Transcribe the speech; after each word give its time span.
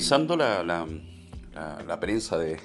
revisando 0.00 0.34
la, 0.34 0.62
la, 0.64 0.86
la, 1.86 2.00
prensa 2.00 2.38
de, 2.38 2.58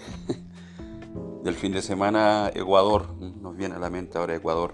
del 1.43 1.53
fin 1.53 1.73
de 1.73 1.81
semana, 1.81 2.49
Ecuador, 2.55 3.13
nos 3.19 3.57
viene 3.57 3.75
a 3.75 3.79
la 3.79 3.89
mente 3.89 4.17
ahora 4.17 4.35
Ecuador. 4.35 4.73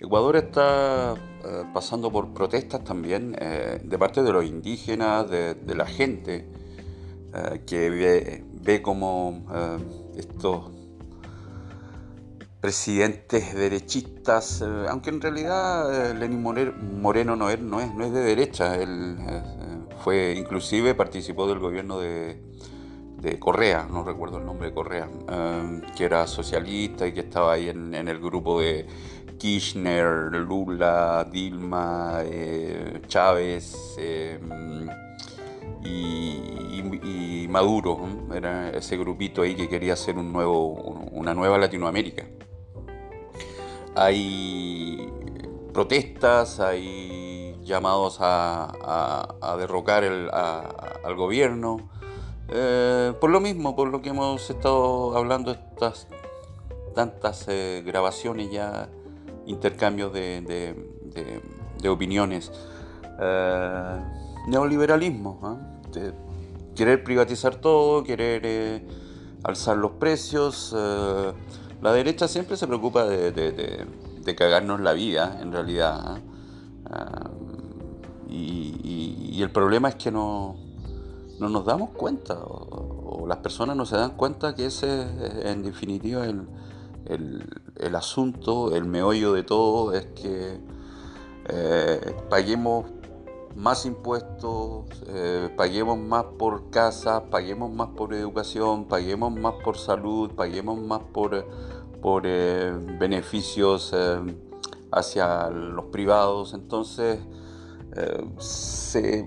Ecuador 0.00 0.34
está 0.34 1.14
eh, 1.14 1.62
pasando 1.72 2.10
por 2.10 2.34
protestas 2.34 2.82
también 2.82 3.36
eh, 3.38 3.80
de 3.84 3.98
parte 3.98 4.24
de 4.24 4.32
los 4.32 4.44
indígenas, 4.44 5.30
de, 5.30 5.54
la 5.76 5.86
gente 5.86 6.50
eh, 7.32 7.62
que 7.64 7.88
ve, 7.88 8.44
ve 8.62 8.82
como 8.82 9.46
estos 10.16 10.72
presidentes 12.60 13.54
derechistas, 13.54 14.60
aunque 14.88 15.10
en 15.10 15.20
realidad 15.20 16.16
Lenín 16.18 16.42
Moreno 16.42 17.36
no 17.36 17.48
es, 17.48 17.60
no 17.60 17.80
es, 17.80 17.94
no 17.94 18.04
es 18.04 18.12
de 18.12 18.20
derecha, 18.22 18.74
él 18.74 19.16
fue 20.06 20.36
inclusive 20.38 20.94
participó 20.94 21.48
del 21.48 21.58
gobierno 21.58 21.98
de, 21.98 22.38
Correa, 23.40 23.88
no 23.90 24.04
recuerdo 24.04 24.38
el 24.38 24.46
nombre 24.46 24.68
de 24.68 24.74
Correa, 24.74 25.08
um, 25.08 25.80
que 25.96 26.04
era 26.04 26.28
socialista 26.28 27.08
y 27.08 27.12
que 27.12 27.22
estaba 27.22 27.54
ahí 27.54 27.68
en, 27.68 27.92
el 27.92 28.20
grupo 28.20 28.60
de 28.60 28.86
Kirchner, 29.36 30.30
Lula, 30.32 31.26
Dilma, 31.28 32.20
eh, 32.22 33.02
Chávez 33.08 33.96
em, 33.98 34.86
y, 35.82 37.48
Maduro. 37.50 37.98
Era 38.32 38.70
ese 38.70 38.96
grupito 38.96 39.42
ahí 39.42 39.56
que 39.56 39.68
quería 39.68 39.94
hacer 39.94 40.16
un 40.16 40.32
nuevo, 40.32 40.68
una 41.10 41.34
nueva 41.34 41.58
Latinoamérica. 41.58 42.26
Hay 43.96 45.10
protestas, 45.72 46.60
hay 46.60 47.35
llamados 47.66 48.18
a, 48.20 49.56
derrocar 49.58 50.04
al 50.04 51.16
gobierno. 51.16 51.90
Eh, 52.48 53.12
por 53.20 53.30
lo 53.30 53.40
mismo, 53.40 53.74
por 53.74 53.88
lo 53.88 54.00
que 54.00 54.10
hemos 54.10 54.48
estado 54.48 55.16
hablando 55.16 55.50
estas 55.50 56.06
tantas 56.94 57.46
eh, 57.48 57.82
grabaciones 57.84 58.50
ya, 58.50 58.88
intercambios 59.46 60.12
de, 60.12 60.74
opiniones. 61.88 62.52
Eh, 63.20 64.00
neoliberalismo, 64.48 65.58
querer 66.76 67.02
privatizar 67.02 67.56
todo, 67.56 68.04
querer 68.04 68.82
alzar 69.42 69.76
los 69.76 69.92
precios. 69.92 70.74
la 71.82 71.92
derecha 71.92 72.28
siempre 72.28 72.56
se 72.56 72.66
preocupa 72.66 73.04
de, 73.04 73.86
cagarnos 74.36 74.80
la 74.80 74.92
vida, 74.92 75.38
en 75.40 75.52
realidad 75.52 76.20
y, 78.36 79.42
el 79.42 79.50
problema 79.50 79.88
es 79.90 79.96
que 79.96 80.10
no, 80.10 80.56
no 81.38 81.48
nos 81.48 81.64
damos 81.64 81.90
cuenta, 81.90 82.38
o, 82.38 83.26
las 83.28 83.38
personas 83.38 83.76
no 83.76 83.86
se 83.86 83.96
dan 83.96 84.16
cuenta 84.16 84.54
que 84.54 84.66
ese 84.66 85.02
es 85.02 85.44
en 85.46 85.62
definitiva 85.62 86.24
el, 86.24 86.46
el, 87.06 87.94
asunto, 87.94 88.74
el 88.74 88.84
meollo 88.84 89.32
de 89.32 89.42
todo, 89.42 89.92
es 89.92 90.06
que 90.06 90.58
eh, 91.48 92.16
paguemos 92.28 92.86
más 93.54 93.86
impuestos, 93.86 94.86
eh, 95.08 95.48
paguemos 95.56 95.98
más 95.98 96.24
por 96.38 96.70
casa, 96.70 97.24
paguemos 97.30 97.72
más 97.72 97.88
por 97.88 98.12
educación, 98.14 98.84
paguemos 98.84 99.32
más 99.32 99.54
por 99.64 99.78
salud, 99.78 100.30
paguemos 100.32 100.78
más 100.78 101.00
por, 101.12 101.46
por 102.02 102.24
eh, 102.26 102.72
beneficios 102.98 103.94
hacia 104.92 105.48
los 105.48 105.86
privados. 105.86 106.54
Entonces, 106.54 107.18
eh, 107.96 108.24
se, 108.38 109.24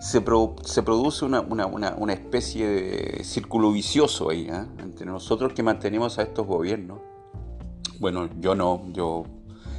se, 0.00 0.20
produce 0.20 1.24
una, 1.24 2.12
especie 2.12 2.66
de 2.66 3.24
círculo 3.24 3.70
vicioso 3.70 4.30
ahí, 4.30 4.48
¿eh? 4.50 4.66
entre 4.80 5.06
nosotros 5.06 5.52
que 5.52 5.62
mantenemos 5.62 6.18
a 6.18 6.22
estos 6.22 6.46
gobiernos. 6.46 6.98
Bueno, 8.00 8.28
yo 8.40 8.56
no, 8.56 8.82
yo 8.92 9.24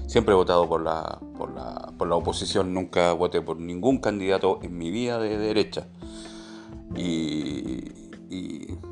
siempre 0.07 0.33
he 0.33 0.37
votado 0.37 0.69
por 0.69 0.81
la, 0.81 1.19
por 1.37 2.07
la, 2.07 2.15
oposición, 2.15 2.73
nunca 2.73 3.11
voté 3.11 3.41
por 3.41 3.57
ningún 3.59 3.97
candidato 3.97 4.59
en 4.61 4.77
mi 4.77 4.89
vida 4.89 5.19
de 5.19 5.37
derecha. 5.37 5.87
Y, 6.95 7.91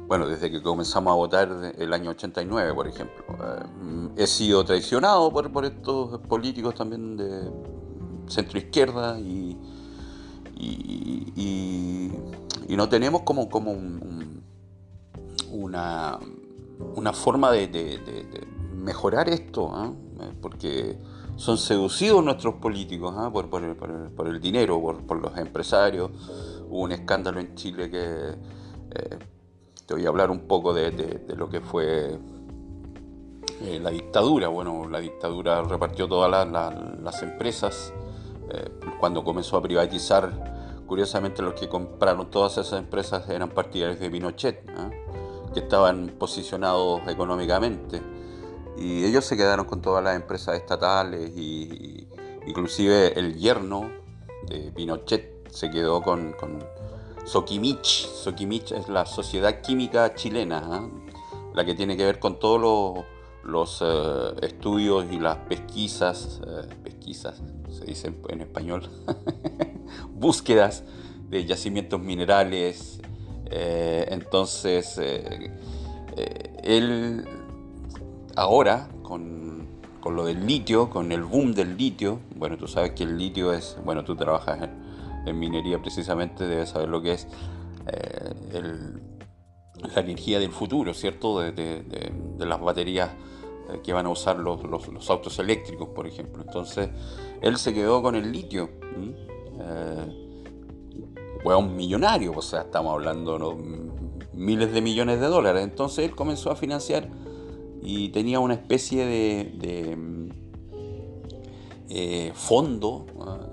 bueno, 0.08 0.28
desde 0.28 0.52
que 0.52 0.62
comenzamos 0.62 1.14
a 1.14 1.16
votar 1.16 1.74
el 1.78 1.94
año 1.94 2.12
89, 2.12 2.74
por 2.74 2.88
ejemplo, 2.88 3.24
eh, 3.30 4.10
he 4.18 4.28
sido 4.28 4.66
traicionado 4.66 5.32
por, 5.32 5.50
por 5.52 5.64
estos 5.64 6.20
políticos 6.28 6.76
también 6.76 7.16
de, 7.16 7.50
centro 8.32 8.58
izquierda 8.58 9.20
y, 9.20 9.58
y, 10.58 12.12
no 12.70 12.88
tenemos 12.90 13.22
como, 13.22 13.50
como 13.50 13.76
una, 15.52 16.18
una 16.96 17.14
forma 17.14 17.52
de, 17.52 18.00
mejorar 18.74 19.30
esto, 19.30 19.70
¿ah? 19.72 19.92
porque 20.42 20.98
son 21.36 21.58
seducidos 21.58 22.24
nuestros 22.24 22.56
políticos 22.56 23.14
¿ah? 23.18 23.32
por, 23.32 24.28
el 24.28 24.40
dinero, 24.42 24.82
por, 25.06 25.22
los 25.22 25.38
empresarios. 25.38 26.12
Hubo 26.70 26.82
un 26.82 26.92
escándalo 26.92 27.40
en 27.40 27.54
Chile 27.56 27.90
que 27.90 28.00
eh, 28.00 29.20
te 29.86 29.94
voy 29.94 30.06
a 30.06 30.10
hablar 30.10 30.32
un 30.32 30.48
poco 30.48 30.74
de, 30.74 31.26
lo 31.36 31.50
que 31.50 31.60
fue 31.60 32.18
eh, 33.62 33.80
la 33.80 33.92
dictadura. 33.92 34.48
Bueno, 34.48 34.88
la 34.90 35.00
dictadura 35.00 35.62
repartió 35.64 36.08
todas 36.08 36.48
las 36.50 37.22
empresas 37.22 37.94
eh, 38.54 38.70
cuando 39.00 39.24
comenzó 39.24 39.58
a 39.58 39.62
privatizar, 39.62 40.84
curiosamente 40.86 41.42
los 41.42 41.54
que 41.54 41.70
compraron 41.70 42.30
todas 42.30 42.58
esas 42.58 42.80
empresas 42.80 43.30
eran 43.30 43.50
partidarios 43.50 44.00
de 44.00 44.10
Pinochet, 44.10 44.70
¿ah? 44.76 44.90
que 45.54 45.62
estaban 45.62 46.16
posicionados 46.20 47.02
económicamente. 47.08 48.02
Y 48.78 49.06
ellos 49.06 49.26
se 49.26 49.38
quedaron 49.38 49.66
con 49.66 49.82
todas 49.82 50.04
las 50.04 50.16
empresas 50.16 50.56
estatales 50.56 51.32
y, 51.36 52.08
inclusive 52.46 53.18
el 53.18 53.38
yerno 53.38 53.90
de 54.48 54.72
Pinochet 54.72 55.50
se 55.50 55.70
quedó 55.70 56.02
con, 56.02 56.34
con 56.34 56.60
Sokimich. 57.26 58.08
Sokimich 58.08 58.72
es 58.72 58.90
la 58.90 59.06
sociedad 59.06 59.62
química 59.62 60.14
chilena, 60.14 60.62
¿ah? 60.64 60.90
la 61.54 61.64
que 61.64 61.74
tiene 61.74 61.96
que 61.96 62.06
ver 62.06 62.20
con 62.20 62.40
todos 62.40 63.06
los 63.44 63.82
eh, 63.82 64.36
estudios 64.42 65.06
y 65.12 65.20
las 65.20 65.38
pesquisas, 65.38 66.42
eh, 66.46 66.68
pesquisas 66.84 67.42
se 67.82 67.88
dice 67.88 68.14
en 68.30 68.42
español, 68.42 68.88
búsquedas 70.14 70.84
de 71.30 71.46
yacimientos 71.46 72.00
minerales. 72.00 73.02
Eh, 73.46 74.08
entonces, 74.10 75.00
él 76.64 77.26
ahora, 78.36 78.88
con, 79.02 79.68
con, 80.00 80.16
lo 80.16 80.26
del 80.26 80.46
litio, 80.46 80.90
con 80.90 81.12
el 81.12 81.24
boom 81.24 81.54
del 81.54 81.76
litio, 81.76 82.20
bueno, 82.36 82.58
tú 82.58 82.68
sabes 82.68 82.92
que 82.92 83.04
el 83.04 83.18
litio 83.18 83.52
es, 83.52 83.78
bueno, 83.84 84.04
tú 84.04 84.16
trabajas 84.16 84.70
en, 85.26 85.40
minería 85.40 85.82
precisamente, 85.82 86.46
debes 86.46 86.70
saber 86.70 86.90
lo 86.90 87.02
que 87.02 87.14
es 87.14 87.28
la 89.96 90.02
energía 90.02 90.40
del 90.40 90.52
futuro, 90.52 90.94
¿cierto? 90.94 91.40
de, 91.40 91.52
de 91.52 92.46
las 92.46 92.62
baterías 92.62 93.10
eh, 93.72 93.80
que 93.84 93.94
van 93.94 94.06
a 94.06 94.10
usar 94.10 94.38
los, 94.38 94.64
los, 94.64 95.10
autos 95.10 95.40
eléctricos, 95.40 95.90
por 95.90 96.08
ejemplo. 96.08 96.44
Entonces, 96.44 96.90
él 97.42 97.58
se 97.58 97.74
quedó 97.74 98.02
con 98.02 98.16
el 98.16 98.32
litio. 98.32 98.70
Eh, 99.60 100.22
un 101.44 101.76
millonario, 101.76 102.34
o 102.36 102.42
sea, 102.42 102.62
estamos 102.62 102.94
hablando 102.94 103.38
de 103.38 103.90
miles 104.34 104.72
de 104.72 104.82
millones 104.82 105.20
de 105.20 105.28
dólares. 105.28 105.64
Entonces, 105.64 106.06
él 106.06 106.16
comenzó 106.16 106.52
a 106.52 106.56
financiar 106.56 107.10
y 107.82 108.10
tenía 108.10 108.40
una 108.40 108.54
especie 108.54 109.06
de, 109.06 110.30
eh, 111.90 112.32
fondo 112.36 113.06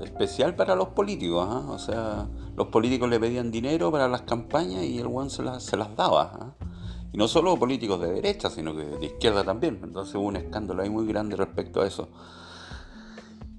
especial 0.03 0.55
para 0.55 0.77
los 0.77 0.89
políticos. 0.89 1.49
O 1.69 1.79
sea, 1.79 2.29
los 2.57 2.69
políticos 2.69 3.09
le 3.09 3.19
pedían 3.19 3.51
dinero 3.51 3.91
para 3.91 4.07
las 4.07 4.23
campañas 4.23 4.85
y 4.85 4.99
el 4.99 5.07
one 5.07 5.31
se, 5.31 5.43
se 5.61 5.77
las 5.77 5.97
daba. 5.97 6.55
Y 7.11 7.17
no 7.17 7.27
solo 7.27 7.57
políticos 7.57 8.01
de 8.03 8.13
derecha, 8.13 8.51
sino 8.51 8.77
que 8.77 8.85
de 8.85 9.07
izquierda 9.07 9.45
también. 9.45 9.81
Entonces 9.83 10.15
hubo 10.15 10.27
un 10.27 10.37
escándalo 10.37 10.83
ahí 10.83 10.91
muy 10.91 11.07
grande 11.07 11.37
respecto 11.37 11.81
a 11.81 11.87
eso. 11.87 12.09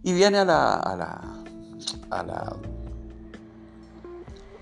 Y 0.04 0.14
viene 0.14 0.40
a 0.40 0.46
la, 0.46 0.76
a 0.76 0.96
la, 0.96 1.44
a 2.10 2.24
la, 2.24 2.56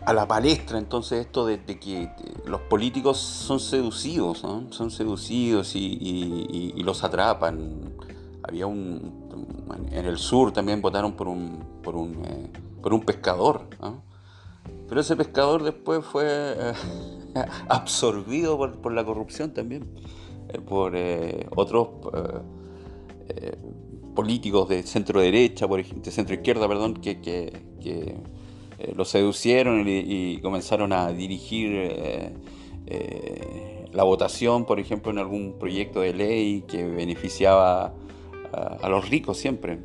a 0.06 0.14
la 0.14 0.28
palestra 0.28 0.78
entonces 0.78 1.26
esto 1.26 1.46
de, 1.46 1.60
que 1.60 2.12
los 2.46 2.62
políticos 2.62 3.18
son 3.18 3.60
seducidos, 3.60 4.40
son 4.40 4.92
seducidos 4.92 5.76
y, 5.76 6.74
los 6.84 7.04
atrapan. 7.04 7.96
Había 8.44 8.66
un, 8.66 9.28
en 9.92 10.06
el 10.06 10.18
sur 10.18 10.54
también 10.54 10.82
votaron 10.82 11.14
por 11.14 11.28
un, 11.28 11.82
por 11.84 11.96
un, 11.96 12.24
eh, 12.26 12.52
por 12.82 12.94
un 12.94 13.02
pescador, 13.02 13.68
pero 14.88 15.02
ese 15.02 15.16
pescador 15.16 15.64
después 15.64 16.06
fue... 16.06 16.26
Eh, 16.26 16.74
absorbido 17.70 18.58
por, 18.58 18.92
la 18.92 19.06
corrupción 19.06 19.52
también, 19.54 19.88
eh, 20.50 20.60
por 20.60 20.96
eh, 20.96 21.48
otros 21.56 21.90
políticos 24.18 24.68
de 24.68 24.82
centro 24.82 25.22
derecha, 25.22 25.68
por 25.68 25.80
ejemplo, 25.80 26.04
de 26.04 26.12
centro 26.12 26.34
izquierda, 26.34 26.68
perdón, 26.68 26.96
que, 26.96 27.20
eh, 27.86 28.16
lo 28.96 29.06
seducieron 29.06 29.86
y, 29.88 30.40
comenzaron 30.42 30.92
a 30.92 31.12
dirigir 31.12 32.34
la 33.94 34.04
votación, 34.04 34.66
por 34.66 34.80
ejemplo, 34.80 35.12
en 35.12 35.20
algún 35.20 35.54
proyecto 35.60 36.02
de 36.02 36.14
ley 36.14 36.64
que 36.68 36.84
beneficiaba 36.84 37.94
a, 38.52 38.90
los 38.90 39.08
ricos 39.08 39.38
siempre, 39.38 39.78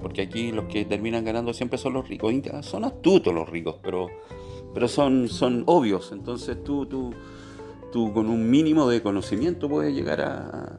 porque 0.00 0.22
aquí 0.22 0.52
los 0.52 0.66
que 0.66 0.84
terminan 0.84 1.24
ganando 1.24 1.52
siempre 1.52 1.76
son 1.76 1.94
los 1.94 2.08
ricos, 2.08 2.32
son 2.62 2.84
astutos 2.84 3.34
los 3.34 3.48
ricos, 3.48 3.76
pero, 3.82 4.06
pero 4.74 4.86
son, 4.86 5.28
son 5.28 5.64
obvios, 5.66 6.12
entonces 6.12 6.62
tú, 6.62 6.86
tú, 6.86 7.12
tú 7.90 8.12
con 8.12 8.28
un 8.28 8.48
mínimo 8.48 8.88
de 8.88 9.02
conocimiento 9.02 9.68
puedes 9.68 9.92
llegar 9.92 10.20
a 10.20 10.78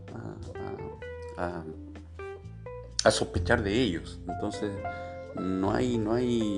sospechar 3.12 3.64
de 3.64 3.82
ellos, 3.82 4.20
entonces 4.28 4.72
no 5.36 5.74
hay, 5.74 5.98
no 5.98 6.14
hay, 6.14 6.58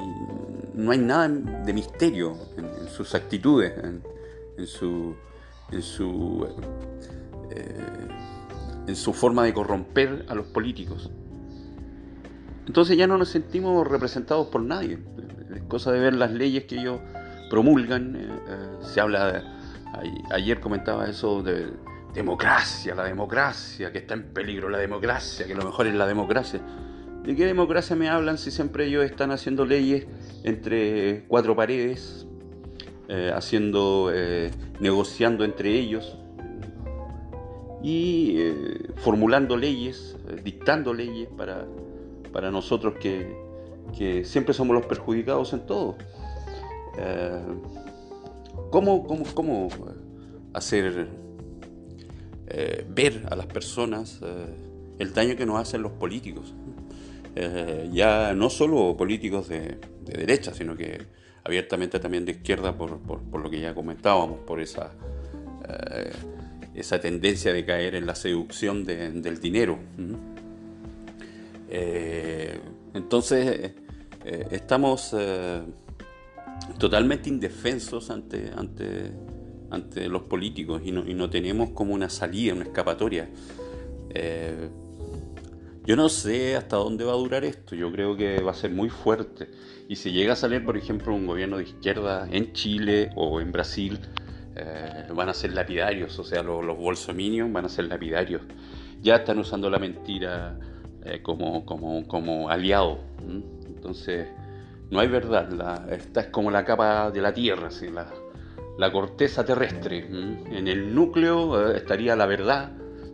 no 0.73 0.91
hay 0.91 0.97
nada 0.97 1.27
de 1.29 1.73
misterio 1.73 2.37
en, 2.57 2.87
sus 2.89 3.15
actitudes, 3.15 3.73
en, 4.57 4.67
su, 4.67 5.15
en 5.71 5.81
su 5.81 6.47
eh, 7.51 8.07
en 8.87 8.95
su 8.95 9.13
forma 9.13 9.43
de 9.43 9.53
corromper 9.53 10.25
a 10.29 10.35
los 10.35 10.45
políticos. 10.47 11.09
Entonces 12.67 12.97
ya 12.97 13.07
no 13.07 13.17
nos 13.17 13.29
sentimos 13.29 13.87
representados 13.87 14.47
por 14.47 14.61
nadie. 14.61 14.99
Es 15.53 15.63
cosa 15.63 15.91
de 15.91 15.99
ver 15.99 16.15
las 16.15 16.31
leyes 16.31 16.65
que 16.65 16.79
ellos 16.79 16.99
promulgan. 17.49 18.15
Eh, 18.15 18.27
eh, 18.47 18.77
se 18.81 19.01
habla, 19.01 19.43
ayer 20.31 20.59
comentaba 20.59 21.07
eso 21.07 21.41
de 21.41 21.67
democracia, 22.15 22.95
la 22.95 23.03
democracia, 23.03 23.91
que 23.91 23.99
está 23.99 24.15
en 24.15 24.23
peligro 24.33 24.69
la 24.69 24.79
democracia, 24.79 25.45
que 25.45 25.53
lo 25.53 25.63
mejor 25.63 25.85
es 25.87 25.93
la 25.93 26.07
democracia. 26.07 26.61
¿De 27.23 27.35
qué 27.35 27.45
democracia 27.45 27.95
me 27.95 28.09
hablan 28.09 28.37
si 28.37 28.49
siempre 28.49 28.85
ellos 28.85 29.05
están 29.05 29.31
haciendo 29.31 29.65
leyes 29.65 30.07
entre 30.43 31.25
cuatro 31.27 31.55
paredes, 31.55 32.25
eh, 33.09 33.31
haciendo, 33.35 34.11
negociando 34.79 35.43
entre 35.43 35.69
ellos? 35.71 36.17
y 37.85 38.33
eh, 38.39 38.89
formulando 38.95 39.55
leyes, 39.55 40.17
eh, 40.27 40.41
dictando 40.43 40.91
leyes 40.91 41.29
para, 41.37 41.67
para 42.33 42.49
nosotros 42.49 42.95
que, 42.99 43.45
siempre 44.25 44.55
somos 44.55 44.75
los 44.75 44.87
perjudicados 44.87 45.53
en 45.53 45.67
todo. 45.67 45.95
Eh, 46.97 47.43
¿cómo, 48.71 49.05
cómo, 49.35 49.67
hacer 50.53 51.07
ver 52.87 53.25
a 53.29 53.35
las 53.35 53.47
personas 53.47 54.21
el 54.99 55.13
daño 55.13 55.35
que 55.35 55.45
nos 55.45 55.59
hacen 55.59 55.81
los 55.81 55.93
políticos? 55.93 56.53
ya 57.91 58.33
no 58.33 58.49
solo 58.49 58.95
políticos 58.95 59.49
de, 59.49 59.77
derecha, 60.05 60.53
sino 60.53 60.77
que 60.77 61.01
abiertamente 61.43 61.99
también 61.99 62.23
de 62.23 62.31
izquierda, 62.31 62.77
por, 62.77 62.99
por 62.99 63.41
lo 63.41 63.49
que 63.49 63.59
ya 63.59 63.73
comentábamos, 63.73 64.39
por 64.45 64.61
esa 64.61 64.91
esa 66.75 66.99
tendencia 66.99 67.53
de 67.53 67.65
caer 67.65 67.95
en 67.95 68.05
la 68.05 68.15
seducción 68.15 68.83
del 68.85 69.39
dinero. 69.39 69.79
Eh, 71.69 72.59
entonces, 72.93 73.71
eh, 74.25 74.47
estamos 74.51 75.15
eh, 75.17 75.61
totalmente 76.77 77.29
indefensos 77.29 78.09
ante, 78.09 78.51
ante, 78.55 79.11
ante 79.75 80.07
los 80.09 80.23
políticos 80.23 80.81
y 80.83 80.91
no, 80.91 81.29
tenemos 81.29 81.71
como 81.71 81.93
una 81.93 82.09
salida, 82.09 82.53
una 82.53 82.63
escapatoria. 82.63 83.29
yo 85.85 85.95
no 85.95 86.09
sé 86.09 86.55
hasta 86.55 86.77
dónde 86.77 87.03
va 87.03 87.13
a 87.13 87.17
durar 87.17 87.45
esto, 87.45 87.75
yo 87.75 87.91
creo 87.91 88.17
que 88.17 88.41
va 88.41 88.51
a 88.51 88.55
ser 88.55 88.71
muy 88.71 88.89
fuerte. 88.89 89.49
Y 89.87 89.97
si 89.97 90.11
llega 90.11 90.33
a 90.33 90.35
salir, 90.35 90.65
por 90.65 90.77
ejemplo, 90.77 91.13
un 91.13 91.27
gobierno 91.27 91.57
de 91.57 91.63
izquierda 91.63 92.27
en 92.31 92.53
Chile 92.53 93.11
o 93.15 93.39
en 93.39 93.51
Brasil, 93.51 93.99
eh, 94.55 95.07
van 95.13 95.29
a 95.29 95.33
ser 95.33 95.53
lapidarios, 95.53 96.17
o 96.17 96.23
sea, 96.23 96.41
los, 96.41 96.63
los, 96.63 96.77
bolsominios 96.77 97.51
van 97.51 97.65
a 97.65 97.69
ser 97.69 97.85
lapidarios. 97.85 98.41
Ya 99.01 99.17
están 99.17 99.37
usando 99.37 99.69
la 99.69 99.77
mentira 99.77 100.57
eh, 101.03 101.21
como, 101.21 101.65
como, 101.65 102.07
como, 102.07 102.49
aliado. 102.49 102.99
Entonces, 103.67 104.27
no 104.89 104.99
hay 104.99 105.07
verdad. 105.07 105.91
esta 105.93 106.21
es 106.21 106.27
como 106.27 106.49
la 106.49 106.65
capa 106.65 107.11
de 107.11 107.21
la 107.21 107.33
Tierra, 107.33 107.69
la, 107.93 108.07
la, 108.77 108.91
corteza 108.91 109.45
terrestre. 109.45 109.99
En 109.99 110.67
el 110.67 110.93
núcleo 110.93 111.71
eh, 111.71 111.77
estaría 111.77 112.15
la 112.15 112.25
verdad, 112.25 112.71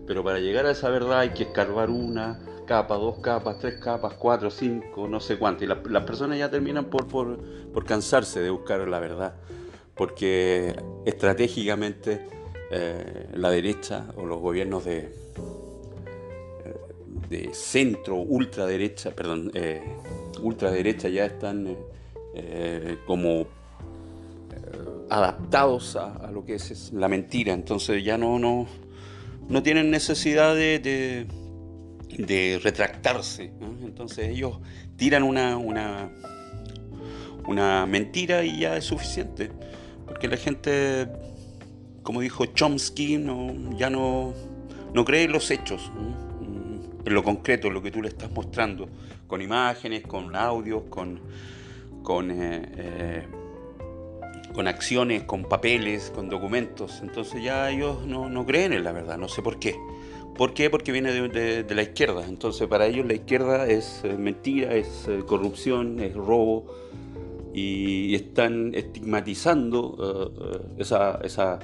pero 0.07 0.23
para 0.23 0.39
llegar 0.39 0.65
a 0.65 0.71
esa 0.71 0.89
verdad 0.89 1.19
hay 1.19 1.29
que 1.29 1.43
escarbar 1.43 1.89
una 1.89 2.39
capa, 2.65 2.95
dos 2.95 3.19
capas, 3.19 3.59
tres 3.59 3.79
capas, 3.79 4.13
cuatro, 4.13 4.49
cinco, 4.49 5.07
no 5.07 5.19
sé 5.19 5.37
cuánto. 5.37 5.63
Y 5.63 5.67
las 5.67 6.03
personas 6.03 6.37
ya 6.37 6.49
terminan 6.49 6.85
por, 6.85 7.07
por, 7.07 7.37
por 7.73 7.85
cansarse 7.85 8.41
de 8.41 8.49
buscar 8.49 8.87
la 8.87 8.99
verdad 8.99 9.35
porque 10.01 10.75
estratégicamente 11.05 12.25
eh, 12.71 13.27
la 13.33 13.51
derecha 13.51 14.07
o 14.15 14.25
los 14.25 14.39
gobiernos 14.39 14.85
de, 14.85 14.97
eh, 14.99 15.11
de 17.29 17.53
centro, 17.53 18.15
ultraderecha, 18.15 19.11
perdón, 19.11 19.51
eh, 19.53 19.83
ultraderecha 20.41 21.07
ya 21.09 21.25
están 21.25 21.77
como 23.05 23.45
adaptados 25.09 25.95
a, 25.95 26.31
lo 26.31 26.45
que 26.45 26.55
es, 26.55 26.91
la 26.93 27.07
mentira, 27.07 27.53
entonces 27.53 28.03
ya 28.03 28.17
no, 28.17 28.39
no, 28.39 28.67
no 29.49 29.63
tienen 29.63 29.91
necesidad 29.91 30.55
de, 30.55 30.79
de, 30.79 32.59
retractarse, 32.63 33.51
entonces 33.83 34.29
ellos 34.29 34.59
tiran 34.95 35.23
una, 35.23 35.57
una, 35.57 36.11
una 37.47 37.85
mentira 37.85 38.43
y 38.43 38.59
ya 38.59 38.77
es 38.77 38.85
suficiente. 38.85 39.51
Porque 40.05 40.27
la 40.27 40.37
gente, 40.37 41.07
como 42.03 42.21
dijo 42.21 42.45
Chomsky, 42.45 43.17
no, 43.17 43.77
ya 43.77 43.89
no, 43.89 44.33
no 44.93 45.05
cree 45.05 45.23
en 45.23 45.31
los 45.31 45.49
hechos, 45.51 45.91
en 47.05 47.13
lo 47.13 47.23
concreto, 47.23 47.67
en 47.67 47.73
lo 47.73 47.81
que 47.81 47.91
tú 47.91 48.01
le 48.01 48.09
estás 48.09 48.31
mostrando, 48.31 48.87
con 49.27 49.41
imágenes, 49.41 50.03
con 50.03 50.35
audios, 50.35 50.83
con, 50.89 51.19
con, 52.03 52.29
eh, 52.31 52.71
eh, 52.77 53.27
con 54.53 54.67
acciones, 54.67 55.23
con 55.23 55.43
papeles, 55.43 56.11
con 56.13 56.29
documentos. 56.29 56.99
Entonces 57.01 57.43
ya 57.43 57.69
ellos 57.69 58.05
no, 58.05 58.45
creen 58.45 58.73
en 58.73 58.83
la 58.83 58.91
verdad, 58.91 59.17
no 59.17 59.27
sé 59.27 59.41
por 59.41 59.59
qué. 59.59 59.75
¿Por 60.37 60.53
qué? 60.53 60.69
Porque 60.69 60.91
viene 60.91 61.11
de, 61.11 61.63
de 61.63 61.75
la 61.75 61.81
izquierda. 61.81 62.25
Entonces 62.27 62.67
para 62.67 62.85
ellos 62.87 63.05
la 63.05 63.13
izquierda 63.13 63.67
es 63.67 64.01
eh, 64.03 64.15
mentira, 64.17 64.73
es 64.73 65.07
corrupción, 65.27 65.99
es 65.99 66.13
robo, 66.13 66.65
y 67.53 68.15
están 68.15 68.73
estigmatizando 68.73 69.97
eh, 69.99 70.41
eh, 70.41 70.75
esa, 70.77 71.19
esa, 71.23 71.59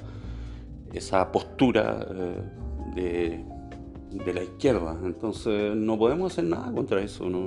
esa, 0.94 1.32
postura 1.32 2.06
eh, 2.96 3.44
de, 4.12 4.34
la 4.34 4.44
izquierda. 4.44 4.98
Entonces 5.04 5.76
no 5.76 5.98
podemos 5.98 6.32
hacer 6.34 6.46
nada 6.46 6.72
contra 6.72 7.02
eso. 7.02 7.30
No, 7.30 7.46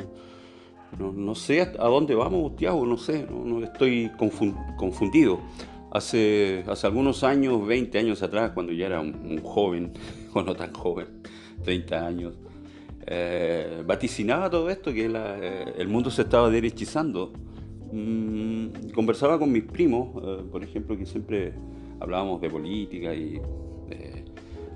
no, 0.99 1.35
sé 1.35 1.62
a 1.62 1.87
dónde 1.87 2.14
vamos, 2.14 2.56
Tiago, 2.56 2.85
no 2.87 2.97
sé, 2.97 3.26
no, 3.30 3.62
estoy 3.62 4.11
confundido. 4.78 5.40
Hace, 5.92 6.64
hace 6.68 6.87
algunos 6.87 7.25
años, 7.25 7.66
20 7.66 7.99
años 7.99 8.23
atrás, 8.23 8.52
cuando 8.52 8.73
ya 8.73 8.87
era 8.87 9.00
un, 9.00 9.40
joven, 9.42 9.92
o 10.35 10.42
no 10.42 10.54
tan 10.54 10.73
joven, 10.73 11.06
30 11.64 12.06
años, 12.06 12.35
vaticinaba 13.87 14.49
todo 14.49 14.70
esto, 14.70 14.92
que 14.92 15.06
el 15.06 15.88
mundo 15.88 16.11
se 16.11 16.23
estaba 16.23 16.49
derechizando 16.49 17.32
Mm, 17.92 18.90
conversaba 18.94 19.38
con 19.38 19.50
mis 19.50 19.64
primos, 19.64 20.11
eh, 20.23 20.44
por 20.50 20.62
ejemplo, 20.62 20.97
que 20.97 21.06
siempre 21.06 21.52
hablábamos 21.99 22.40
de 22.40 22.49
política 22.49 23.14
y 23.14 23.40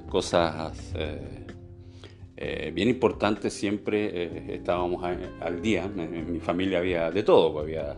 cosas 0.09 0.93
eh, 2.45 2.69
eh, 2.69 2.71
bien 2.71 2.89
importantes, 2.89 3.53
siempre 3.53 4.55
estábamos 4.55 5.05
al 5.41 5.63
día. 5.63 5.85
En, 5.85 6.33
mi 6.33 6.41
familia 6.41 6.79
había 6.79 7.11
de 7.11 7.23
todo, 7.23 7.53
pues, 7.53 7.65
había 7.65 7.97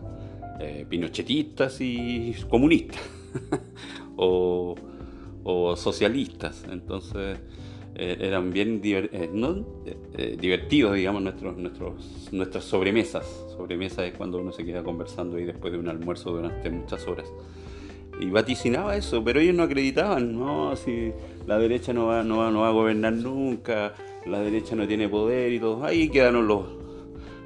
pinochetistas 0.89 1.79
y 1.81 2.33
comunistas 2.49 3.01
o, 4.15 4.75
o 5.43 5.75
socialistas. 5.75 6.65
Entonces 6.71 7.37
eh, 7.99 8.15
eran 8.19 8.53
bien 8.53 8.79
eh, 8.83 9.29
eh, 10.17 10.37
divertidos, 10.39 10.93
digamos, 10.93 11.23
nuestros, 11.23 11.57
nuestros, 11.57 12.29
nuestras 12.31 12.63
sobremesas. 12.63 13.25
Sobremesa 13.57 14.05
es 14.05 14.13
cuando 14.13 14.37
uno 14.37 14.51
se 14.51 14.63
queda 14.63 14.83
conversando 14.83 15.37
ahí 15.37 15.45
después 15.45 15.73
de 15.73 15.79
un 15.79 15.87
almuerzo 15.87 16.29
durante 16.31 16.69
muchas 16.69 17.07
horas. 17.07 17.27
Y 18.19 18.29
vaticinaba 18.29 18.95
eso, 18.95 19.23
pero 19.23 19.39
ellos 19.39 19.55
no 19.55 19.63
acreditaban, 19.63 20.37
no, 20.37 20.75
si 20.75 21.11
la 21.47 21.57
derecha 21.57 21.91
no 21.91 22.05
va, 22.05 22.23
no 22.23 22.37
va, 22.37 22.67
a 22.67 22.71
gobernar 22.71 23.13
nunca, 23.13 23.93
la 24.27 24.39
derecha 24.39 24.75
no 24.75 24.87
tiene 24.87 25.09
poder 25.09 25.51
y 25.51 25.59
todo. 25.59 25.83
Ahí 25.83 26.09
quedaron 26.09 26.47
los, 26.47 26.65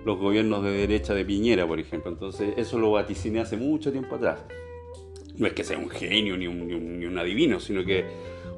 los 0.06 0.18
gobiernos 0.20 0.64
de 0.64 0.72
derecha 0.72 1.14
de 1.14 1.26
Piñera, 1.26 1.68
por 1.68 1.80
ejemplo. 1.80 2.12
Entonces, 2.12 2.54
eso 2.58 2.78
lo 2.78 2.92
vaticiné 2.92 3.40
hace 3.40 3.58
mucho 3.58 3.92
tiempo 3.92 4.16
atrás. 4.16 4.40
No 5.38 5.48
es 5.48 5.54
que 5.54 5.64
sea 5.64 5.78
un 5.78 5.90
genio 5.90 6.38
ni 6.38 6.48
un, 6.48 7.00
ni 7.00 7.06
un 7.06 7.18
adivino, 7.18 7.60
sino 7.60 7.84
que 7.84 8.06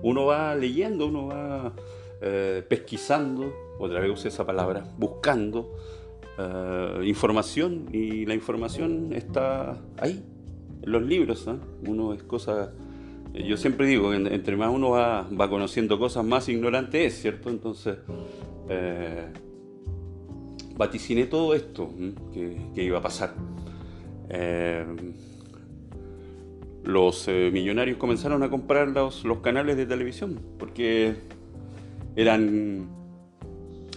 uno 0.02 0.26
va 0.26 0.56
leyendo, 0.56 1.08
uno 1.08 1.28
va 1.28 1.74
eh, 2.22 2.64
pesquisando, 2.68 3.54
otra 3.80 4.00
vez 4.00 4.12
usé 4.12 4.30
esa 4.30 4.46
palabra, 4.46 4.84
buscando 4.98 5.76
eh, 6.38 7.02
información 7.04 7.90
y 7.92 8.26
la 8.26 8.34
información 8.34 9.14
está 9.14 9.82
ahí, 9.98 10.24
en 10.82 10.92
los 10.92 11.02
libros. 11.04 11.48
¿ah? 11.48 11.58
Uno 11.88 12.14
es 12.14 12.24
cosa, 12.24 12.74
yo 13.34 13.58
siempre 13.58 13.88
digo, 13.88 14.14
entre 14.14 14.56
más 14.56 14.70
uno 14.70 14.92
va, 14.92 15.28
conociendo 15.50 15.98
cosas, 15.98 16.24
más 16.24 16.50
ignorante 16.50 17.06
es, 17.06 17.20
¿cierto? 17.20 17.50
Entonces, 17.50 17.98
eh, 18.70 19.26
vaticiné 20.76 21.26
todo 21.26 21.56
esto 21.56 21.92
que, 22.32 22.84
iba 22.84 23.00
a 23.00 23.02
pasar. 23.02 23.34
Eh, 24.30 24.86
los 26.84 27.28
millonarios 27.28 27.98
comenzaron 27.98 28.44
a 28.44 28.50
comprar 28.50 28.90
los, 28.90 29.24
los 29.24 29.40
canales 29.40 29.78
de 29.78 29.86
televisión 29.86 30.40
porque 30.60 31.16
eran 32.16 32.88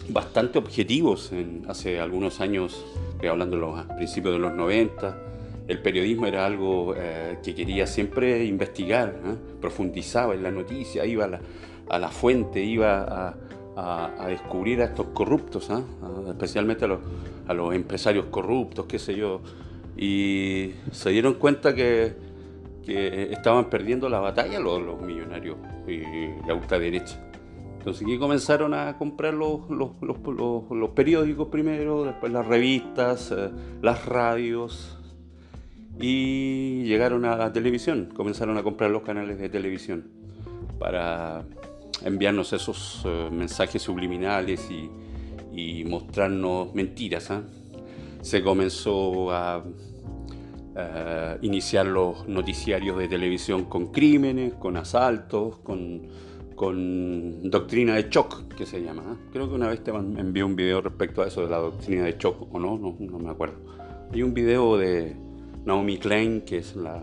bastante 0.08 0.58
objetivos 0.58 1.32
hace 1.68 2.00
algunos 2.00 2.40
años, 2.40 2.84
hablando 3.28 3.56
de 3.56 3.62
los 3.62 3.84
principios 3.96 4.34
de 4.34 4.40
los 4.40 4.54
90. 4.54 5.35
El 5.68 5.80
periodismo 5.80 6.26
era 6.26 6.46
algo 6.46 6.94
eh, 6.96 7.38
que 7.42 7.54
quería 7.54 7.86
siempre 7.86 8.44
investigar, 8.44 9.20
¿eh? 9.24 9.34
profundizaba 9.60 10.34
en 10.34 10.42
la 10.42 10.50
noticia, 10.50 11.04
iba 11.04 11.24
a 11.88 11.98
la, 11.98 12.08
fuente, 12.08 12.62
iba 12.62 13.34
a, 13.76 14.28
descubrir 14.28 14.80
a 14.80 14.86
estos 14.86 15.06
corruptos, 15.08 15.68
¿eh? 15.70 15.82
especialmente 16.28 16.84
a 16.84 17.54
los, 17.54 17.74
empresarios 17.74 18.26
corruptos, 18.26 18.86
qué 18.86 18.98
sé 18.98 19.16
yo. 19.16 19.40
Y 19.96 20.72
se 20.92 21.10
dieron 21.10 21.34
cuenta 21.34 21.74
que, 21.74 22.24
estaban 22.86 23.68
perdiendo 23.68 24.08
la 24.08 24.20
batalla 24.20 24.60
los, 24.60 24.80
los 24.80 25.00
millonarios 25.00 25.56
y 25.88 26.02
la 26.46 26.54
ultraderecha. 26.54 27.20
Entonces 27.86 28.04
aquí 28.04 28.18
comenzaron 28.18 28.74
a 28.74 28.98
comprar 28.98 29.32
los, 29.32 29.60
periódicos 30.94 31.46
primero, 31.46 32.02
después 32.02 32.32
las 32.32 32.44
revistas, 32.44 33.30
eh, 33.30 33.48
las 33.80 34.06
radios 34.06 34.98
y 35.98 36.84
llegaron 36.84 37.24
a 37.24 37.36
la 37.36 37.52
televisión, 37.52 38.10
comenzaron 38.14 38.56
a 38.58 38.62
comprar 38.62 38.90
los 38.90 39.02
canales 39.02 39.38
de 39.38 39.48
televisión 39.48 40.08
para 40.78 41.44
enviarnos 42.04 42.52
esos 42.52 43.02
eh, 43.04 43.28
mensajes 43.30 43.82
subliminales 43.82 44.68
y, 44.70 44.90
mostrarnos 45.86 46.74
mentiras. 46.74 47.30
¿ah? 47.30 47.42
Se 48.20 48.42
comenzó 48.42 49.30
a 49.32 49.64
eh, 50.76 51.38
iniciar 51.40 51.86
los 51.86 52.28
noticiarios 52.28 52.98
de 52.98 53.08
televisión 53.08 53.64
con 53.64 53.90
crímenes, 53.90 54.52
con 54.52 54.76
asaltos, 54.76 55.56
con 55.60 56.02
con 56.56 57.50
doctrina 57.50 57.94
de 57.94 58.08
shock, 58.10 58.54
que 58.54 58.66
se 58.66 58.82
llama. 58.82 59.02
¿eh? 59.02 59.28
Creo 59.32 59.48
que 59.48 59.54
una 59.54 59.68
vez 59.68 59.84
te 59.84 59.92
envió 59.92 60.46
un 60.46 60.56
video 60.56 60.80
respecto 60.80 61.22
a 61.22 61.28
eso 61.28 61.42
de 61.42 61.50
la 61.50 61.58
doctrina 61.58 62.04
de 62.04 62.16
shock, 62.18 62.52
o 62.52 62.58
no, 62.58 62.76
no, 62.78 63.18
me 63.18 63.30
acuerdo. 63.30 63.56
Hay 64.12 64.22
un 64.22 64.34
video 64.34 64.76
de 64.78 65.14
Naomi 65.66 65.98
Klein, 65.98 66.40
que 66.42 66.58
es 66.58 66.74
la, 66.74 67.02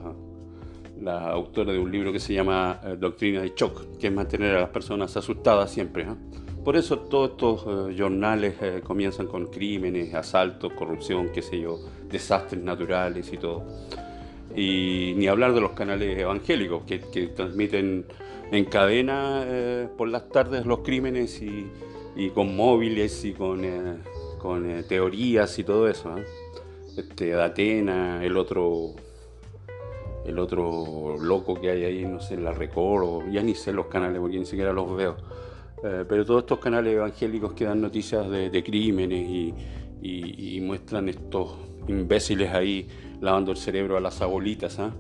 la 1.02 1.30
autora 1.30 1.72
de 1.72 1.80
un 1.80 1.92
libro 1.92 2.12
que 2.12 2.20
se 2.20 2.34
llama 2.34 2.80
eh, 2.84 2.96
Doctrina 3.00 3.42
de 3.42 3.54
Shock, 3.56 3.98
que 4.00 4.08
es 4.08 4.14
mantener 4.14 4.56
a 4.56 4.62
las 4.62 4.70
personas 4.70 5.16
asustadas 5.16 5.70
siempre. 5.72 6.04
¿eh? 6.04 6.16
Por 6.64 6.76
eso 6.76 6.98
todos 6.98 7.32
estos 7.32 7.62
jornales 7.98 8.56
comienzan 8.84 9.28
con 9.28 9.48
crímenes, 9.48 10.16
asaltos, 10.16 10.72
corrupción, 10.74 11.30
qué 11.34 11.42
sé 11.42 11.60
yo, 11.60 11.78
desastres 12.10 12.64
naturales 12.64 13.32
y 13.34 13.38
todo. 13.38 13.66
Y 14.56 15.14
ni 15.18 15.28
hablar 15.28 15.54
de 15.54 15.60
los 15.60 15.72
canales 15.72 16.18
evangélicos 16.18 16.84
que, 16.84 17.02
que 17.02 17.28
transmiten 17.28 18.06
encadena 18.52 19.44
eh, 19.46 19.88
por 19.98 20.08
las 20.10 20.30
tardes 20.30 20.66
los 20.66 20.80
crímenes 20.80 21.42
y, 21.42 22.30
con 22.30 22.56
móviles 22.56 23.26
y 23.26 23.34
con, 23.34 23.66
eh, 23.66 23.98
con 24.38 24.70
eh, 24.70 24.84
teorías 24.84 25.58
y 25.58 25.64
todo 25.64 25.88
eso. 25.88 26.16
Este, 26.98 27.26
de 27.26 27.42
Atena, 27.42 28.24
el 28.24 28.38
otro, 28.38 28.94
el 30.26 30.40
otro 30.40 31.18
loco 31.20 31.60
que 31.60 31.72
hay 31.72 31.84
ahí, 31.84 32.06
no 32.06 32.20
sé, 32.20 32.38
la 32.38 32.52
Record, 32.52 33.30
ya 33.32 33.42
ni 33.42 33.56
sé 33.56 33.74
los 33.74 33.88
canales 33.88 34.20
porque 34.20 34.40
ni 34.40 34.46
siquiera 34.46 34.74
los 34.74 34.96
veo. 34.96 35.18
pero 35.82 36.26
todos 36.26 36.44
estos 36.44 36.60
canales 36.60 36.94
evangélicos 36.94 37.54
que 37.54 37.66
dan 37.66 37.82
noticias 37.82 38.30
de, 38.30 38.64
crímenes 38.64 39.28
y, 39.28 39.54
y, 40.02 40.62
muestran 40.62 41.10
estos 41.10 41.58
imbéciles 41.88 42.54
ahí 42.54 42.88
lavando 43.22 43.52
el 43.52 43.58
cerebro 43.58 43.98
a 43.98 44.00
las 44.00 44.22
abuelitas. 44.22 44.80
¿ah? 44.80 44.94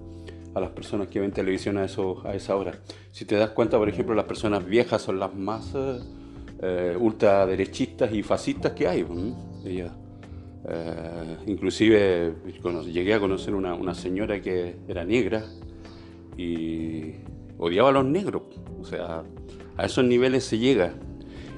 a 0.53 0.59
las 0.59 0.69
personas 0.71 1.07
que 1.07 1.19
ven 1.19 1.31
televisión 1.31 1.77
a, 1.77 1.85
eso, 1.85 2.21
a 2.25 2.35
esa 2.35 2.55
hora. 2.55 2.73
Si 3.12 3.25
te 3.25 3.35
das 3.35 3.51
cuenta, 3.51 3.77
por 3.77 3.89
ejemplo, 3.89 4.13
las 4.15 4.25
personas 4.25 4.65
viejas 4.65 5.01
son 5.01 5.19
las 5.19 5.33
más 5.33 5.73
eh, 5.75 6.00
eh 6.62 6.97
ultraderechistas 7.00 8.13
y 8.13 8.23
fascistas 8.23 8.73
que 8.73 8.88
hay. 8.88 9.05
Eh, 10.67 11.38
inclusive 11.48 12.34
llegué 12.91 13.13
a 13.13 13.20
conocer 13.20 13.53
una, 13.53 13.74
una, 13.74 13.93
señora 13.93 14.41
que 14.41 14.77
era 14.88 15.03
negra 15.03 15.43
y 16.38 17.15
odiaba 17.58 17.89
a 17.89 17.91
los 17.91 18.05
negros. 18.05 18.43
O 18.79 18.86
sea, 18.86 19.24
a 19.77 19.86
esos 19.86 20.05
niveles 20.05 20.46
se 20.46 20.58
llega 20.58 20.93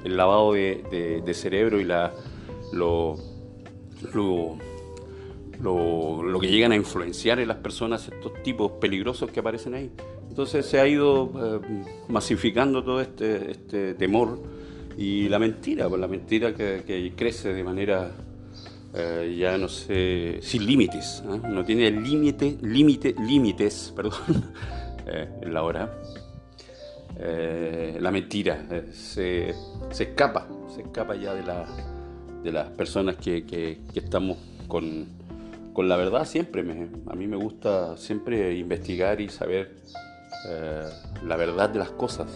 el 0.04 0.16
lavado 0.16 0.54
de, 0.54 1.22
de, 1.24 1.34
cerebro 1.34 1.80
y 1.80 1.84
la, 1.84 2.12
lo, 2.72 3.16
lo 4.12 4.56
lo, 5.62 6.38
que 6.40 6.48
llegan 6.48 6.72
a 6.72 6.76
influenciar 6.76 7.38
en 7.40 7.48
las 7.48 7.58
personas, 7.58 8.08
estos 8.08 8.42
tipos 8.42 8.72
peligrosos 8.72 9.30
que 9.30 9.40
aparecen 9.40 9.74
ahí. 9.74 9.90
Entonces 10.28 10.66
se 10.66 10.78
ha 10.80 10.86
ido 10.86 11.32
eh, 11.64 11.84
masificando 12.08 12.84
todo 12.84 13.00
este, 13.00 13.50
este, 13.50 13.94
temor 13.94 14.38
y 14.98 15.28
la 15.28 15.38
mentira, 15.38 15.88
pues 15.88 16.00
la 16.00 16.08
mentira 16.08 16.54
que, 16.54 17.12
crece 17.16 17.54
de 17.54 17.64
manera 17.64 18.10
eh, 18.96 19.36
ya 19.38 19.58
no 19.58 19.68
sé, 19.68 20.38
sin 20.42 20.66
límites, 20.66 21.22
¿eh? 21.24 21.40
no 21.48 21.64
tiene 21.64 21.90
límite, 21.90 22.58
límite, 22.62 23.14
límites, 23.18 23.92
perdón, 23.96 24.52
en 25.06 25.54
la 25.54 25.62
hora. 25.62 25.98
la 27.18 28.10
mentira 28.10 28.66
se, 28.92 29.54
se, 29.90 30.02
escapa, 30.02 30.48
se 30.74 30.82
escapa 30.82 31.14
ya 31.14 31.34
de, 31.34 31.42
la, 31.42 31.66
de 32.42 32.52
las 32.52 32.68
personas 32.70 33.16
que, 33.16 33.44
que 33.44 33.78
estamos 33.94 34.38
con, 34.68 35.06
con 35.72 35.88
la 35.88 35.96
verdad 35.96 36.24
siempre. 36.24 36.62
Me, 36.62 36.88
a 37.10 37.14
mí 37.14 37.26
me 37.26 37.36
gusta 37.36 37.96
siempre 37.96 38.56
investigar 38.56 39.20
y 39.20 39.28
saber 39.28 39.76
eh, 40.48 40.84
la 41.22 41.36
verdad 41.36 41.68
de 41.68 41.78
las 41.78 41.90
cosas. 41.90 42.28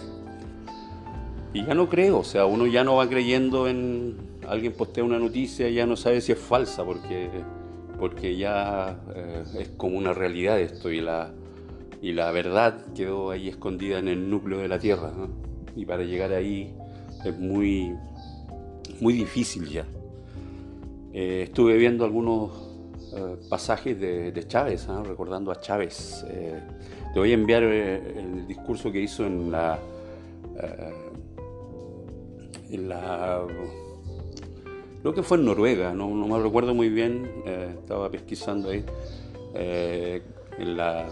Y 1.55 1.64
ya 1.64 1.75
no 1.75 1.88
creo, 1.88 2.19
o 2.19 2.25
sea, 2.25 2.45
uno 2.45 2.67
ya 2.67 2.85
no 2.85 2.97
va 2.97 3.09
creyendo 3.09 3.67
en 3.67 4.17
alguien 4.50 4.73
postea 4.73 5.04
una 5.04 5.19
noticia 5.19 5.71
ya 5.71 5.87
no 5.87 5.97
sabe 5.97 6.21
si 6.21 6.33
es 6.33 6.38
falsa 6.38 6.85
porque, 6.85 7.30
porque 7.99 8.37
ya 8.37 9.00
eh, 9.14 9.45
es 9.61 9.69
como 9.76 9.97
una 9.97 10.12
realidad 10.12 10.59
esto 10.59 10.90
y 10.90 11.00
la, 11.00 11.30
y 12.02 12.12
la 12.12 12.33
verdad 12.33 12.85
quedó 12.92 13.30
ahí 13.30 13.49
escondida 13.49 14.00
en 14.00 14.09
el 14.09 14.28
núcleo 14.28 14.59
de 14.59 14.66
la 14.66 14.78
Tierra. 14.80 15.12
Y 15.76 15.85
para 15.85 16.02
llegar 16.02 16.33
ahí 16.33 16.75
es 17.25 17.38
muy, 17.38 17.95
muy 19.00 19.12
difícil 19.12 19.69
ya. 19.69 19.87
Eh, 21.12 21.42
estuve 21.45 21.76
viendo 21.76 22.04
algunos 22.04 22.50
eh, 23.16 23.37
pasajes 23.49 24.00
de, 24.00 24.45
Chávez, 24.49 24.88
¿ah? 24.88 25.04
recordando 25.07 25.52
a 25.52 25.61
Chávez. 25.61 26.26
Te 27.12 27.19
voy 27.19 27.30
a 27.30 27.35
enviar 27.35 27.62
el 27.62 28.49
discurso 28.49 28.90
que 28.90 29.00
hizo 29.00 29.25
en 29.26 29.52
la, 29.52 29.78
en 32.71 32.88
la 32.88 33.45
creo 35.02 35.14
que 35.14 35.23
fue 35.23 35.38
en 35.38 35.45
Noruega, 35.45 35.92
no, 35.95 36.09
me 36.09 36.38
recuerdo 36.42 36.75
muy 36.75 36.88
bien, 36.88 37.42
estaba 37.45 38.11
pesquisando 38.11 38.71
ahí, 38.71 38.85
en 39.54 40.76
la 40.76 41.09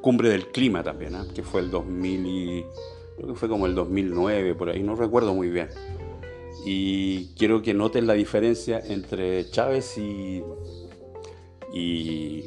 cumbre 0.00 0.28
del 0.28 0.48
clima 0.48 0.82
también, 0.82 1.14
¿ah? 1.14 1.26
que 1.34 1.42
fue 1.42 1.62
el 1.62 1.70
2000 1.70 2.26
y, 2.26 2.64
creo 3.16 3.28
que 3.28 3.34
fue 3.34 3.48
como 3.48 3.64
el 3.64 3.74
2009, 3.74 4.54
por 4.54 4.68
ahí, 4.68 4.82
no 4.82 4.96
recuerdo 4.96 5.32
muy 5.32 5.48
bien. 5.48 5.68
Y 6.66 7.28
quiero 7.36 7.62
que 7.62 7.72
noten 7.72 8.06
la 8.06 8.14
diferencia 8.14 8.80
entre 8.86 9.50
Chávez 9.50 9.96
y, 9.96 10.42
y, 11.72 12.44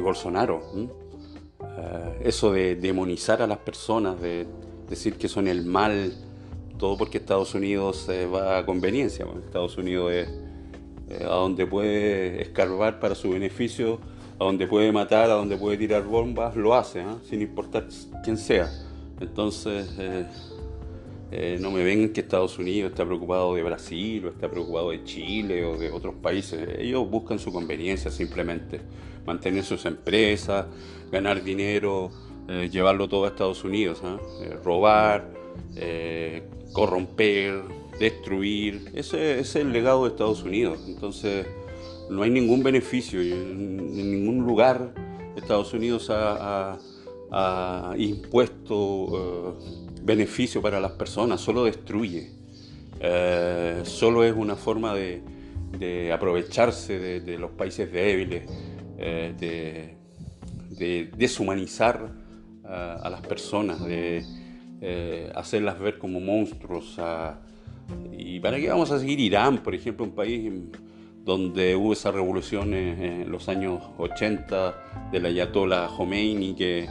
Bolsonaro. 0.00 0.62
Eh, 1.78 2.20
eso 2.24 2.52
de 2.52 2.76
demonizar 2.76 3.40
a 3.40 3.46
las 3.46 3.58
personas, 3.58 4.20
de 4.20 4.46
decir 4.88 5.14
que 5.14 5.28
son 5.28 5.48
el 5.48 5.64
mal, 5.64 6.12
todo 6.78 6.96
porque 6.96 7.18
Estados 7.18 7.54
Unidos 7.54 8.08
va 8.32 8.58
a 8.58 8.66
conveniencia. 8.66 9.26
Estados 9.44 9.76
Unidos 9.78 10.12
es 10.12 10.28
eh, 11.08 11.22
a 11.22 11.34
donde 11.34 11.66
puede 11.66 12.40
escarbar 12.40 12.98
para 12.98 13.14
su 13.14 13.30
beneficio, 13.30 13.98
a 14.38 14.44
donde 14.44 14.66
puede 14.66 14.90
matar, 14.90 15.30
a 15.30 15.34
donde 15.34 15.56
puede 15.56 15.76
tirar 15.76 16.02
bombas, 16.04 16.56
lo 16.56 16.74
hace, 16.74 17.00
¿ah? 17.00 17.16
sin 17.28 17.42
importar 17.42 17.86
quién 18.22 18.38
sea. 18.38 18.70
Entonces, 19.20 19.94
eh, 19.98 20.26
eh, 21.30 21.58
no 21.60 21.70
me 21.70 21.84
ven 21.84 22.12
que 22.12 22.20
Estados 22.20 22.58
Unidos 22.58 22.90
está 22.90 23.04
preocupado 23.04 23.54
de 23.54 23.62
Brasil 23.62 24.26
o 24.26 24.28
está 24.30 24.50
preocupado 24.50 24.90
de 24.90 25.04
Chile 25.04 25.64
o 25.64 25.76
de 25.76 25.90
otros 25.90 26.14
países. 26.14 26.68
Ellos 26.78 27.08
buscan 27.08 27.38
su 27.38 27.52
conveniencia 27.52 28.10
simplemente, 28.10 28.80
mantener 29.26 29.62
sus 29.62 29.84
empresas, 29.84 30.66
ganar 31.12 31.42
dinero, 31.42 32.10
eh, 32.48 32.68
llevarlo 32.72 33.08
todo 33.08 33.26
a 33.26 33.28
Estados 33.28 33.62
Unidos, 33.62 34.00
¿ah? 34.04 34.18
Eh, 35.76 36.42
corromper, 36.72 37.62
destruir. 37.98 38.90
Ese, 38.94 39.40
es 39.40 39.56
el 39.56 39.72
legado 39.72 40.04
de 40.04 40.10
Estados 40.10 40.42
Unidos. 40.42 40.80
Entonces, 40.86 41.46
no 42.10 42.22
hay 42.22 42.30
ningún 42.30 42.62
beneficio. 42.62 43.20
En, 43.20 43.94
ningún 43.94 44.44
lugar 44.44 44.94
Estados 45.36 45.72
Unidos 45.72 46.10
ha, 46.10 46.78
impuesto 47.96 48.76
eh, 49.12 49.94
beneficio 50.02 50.62
para 50.62 50.80
las 50.80 50.92
personas, 50.92 51.40
solo 51.40 51.64
destruye. 51.64 52.30
Eh, 53.00 53.80
solo 53.84 54.22
es 54.24 54.34
una 54.34 54.54
forma 54.54 54.94
de, 54.94 55.22
aprovecharse 56.12 57.20
de, 57.20 57.38
los 57.38 57.50
países 57.50 57.90
débiles, 57.92 58.48
de, 58.96 59.96
deshumanizar 61.16 62.12
a 62.64 63.10
las 63.10 63.20
personas, 63.22 63.80
hacerlas 65.34 65.78
ver 65.78 65.98
como 65.98 66.20
monstruos. 66.20 66.98
¿Y 68.12 68.40
para 68.40 68.58
qué 68.58 68.68
vamos 68.68 68.90
a 68.90 68.98
seguir 68.98 69.20
Irán, 69.20 69.58
por 69.58 69.74
ejemplo, 69.74 70.04
un 70.04 70.12
país 70.12 70.50
donde 71.24 71.74
hubo 71.74 71.92
esa 71.92 72.10
revolución 72.10 72.74
en 72.74 73.30
los 73.30 73.48
años 73.48 73.82
80 73.98 75.10
del 75.10 75.26
Ayatollah 75.26 75.88
Khomeini 75.88 76.54
que, 76.54 76.86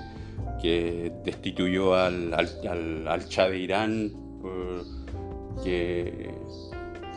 que 0.62 1.12
destituyó 1.24 1.94
al, 1.96 2.34
al, 2.34 3.08
al, 3.08 3.26
Shah 3.28 3.50
de 3.50 3.60
Irán, 3.60 4.12
que 5.64 6.32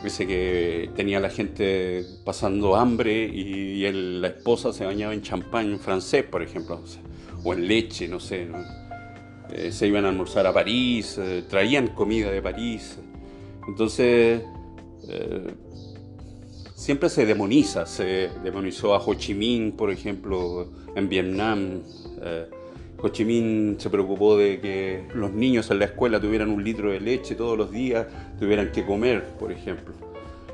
dice 0.05 0.27
que 0.27 0.91
tenía 0.95 1.19
la 1.19 1.31
gente 1.31 2.05
pasando 2.25 2.77
hambre 2.77 3.25
y, 3.25 3.91
la 3.91 4.29
esposa 4.29 4.73
se 4.73 4.85
bañaba 4.85 5.15
en 5.15 5.23
champán 5.23 5.79
francés, 5.79 6.25
por 6.25 6.43
ejemplo, 6.43 6.81
o 7.45 7.55
en 7.55 7.69
leche, 7.69 8.09
no 8.09 8.21
sé. 8.21 8.49
Eh, 9.53 9.71
se 9.71 9.87
iban 9.87 10.05
a 10.05 10.09
almorzar 10.09 10.47
a 10.47 10.53
París, 10.53 11.19
eh, 11.19 11.45
traían 11.49 11.89
comida 11.89 12.31
de 12.31 12.43
París. 12.43 12.99
Entonces, 13.69 14.43
eh, 15.09 15.55
siempre 16.75 17.09
se 17.09 17.27
demoniza, 17.27 17.87
se 17.87 18.31
demonizó 18.43 18.95
a 18.95 18.99
Ho 18.99 19.15
Chi 19.15 19.35
Minh, 19.35 19.73
por 19.73 19.91
ejemplo, 19.91 20.69
en 20.95 21.09
Vietnam. 21.09 21.83
Ho 23.03 23.09
Chi 23.09 23.25
Minh 23.25 23.77
se 23.79 23.91
preocupó 23.91 24.37
de 24.37 24.61
que 24.61 25.05
los 25.15 25.33
niños 25.33 25.71
en 25.71 25.79
la 25.79 25.85
escuela 25.87 26.21
tuvieran 26.21 26.51
un 26.51 26.65
litro 26.65 26.91
de 26.91 27.01
leche 27.01 27.35
todos 27.35 27.57
los 27.57 27.71
días, 27.71 28.07
tuvieran 28.39 28.73
que 28.73 28.85
comer, 28.85 29.25
por 29.39 29.53
ejemplo. 29.53 29.95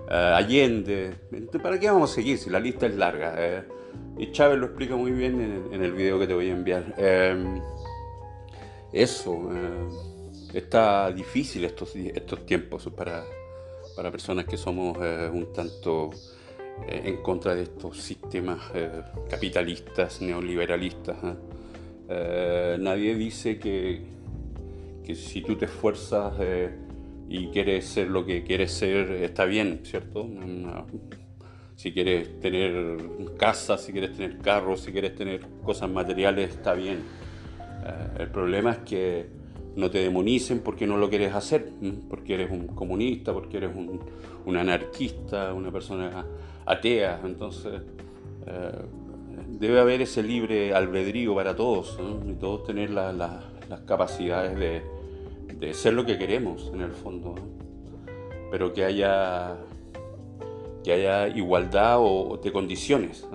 Allende, 0.08 1.14
¿para 1.62 1.78
qué 1.78 1.86
vamos 1.86 2.10
a 2.10 2.14
seguir 2.14 2.36
si 2.36 2.50
la 2.50 2.60
lista 2.60 2.86
es 2.86 2.96
larga? 2.96 3.64
y 4.18 4.30
Chávez 4.32 4.58
lo 4.58 4.66
explica 4.66 4.94
muy 4.94 5.10
bien 5.12 5.64
en, 5.72 5.82
el 5.82 5.92
video 5.92 6.18
que 6.18 6.26
te 6.26 6.34
voy 6.34 6.50
a 6.50 6.52
enviar. 6.52 6.94
Eso, 8.92 9.50
está 10.52 11.10
difícil 11.10 11.64
estos, 11.64 11.94
estos 11.96 12.44
tiempos 12.44 12.88
para, 12.96 13.24
para 13.96 14.10
personas 14.10 14.44
que 14.44 14.56
somos 14.56 14.98
eh, 15.00 15.30
un 15.32 15.52
tanto 15.52 16.10
eh, 16.86 17.02
en 17.04 17.22
contra 17.22 17.54
de 17.54 17.62
estos 17.62 17.98
sistemas 17.98 18.60
eh, 18.74 19.02
capitalistas, 19.28 20.20
neoliberalistas. 20.20 21.16
nadie 22.78 23.14
dice 23.14 23.58
que, 23.58 24.02
que, 25.04 25.14
si 25.14 25.40
tú 25.40 25.56
te 25.56 25.64
esfuerzas 25.64 26.34
y 27.28 27.48
quieres 27.48 27.86
ser 27.86 28.08
lo 28.08 28.26
que 28.26 28.44
quieres 28.44 28.72
ser, 28.72 29.10
está 29.12 29.46
bien, 29.46 29.80
¿cierto? 29.84 30.28
si 31.76 31.92
quieres 31.92 32.38
tener 32.38 32.98
casa, 33.38 33.78
si 33.78 33.92
quieres 33.92 34.12
tener 34.14 34.38
carros, 34.38 34.82
si 34.82 34.92
quieres 34.92 35.14
tener 35.14 35.40
cosas 35.64 35.88
materiales, 35.88 36.50
está 36.50 36.74
bien. 36.74 37.00
El 38.18 38.28
problema 38.30 38.72
es 38.72 38.78
que 38.78 39.42
no 39.76 39.90
te 39.90 39.98
demonicen 39.98 40.60
porque 40.60 40.86
no 40.86 40.96
lo 40.96 41.08
quieres 41.08 41.34
hacer, 41.34 41.68
porque 42.08 42.34
eres 42.34 42.50
un 42.50 42.68
comunista, 42.68 43.32
porque 43.32 43.56
eres 43.56 43.70
un, 43.74 44.56
anarquista, 44.56 45.54
una 45.54 45.70
persona 45.70 46.26
atea. 46.66 47.20
Entonces, 47.24 47.80
eh, 48.46 48.82
debe 49.48 49.80
haber 49.80 50.02
ese 50.02 50.22
libre 50.22 50.74
albedrío 50.74 51.34
para 51.34 51.56
todos, 51.56 51.98
y 52.26 52.34
todos 52.34 52.64
tener 52.64 52.90
las 52.90 53.80
capacidades 53.86 54.58
de, 54.58 55.74
ser 55.74 55.94
lo 55.94 56.04
que 56.04 56.18
queremos 56.18 56.70
en 56.74 56.80
el 56.82 56.90
fondo, 56.90 57.34
pero 58.50 58.72
que 58.72 58.84
haya, 58.84 59.56
que 60.82 60.92
haya 60.92 61.28
igualdad 61.28 61.98
o, 62.00 62.38
de 62.42 62.52
condiciones, 62.52 63.26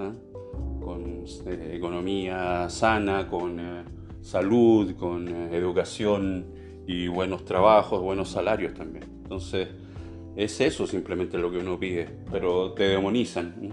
con 0.84 1.26
eh, 1.46 1.72
economía 1.74 2.70
sana, 2.70 3.28
con 3.28 3.60
eh, 3.60 3.84
salud, 4.28 4.94
con 4.96 5.30
eh, 5.30 5.56
educación 5.56 6.48
y 6.86 7.08
buenos 7.08 7.46
trabajos, 7.46 8.02
buenos 8.02 8.30
salarios 8.30 8.74
también. 8.74 9.06
Entonces, 9.24 9.70
es 10.36 10.60
eso 10.60 10.86
simplemente 10.86 11.38
lo 11.38 11.50
que 11.50 11.60
uno 11.60 11.80
pide, 11.80 12.10
pero 12.30 12.74
te 12.74 12.90
demonizan, 12.90 13.72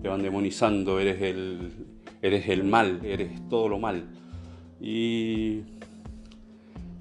te 0.00 0.08
van 0.08 0.22
demonizando, 0.22 1.00
eres 1.00 1.20
el, 1.20 1.72
eres 2.22 2.48
el 2.48 2.62
mal, 2.62 3.00
eres 3.04 3.48
todo 3.48 3.68
lo 3.68 3.80
mal. 3.80 4.04
Y, 4.80 5.62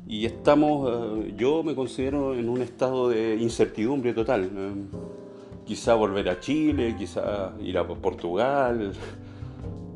y 0.07 0.25
estamos, 0.25 0.89
eh, 0.91 1.35
yo 1.37 1.61
me 1.61 1.75
considero 1.75 2.33
en 2.33 2.49
un 2.49 2.63
estado 2.63 3.09
de 3.09 3.35
incertidumbre 3.35 4.13
total. 4.13 4.49
quizá 5.65 5.93
volver 5.93 6.29
a 6.29 6.39
Chile, 6.39 6.95
quizá 6.97 7.53
ir 7.61 7.77
a 7.77 7.87
Portugal, 7.87 8.91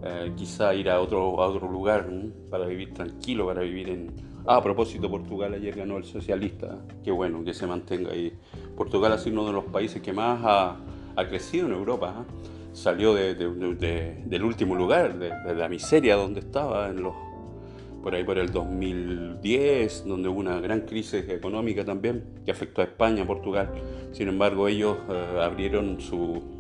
eh, 0.07 0.33
quizá 0.35 0.75
ir 0.75 0.87
a 0.87 1.01
otro, 1.01 1.41
a 1.41 1.47
otro 1.47 1.67
lugar 1.67 2.07
para 2.51 2.67
vivir 2.67 2.93
tranquilo, 2.93 3.47
para 3.47 3.61
vivir 3.61 3.89
en... 3.89 4.11
Ah, 4.45 4.57
a 4.57 4.63
propósito, 4.63 5.09
Portugal 5.09 5.55
ayer 5.55 5.75
ganó 5.75 5.97
el 5.97 6.05
socialista, 6.05 6.77
qué 7.03 7.09
bueno 7.09 7.43
que 7.43 7.55
se 7.55 7.65
mantenga 7.65 8.11
ahí. 8.11 8.31
Portugal 8.77 9.11
ha 9.13 9.17
sido 9.17 9.41
uno 9.41 9.47
de 9.47 9.53
los 9.53 9.65
países 9.65 10.03
que 10.03 10.13
más 10.13 10.39
ha, 10.43 10.77
ha 11.15 11.27
crecido 11.27 11.65
en 11.65 11.73
Europa. 11.73 12.13
¿ah? 12.17 12.25
Salió 12.71 13.15
de, 13.15 13.33
de, 13.33 14.21
del 14.25 14.43
último 14.43 14.75
lugar, 14.75 15.17
de, 15.17 15.55
la 15.55 15.67
miseria 15.67 16.15
donde 16.17 16.41
estaba, 16.41 16.89
en 16.89 17.01
los, 17.01 17.15
por 18.03 18.13
ahí 18.13 18.23
por 18.23 18.37
el 18.37 18.51
2010, 18.51 20.05
donde 20.05 20.29
hubo 20.29 20.39
una 20.39 20.59
gran 20.59 20.81
crisis 20.81 21.27
económica 21.29 21.83
también, 21.83 22.41
que 22.45 22.51
afectó 22.51 22.81
a 22.81 22.83
España, 22.83 23.25
Portugal. 23.25 23.71
Sin 24.11 24.27
embargo, 24.27 24.67
ellos 24.67 24.97
eh, 25.09 25.39
abrieron 25.41 25.99
su, 25.99 26.54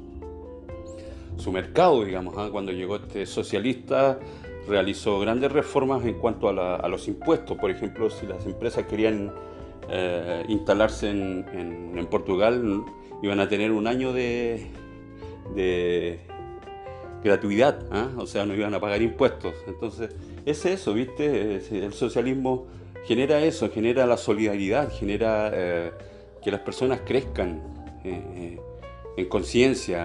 su 1.37 1.51
mercado, 1.51 2.03
digamos. 2.03 2.35
¿ah? 2.37 2.49
Cuando 2.51 2.71
llegó 2.71 2.97
este 2.97 3.25
socialista, 3.25 4.19
realizó 4.67 5.19
grandes 5.19 5.51
reformas 5.51 6.05
en 6.05 6.15
cuanto 6.15 6.49
a, 6.49 6.87
los 6.87 7.07
impuestos. 7.07 7.57
Por 7.57 7.71
ejemplo, 7.71 8.09
si 8.09 8.25
las 8.25 8.45
empresas 8.45 8.85
querían 8.85 9.31
eh, 9.89 10.43
instalarse 10.47 11.09
en, 11.09 12.07
Portugal, 12.09 12.83
iban 13.21 13.39
a 13.39 13.47
tener 13.49 13.71
un 13.71 13.87
año 13.87 14.13
de, 14.13 14.67
gratuidad, 17.23 17.79
¿ah? 17.91 18.09
o 18.17 18.27
sea, 18.27 18.45
no 18.45 18.53
iban 18.53 18.73
a 18.73 18.79
pagar 18.79 19.01
impuestos. 19.01 19.55
Entonces, 19.67 20.11
es 20.45 20.65
eso, 20.65 20.93
¿viste? 20.93 21.55
El 21.71 21.93
socialismo 21.93 22.67
genera 23.05 23.39
eso, 23.43 23.69
genera 23.71 24.05
la 24.05 24.17
solidaridad, 24.17 24.91
genera 24.91 25.51
eh, 25.53 25.91
que 26.43 26.51
las 26.51 26.61
personas 26.61 27.01
crezcan 27.05 27.61
eh, 28.03 28.59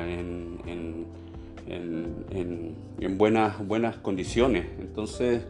en 0.08 1.06
conciencia, 1.70 2.38
en 2.38 2.76
en, 3.00 3.18
buenas, 3.18 3.66
buenas 3.66 3.96
condiciones. 3.96 4.66
Entonces, 4.78 5.42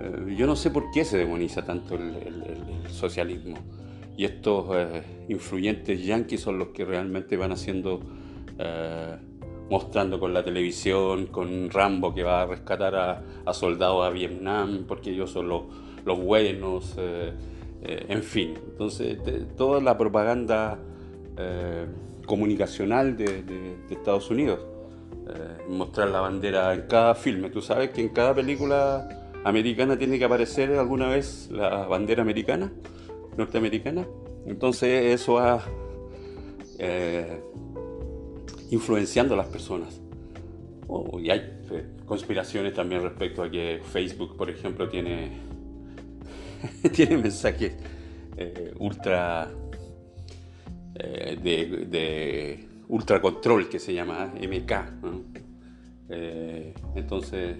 eh, 0.00 0.34
yo 0.36 0.46
no 0.46 0.56
sé 0.56 0.70
por 0.70 0.90
qué 0.90 1.04
se 1.04 1.18
demoniza 1.18 1.64
tanto 1.64 1.94
el, 1.94 2.88
socialismo. 2.88 3.56
Y 4.16 4.24
estos 4.24 4.66
eh, 4.72 5.02
influyentes 5.28 6.04
yanquis 6.04 6.40
son 6.40 6.58
los 6.58 6.68
que 6.68 6.84
realmente 6.84 7.36
van 7.36 7.52
haciendo, 7.52 8.00
eh, 8.58 9.16
mostrando 9.70 10.18
con 10.18 10.32
la 10.32 10.44
televisión, 10.44 11.26
con 11.26 11.70
Rambo 11.70 12.14
que 12.14 12.22
va 12.22 12.42
a 12.42 12.46
rescatar 12.46 12.94
a, 12.96 13.52
soldados 13.52 14.04
a 14.06 14.10
Vietnam, 14.10 14.84
porque 14.88 15.10
ellos 15.10 15.30
son 15.30 15.48
los, 15.48 15.62
los 16.04 16.18
buenos, 16.18 16.96
en 17.82 18.22
fin. 18.22 18.54
Entonces, 18.70 19.18
toda 19.56 19.80
la 19.80 19.96
propaganda 19.96 20.78
comunicacional 22.26 23.16
de 23.16 23.76
Estados 23.90 24.30
Unidos. 24.30 24.60
Eh, 25.28 25.68
mostrar 25.68 26.08
la 26.08 26.20
bandera 26.20 26.72
en 26.72 26.82
cada 26.82 27.14
filme. 27.14 27.50
Tú 27.50 27.60
sabes 27.60 27.90
que 27.90 28.00
en 28.00 28.08
cada 28.08 28.34
película 28.34 29.08
americana 29.44 29.98
tiene 29.98 30.18
que 30.18 30.24
aparecer 30.24 30.72
alguna 30.72 31.08
vez 31.08 31.50
la 31.50 31.86
bandera 31.86 32.22
americana, 32.22 32.72
norteamericana. 33.36 34.06
Entonces 34.46 35.20
eso 35.20 35.34
va 35.34 35.62
eh, 36.78 37.42
influenciando 38.70 39.34
a 39.34 39.36
las 39.36 39.48
personas. 39.48 40.00
Y 41.20 41.28
hay 41.28 41.40
eh, 41.72 41.84
conspiraciones 42.06 42.72
también 42.72 43.02
respecto 43.02 43.42
a 43.42 43.50
que 43.50 43.82
Facebook, 43.92 44.34
por 44.34 44.48
ejemplo, 44.48 44.88
tiene, 44.88 45.32
tiene 46.92 47.18
mensajes 47.18 47.74
ultra 48.78 49.50
de 50.94 52.68
ultracontrol 52.88 53.68
que 53.68 53.78
se 53.78 53.94
llama 53.94 54.32
MK. 54.34 54.72
Eh, 56.10 56.74
entonces 56.94 57.56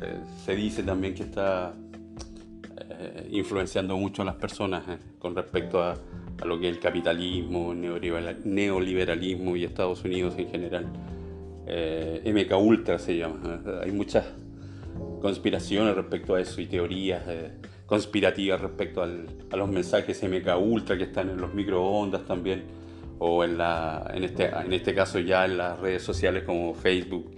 eh, 0.00 0.20
se 0.44 0.54
dice 0.54 0.82
también 0.82 1.14
que 1.14 1.24
está 1.24 1.74
eh, 2.76 3.28
influenciando 3.30 3.96
mucho 3.96 4.22
a 4.22 4.24
las 4.24 4.34
personas 4.34 4.84
con 5.18 5.34
respecto 5.34 5.82
a, 5.82 5.94
lo 6.44 6.58
que 6.58 6.68
es 6.68 6.74
el 6.74 6.80
capitalismo, 6.80 7.72
neoliberalismo 7.74 9.56
y 9.56 9.64
Estados 9.64 10.04
Unidos 10.04 10.34
en 10.36 10.48
general. 10.50 10.86
Eh, 11.66 12.22
MK 12.26 12.58
Ultra 12.58 12.98
se 12.98 13.16
llama. 13.16 13.62
Hay 13.82 13.92
muchas 13.92 14.26
conspiraciones 15.22 15.94
respecto 15.94 16.34
a 16.34 16.40
eso 16.40 16.60
y 16.60 16.66
teorías 16.66 17.22
eh, 17.28 17.52
conspirativas 17.86 18.60
respecto 18.60 19.02
a 19.02 19.56
los 19.56 19.68
mensajes 19.70 20.22
MK 20.22 20.48
Ultra 20.60 20.98
que 20.98 21.04
están 21.04 21.30
en 21.30 21.40
los 21.40 21.54
microondas 21.54 22.24
también 22.26 22.64
o 23.18 23.44
en, 23.44 23.58
la, 23.58 24.10
en, 24.14 24.24
este, 24.24 24.46
en 24.46 24.72
este 24.72 24.94
caso 24.94 25.18
ya 25.18 25.44
en 25.44 25.58
las 25.58 25.78
redes 25.78 26.02
sociales 26.02 26.44
como 26.44 26.74
Facebook, 26.74 27.30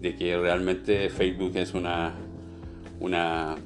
de 0.00 0.14
que 0.14 0.36
realmente 0.36 1.08
Facebook 1.10 1.56
es 1.56 1.74
una, 1.74 2.14
una, 3.00 3.56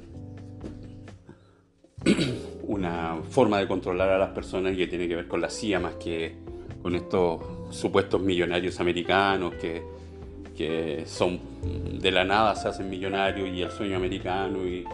una 2.63 3.17
forma 3.31 3.59
de 3.59 3.67
controlar 3.67 4.11
a 4.11 4.19
las 4.19 4.31
personas 4.31 4.75
y 4.75 4.77
que 4.77 4.87
tiene 4.87 5.09
que 5.09 5.17
ver 5.17 5.29
con 5.29 5.41
la 5.41 5.51
CIA 5.51 5.81
más 5.81 5.95
que 5.95 6.37
con 6.83 6.95
estos 6.95 7.41
supuestos 7.71 8.21
millonarios 8.21 8.79
americanos 8.79 9.55
que 9.55 9.83
que 10.59 11.05
son 11.07 11.39
de 12.01 12.11
la 12.11 12.25
nada 12.25 12.57
se 12.57 12.67
hacen 12.67 12.91
millonarios 12.91 13.49
y 13.49 13.63
el 13.63 13.71
sueño 13.71 13.97
americano 13.97 14.67
y, 14.67 14.85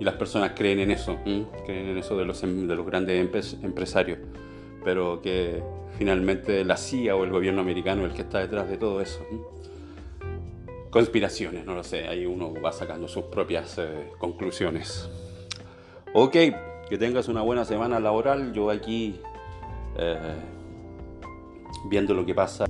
las 0.00 0.14
personas 0.14 0.52
creen 0.56 0.78
en 0.78 0.92
eso, 0.92 1.18
creen 1.22 1.88
en 1.88 1.98
eso 1.98 2.16
de 2.16 2.24
los, 2.24 2.42
em, 2.42 2.66
de 2.66 2.74
los 2.74 2.86
grandes 2.86 3.54
empresarios, 3.62 4.18
pero 4.82 5.20
que 5.20 5.62
finalmente 6.00 6.64
la 6.64 6.78
CIA 6.78 7.14
o 7.14 7.24
el 7.24 7.30
gobierno 7.30 7.60
americano 7.60 8.06
el 8.06 8.14
que 8.14 8.22
está 8.22 8.38
detrás 8.38 8.70
de 8.70 8.78
todo 8.78 9.02
eso. 9.02 9.20
Conspiraciones, 10.88 11.66
no 11.66 11.74
lo 11.74 11.84
sé, 11.84 12.08
ahí 12.08 12.24
uno 12.24 12.54
va 12.54 12.72
sacando 12.72 13.06
sus 13.06 13.24
propias 13.24 13.76
eh, 13.76 14.08
conclusiones. 14.18 15.10
Ok, 16.14 16.32
que 16.32 16.96
tengas 16.98 17.28
una 17.28 17.42
buena 17.42 17.66
semana 17.66 18.00
laboral, 18.00 18.54
yo 18.54 18.70
aquí 18.70 19.20
eh, 19.98 20.16
viendo 21.90 22.14
lo 22.14 22.24
que 22.24 22.34
pasa. 22.34 22.64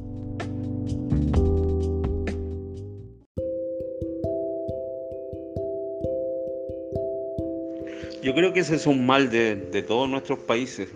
Yo 8.24 8.34
creo 8.34 8.52
que 8.52 8.58
ese 8.58 8.74
es 8.74 8.88
un 8.88 9.06
mal 9.06 9.30
de, 9.30 9.84
todos 9.86 10.10
nuestros 10.10 10.40
países. 10.40 10.88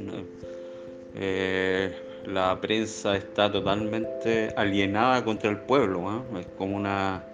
Eh, 1.15 2.04
la 2.27 2.61
prensa 2.61 3.17
está 3.17 3.51
totalmente 3.51 4.53
alienada 4.57 5.25
contra 5.25 5.51
el 5.51 5.59
pueblo. 5.59 6.25
Es 6.39 6.47
como 6.59 6.77
una, 6.77 7.25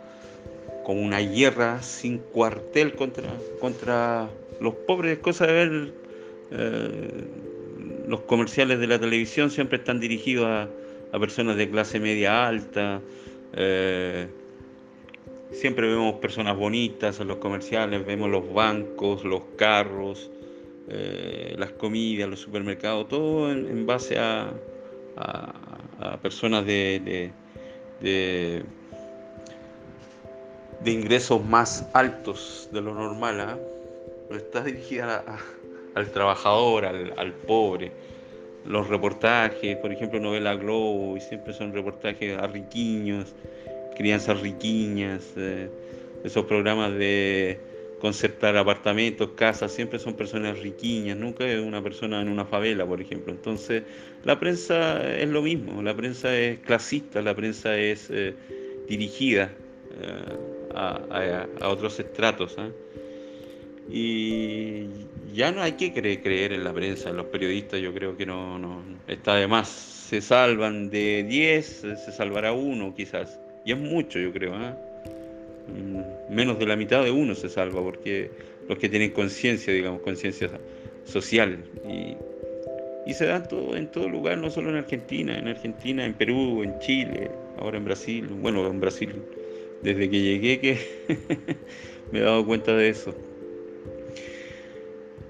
como 0.85 1.01
una 1.01 1.21
guerra 1.21 1.83
sin 1.83 2.19
cuartel 2.19 2.95
contra, 2.95 3.31
contra 3.61 4.29
los 4.61 4.75
pobres. 4.75 5.19
Cosa 5.19 5.47
de 5.47 5.53
ver 5.53 5.93
eh, 6.51 7.25
los 8.07 8.21
comerciales 8.23 8.79
de 8.81 8.87
la 8.87 8.99
televisión 8.99 9.51
siempre 9.51 9.79
están 9.79 10.01
dirigidos 10.01 10.47
a, 10.47 10.69
personas 11.19 11.57
de 11.57 11.71
clase 11.71 11.99
media 11.99 12.47
alta. 12.47 13.01
Eh, 13.55 14.29
Siempre 15.53 15.89
vemos 15.89 16.15
personas 16.15 16.57
bonitas 16.57 17.19
en 17.19 17.27
los 17.27 17.39
comerciales, 17.39 18.07
vemos 18.07 18.31
los 18.31 18.53
bancos, 18.53 19.25
los 19.25 19.43
carros, 19.57 20.31
eh, 20.89 21.57
las 21.59 21.73
comidas, 21.73 22.29
los 22.31 22.39
supermercados, 22.39 23.09
todo 23.09 23.51
en, 23.51 23.85
base 23.85 24.17
a, 24.19 24.53
personas 26.23 26.65
de, 26.67 27.33
de, 28.01 28.65
ingresos 30.85 31.45
más 31.45 31.89
altos 31.93 32.69
de 32.73 32.81
lo 32.81 32.95
normal. 32.95 33.41
¿ah? 33.41 33.59
está 34.31 34.63
dirigida 34.63 35.25
al 35.95 36.11
trabajador, 36.11 36.85
al, 36.85 37.33
pobre. 37.47 37.93
Los 38.65 38.89
reportajes, 38.89 39.77
por 39.79 39.91
ejemplo, 39.93 40.21
Novela 40.21 40.55
Globo, 40.55 41.19
siempre 41.21 41.53
son 41.53 41.73
reportajes 41.73 42.39
a 42.39 42.47
riquiños 42.47 43.35
crianzas 44.01 44.41
riquiñas, 44.41 45.35
eh, 45.37 45.69
esos 46.25 46.47
programas 46.47 46.95
de 46.95 47.61
concertar 48.01 48.57
apartamentos, 48.57 49.33
casas, 49.37 49.73
siempre 49.73 49.99
son 49.99 50.15
personas 50.15 50.59
riquiñas, 50.59 51.19
nunca 51.19 51.47
es 51.47 51.61
una 51.61 51.83
persona 51.83 52.23
en 52.23 52.31
una 52.31 52.47
favela, 52.47 52.87
por 52.87 53.03
ejemplo. 53.03 53.31
Entonces, 53.31 53.83
la 54.25 54.39
prensa 54.39 55.17
es 55.17 55.29
lo 55.29 55.43
mismo, 55.43 55.83
la 55.83 55.97
prensa 55.97 56.37
es 56.37 56.59
clasista, 56.61 57.23
la 57.23 57.35
prensa 57.35 57.77
es 57.77 58.09
eh, 58.11 58.35
dirigida 58.89 59.51
eh, 60.01 60.75
a, 60.75 61.69
otros 61.69 61.99
estratos. 61.99 62.57
¿ah? 62.59 62.69
Y 63.91 64.87
ya 65.33 65.51
no 65.53 65.63
hay 65.63 65.73
que 65.73 65.93
creer, 65.93 66.53
en 66.53 66.65
la 66.65 66.73
prensa, 66.73 67.11
en 67.11 67.17
los 67.17 67.27
periodistas, 67.27 67.81
yo 67.81 67.95
creo 67.95 68.17
que 68.17 68.27
no, 68.27 68.59
no 68.59 68.83
está 69.09 69.37
de 69.37 69.47
más. 69.47 69.69
Se 69.69 70.21
salvan 70.21 70.91
de 70.91 71.25
10, 71.27 71.67
se 71.67 72.13
salvará 72.13 72.53
uno 72.53 72.95
quizás. 72.95 73.39
Y 73.65 73.73
es 73.73 73.79
mucho, 73.79 74.19
yo 74.19 74.33
creo. 74.33 74.55
¿eh? 74.55 74.75
Mm, 75.69 76.35
menos 76.35 76.59
de 76.59 76.67
la 76.67 76.77
mitad 76.77 77.03
de 77.03 77.11
uno 77.11 77.35
se 77.35 77.49
salva, 77.49 77.83
porque 77.83 78.31
los 78.69 78.79
que 78.79 78.89
tienen 78.89 79.11
conciencia, 79.13 79.73
digamos, 79.73 80.03
conciencia 80.03 80.51
social. 81.05 81.59
Y, 81.89 82.17
se 83.09 83.27
da 83.27 83.43
todo, 83.43 83.77
en 83.77 83.91
todo 83.91 84.09
lugar, 84.09 84.39
no 84.39 84.51
solo 84.51 84.71
en 84.71 84.77
Argentina, 84.77 85.39
en 85.39 85.49
Argentina, 85.49 86.05
en 86.05 86.15
Perú, 86.15 86.63
en 86.63 86.79
Chile, 86.79 87.31
ahora 87.59 87.79
en 87.79 87.85
Brasil. 87.85 88.27
Bueno, 88.41 88.67
en 88.67 88.81
Brasil, 88.81 89.15
desde 89.83 90.09
que 90.09 90.21
llegué 90.21 90.61
que 90.61 90.79
me 92.13 92.21
he 92.21 92.23
dado 92.23 92.45
cuenta 92.47 92.77
de 92.77 92.89
eso. 92.89 93.15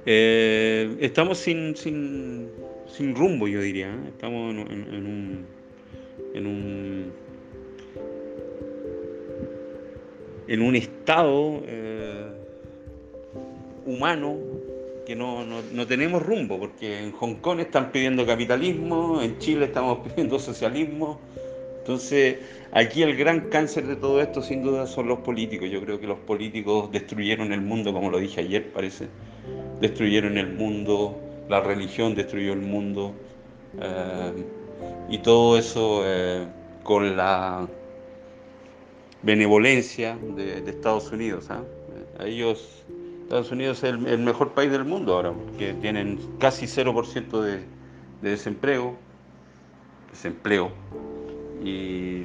Eh, 0.07 0.97
estamos 1.01 1.39
sin, 1.39 1.77
sin, 1.77 2.49
sin, 2.87 3.15
rumbo, 3.15 3.49
yo 3.49 3.61
diría. 3.61 3.89
¿eh? 3.89 4.09
Estamos 4.09 4.55
en 4.55 4.59
un, 4.59 5.47
en 6.35 6.47
un 6.47 7.13
en 10.51 10.63
un 10.63 10.75
estado 10.75 11.63
eh, 11.65 12.27
humano 13.87 14.37
que 15.11 15.17
no, 15.17 15.87
tenemos 15.89 16.25
rumbo, 16.25 16.57
porque 16.57 17.01
en 17.01 17.11
Hong 17.11 17.35
Kong 17.41 17.59
están 17.59 17.91
pidiendo 17.91 18.25
capitalismo, 18.25 19.21
en 19.21 19.41
Chile 19.41 19.65
estamos 19.65 19.99
pidiendo 20.07 20.39
socialismo. 20.39 21.19
Entonces, 21.79 22.39
aquí 22.71 23.03
el 23.03 23.17
gran 23.17 23.49
cáncer 23.49 23.89
de 23.89 23.97
todo 23.97 24.23
esto 24.23 24.41
sin 24.41 24.63
duda 24.63 24.87
son 24.87 25.09
los 25.09 25.19
políticos. 25.19 25.69
Yo 25.69 25.81
creo 25.81 25.99
que 25.99 26.07
los 26.07 26.21
políticos 26.21 26.93
destruyeron 26.93 27.53
el 27.53 27.61
mundo, 27.61 27.93
como 27.93 28.09
lo 28.09 28.21
dije 28.21 28.43
ayer, 28.43 28.71
parece. 28.73 29.09
Destruyeron 29.81 30.39
el 30.39 30.53
mundo, 30.53 31.21
la 31.49 31.61
religión 31.61 32.15
destruyó 32.15 32.53
el 32.53 32.61
mundo. 32.61 33.13
Eh, 33.83 34.45
y 35.09 35.19
todo 35.19 35.59
eso 35.59 36.03
eh, 36.05 36.47
con 36.85 37.17
la 37.17 37.67
benevolencia 39.23 40.17
de, 40.37 40.59
Estados 40.71 41.11
Unidos. 41.11 41.51
A 41.51 41.65
ellos, 42.25 42.85
Estados 43.31 43.53
Unidos 43.53 43.85
es 43.85 43.93
el, 43.93 44.19
mejor 44.19 44.55
país 44.55 44.73
del 44.73 44.85
mundo 44.85 45.15
ahora, 45.15 45.31
porque 45.31 45.73
tienen 45.75 46.19
casi 46.41 46.67
0% 46.67 47.41
de, 47.41 47.61
de 48.23 48.31
desempleo, 48.31 48.97
desempleo, 50.11 50.73
y, 51.63 52.25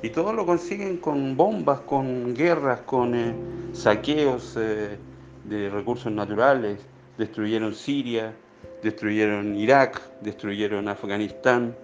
y, 0.00 0.10
todo 0.14 0.32
lo 0.32 0.46
consiguen 0.46 0.98
con 0.98 1.36
bombas, 1.36 1.80
con 1.80 2.36
guerras, 2.36 2.82
con 2.82 3.16
eh, 3.16 3.34
saqueos 3.72 4.56
eh, 4.56 4.96
de 5.42 5.70
recursos 5.70 6.12
naturales, 6.12 6.78
destruyeron 7.18 7.74
Siria, 7.74 8.32
destruyeron 8.80 9.56
Irak, 9.56 10.00
destruyeron 10.20 10.86
Afganistán, 10.86 11.74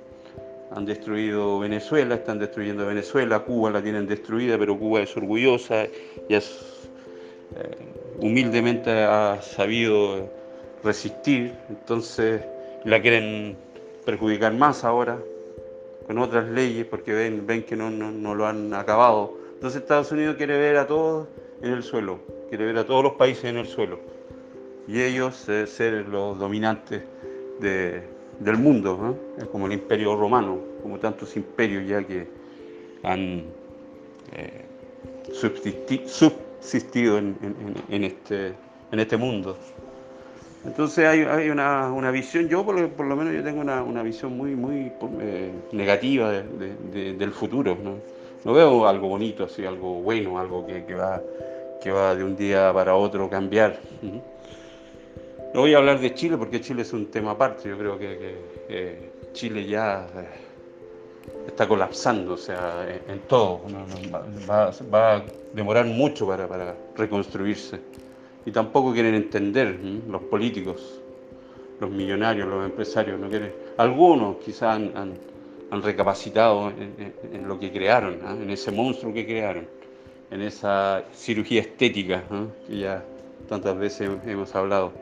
han 0.71 0.87
destruido 0.87 1.59
Venezuela, 1.59 2.15
están 2.15 2.39
destruyendo 2.39 2.87
Venezuela, 2.87 3.41
Cuba 3.41 3.73
la 3.73 3.83
tienen 3.83 4.07
destruida, 4.07 4.57
pero 4.57 4.79
Cuba 4.79 5.01
es 5.01 5.17
orgullosa 5.17 5.87
y 6.29 6.35
es, 6.35 6.89
eh, 7.57 7.99
humildemente 8.19 8.91
ha 8.91 9.41
sabido 9.43 10.29
resistir, 10.85 11.55
entonces 11.69 12.43
la 12.85 13.01
quieren 13.01 13.57
perjudicar 14.05 14.55
más 14.55 14.85
ahora 14.85 15.19
con 16.07 16.19
otras 16.19 16.49
leyes 16.49 16.87
porque 16.87 17.13
ven, 17.13 17.47
ven 17.47 17.63
que 17.63 17.77
no, 17.77 17.91
no, 17.91 18.35
lo 18.35 18.47
han 18.47 18.73
acabado. 18.75 19.35
Entonces 19.55 19.83
Estados 19.83 20.11
Unidos 20.13 20.37
quiere 20.37 20.59
ver 20.59 20.77
a 20.77 20.87
todos 20.87 21.29
en 21.63 21.73
el 21.73 21.83
suelo, 21.83 22.21
quiere 22.49 22.65
ver 22.67 22.79
a 22.79 22.87
todos 22.87 23.03
los 23.03 23.13
países 23.15 23.45
en 23.45 23.59
el 23.59 23.67
suelo 23.67 24.01
y 24.87 25.03
ellos 25.03 25.49
eh, 25.49 25.67
ser 25.67 26.09
los 26.09 26.39
dominantes 26.39 27.03
de, 27.61 28.03
del 28.41 28.57
mundo, 28.57 29.17
como 29.53 29.67
el 29.67 29.73
imperio 29.73 30.17
romano, 30.17 30.59
como 30.83 30.99
tantos 30.99 31.37
imperios 31.37 31.87
ya 31.87 32.03
que 32.03 32.27
han 33.03 33.45
eh, 34.35 34.65
subsistido 35.33 36.09
en, 37.19 38.05
este, 38.05 38.55
en 38.93 39.01
este 39.01 39.17
mundo. 39.17 39.57
Entonces 40.65 41.07
hay, 41.07 41.51
una, 41.51 42.11
visión, 42.11 42.49
yo 42.49 42.65
por 42.65 43.07
lo, 43.07 43.17
menos 43.17 43.33
yo 43.33 43.43
tengo 43.43 43.61
una, 43.61 44.03
visión 44.03 44.37
muy, 44.37 44.55
muy 44.55 44.93
eh, 45.21 45.53
negativa 45.73 46.33
del 46.33 47.33
futuro. 47.33 47.77
¿no? 48.45 48.53
veo 48.53 48.87
algo 48.87 49.09
bonito, 49.09 49.45
así, 49.45 49.65
algo 49.65 50.01
bueno, 50.03 50.39
algo 50.39 50.67
que, 50.67 50.95
va, 50.95 51.23
que 51.83 51.91
va 51.91 52.15
de 52.15 52.25
un 52.25 52.37
día 52.37 52.73
para 52.73 52.95
otro 52.95 53.29
cambiar. 53.31 53.79
No 55.55 55.61
voy 55.61 55.75
a 55.75 55.79
hablar 55.79 56.01
de 56.01 56.13
Chile 56.15 56.37
porque 56.37 56.61
Chile 56.61 56.83
es 56.83 56.93
un 56.93 57.07
tema 57.07 57.33
aparte. 57.33 57.69
Yo 57.69 57.79
creo 57.79 57.99
que, 57.99 59.11
Chile 59.33 59.67
ya 59.67 60.07
eh, 60.17 60.27
está 61.49 61.67
colapsando, 61.67 62.35
o 62.35 62.37
sea, 62.37 62.87
en, 63.09 63.21
todo. 63.21 63.63
va, 64.49 65.15
a 65.15 65.23
demorar 65.53 65.87
mucho 65.87 66.27
para, 66.27 66.77
reconstruirse. 66.97 67.81
Y 68.47 68.51
tampoco 68.53 68.93
quieren 68.93 69.15
entender 69.15 69.79
los 70.09 70.23
políticos, 70.23 71.01
los 71.81 71.91
millonarios, 71.91 72.49
los 72.49 72.65
empresarios. 72.65 73.19
No 73.19 73.29
quieren. 73.29 73.53
Algunos 73.77 74.37
quizás 74.37 74.77
han, 74.95 75.15
recapacitado 75.83 76.71
en, 76.71 77.47
lo 77.47 77.59
que 77.59 77.71
crearon, 77.71 78.21
¿ah? 78.25 78.37
en 78.41 78.51
ese 78.51 78.71
monstruo 78.71 79.13
que 79.13 79.27
crearon, 79.27 79.67
en 80.31 80.43
esa 80.43 81.05
cirugía 81.13 81.61
estética 81.61 82.25
¿ah? 82.31 82.45
que 82.67 82.79
ya 82.79 83.05
tantas 83.49 83.77
veces 83.77 84.11
hemos 84.27 84.55
hablado. 84.55 84.93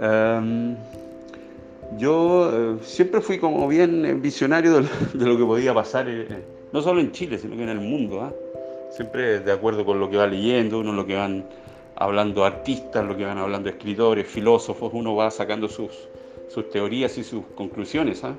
Em, 0.00 0.76
yo 1.98 2.50
eh, 2.52 2.78
siempre 2.82 3.20
fui 3.20 3.38
como 3.38 3.68
bien 3.68 4.20
visionario 4.20 4.82
de, 4.82 5.26
lo 5.26 5.36
que 5.36 5.44
podía 5.44 5.72
pasar, 5.74 6.08
eh, 6.08 6.26
no 6.72 6.82
solo 6.82 7.00
en 7.00 7.12
Chile, 7.12 7.38
sino 7.38 7.56
que 7.56 7.62
en 7.62 7.68
el 7.68 7.80
mundo. 7.80 8.22
¿ah? 8.22 8.32
Siempre 8.90 9.40
de 9.40 9.52
acuerdo 9.52 9.84
con 9.84 10.00
lo 10.00 10.10
que 10.10 10.16
va 10.16 10.26
leyendo, 10.26 10.80
uno 10.80 10.92
lo 10.92 11.06
que 11.06 11.16
van 11.16 11.44
hablando 11.96 12.44
artistas, 12.44 13.04
lo 13.04 13.16
que 13.16 13.24
van 13.24 13.38
hablando 13.38 13.68
escritores, 13.68 14.26
filósofos, 14.26 14.92
uno 14.92 15.14
va 15.14 15.30
sacando 15.30 15.68
sus, 15.68 16.08
sus 16.48 16.70
teorías 16.70 17.16
y 17.18 17.24
sus 17.24 17.44
conclusiones. 17.54 18.24
¿ah? 18.24 18.34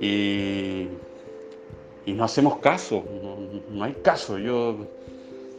Y, 0.00 0.88
y, 2.06 2.12
no 2.12 2.24
hacemos 2.24 2.58
caso, 2.58 3.04
no, 3.70 3.84
hay 3.84 3.94
caso. 3.94 4.38
Yo 4.38 4.76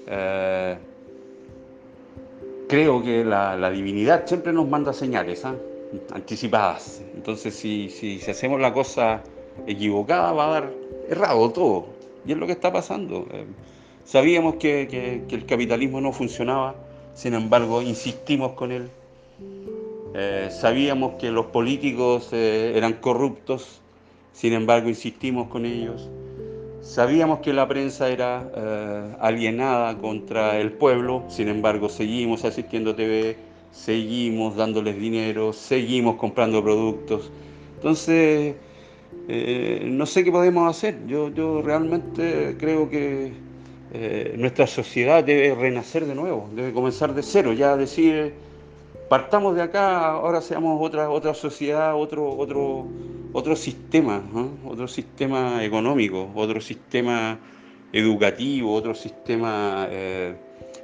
eh, 0.07 0.77
creo 2.67 3.03
que 3.03 3.23
la, 3.25 3.69
divinidad 3.69 4.25
siempre 4.25 4.53
nos 4.53 4.67
manda 4.67 4.93
señales 4.93 5.43
¿ah? 5.43 5.55
Anticipadas. 6.11 7.01
Entonces, 7.15 7.55
si, 7.55 7.89
si, 7.89 8.19
hacemos 8.29 8.59
la 8.59 8.73
cosa 8.73 9.23
equivocada, 9.67 10.31
va 10.31 10.45
a 10.45 10.49
dar 10.61 10.73
errado 11.09 11.51
todo. 11.51 11.85
Y 12.25 12.31
es 12.31 12.37
lo 12.37 12.45
que 12.45 12.53
está 12.53 12.71
pasando. 12.71 13.27
Eh, 13.31 13.45
sabíamos 14.03 14.55
que, 14.55 15.23
el 15.29 15.45
capitalismo 15.45 16.01
no 16.01 16.11
funcionaba, 16.11 16.75
sin 17.13 17.33
embargo, 17.33 17.81
insistimos 17.81 18.53
con 18.53 18.71
él. 18.71 18.89
Eh, 20.15 20.49
sabíamos 20.51 21.13
que 21.13 21.31
los 21.31 21.47
políticos 21.47 22.29
eh, 22.31 22.73
eran 22.75 22.93
corruptos, 22.93 23.81
sin 24.33 24.53
embargo, 24.53 24.89
insistimos 24.89 25.47
con 25.49 25.65
ellos. 25.65 26.09
Sabíamos 26.81 27.39
que 27.39 27.51
la 27.51 27.67
prensa 27.67 28.09
era 28.09 29.17
alienada 29.19 29.97
contra 29.97 30.57
el 30.59 30.71
pueblo, 30.71 31.25
sin 31.27 31.49
embargo 31.49 31.89
seguimos 31.89 32.45
asistiendo 32.45 32.91
a 32.91 32.95
TV, 32.95 33.35
seguimos 33.71 34.55
dándoles 34.55 34.99
dinero, 34.99 35.53
seguimos 35.53 36.15
comprando 36.15 36.63
productos. 36.63 37.31
Entonces, 37.75 38.55
eh, 39.27 39.83
no 39.85 40.05
sé 40.05 40.23
qué 40.23 40.31
podemos 40.31 40.69
hacer. 40.69 41.05
Yo, 41.07 41.29
yo 41.29 41.61
realmente 41.61 42.55
creo 42.59 42.89
que 42.89 43.31
eh, 43.93 44.35
nuestra 44.37 44.67
sociedad 44.67 45.23
debe 45.23 45.55
renacer 45.55 46.05
de 46.05 46.15
nuevo, 46.15 46.49
debe 46.55 46.73
comenzar 46.73 47.13
de 47.13 47.23
cero, 47.23 47.53
ya 47.53 47.75
decir 47.75 48.33
partamos 49.09 49.55
de 49.55 49.63
acá, 49.63 50.11
ahora 50.11 50.41
seamos 50.41 50.79
otra, 50.79 51.09
otra 51.09 51.33
sociedad, 51.33 51.95
otro, 51.95 52.37
otro, 52.37 52.85
otro 53.33 53.55
sistema, 53.55 54.21
otro 54.63 54.87
sistema 54.87 55.63
económico, 55.63 56.29
otro 56.35 56.61
sistema 56.61 57.39
educativo, 57.91 58.71
otro 58.71 58.93
sistema 58.93 59.87
eh, 59.89 60.35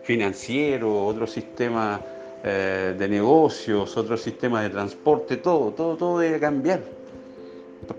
financiero, 0.04 1.06
otro 1.06 1.28
sistema 1.28 2.02
eh, 2.48 2.94
de 2.96 3.08
negocios, 3.10 3.98
otro 3.98 4.16
sistema 4.18 4.62
de 4.62 4.70
transporte, 4.70 5.38
todo, 5.38 5.72
todo, 5.72 5.98
todo 5.98 6.20
debe 6.20 6.40
cambiar. 6.40 6.80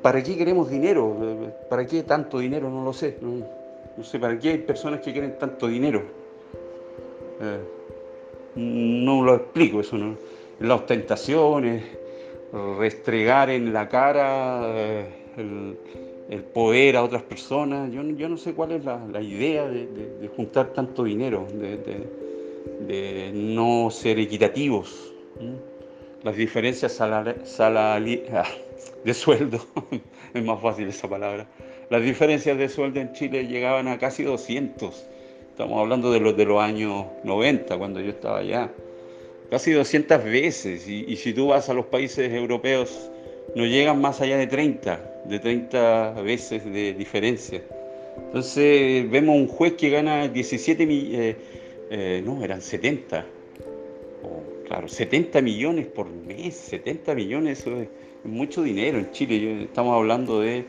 ¿Para 0.00 0.22
qué 0.22 0.36
queremos 0.36 0.70
dinero? 0.70 1.16
¿Para 1.68 1.84
qué 1.84 2.04
tanto 2.04 2.38
dinero? 2.38 2.70
No 2.70 2.84
lo 2.84 2.92
sé. 2.92 3.18
No, 3.20 4.04
sé, 4.04 4.20
¿para 4.20 4.38
qué 4.38 4.50
hay 4.50 4.58
personas 4.58 5.00
que 5.00 5.12
quieren 5.12 5.36
tanto 5.36 5.66
dinero? 5.66 6.00
Eh, 7.40 7.58
no 8.54 9.24
lo 9.24 9.34
explico 9.34 9.80
eso, 9.80 9.98
¿no? 9.98 10.16
Las 10.60 10.80
ostentaciones, 10.80 11.82
restregar 12.78 13.50
en 13.50 13.72
la 13.72 13.88
cara 13.88 14.62
eh, 14.76 15.06
el, 16.28 16.42
poder 16.54 16.98
a 16.98 17.02
otras 17.02 17.22
personas. 17.22 17.90
Yo, 17.90 18.00
yo 18.04 18.28
no 18.28 18.36
sé 18.36 18.54
cuál 18.54 18.70
es 18.70 18.84
la, 18.84 19.20
idea 19.20 19.66
de, 19.66 20.30
juntar 20.36 20.68
tanto 20.68 21.02
dinero, 21.02 21.48
no 23.32 23.90
ser 23.90 24.18
equitativos. 24.18 25.12
Las 26.22 26.36
diferencias 26.36 27.00
ah, 27.00 27.24
de 29.04 29.14
sueldo, 29.14 29.60
es 30.34 30.44
más 30.44 30.60
fácil 30.60 30.88
esa 30.88 31.08
palabra. 31.08 31.46
Las 31.90 32.02
diferencias 32.02 32.58
de 32.58 32.68
sueldo 32.68 33.00
en 33.00 33.12
Chile 33.12 33.46
llegaban 33.46 33.86
a 33.88 33.98
casi 33.98 34.24
200 34.24 35.06
Estamos 35.56 35.80
hablando 35.80 36.12
de 36.12 36.20
los 36.20 36.36
de 36.36 36.44
los 36.44 36.62
años 36.62 37.06
90, 37.24 37.78
cuando 37.78 37.98
yo 37.98 38.10
estaba 38.10 38.40
allá. 38.40 38.70
Casi 39.48 39.72
200 39.72 40.22
veces. 40.22 40.86
Y, 40.86 41.16
si 41.16 41.32
tú 41.32 41.46
vas 41.46 41.70
a 41.70 41.72
los 41.72 41.86
países 41.86 42.30
europeos, 42.30 43.10
no 43.54 43.64
llegan 43.64 43.98
más 43.98 44.20
allá 44.20 44.36
de 44.36 44.48
30, 44.48 45.22
de 45.24 45.38
30 45.38 46.10
veces 46.20 46.62
de 46.62 46.92
diferencia. 46.92 47.62
Entonces 48.18 49.10
vemos 49.10 49.34
un 49.34 49.48
juez 49.48 49.72
que 49.78 49.88
gana 49.88 50.28
17 50.28 50.84
millones, 50.84 51.18
eh, 51.18 51.36
eh, 51.90 52.22
no, 52.24 52.42
eran 52.42 52.60
70. 52.60 53.24
claro, 54.66 54.88
70 54.88 55.40
millones 55.42 55.86
por 55.86 56.08
mes, 56.08 56.54
70 56.54 57.14
millones, 57.14 57.60
eso 57.60 57.80
es, 57.80 57.88
mucho 58.24 58.62
dinero 58.62 58.98
en 58.98 59.10
Chile. 59.12 59.64
estamos 59.64 59.94
hablando 59.94 60.40
de 60.40 60.64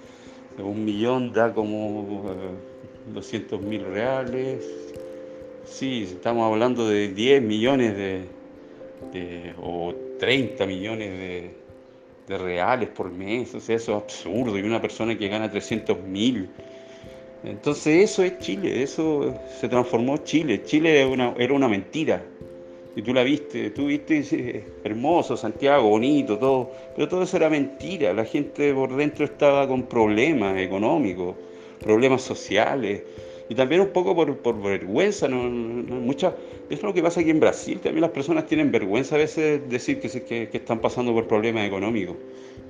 un 0.60 0.86
millón, 0.86 1.34
da 1.34 1.54
como... 1.54 2.30
Eh, 2.30 2.78
200 3.14 3.62
mil 3.62 3.84
reales. 3.86 4.66
Sí, 5.66 6.04
estamos 6.04 6.52
hablando 6.52 6.88
de 6.88 7.10
10 7.10 7.42
millones 7.42 7.96
de, 7.98 9.54
o 9.62 9.94
30 10.20 10.66
millones 10.66 11.54
de, 12.28 12.38
reales 12.38 12.90
por 12.90 13.12
mes. 13.12 13.54
O 13.56 13.60
sea, 13.60 13.76
eso 13.76 13.98
es 13.98 14.04
absurdo. 14.04 14.58
Y 14.58 14.62
una 14.62 14.82
persona 14.82 15.18
que 15.18 15.28
gana 15.28 15.50
300 15.50 16.02
mil. 16.04 16.50
Entonces 17.44 18.12
eso 18.12 18.24
es 18.24 18.40
Chile, 18.40 18.84
eso 18.84 19.34
se 19.60 19.70
transformó 19.70 20.18
Chile. 20.18 20.64
Chile 20.64 21.02
era 21.02 21.08
una, 21.08 21.34
era 21.38 21.54
una 21.54 21.68
mentira. 21.68 22.24
Y 22.96 23.02
tú 23.04 23.14
la 23.14 23.24
viste, 23.24 23.70
tú 23.70 23.88
viste 23.88 24.66
hermoso, 24.84 25.38
Santiago, 25.38 25.90
bonito, 25.90 26.38
todo. 26.38 26.72
Pero 26.96 27.08
todo 27.08 27.24
eso 27.24 27.38
era 27.38 27.50
mentira. 27.50 28.14
La 28.14 28.26
gente 28.26 28.74
por 28.74 28.96
dentro 28.96 29.26
estaba 29.26 29.68
con 29.68 29.84
problemas 29.84 30.58
económicos 30.58 31.36
problemas 31.78 32.22
sociales 32.22 33.04
y 33.50 33.56
también 33.56 33.82
un 33.82 33.90
poco 33.90 34.16
por, 34.16 34.38
por 34.38 34.62
vergüenza. 34.62 35.28
¿no? 35.28 35.38
Mucha, 35.38 36.36
es 36.70 36.82
lo 36.84 36.94
que 36.94 37.02
pasa 37.02 37.22
aquí 37.22 37.30
en 37.30 37.40
Brasil, 37.40 37.80
también 37.80 38.02
las 38.02 38.12
personas 38.12 38.46
tienen 38.46 38.72
vergüenza 38.72 39.16
a 39.16 39.20
veces 39.20 39.62
decir 39.70 40.00
que, 40.00 40.10
que 40.50 40.58
están 40.58 40.80
pasando 40.80 41.14
por 41.14 41.28
problemas 41.28 41.66
económicos. 41.66 42.16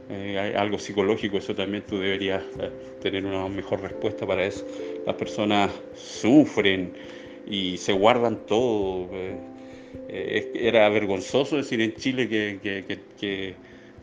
Eh, 0.10 0.56
algo 0.58 0.80
psicológico, 0.80 1.38
eso 1.38 1.54
también 1.54 1.84
tú 1.86 2.00
deberías 2.00 2.42
eh, 2.60 2.72
tener 3.02 3.26
una 3.26 3.48
mejor 3.50 3.82
respuesta 3.82 4.26
para 4.26 4.46
eso. 4.46 4.66
Las 5.06 5.16
personas 5.16 5.72
sufren 5.96 6.94
y 7.46 7.78
se 7.78 7.94
guardan 7.94 8.46
todo. 8.46 9.10
Eh, 9.14 10.52
era 10.54 10.88
vergonzoso 10.90 11.58
decir 11.58 11.82
en 11.82 11.94
Chile 11.96 12.30
que 12.30 13.56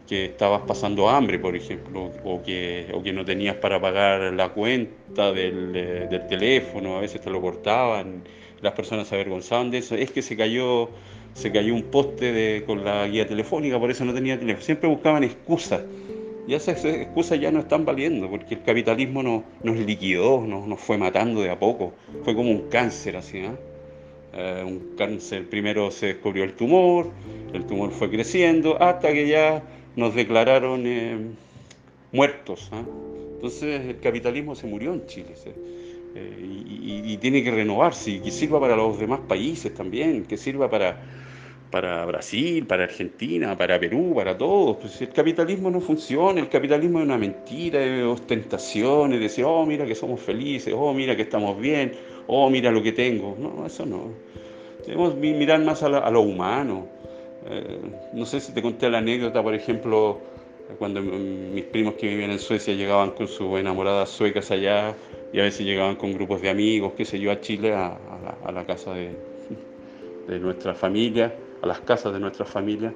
que 0.06 0.26
estabas 0.26 0.62
pasando 0.62 1.08
hambre, 1.08 1.38
por 1.38 1.56
ejemplo, 1.56 2.12
o 2.24 2.42
que, 2.42 2.90
o 2.92 3.02
que 3.02 3.12
no 3.12 3.24
tenías 3.24 3.56
para 3.56 3.80
pagar 3.80 4.32
la 4.34 4.50
cuenta 4.50 5.32
del, 5.32 5.74
eh, 5.74 6.06
del, 6.10 6.26
teléfono, 6.26 6.96
a 6.98 7.00
veces 7.00 7.20
te 7.20 7.30
lo 7.30 7.40
cortaban, 7.40 8.22
las 8.60 8.74
personas 8.74 9.08
se 9.08 9.14
avergonzaban 9.14 9.70
de 9.70 9.78
eso, 9.78 9.94
es 9.94 10.10
que 10.10 10.22
se 10.22 10.36
cayó, 10.36 10.90
se 11.34 11.52
cayó 11.52 11.74
un 11.74 11.84
poste 11.84 12.32
de, 12.32 12.64
con 12.64 12.84
la 12.84 13.06
guía 13.06 13.26
telefónica, 13.26 13.78
por 13.78 13.90
eso 13.90 14.04
no 14.04 14.14
tenía 14.14 14.38
teléfono, 14.38 14.64
siempre 14.64 14.88
buscaban 14.88 15.24
excusas, 15.24 15.82
y 16.46 16.54
esas 16.54 16.84
excusas 16.84 17.40
ya 17.40 17.50
no 17.50 17.60
están 17.60 17.84
valiendo, 17.84 18.28
porque 18.28 18.54
el 18.54 18.62
capitalismo 18.62 19.22
nos, 19.22 19.42
nos 19.62 19.76
liquidó, 19.76 20.40
nos, 20.46 20.66
nos, 20.66 20.80
fue 20.80 20.98
matando 20.98 21.42
de 21.42 21.50
a 21.50 21.58
poco, 21.58 21.92
fue 22.24 22.34
como 22.34 22.50
un 22.50 22.68
cáncer 22.68 23.16
así, 23.16 23.40
¿no? 23.40 23.56
Eh, 24.36 24.64
un 24.66 24.96
cáncer, 24.96 25.48
primero 25.48 25.92
se 25.92 26.06
descubrió 26.06 26.42
el 26.42 26.54
tumor, 26.54 27.10
el 27.52 27.64
tumor 27.66 27.92
fue 27.92 28.10
creciendo, 28.10 28.82
hasta 28.82 29.12
que 29.12 29.28
ya 29.28 29.62
nos 29.94 30.14
declararon 30.16 30.82
eh, 30.86 31.16
muertos. 32.10 32.68
¿ah? 32.72 32.82
Entonces 33.36 33.82
el 33.86 34.00
capitalismo 34.00 34.56
se 34.56 34.66
murió 34.66 34.92
en 34.92 35.06
Chile 35.06 35.34
eh, 36.16 36.46
y, 37.06 37.16
tiene 37.18 37.44
que 37.44 37.52
renovarse 37.52 38.10
y 38.10 38.18
que 38.18 38.32
sirva 38.32 38.58
para 38.58 38.74
los 38.74 38.98
demás 38.98 39.20
países 39.20 39.72
también, 39.72 40.24
que 40.24 40.36
sirva 40.36 40.68
para, 40.68 41.00
para 41.74 42.04
Brasil, 42.06 42.64
para 42.68 42.84
Argentina, 42.84 43.56
para 43.58 43.80
Perú, 43.80 44.12
para 44.14 44.38
todos. 44.38 44.76
Pues 44.76 45.02
el 45.02 45.08
capitalismo 45.08 45.72
no 45.72 45.80
funciona, 45.80 46.38
el 46.38 46.48
capitalismo 46.48 47.00
es 47.00 47.04
una 47.04 47.18
mentira, 47.18 47.82
es 47.82 48.04
ostentación, 48.04 49.12
es 49.14 49.18
decir, 49.18 49.44
oh, 49.44 49.66
mira 49.66 49.84
que 49.84 49.96
somos 49.96 50.20
felices, 50.20 50.72
oh, 50.72 50.94
mira 50.94 51.16
que 51.16 51.22
estamos 51.22 51.58
bien, 51.58 51.90
oh, 52.28 52.48
mira 52.48 52.70
lo 52.70 52.80
que 52.80 52.92
tengo. 52.92 53.36
No, 53.36 53.66
eso 53.66 53.84
no. 53.84 54.12
Debemos 54.86 55.16
mirar 55.16 55.64
más 55.64 55.82
a, 55.82 55.86
a 55.86 56.10
lo 56.12 56.20
humano 56.20 56.86
Eh, 57.46 57.80
no 58.12 58.24
sé 58.24 58.38
si 58.38 58.52
te 58.54 58.62
conté 58.62 58.88
la 58.88 58.98
anécdota, 58.98 59.42
por 59.42 59.54
ejemplo, 59.54 60.20
cuando 60.78 61.02
mis 61.02 61.64
primos 61.64 61.94
que 61.94 62.06
vivían 62.06 62.30
en 62.30 62.38
Suecia 62.38 62.72
llegaban 62.72 63.10
con 63.10 63.26
sus 63.26 63.58
enamoradas 63.58 64.10
suecas 64.10 64.50
allá 64.52 64.94
y 65.32 65.40
a 65.40 65.42
veces 65.42 65.66
llegaban 65.66 65.96
con 65.96 66.12
grupos 66.12 66.40
de 66.40 66.50
amigos, 66.50 66.92
qué 66.96 67.04
sé 67.04 67.18
yo, 67.18 67.32
a 67.32 67.40
Chile, 67.40 67.74
a, 67.74 67.98
la, 68.52 68.64
casa 68.64 68.94
de, 68.94 70.38
nuestra 70.38 70.72
familia, 70.72 71.34
a 71.64 71.68
las 71.68 71.80
casas 71.80 72.12
de 72.12 72.20
nuestra 72.20 72.44
familia, 72.44 72.94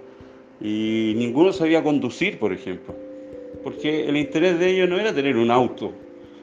y 0.61 1.15
ninguno 1.17 1.53
sabía 1.53 1.83
conducir, 1.83 2.39
por 2.39 2.53
ejemplo, 2.53 2.95
porque 3.65 4.09
el 4.09 4.17
interés 4.17 4.59
de 4.59 4.71
ellos 4.71 4.89
no 4.89 4.99
era 4.99 5.15
tener 5.15 5.37
un 5.37 5.51
auto. 5.51 5.93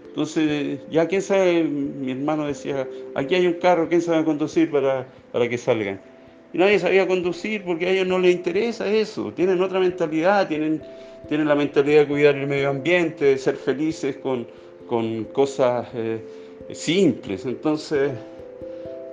Entonces, 0.08 0.80
ya 0.90 1.08
quién 1.08 1.22
sabe, 1.22 1.64
mi 1.64 2.12
hermano 2.12 2.46
decía, 2.46 2.88
aquí 3.16 3.36
hay 3.36 3.48
un 3.48 3.54
carro, 3.54 3.90
quién 3.90 4.02
sabe 4.02 4.24
conducir 4.24 4.72
para, 4.72 5.06
para 5.32 5.50
que 5.50 5.58
salgan. 5.58 6.00
Y 6.54 6.58
nadie 6.58 6.80
sabía 6.80 7.06
conducir 7.06 7.64
porque 7.66 7.88
a 7.88 7.92
ellos 7.92 8.08
no 8.08 8.20
les 8.20 8.34
interesa 8.34 8.88
eso, 8.88 9.34
tienen 9.34 9.62
otra 9.62 9.80
mentalidad, 9.80 10.48
tienen 10.48 10.82
tienen 11.28 11.48
la 11.48 11.56
mentalidad 11.56 12.02
de 12.02 12.08
cuidar 12.08 12.36
el 12.36 12.48
medio 12.48 12.70
ambiente, 12.70 13.26
de 13.26 13.38
ser 13.38 13.56
felices 13.56 14.18
con, 14.18 14.48
cosas 15.34 15.88
eh, 15.94 16.24
simples. 16.72 17.46
Entonces, 17.46 18.12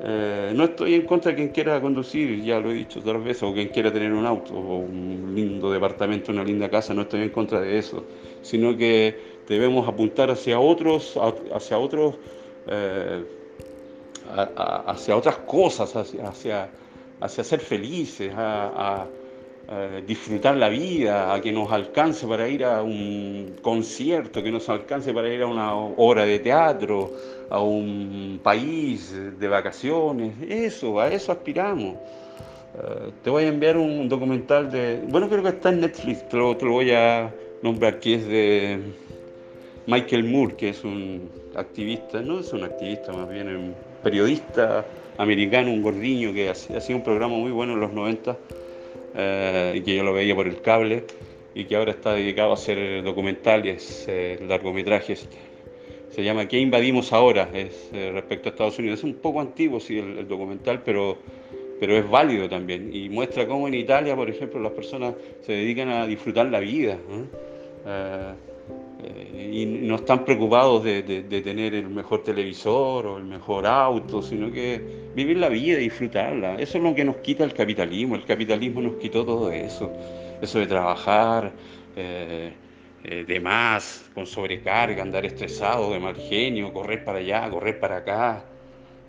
eh, 0.05 0.51
no 0.53 0.65
estoy 0.65 0.95
en 0.95 1.03
contra 1.03 1.31
de 1.31 1.37
quien 1.37 1.49
quiera 1.51 1.81
conducir, 1.81 2.43
ya 2.43 2.59
lo 2.59 2.73
he 2.73 2.75
dicho 2.75 2.99
otras 2.99 3.23
veces, 3.23 3.45
o 3.45 3.55
quien 3.55 3.69
quiera 3.69 3.93
tener 3.93 4.13
un 4.13 4.27
auto, 4.27 4.53
o 4.53 4.79
un 4.79 5.33
lindo 5.33 5.71
departamento, 5.71 6.33
una 6.33 6.43
linda 6.43 6.69
casa, 6.69 6.93
no 6.93 7.03
estoy 7.03 7.23
en 7.23 7.31
contra 7.31 7.61
de 7.61 7.79
eso, 7.79 8.05
sino 8.43 8.77
que 8.77 9.17
debemos 9.47 9.87
apuntar 9.89 10.29
hacia 10.29 10.59
otros, 10.59 11.17
hacia 11.55 11.79
otros, 11.79 12.17
eh, 12.67 13.25
hacia 14.87 15.17
otras 15.17 15.37
cosas, 15.39 15.95
hacia, 15.95 16.69
hacia, 17.21 17.45
ser 17.45 17.61
felices, 17.61 18.33
a 18.37 19.07
eh, 19.75 20.03
disfrutar 20.05 20.57
la 20.57 20.69
vida, 20.69 21.33
a 21.33 21.41
que 21.41 21.53
nos 21.53 21.71
alcance 21.71 22.27
para 22.27 22.49
ir 22.49 22.65
a 22.65 22.83
un 22.83 23.55
concierto, 23.63 24.43
que 24.43 24.51
nos 24.51 24.69
alcance 24.69 25.15
para 25.15 25.33
ir 25.33 25.41
a 25.43 25.47
una 25.47 25.75
obra 25.75 26.27
de 26.27 26.41
teatro, 26.41 27.13
a 27.53 27.61
un 27.61 28.41
país 28.43 29.15
de 29.39 29.47
vacaciones, 29.47 30.33
eso, 30.49 30.99
a 30.99 31.13
eso 31.13 31.33
aspiramos. 31.33 31.97
Eh, 31.97 33.11
te 33.23 33.29
voy 33.29 33.45
a 33.45 33.49
enviar 33.49 33.77
un 33.77 34.09
documental 34.09 34.71
de, 34.71 35.03
bueno, 35.07 35.29
creo 35.29 35.43
que 35.43 35.51
está 35.51 35.69
en 35.69 35.83
Netflix, 35.83 36.27
te 36.31 36.39
lo, 36.39 36.55
voy 36.55 36.93
a 36.93 37.31
nombrar, 37.61 38.01
que 38.01 38.15
es 38.15 38.27
de 38.27 38.79
Michael 39.87 40.25
Moore, 40.25 40.57
que 40.57 40.71
es 40.71 40.83
un 40.83 41.29
activista, 41.55 42.23
no 42.23 42.41
es 42.41 42.55
un 42.55 42.65
activista, 42.65 43.13
más 43.13 43.29
bien 43.29 43.55
un 43.55 43.75
periodista 44.03 44.87
americano, 45.19 45.73
un 45.73 45.83
gordiño 45.83 46.33
que 46.33 46.49
hacía 46.49 46.97
un 46.97 47.05
programa 47.05 47.37
muy 47.37 47.51
bueno 47.51 47.75
en 47.75 47.81
los 47.81 47.93
90 47.93 48.35
eh, 49.15 49.75
y 49.77 49.83
que 49.83 49.95
yo 49.95 50.05
lo 50.05 50.15
veía 50.15 50.35
por 50.35 50.49
el 50.49 50.63
cable 50.63 51.05
y 51.55 51.67
que 51.67 51.77
ahora 51.77 51.91
está 51.91 52.15
dedicado 52.15 52.53
a 52.53 52.55
hacer 52.55 53.03
documentales, 53.03 54.07
eh, 54.09 54.39
largometrajes. 54.49 55.29
Se 56.13 56.23
llama 56.23 56.47
¿Qué 56.47 56.59
invadimos 56.59 57.11
ahora? 57.15 57.49
Es 57.55 57.89
eh, 57.95 58.11
respecto 58.13 58.49
a 58.49 58.53
Estados 58.53 58.79
Unidos. 58.79 58.99
Es 58.99 59.05
un 59.05 59.15
poco 59.15 59.41
antiguo, 59.41 59.81
sí, 59.81 59.99
el, 59.99 60.29
documental, 60.29 60.83
pero, 60.85 61.17
pero 61.81 61.97
es 61.97 62.09
válido 62.09 62.51
también. 62.51 62.95
Y 62.95 63.09
muestra 63.09 63.47
cómo 63.47 63.67
en 63.67 63.75
Italia, 63.75 64.15
por 64.15 64.29
ejemplo, 64.29 64.61
las 64.61 64.73
personas 64.73 65.15
se 65.41 65.53
dedican 65.53 65.89
a 65.89 66.07
disfrutar 66.07 66.47
la 66.51 66.61
vida. 66.61 66.99
Eh, 67.87 68.33
y 69.53 69.65
no 69.65 69.97
están 69.97 70.23
preocupados 70.25 70.85
de, 70.85 71.03
tener 71.03 71.75
el 71.75 71.89
mejor 71.89 72.23
televisor 72.23 73.07
o 73.07 73.17
el 73.17 73.25
mejor 73.25 73.67
auto, 73.67 74.21
sino 74.21 74.53
que 74.53 74.81
vivir 75.15 75.39
la 75.39 75.49
vida 75.49 75.79
disfrutarla. 75.79 76.57
Eso 76.57 76.77
es 76.77 76.85
lo 76.85 76.95
que 76.95 77.07
nos 77.07 77.17
quita 77.17 77.43
el 77.43 77.55
capitalismo. 77.55 78.17
El 78.17 78.25
capitalismo 78.25 78.83
nos 78.83 78.97
quitó 78.97 79.25
todo 79.25 79.51
eso. 79.51 79.91
Eso 80.43 80.59
de 80.59 80.67
trabajar 80.67 81.53
eh, 83.05 83.21
eh, 83.21 83.25
de 83.27 83.41
más, 83.41 84.11
con 84.15 84.27
sobrecarga, 84.27 85.03
andar 85.03 85.25
estresado, 85.25 85.93
de 85.93 86.01
mal 86.01 86.17
genio, 86.17 86.73
correr 86.73 87.05
para 87.05 87.19
allá, 87.19 87.49
correr 87.51 87.79
para 87.79 87.99
acá. 87.99 88.45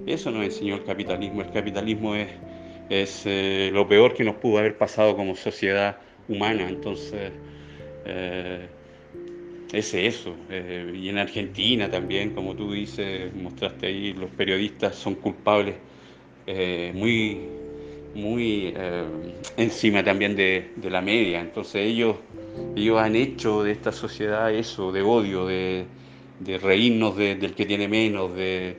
Eso 0.05 0.31
nos 0.31 0.43
enseñó 0.45 0.75
el 0.75 0.83
capitalismo. 0.83 1.41
El 1.41 1.51
capitalismo 1.51 2.15
es, 2.15 2.29
es 2.89 3.71
lo 3.71 3.87
peor 3.87 4.13
que 4.13 4.23
nos 4.23 4.35
pudo 4.35 4.59
haber 4.59 4.77
pasado 4.77 5.15
como 5.15 5.35
sociedad 5.35 5.97
humana. 6.27 6.67
Entonces, 6.67 7.31
es 9.73 9.93
eso. 9.93 10.35
Eh, 10.49 10.93
y 10.95 11.09
en 11.09 11.17
Argentina 11.17 11.89
también, 11.89 12.29
como 12.29 12.55
tú 12.55 12.71
dices, 12.71 13.33
mostraste 13.33 13.87
ahí, 13.87 14.13
los 14.13 14.29
periodistas 14.29 14.95
son 14.95 15.15
culpables 15.15 15.75
eh, 16.45 16.91
muy, 16.93 17.39
muy 18.13 18.73
eh, 18.75 19.03
encima 19.57 20.03
también 20.03 20.35
de, 20.35 20.69
la 20.83 21.01
media. 21.01 21.41
Entonces 21.41 21.87
ellos, 21.87 22.17
ellos 22.75 22.99
han 22.99 23.15
hecho 23.15 23.63
de 23.63 23.71
esta 23.71 23.91
sociedad 23.91 24.53
eso, 24.53 24.91
de 24.91 25.01
odio, 25.01 25.45
de, 25.45 25.85
reírnos 26.61 27.15
del 27.15 27.53
que 27.55 27.65
tiene 27.65 27.87
menos, 27.87 28.35
de, 28.35 28.77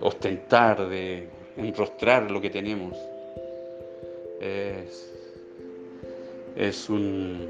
ostentar, 0.00 0.88
de 0.88 1.28
enrostrar 1.56 2.30
lo 2.30 2.40
que 2.40 2.50
tenemos. 2.50 2.96
es 6.56 6.90
un 6.90 7.48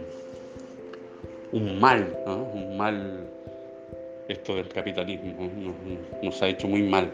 un 1.53 1.81
mal, 1.81 2.17
un 2.27 2.77
mal 2.77 3.27
esto 4.29 4.57
del 4.57 4.69
capitalismo, 4.69 5.51
nos, 6.23 6.43
ha 6.43 6.49
hecho 6.49 6.69
muy 6.69 6.83
mal. 6.83 7.11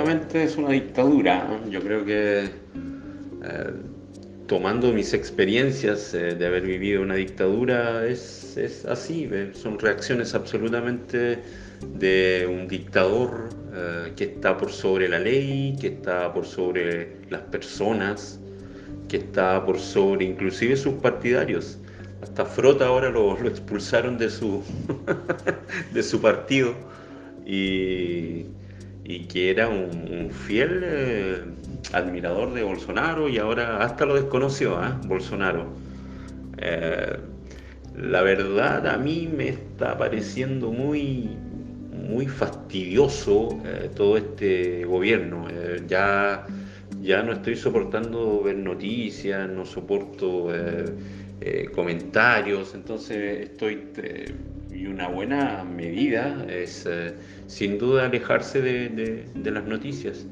Definitivamente 0.00 0.44
es 0.44 0.56
una 0.56 0.70
dictadura. 0.70 1.60
Yo 1.68 1.80
creo 1.82 2.04
que 2.06 2.44
eh, 2.44 3.70
tomando 4.46 4.94
mis 4.94 5.12
experiencias 5.12 6.14
eh, 6.14 6.34
de 6.34 6.46
haber 6.46 6.62
vivido 6.62 7.02
una 7.02 7.16
dictadura 7.16 8.06
es, 8.06 8.56
es 8.56 8.86
así, 8.86 9.28
son 9.52 9.78
reacciones 9.78 10.34
absolutamente 10.34 11.40
de 11.98 12.48
un 12.50 12.66
dictador 12.66 13.50
eh, 13.74 14.12
que 14.16 14.24
está 14.24 14.56
por 14.56 14.72
sobre 14.72 15.06
la 15.06 15.18
ley, 15.18 15.76
que 15.78 15.88
está 15.88 16.32
por 16.32 16.46
sobre 16.46 17.18
las 17.28 17.42
personas, 17.42 18.40
que 19.06 19.18
está 19.18 19.62
por 19.66 19.78
sobre 19.78 20.24
inclusive 20.24 20.76
sus 20.76 20.94
partidarios. 20.94 21.78
Hasta 22.22 22.46
Frota 22.46 22.86
ahora 22.86 23.10
lo, 23.10 23.36
expulsaron 23.46 24.16
de 24.16 24.30
su, 24.30 24.62
de 25.92 26.02
su 26.02 26.22
partido 26.22 26.74
y, 27.44 28.46
que 29.04 29.50
era 29.50 29.68
un, 29.68 30.30
fiel 30.30 30.82
eh, 30.84 31.42
admirador 31.92 32.52
de 32.54 32.62
Bolsonaro 32.62 33.28
y 33.28 33.38
ahora 33.38 33.82
hasta 33.82 34.06
lo 34.06 34.14
desconoció, 34.14 34.76
¿ah? 34.76 35.00
Bolsonaro. 35.06 35.66
Eh, 36.58 37.16
la 37.96 38.22
verdad 38.22 38.86
a 38.86 38.96
mí 38.98 39.28
me 39.34 39.48
está 39.48 39.96
pareciendo 39.96 40.70
muy, 40.70 41.30
muy 42.08 42.26
fastidioso 42.26 43.60
eh, 43.64 43.90
todo 43.94 44.16
este 44.16 44.84
gobierno. 44.84 45.48
Eh, 45.50 45.82
ya, 45.86 46.46
ya 47.00 47.22
no 47.22 47.32
estoy 47.32 47.56
soportando 47.56 48.42
ver 48.42 48.56
noticias, 48.56 49.48
no 49.48 49.64
soporto 49.64 50.48
comentarios, 51.74 52.74
entonces 52.74 53.48
estoy... 53.48 53.88
y 54.72 54.86
una 54.86 55.08
buena 55.08 55.64
medida 55.64 56.44
es 56.48 56.88
sin 57.46 57.78
duda 57.78 58.06
alejarse 58.06 58.60
de, 58.62 59.50
las 59.50 59.64
noticias. 59.64 60.26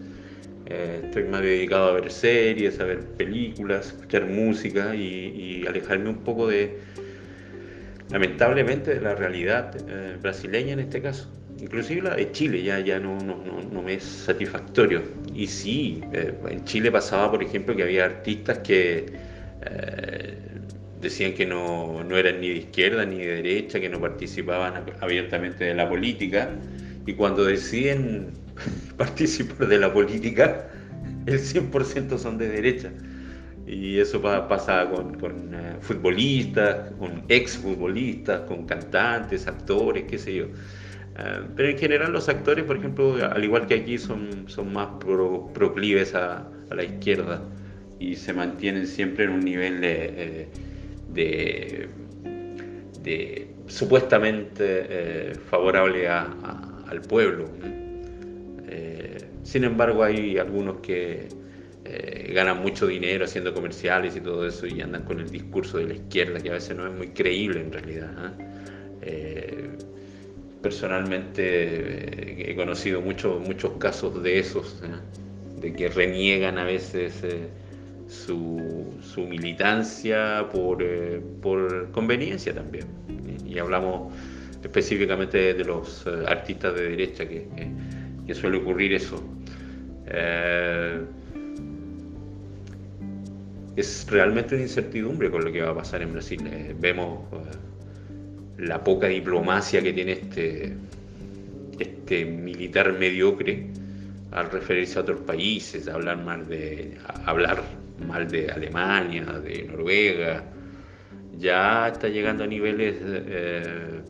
estoy 0.66 1.24
más 1.24 1.42
dedicado 1.42 1.88
a 1.88 1.92
ver 1.92 2.11
series, 2.11 2.81
a 2.81 2.85
ver 2.85 3.01
películas, 3.16 3.88
escuchar 3.88 4.27
música 4.27 4.94
y, 4.94 5.64
alejarme 5.66 6.11
un 6.11 6.18
poco 6.24 6.48
de, 6.48 6.79
lamentablemente, 8.11 8.94
de 8.94 9.01
la 9.01 9.14
realidad 9.14 9.77
brasileña 10.20 10.74
en 10.74 10.80
este 10.80 11.03
caso 11.03 11.28
inclusive 11.61 12.03
la 12.03 12.14
de 12.14 12.30
Chile 12.32 12.62
ya, 12.62 12.80
ya 12.80 12.99
no, 12.99 13.18
no, 13.18 13.36
no, 13.70 13.82
me 13.82 13.95
es 13.95 14.05
satisfactorio. 14.05 15.03
Y 15.34 15.47
sí, 15.47 16.01
eh, 16.12 16.34
en 16.49 16.64
Chile 16.64 16.91
pasaba, 16.91 17.30
por 17.30 17.43
ejemplo, 17.43 17.74
que 17.74 17.82
había 17.82 18.05
artistas 18.05 18.59
que 18.59 19.07
eh, 19.62 20.39
decían 21.01 21.34
que 21.34 21.46
no, 21.46 22.03
no, 22.05 22.16
eran 22.16 22.40
ni 22.40 22.49
de 22.49 22.55
izquierda 22.57 23.05
ni 23.05 23.18
de 23.18 23.42
derecha, 23.42 23.80
que 23.80 23.88
no 23.88 24.01
participaban 24.01 24.84
abiertamente 25.01 25.64
de 25.64 25.74
la 25.74 25.88
política, 25.88 26.51
y 27.07 27.14
cuando 27.14 27.44
deciden 27.44 28.32
participar 28.96 29.68
de 29.68 29.78
la 29.78 29.92
política, 29.92 30.68
el 31.26 31.38
100% 31.38 32.18
son 32.18 32.38
de 32.38 32.49
derecha. 32.49 32.90
Y 33.66 33.99
eso 33.99 34.22
pasa 34.22 34.88
con, 34.88 35.18
con 35.18 35.55
eh, 35.55 35.76
futbolistas, 35.80 36.90
con 36.99 37.22
exfutbolistas, 37.28 38.40
con 38.42 38.64
cantantes, 38.64 39.46
actores, 39.46 40.05
qué 40.05 40.16
sé 40.16 40.34
yo. 40.34 40.46
Eh, 41.18 41.42
pero 41.57 41.68
en 41.68 41.78
general 41.78 42.12
los 42.12 42.28
actores, 42.28 42.64
por 42.64 42.76
ejemplo, 42.76 43.16
al 43.20 43.44
igual 43.44 43.66
que 43.66 43.74
aquí, 43.74 43.99
son, 43.99 44.49
son 44.49 44.72
más 44.72 44.88
proclives 45.03 46.14
a, 46.14 46.49
la 46.70 46.84
izquierda 46.84 47.42
y 47.99 48.14
se 48.16 48.34
mantienen 48.34 48.86
siempre 48.86 49.24
en 49.24 49.30
un 49.30 49.40
nivel 49.40 49.80
de, 49.80 50.49
de, 51.09 51.88
supuestamente 53.66 55.34
favorable 55.50 56.09
al 56.09 57.00
pueblo. 57.09 57.48
sin 59.42 59.64
embargo, 59.64 60.02
hay 60.02 60.38
algunos 60.38 60.78
que 60.80 61.28
ganan 62.32 62.61
mucho 62.61 62.86
dinero 62.86 63.24
haciendo 63.24 63.54
comerciales 63.54 64.14
y 64.16 64.20
todo 64.20 64.46
eso 64.46 64.66
y 64.66 64.80
andan 64.82 65.04
con 65.04 65.20
el 65.20 65.30
discurso 65.30 65.78
de 65.78 65.86
la 65.86 65.94
izquierda 65.94 66.38
que 66.40 66.50
a 66.50 66.52
veces 66.52 66.76
no 66.76 66.86
es 66.86 66.94
muy 66.94 67.09
creíble 67.09 67.61
en 67.61 67.72
realidad. 67.72 68.34
personalmente 70.62 72.50
he 72.50 72.56
conocido 72.56 73.00
muchos 73.00 73.40
muchos 73.40 73.72
casos 73.78 74.22
de 74.22 74.38
esos, 74.38 74.82
de 75.61 75.72
que 75.72 75.88
reniegan 75.88 76.59
a 76.59 76.64
veces 76.64 77.22
su, 78.09 78.94
su 79.02 79.26
militancia 79.26 80.48
por, 80.50 80.82
eh, 80.82 81.20
por, 81.42 81.90
conveniencia 81.92 82.54
también. 82.54 82.86
Y 83.46 83.59
hablamos 83.59 84.12
específicamente 84.62 85.54
de 85.54 85.64
los 85.64 86.06
eh, 86.06 86.24
artistas 86.26 86.74
de 86.74 86.90
derecha 86.90 87.28
que, 87.28 87.46
que, 88.26 88.34
suele 88.34 88.59
ocurrir 88.59 88.94
eso. 88.94 89.22
Eh, 90.06 91.00
es 93.76 94.06
realmente 94.11 94.54
una 94.54 94.64
incertidumbre 94.64 95.30
con 95.30 95.44
lo 95.44 95.52
que 95.52 95.62
va 95.62 95.70
a 95.70 95.74
pasar 95.74 96.02
en 96.02 96.12
Brasil. 96.12 96.40
vemos 96.80 97.20
la 98.59 98.82
poca 98.82 99.06
diplomacia 99.06 99.80
que 99.80 99.92
tiene 99.92 100.12
este, 100.12 100.74
este 101.78 102.24
militar 102.24 102.92
mediocre 102.98 103.68
al 104.32 104.50
referirse 104.50 104.98
a 104.98 105.02
otros 105.02 105.20
países, 105.20 105.86
a 105.86 105.94
hablar 105.94 106.24
mal 106.24 106.48
de 106.48 106.98
hablar 107.24 107.62
mal 108.07 108.28
de 108.28 108.51
Alemania, 108.51 109.24
de 109.24 109.64
Noruega, 109.64 110.44
ya 111.38 111.88
está 111.88 112.09
llegando 112.09 112.44
a 112.44 112.46
niveles 112.46 112.96
eh, 113.01 114.01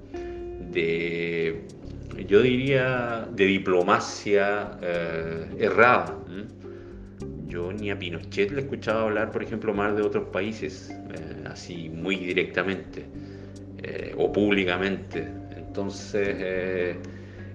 de, 0.71 1.63
yo 2.27 2.43
diría, 2.43 3.29
de 3.31 3.45
diplomacia 3.45 4.79
eh, 4.83 5.47
errada. 5.59 6.17
Yo 7.47 7.73
ni 7.73 7.91
a 7.91 7.99
Pinochet 7.99 8.51
le 8.51 8.61
escuchaba 8.61 9.03
hablar, 9.03 9.31
por 9.31 9.43
ejemplo, 9.43 9.73
mal 9.73 9.97
de 9.97 10.03
otros 10.03 10.29
países, 10.29 10.91
eh, 10.91 11.45
así 11.47 11.89
muy 11.89 12.17
directamente 12.17 13.07
o 14.19 14.31
públicamente. 14.33 15.27
Entonces, 15.57 16.99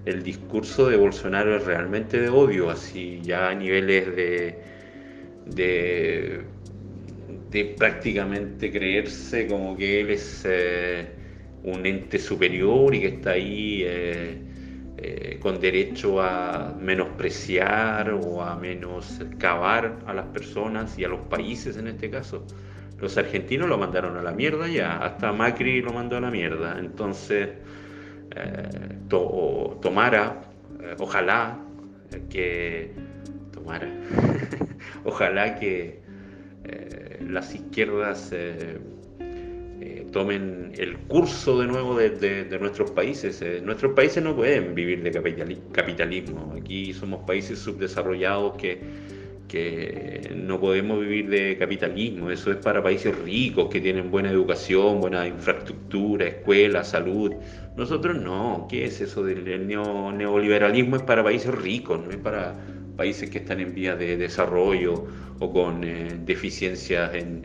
el 0.04 0.22
discurso 0.22 0.88
de 0.88 0.96
Bolsonaro 0.96 1.54
es 1.56 1.64
realmente 1.64 2.18
de 2.18 2.28
odio, 2.28 2.70
así 2.70 3.20
ya 3.22 3.50
a 3.50 3.54
niveles 3.54 4.16
de 4.16 4.63
de, 5.46 6.44
prácticamente 7.78 8.70
creerse 8.70 9.46
como 9.46 9.76
que 9.76 10.00
él 10.00 10.10
es 10.10 10.44
eh, 10.44 11.06
un 11.62 11.86
ente 11.86 12.18
superior 12.18 12.94
y 12.94 13.00
que 13.00 13.08
está 13.08 13.30
ahí 13.30 13.82
eh, 13.84 14.38
eh, 14.96 15.38
con 15.40 15.60
derecho 15.60 16.20
a 16.20 16.74
menospreciar 16.80 18.10
o 18.10 18.42
a 18.42 18.56
menoscabar 18.56 20.00
a 20.06 20.14
las 20.14 20.26
personas 20.26 20.98
y 20.98 21.04
a 21.04 21.08
los 21.08 21.20
países 21.20 21.76
en 21.76 21.88
este 21.88 22.10
caso. 22.10 22.44
Los 23.00 23.16
argentinos 23.18 23.68
lo 23.68 23.78
mandaron 23.78 24.16
a 24.16 24.22
la 24.22 24.32
mierda 24.32 24.66
ya, 24.66 24.98
hasta 24.98 25.32
Macri 25.32 25.82
lo 25.82 25.92
mandó 25.92 26.16
a 26.16 26.20
la 26.20 26.30
mierda. 26.30 26.76
Entonces, 26.78 27.50
tomara, 29.80 30.40
ojalá 30.98 31.58
que 32.30 32.92
ojalá 35.04 35.58
que 35.58 36.00
eh, 36.64 37.18
las 37.28 37.54
izquierdas 37.54 38.30
eh, 38.32 38.78
eh, 39.80 40.06
tomen 40.12 40.72
el 40.78 40.96
curso 40.98 41.60
de 41.60 41.66
nuevo 41.66 41.96
de, 41.96 42.46
nuestros 42.60 42.90
países. 42.90 43.42
nuestros 43.62 43.92
países 43.92 44.22
no 44.22 44.34
pueden 44.34 44.74
vivir 44.74 45.02
de 45.02 45.10
capitalismo. 45.72 46.54
Aquí 46.58 46.92
somos 46.92 47.24
países 47.26 47.58
subdesarrollados 47.58 48.56
que, 48.56 48.80
que 49.48 50.32
no 50.34 50.58
podemos 50.58 51.00
vivir 51.00 51.28
de 51.28 51.56
capitalismo. 51.58 52.30
Eso 52.30 52.50
es 52.50 52.56
para 52.58 52.82
países 52.82 53.16
ricos 53.18 53.68
que 53.68 53.80
tienen 53.80 54.10
buena 54.10 54.30
educación, 54.30 55.00
buena 55.00 55.26
infraestructura, 55.26 56.26
escuela, 56.26 56.82
salud. 56.84 57.32
Nosotros 57.76 58.20
no. 58.20 58.66
¿Qué 58.70 58.84
es 58.86 59.00
eso 59.00 59.22
del 59.24 59.66
neoliberalismo? 59.66 60.96
Es 60.96 61.02
para 61.02 61.22
países 61.22 61.54
ricos, 61.54 62.00
no 62.02 62.10
es 62.10 62.16
para 62.16 62.54
países 62.96 63.30
que 63.30 63.38
están 63.38 63.60
en 63.60 63.74
vías 63.74 63.98
de 63.98 64.16
desarrollo 64.16 65.06
o 65.40 65.52
con 65.52 65.84
eh, 65.84 66.08
deficiencias 66.24 67.12
en, 67.14 67.44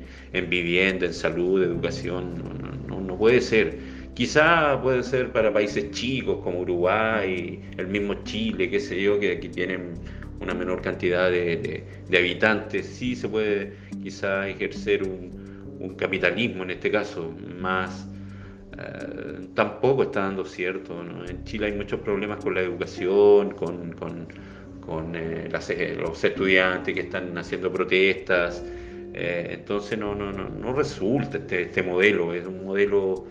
vivienda, 0.50 1.06
en 1.06 1.14
salud, 1.14 1.64
educación. 1.64 2.44
No, 2.88 3.00
no, 3.00 3.18
puede 3.18 3.42
ser. 3.42 3.78
Quizá 4.14 4.80
puede 4.82 5.04
ser 5.04 5.32
para 5.32 5.52
países 5.54 5.92
chicos 5.92 6.40
como 6.44 6.62
Uruguay, 6.62 7.60
el 7.78 7.88
mismo 7.88 8.16
Chile, 8.24 8.70
qué 8.70 8.80
sé 8.80 9.02
yo, 9.02 9.20
que 9.20 9.34
aquí 9.34 9.50
tienen 9.50 9.94
una 10.42 10.54
menor 10.54 10.82
cantidad 10.82 11.30
de, 11.32 11.84
habitantes. 12.10 12.86
Sí 12.86 13.16
se 13.16 13.28
puede 13.28 13.74
quizá 14.04 14.48
ejercer 14.48 15.04
un, 15.04 15.50
capitalismo 15.98 16.64
en 16.64 16.72
este 16.72 16.92
caso, 16.92 17.34
más... 17.58 18.06
Eh, 18.78 19.48
tampoco 19.56 20.04
está 20.04 20.22
dando 20.22 20.46
cierto. 20.46 21.02
En 21.02 21.44
Chile 21.46 21.68
hay 21.68 21.72
muchos 21.74 22.02
problemas 22.02 22.44
con 22.44 22.54
la 22.54 22.62
educación, 22.62 23.52
con 23.52 23.94
con 23.94 24.28
eh, 25.14 25.50
eh, 25.70 25.98
los 26.00 26.24
estudiantes 26.24 26.94
que 26.94 27.02
están 27.02 27.38
haciendo 27.38 27.72
protestas. 27.72 28.64
Eh, 29.14 29.50
entonces 29.52 29.98
no, 29.98 30.16
no, 30.16 30.32
no, 30.32 30.50
no 30.50 30.74
resulta 30.74 31.38
este, 31.38 31.64
este, 31.64 31.84
modelo, 31.84 32.34
es 32.34 32.46
un 32.46 32.66
modelo 32.66 33.26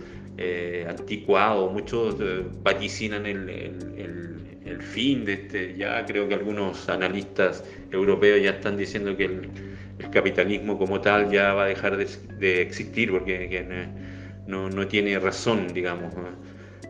anticuado, 0.88 1.68
muchos 1.68 2.16
vaticinan 2.62 3.26
el, 3.26 3.48
el, 3.48 4.82
fin 4.82 5.24
de 5.24 5.32
este, 5.32 5.76
ya 5.76 6.06
creo 6.06 6.28
que 6.28 6.34
algunos 6.34 6.88
analistas 6.88 7.64
europeos 7.90 8.40
ya 8.40 8.50
están 8.50 8.76
diciendo 8.76 9.16
que 9.16 9.24
el, 9.24 9.50
capitalismo 10.12 10.78
como 10.78 11.00
tal 11.00 11.28
ya 11.32 11.54
va 11.54 11.64
a 11.64 11.66
dejar 11.66 11.96
de, 11.96 12.62
existir 12.62 13.11
porque 13.11 13.66
no, 14.46 14.70
no, 14.70 14.86
tiene 14.86 15.18
razón, 15.18 15.66
digamos 15.74 16.14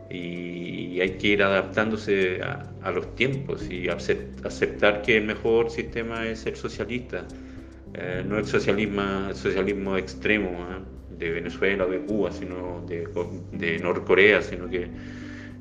y 0.09 0.99
hay 1.01 1.11
que 1.11 1.27
ir 1.27 1.43
adaptándose 1.43 2.41
a, 2.41 2.91
los 2.91 3.15
tiempos 3.15 3.69
y 3.69 3.87
aceptar 3.89 5.01
que 5.03 5.17
el 5.17 5.25
mejor 5.25 5.69
sistema 5.69 6.25
es 6.25 6.45
el 6.45 6.55
socialista, 6.55 7.25
eh, 7.93 8.23
no 8.27 8.37
el 8.37 8.45
socialismo, 8.45 9.27
el 9.29 9.35
socialismo 9.35 9.97
extremo 9.97 10.49
¿eh? 10.49 11.15
de 11.19 11.29
Venezuela 11.29 11.85
o 11.85 11.89
de 11.89 11.99
Cuba, 11.99 12.31
sino 12.31 12.83
de, 12.87 13.07
de 13.51 13.79
Norcorea, 13.79 14.41
sino 14.41 14.67
que 14.69 14.87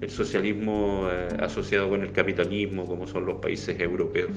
el 0.01 0.11
socialismo 0.11 1.09
eh, 1.11 1.29
asociado 1.41 1.91
con 1.91 2.03
el 2.03 2.13
capitalismo, 2.13 2.87
como 2.87 3.07
son 3.07 3.27
los 3.27 3.37
países 3.41 3.79
europeos. 3.79 4.31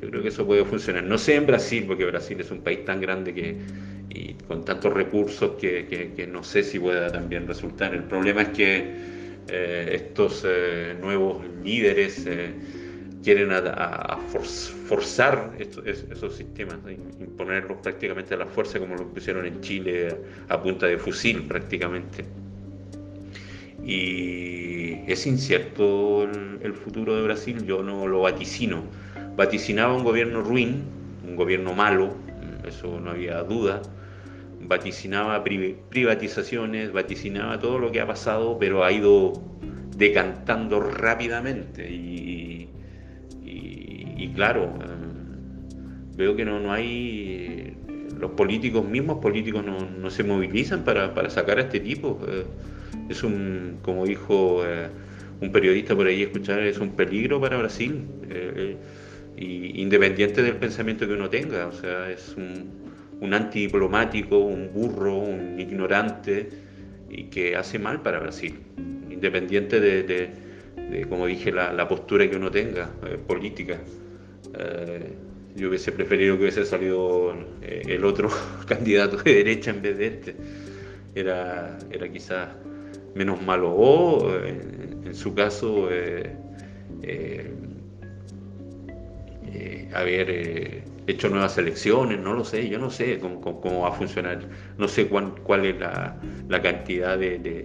Yo 0.00 0.08
creo 0.08 0.22
que 0.22 0.28
eso 0.28 0.46
puede 0.46 0.64
funcionar. 0.64 1.04
No 1.04 1.18
sé 1.18 1.34
en 1.34 1.46
Brasil, 1.46 1.84
porque 1.86 2.04
Brasil 2.04 2.40
es 2.40 2.50
un 2.50 2.60
país 2.60 2.84
tan 2.84 3.00
grande 3.00 3.34
que, 3.34 3.56
y 4.10 4.34
con 4.46 4.64
tantos 4.64 4.92
recursos 4.92 5.52
que, 5.60 5.86
que, 5.86 6.12
que 6.12 6.26
no 6.26 6.42
sé 6.42 6.62
si 6.62 6.78
pueda 6.78 7.10
también 7.10 7.46
resultar. 7.46 7.94
El 7.94 8.04
problema 8.04 8.42
es 8.42 8.48
que 8.50 9.19
eh, 9.48 9.90
estos 9.94 10.44
eh, 10.46 10.96
nuevos 11.00 11.42
líderes 11.64 12.24
eh, 12.26 12.52
quieren 13.22 13.50
a, 13.52 14.18
forzar 14.88 15.52
esos 15.58 16.36
sistemas, 16.36 16.78
imponerlos 17.20 17.78
prácticamente 17.78 18.34
a 18.34 18.38
la 18.38 18.46
fuerza 18.46 18.78
como 18.78 18.96
lo 18.96 19.08
pusieron 19.08 19.44
en 19.46 19.60
Chile 19.60 20.16
a, 20.48 20.62
punta 20.62 20.86
de 20.86 20.98
fusil 20.98 21.42
prácticamente. 21.42 22.24
Y 23.84 25.10
es 25.10 25.26
incierto 25.26 26.24
el, 26.24 26.74
futuro 26.74 27.16
de 27.16 27.22
Brasil, 27.22 27.64
yo 27.66 27.82
no 27.82 28.06
lo 28.06 28.22
vaticino. 28.22 28.84
Vaticinaba 29.36 29.94
un 29.94 30.04
gobierno 30.04 30.42
ruin, 30.42 30.82
un 31.26 31.36
gobierno 31.36 31.74
malo, 31.74 32.14
eso 32.66 33.00
no 33.00 33.10
había 33.10 33.42
duda 33.42 33.82
vaticinaba 34.70 35.42
privatizaciones, 35.42 36.92
vaticinaba 36.92 37.58
todo 37.58 37.80
lo 37.80 37.90
que 37.90 38.00
ha 38.00 38.06
pasado, 38.06 38.56
pero 38.56 38.84
ha 38.84 38.92
ido 38.92 39.32
decantando 39.96 40.80
rápidamente. 40.80 41.90
Y, 41.90 42.68
claro, 44.36 44.72
eh, 44.80 46.16
veo 46.16 46.36
que 46.36 46.44
no, 46.44 46.60
no 46.60 46.72
hay. 46.72 47.76
Los 48.20 48.30
políticos 48.32 48.84
mismos, 48.86 49.18
políticos 49.18 49.64
no, 49.64 50.10
se 50.10 50.22
movilizan 50.22 50.84
para, 50.84 51.30
sacar 51.30 51.58
a 51.58 51.62
este 51.62 51.80
tipo. 51.80 52.20
Eh, 52.28 52.44
es 53.08 53.24
un, 53.24 53.78
como 53.82 54.06
dijo 54.06 54.62
eh, 54.64 54.88
un 55.40 55.50
periodista 55.50 55.96
por 55.96 56.06
ahí, 56.06 56.22
escuchar, 56.22 56.60
es 56.60 56.78
un 56.78 56.90
peligro 56.90 57.40
para 57.40 57.58
Brasil. 57.58 58.04
y 59.36 59.80
independiente 59.82 60.42
del 60.42 60.56
pensamiento 60.56 61.06
que 61.08 61.14
uno 61.14 61.28
tenga, 61.28 61.66
o 61.66 61.72
sea, 61.72 62.10
es 62.10 62.34
un, 62.36 62.79
un 63.20 63.34
antidiplomático, 63.34 64.38
un 64.38 64.72
burro, 64.72 65.16
un 65.18 65.60
ignorante 65.60 66.48
y 67.10 67.24
que 67.24 67.56
hace 67.56 67.78
mal 67.78 68.02
para 68.02 68.18
Brasil, 68.18 68.58
independiente 69.10 69.80
de, 69.80 70.30
como 71.08 71.26
dije, 71.26 71.52
la, 71.52 71.88
postura 71.88 72.28
que 72.28 72.36
uno 72.36 72.50
tenga 72.50 72.90
eh, 73.06 73.18
política. 73.18 73.78
Eh, 74.58 75.12
yo 75.56 75.68
hubiese 75.68 75.92
preferido 75.92 76.36
que 76.36 76.42
hubiese 76.42 76.64
salido 76.64 77.34
eh, 77.62 77.82
el 77.86 78.04
otro 78.04 78.30
candidato 78.66 79.16
de 79.18 79.34
derecha 79.34 79.70
en 79.70 79.82
vez 79.82 79.98
de 79.98 80.06
este. 80.06 80.36
Era, 81.14 81.76
era 81.90 82.08
quizás 82.08 82.48
menos 83.14 83.42
malo 83.42 83.72
o 83.72 84.36
en, 84.44 85.12
su 85.12 85.34
caso 85.34 85.88
haber 89.92 90.84
hecho 91.06 91.28
nuevas 91.28 91.56
elecciones, 91.58 92.18
no 92.20 92.34
lo 92.34 92.44
sé, 92.44 92.68
yo 92.68 92.78
no 92.78 92.90
sé 92.90 93.18
cómo, 93.18 93.80
va 93.80 93.88
a 93.88 93.92
funcionar, 93.92 94.40
no 94.78 94.88
sé 94.88 95.08
cuál 95.08 95.66
es 95.66 95.78
la, 95.78 96.62
cantidad 96.62 97.18
de, 97.18 97.64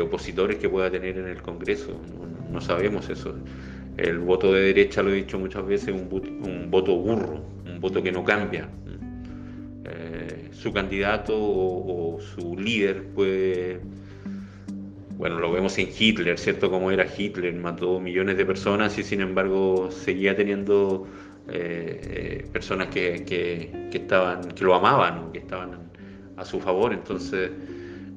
opositores 0.00 0.56
que 0.56 0.68
pueda 0.68 0.90
tener 0.90 1.18
en 1.18 1.28
el 1.28 1.40
Congreso, 1.42 2.00
no, 2.50 2.60
sabemos 2.60 3.08
eso. 3.08 3.34
El 3.96 4.18
voto 4.18 4.52
de 4.52 4.60
derecha, 4.62 5.02
lo 5.02 5.10
he 5.10 5.14
dicho 5.14 5.38
muchas 5.38 5.64
veces, 5.66 5.88
es 5.88 5.94
un, 5.94 6.68
voto 6.70 6.96
burro, 6.96 7.44
un 7.64 7.80
voto 7.80 8.02
que 8.02 8.10
no 8.10 8.24
cambia. 8.24 8.68
Eh, 9.84 10.48
su 10.52 10.72
candidato 10.72 11.34
o, 11.36 12.18
su 12.20 12.56
líder 12.58 13.04
puede, 13.08 13.80
bueno, 15.16 15.38
lo 15.38 15.52
vemos 15.52 15.78
en 15.78 15.88
Hitler, 15.96 16.38
¿cierto? 16.38 16.70
Como 16.70 16.90
era 16.90 17.06
Hitler, 17.06 17.54
mató 17.54 18.00
millones 18.00 18.36
de 18.36 18.46
personas 18.46 18.98
y 18.98 19.04
sin 19.04 19.20
embargo 19.20 19.90
seguía 19.92 20.34
teniendo 20.34 21.06
eh, 21.46 22.00
eh, 22.02 22.46
personas 22.50 22.88
que, 22.88 23.70
estaban, 23.92 24.48
que 24.52 24.64
lo 24.64 24.74
amaban, 24.74 25.30
que 25.30 25.40
estaban 25.40 25.90
a 26.36 26.44
su 26.44 26.58
favor. 26.58 26.94
Entonces, 26.94 27.50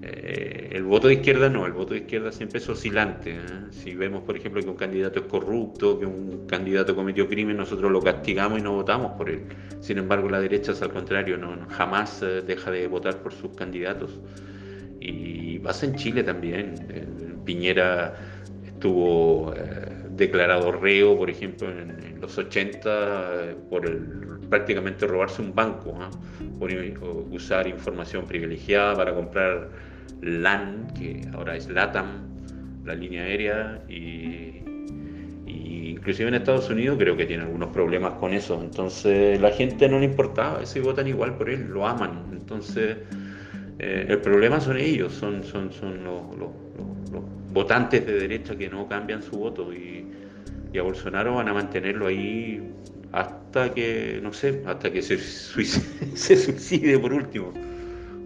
eh, 0.01 0.69
el 0.71 0.84
voto 0.84 1.09
de 1.09 1.15
izquierda 1.15 1.49
no, 1.49 1.65
el 1.65 1.73
voto 1.73 1.93
de 1.93 2.01
izquierda 2.01 2.32
siempre 2.32 2.59
es 2.59 2.69
oscilante. 2.69 3.38
Si 3.71 3.95
vemos, 3.95 4.23
por 4.23 4.38
ejemplo, 4.38 4.61
que 4.61 4.69
un 4.69 4.78
candidato 4.78 5.19
es 5.19 5.25
corrupto, 5.25 5.99
que 5.99 6.05
un 6.05 6.47
candidato 6.47 6.95
cometió 6.95 7.28
crimen, 7.28 7.57
nosotros 7.57 7.91
lo 7.91 8.01
castigamos 8.01 8.59
y 8.59 8.61
no 8.61 8.73
votamos 8.73 9.11
por 9.17 9.30
él. 9.30 9.41
Sin 9.82 9.97
embargo, 9.97 10.30
la 10.30 10.39
derecha 10.39 10.71
es 10.71 10.82
al 10.82 10.93
contrario, 10.93 11.38
no, 11.38 11.57
jamás 11.69 12.21
deja 12.45 12.71
de 12.71 12.88
votar 12.88 13.21
por 13.21 13.34
sus 13.34 13.53
candidatos. 13.55 14.21
Y 15.01 15.59
pasa 15.59 15.86
en 15.86 15.95
Chile 15.95 16.23
también. 16.23 16.75
Piñera 17.45 18.15
estuvo 18.65 19.53
declarado 20.18 20.72
reo, 20.72 21.18
por 21.18 21.30
ejemplo, 21.30 21.70
en, 21.70 22.20
los 22.20 22.38
80 22.38 23.55
por 23.70 23.86
el, 23.86 24.39
prácticamente 24.49 25.05
robarse 25.05 25.41
un 25.41 25.53
banco, 25.53 25.97
¿ah? 25.99 26.09
por 26.59 26.72
usar 27.32 27.68
información 27.68 28.26
privilegiada 28.26 28.95
para 28.95 29.13
comprar 29.13 29.70
LAN, 30.22 30.88
que 30.97 31.22
ahora 31.34 31.55
es 31.55 31.70
LATAM, 31.70 32.86
la 32.86 32.95
línea 32.95 33.24
aérea, 33.24 33.82
y, 33.88 34.63
inclusive 35.45 36.30
en 36.30 36.36
Estados 36.36 36.70
Unidos 36.70 36.97
creo 36.99 37.18
que 37.18 37.26
tiene 37.26 37.43
algunos 37.43 37.70
problemas 37.70 38.13
con 38.13 38.34
eso. 38.34 38.59
Entonces 38.61 39.39
la 39.41 39.51
gente 39.51 39.88
no 39.89 39.99
le 39.99 40.05
importaba, 40.05 40.61
y 40.63 40.80
votan 40.80 41.07
igual 41.07 41.38
por 41.38 41.49
él, 41.49 41.68
lo 41.68 41.86
aman. 41.86 42.26
Entonces 42.32 42.97
eh, 43.80 44.05
el 44.07 44.20
problema 44.22 44.59
son 44.59 44.78
ellos, 44.78 45.13
son, 45.13 45.43
son, 45.43 45.72
son 45.72 46.03
los 46.03 46.49
votantes 47.58 48.05
de 48.05 48.14
derecha 48.20 48.55
que 48.55 48.70
no 48.70 48.88
cambian 48.88 49.24
su 49.24 49.36
voto 49.38 49.74
y, 49.74 50.05
a 50.78 50.84
Bolsonaro 50.84 51.34
van 51.34 51.47
a 51.49 51.55
mantenerlo 51.55 52.05
ahí 52.05 52.62
hasta 53.12 53.74
que, 53.74 54.20
no 54.22 54.32
sé, 54.32 54.62
hasta 54.68 54.91
que 54.91 55.01
se 55.01 55.18
suicide, 55.18 56.16
se 56.16 56.38
suicide 56.38 56.99
por 56.99 57.14
último, 57.14 57.51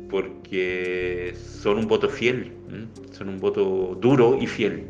porque 0.10 1.34
son 1.34 1.78
un 1.78 1.88
voto 1.88 2.10
fiel, 2.10 2.52
son 3.14 3.30
un 3.30 3.40
voto 3.40 3.98
duro 4.02 4.38
y 4.38 4.48
fiel. 4.48 4.84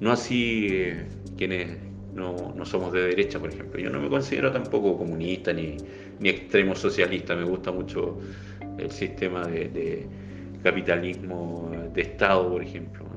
No 0.00 0.12
así 0.12 0.66
eh, 0.70 1.06
quienes 1.38 1.78
no, 2.12 2.52
no, 2.54 2.66
somos 2.66 2.92
de 2.92 3.00
derecha, 3.00 3.38
por 3.40 3.48
ejemplo. 3.48 3.80
Yo 3.80 3.88
no 3.88 3.98
me 4.02 4.10
considero 4.10 4.52
tampoco 4.52 4.98
comunista 4.98 5.54
ni, 5.54 5.78
ni 6.20 6.28
extremo 6.28 6.74
socialista, 6.74 7.34
me 7.34 7.44
gusta 7.44 7.72
mucho 7.72 8.18
el 8.76 8.90
sistema 8.90 9.46
de, 9.46 9.70
de 9.70 10.06
capitalismo 10.62 11.72
de 11.94 12.02
Estado, 12.02 12.50
por 12.50 12.62
ejemplo 12.62 13.13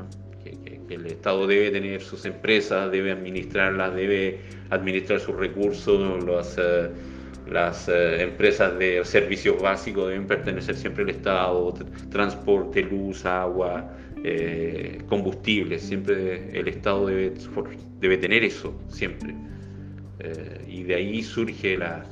el 0.90 1.06
Estado 1.06 1.48
debe 1.48 1.72
tener 1.72 2.02
sus 2.02 2.26
empresas, 2.26 2.92
debe 2.92 3.12
administrarlas, 3.12 3.94
debe 3.96 4.40
administrar 4.70 5.20
sus 5.20 5.36
recursos, 5.36 6.24
eh, 6.58 6.90
las 7.50 7.88
eh, 7.88 8.24
empresas 8.24 8.78
de 8.78 9.04
servicios 9.06 9.62
básicos 9.62 10.10
deben 10.10 10.28
pertenecer 10.28 10.76
siempre 10.76 11.04
al 11.04 11.10
Estado, 11.10 11.74
transporte, 12.10 12.84
luz, 12.84 13.26
agua, 13.26 13.94
eh, 14.24 15.02
combustible, 15.08 15.80
siempre 15.80 16.50
el 16.58 16.68
Estado 16.68 17.08
debe, 17.08 17.34
debe 18.00 18.18
tener 18.18 18.44
eso, 18.44 18.74
siempre. 18.90 19.36
y 20.68 20.84
de 20.84 20.96
ahí 20.96 21.22
surge 21.24 21.78
la, 21.78 22.04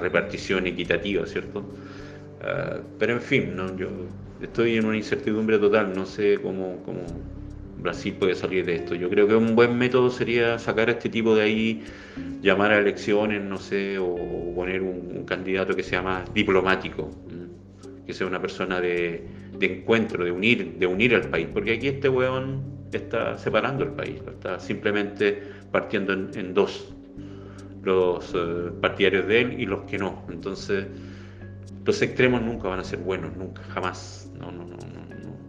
repartición 0.00 0.66
equitativa, 0.66 1.24
¿cierto? 1.26 1.64
pero 2.98 3.12
en 3.12 3.20
fin, 3.20 3.54
¿no? 3.54 3.76
yo 3.76 3.88
estoy 4.40 4.76
en 4.76 4.86
una 4.86 4.96
incertidumbre 4.96 5.58
total, 5.58 5.92
no 5.94 6.04
sé 6.04 6.38
cómo, 6.42 6.82
cómo 6.84 7.00
Brasil 7.80 8.14
puede 8.14 8.34
salir 8.34 8.66
de 8.66 8.76
esto. 8.76 8.94
Yo 8.94 9.08
creo 9.08 9.28
que 9.28 9.34
un 9.34 9.54
buen 9.54 9.76
método 9.78 10.10
sería 10.10 10.58
sacar 10.58 10.88
a 10.88 10.92
este 10.92 11.08
tipo 11.08 11.34
de 11.34 11.42
ahí, 11.42 11.84
llamar 12.42 12.72
a 12.72 12.78
elecciones, 12.78 13.42
no 13.42 13.58
sé, 13.58 13.98
o 13.98 14.16
poner 14.54 14.82
un, 14.82 15.24
candidato 15.24 15.76
que 15.76 15.82
sea 15.82 16.02
más 16.02 16.32
diplomático, 16.32 17.10
que 18.06 18.14
sea 18.14 18.26
una 18.26 18.40
persona 18.40 18.80
de, 18.80 19.26
encuentro, 19.60 20.24
de 20.24 20.32
unir, 20.32 20.78
de 20.78 20.86
unir 20.86 21.14
al 21.14 21.28
país, 21.28 21.48
porque 21.52 21.74
aquí 21.74 21.88
este 21.88 22.08
weón 22.08 22.62
está 22.90 23.36
separando 23.36 23.84
el 23.84 23.90
país, 23.90 24.22
está 24.26 24.58
simplemente 24.58 25.42
partiendo 25.70 26.14
en, 26.14 26.54
dos, 26.54 26.94
los 27.82 28.32
eh, 28.34 28.70
partidarios 28.80 29.26
de 29.26 29.40
él 29.42 29.60
y 29.60 29.66
los 29.66 29.82
que 29.82 29.98
no. 29.98 30.24
Entonces, 30.30 30.86
los 31.84 32.02
extremos 32.02 32.40
nunca 32.42 32.68
van 32.68 32.80
a 32.80 32.84
ser 32.84 32.98
buenos, 33.00 33.36
nunca, 33.36 33.62
jamás. 33.64 34.30
No, 34.38 34.50
no, 34.50 34.64
no, 34.64 34.97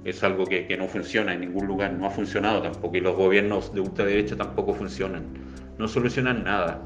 es 0.10 0.24
algo 0.24 0.46
que, 0.46 0.76
no 0.78 0.88
funciona 0.88 1.34
en 1.34 1.42
ningún 1.42 1.68
lugar, 1.68 1.94
no 1.94 2.06
ha 2.08 2.10
funcionado 2.10 2.62
tampoco, 2.62 2.98
y 2.98 3.02
los 3.02 3.16
gobiernos 3.16 3.74
de 3.74 3.82
ultraderecha 3.82 4.36
tampoco 4.36 4.74
funcionan, 4.74 5.24
no 5.78 5.88
solucionan 5.88 6.44
nada, 6.44 6.82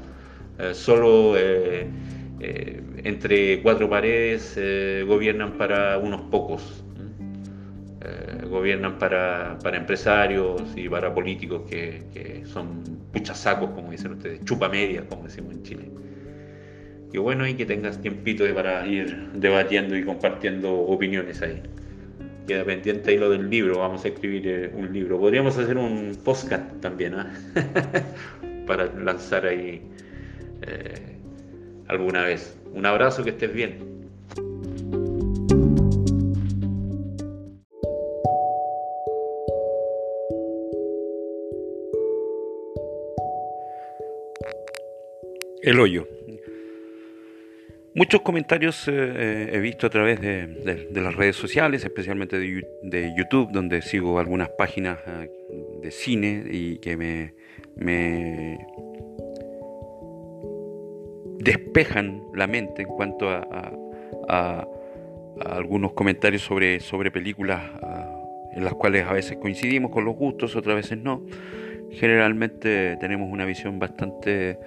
eh, 0.58 0.74
solo 0.74 1.36
eh, 1.36 1.86
eh, 2.40 2.82
entre 3.02 3.60
cuatro 3.62 3.88
paredes 3.88 4.58
gobiernan 5.06 5.52
para 5.58 5.98
unos 5.98 6.22
pocos, 6.22 6.84
gobiernan 8.48 8.98
para, 8.98 9.58
empresarios 9.72 10.62
y 10.76 10.88
para 10.88 11.12
políticos 11.12 11.62
que, 11.68 12.42
son 12.44 12.82
puchasacos, 13.12 13.70
como 13.70 13.90
dicen 13.90 14.12
ustedes, 14.12 14.44
chupa 14.44 14.68
media, 14.68 15.06
como 15.08 15.24
decimos 15.24 15.54
en 15.54 15.62
Chile. 15.62 15.90
Y 17.12 17.18
bueno, 17.18 17.46
y 17.46 17.54
que 17.54 17.64
tengas 17.64 18.00
tiempito 18.00 18.44
para 18.54 18.86
ir 18.86 19.30
debatiendo 19.34 19.96
y 19.96 20.04
compartiendo 20.04 20.72
opiniones 20.74 21.40
ahí 21.42 21.62
queda 22.46 22.64
pendiente 22.64 23.10
ahí 23.10 23.18
lo 23.18 23.30
del 23.30 23.48
libro, 23.48 23.78
vamos 23.78 24.04
a 24.04 24.08
escribir 24.08 24.46
eh, 24.46 24.70
un 24.74 24.92
libro. 24.92 25.18
Podríamos 25.18 25.56
hacer 25.58 25.76
un 25.76 26.16
podcast 26.22 26.80
también, 26.80 27.14
¿ah? 27.14 27.32
para 28.66 28.86
lanzar 28.86 29.46
ahí 29.46 29.82
eh, 30.62 31.16
alguna 31.88 32.24
vez. 32.24 32.56
Un 32.72 32.86
abrazo, 32.86 33.24
que 33.24 33.30
estés 33.30 33.52
bien. 33.52 33.94
El 45.62 45.80
hoyo. 45.80 46.13
Muchos 47.96 48.22
comentarios 48.22 48.88
eh, 48.88 48.92
eh, 48.92 49.50
he 49.52 49.60
visto 49.60 49.86
a 49.86 49.90
través 49.90 50.20
de, 50.20 50.88
las 50.92 51.14
redes 51.14 51.36
sociales, 51.36 51.84
especialmente 51.84 52.40
de, 52.40 53.14
YouTube, 53.16 53.52
donde 53.52 53.82
sigo 53.82 54.18
algunas 54.18 54.48
páginas 54.48 54.98
eh, 55.06 55.30
de 55.80 55.90
cine 55.92 56.42
y 56.50 56.78
que 56.78 56.96
me, 56.96 57.34
despejan 61.38 62.24
la 62.34 62.48
mente 62.48 62.82
en 62.82 62.88
cuanto 62.88 63.30
a, 63.30 64.66
algunos 65.44 65.92
comentarios 65.92 66.42
sobre, 66.42 66.80
sobre 66.80 67.12
películas 67.12 67.62
en 68.54 68.64
las 68.64 68.74
cuales 68.74 69.06
a 69.06 69.12
veces 69.12 69.36
coincidimos 69.36 69.92
con 69.92 70.04
los 70.04 70.16
gustos, 70.16 70.56
otras 70.56 70.74
veces 70.74 70.98
no. 70.98 71.24
Generalmente 71.92 72.96
tenemos 73.00 73.30
una 73.30 73.44
visión 73.44 73.78
bastante 73.78 74.58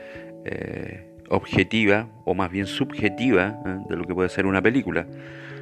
objetiva 1.30 2.08
o 2.26 2.34
más 2.34 2.52
bien 2.52 2.66
subjetiva 2.66 3.60
¿eh? 3.66 3.78
de 3.90 3.96
lo 3.96 4.06
que 4.06 4.14
puede 4.14 4.30
ser 4.30 4.46
una 4.46 4.62
película. 4.62 5.08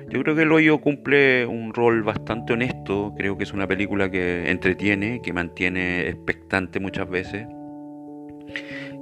Yo 0.09 0.21
creo 0.21 0.35
que 0.35 0.43
El 0.43 0.51
Hoyo 0.51 0.79
cumple 0.79 1.47
un 1.47 1.73
rol 1.73 2.03
bastante 2.03 2.53
honesto, 2.53 3.13
creo 3.17 3.37
que 3.37 3.43
es 3.43 3.53
una 3.53 3.67
película 3.67 4.11
que 4.11 4.51
entretiene, 4.51 5.21
que 5.23 5.33
mantiene 5.33 6.07
expectante 6.07 6.79
muchas 6.79 7.09
veces 7.09 7.47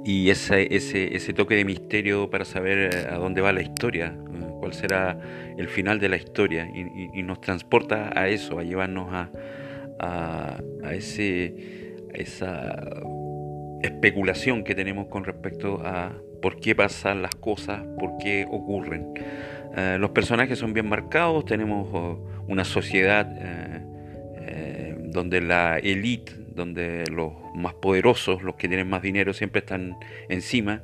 y 0.04 0.28
ese, 0.28 0.74
ese, 0.74 1.16
ese 1.16 1.32
toque 1.32 1.56
de 1.56 1.64
misterio 1.64 2.28
para 2.28 2.44
saber 2.44 2.94
eh, 2.94 3.06
a 3.10 3.16
dónde 3.16 3.40
va 3.40 3.52
la 3.52 3.62
historia, 3.62 4.08
¿eh? 4.08 4.46
cuál 4.60 4.74
será 4.74 5.18
el 5.56 5.68
final 5.68 5.98
de 5.98 6.10
la 6.10 6.16
historia 6.16 6.68
y, 6.74 7.22
nos 7.22 7.40
transporta 7.40 8.10
a 8.14 8.28
eso, 8.28 8.58
a 8.58 8.62
llevarnos 8.62 9.12
a, 9.12 9.30
a, 9.98 10.58
a 10.84 10.94
ese, 10.94 11.96
a 12.12 12.18
esa 12.18 12.84
especulación 13.82 14.62
que 14.62 14.74
tenemos 14.74 15.06
con 15.06 15.24
respecto 15.24 15.80
a 15.82 16.12
por 16.44 16.60
qué 16.60 16.74
pasan 16.74 17.22
las 17.22 17.34
cosas, 17.36 17.80
por 17.98 18.18
qué 18.18 18.46
ocurren. 18.46 19.14
Eh, 19.74 19.96
los 19.98 20.10
personajes 20.10 20.58
son 20.58 20.74
bien 20.74 20.86
marcados, 20.86 21.46
tenemos 21.46 21.88
oh, 21.90 22.22
una 22.46 22.66
sociedad 22.66 23.26
eh, 23.40 23.80
eh, 24.36 24.94
donde 25.04 25.40
la 25.40 25.78
élite, 25.78 26.34
donde 26.54 27.04
los 27.10 27.32
más 27.54 27.72
poderosos, 27.72 28.42
los 28.42 28.56
que 28.56 28.68
tienen 28.68 28.90
más 28.90 29.00
dinero, 29.00 29.32
siempre 29.32 29.60
están 29.60 29.96
encima. 30.28 30.82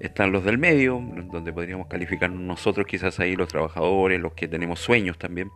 Están 0.00 0.32
los 0.32 0.46
del 0.46 0.56
medio, 0.56 0.98
donde 1.30 1.52
podríamos 1.52 1.88
calificarnos 1.88 2.40
nosotros, 2.40 2.86
quizás 2.86 3.20
ahí 3.20 3.36
los 3.36 3.48
trabajadores, 3.48 4.18
los 4.18 4.32
que 4.32 4.48
tenemos 4.48 4.80
sueños 4.80 5.18
también. 5.18 5.50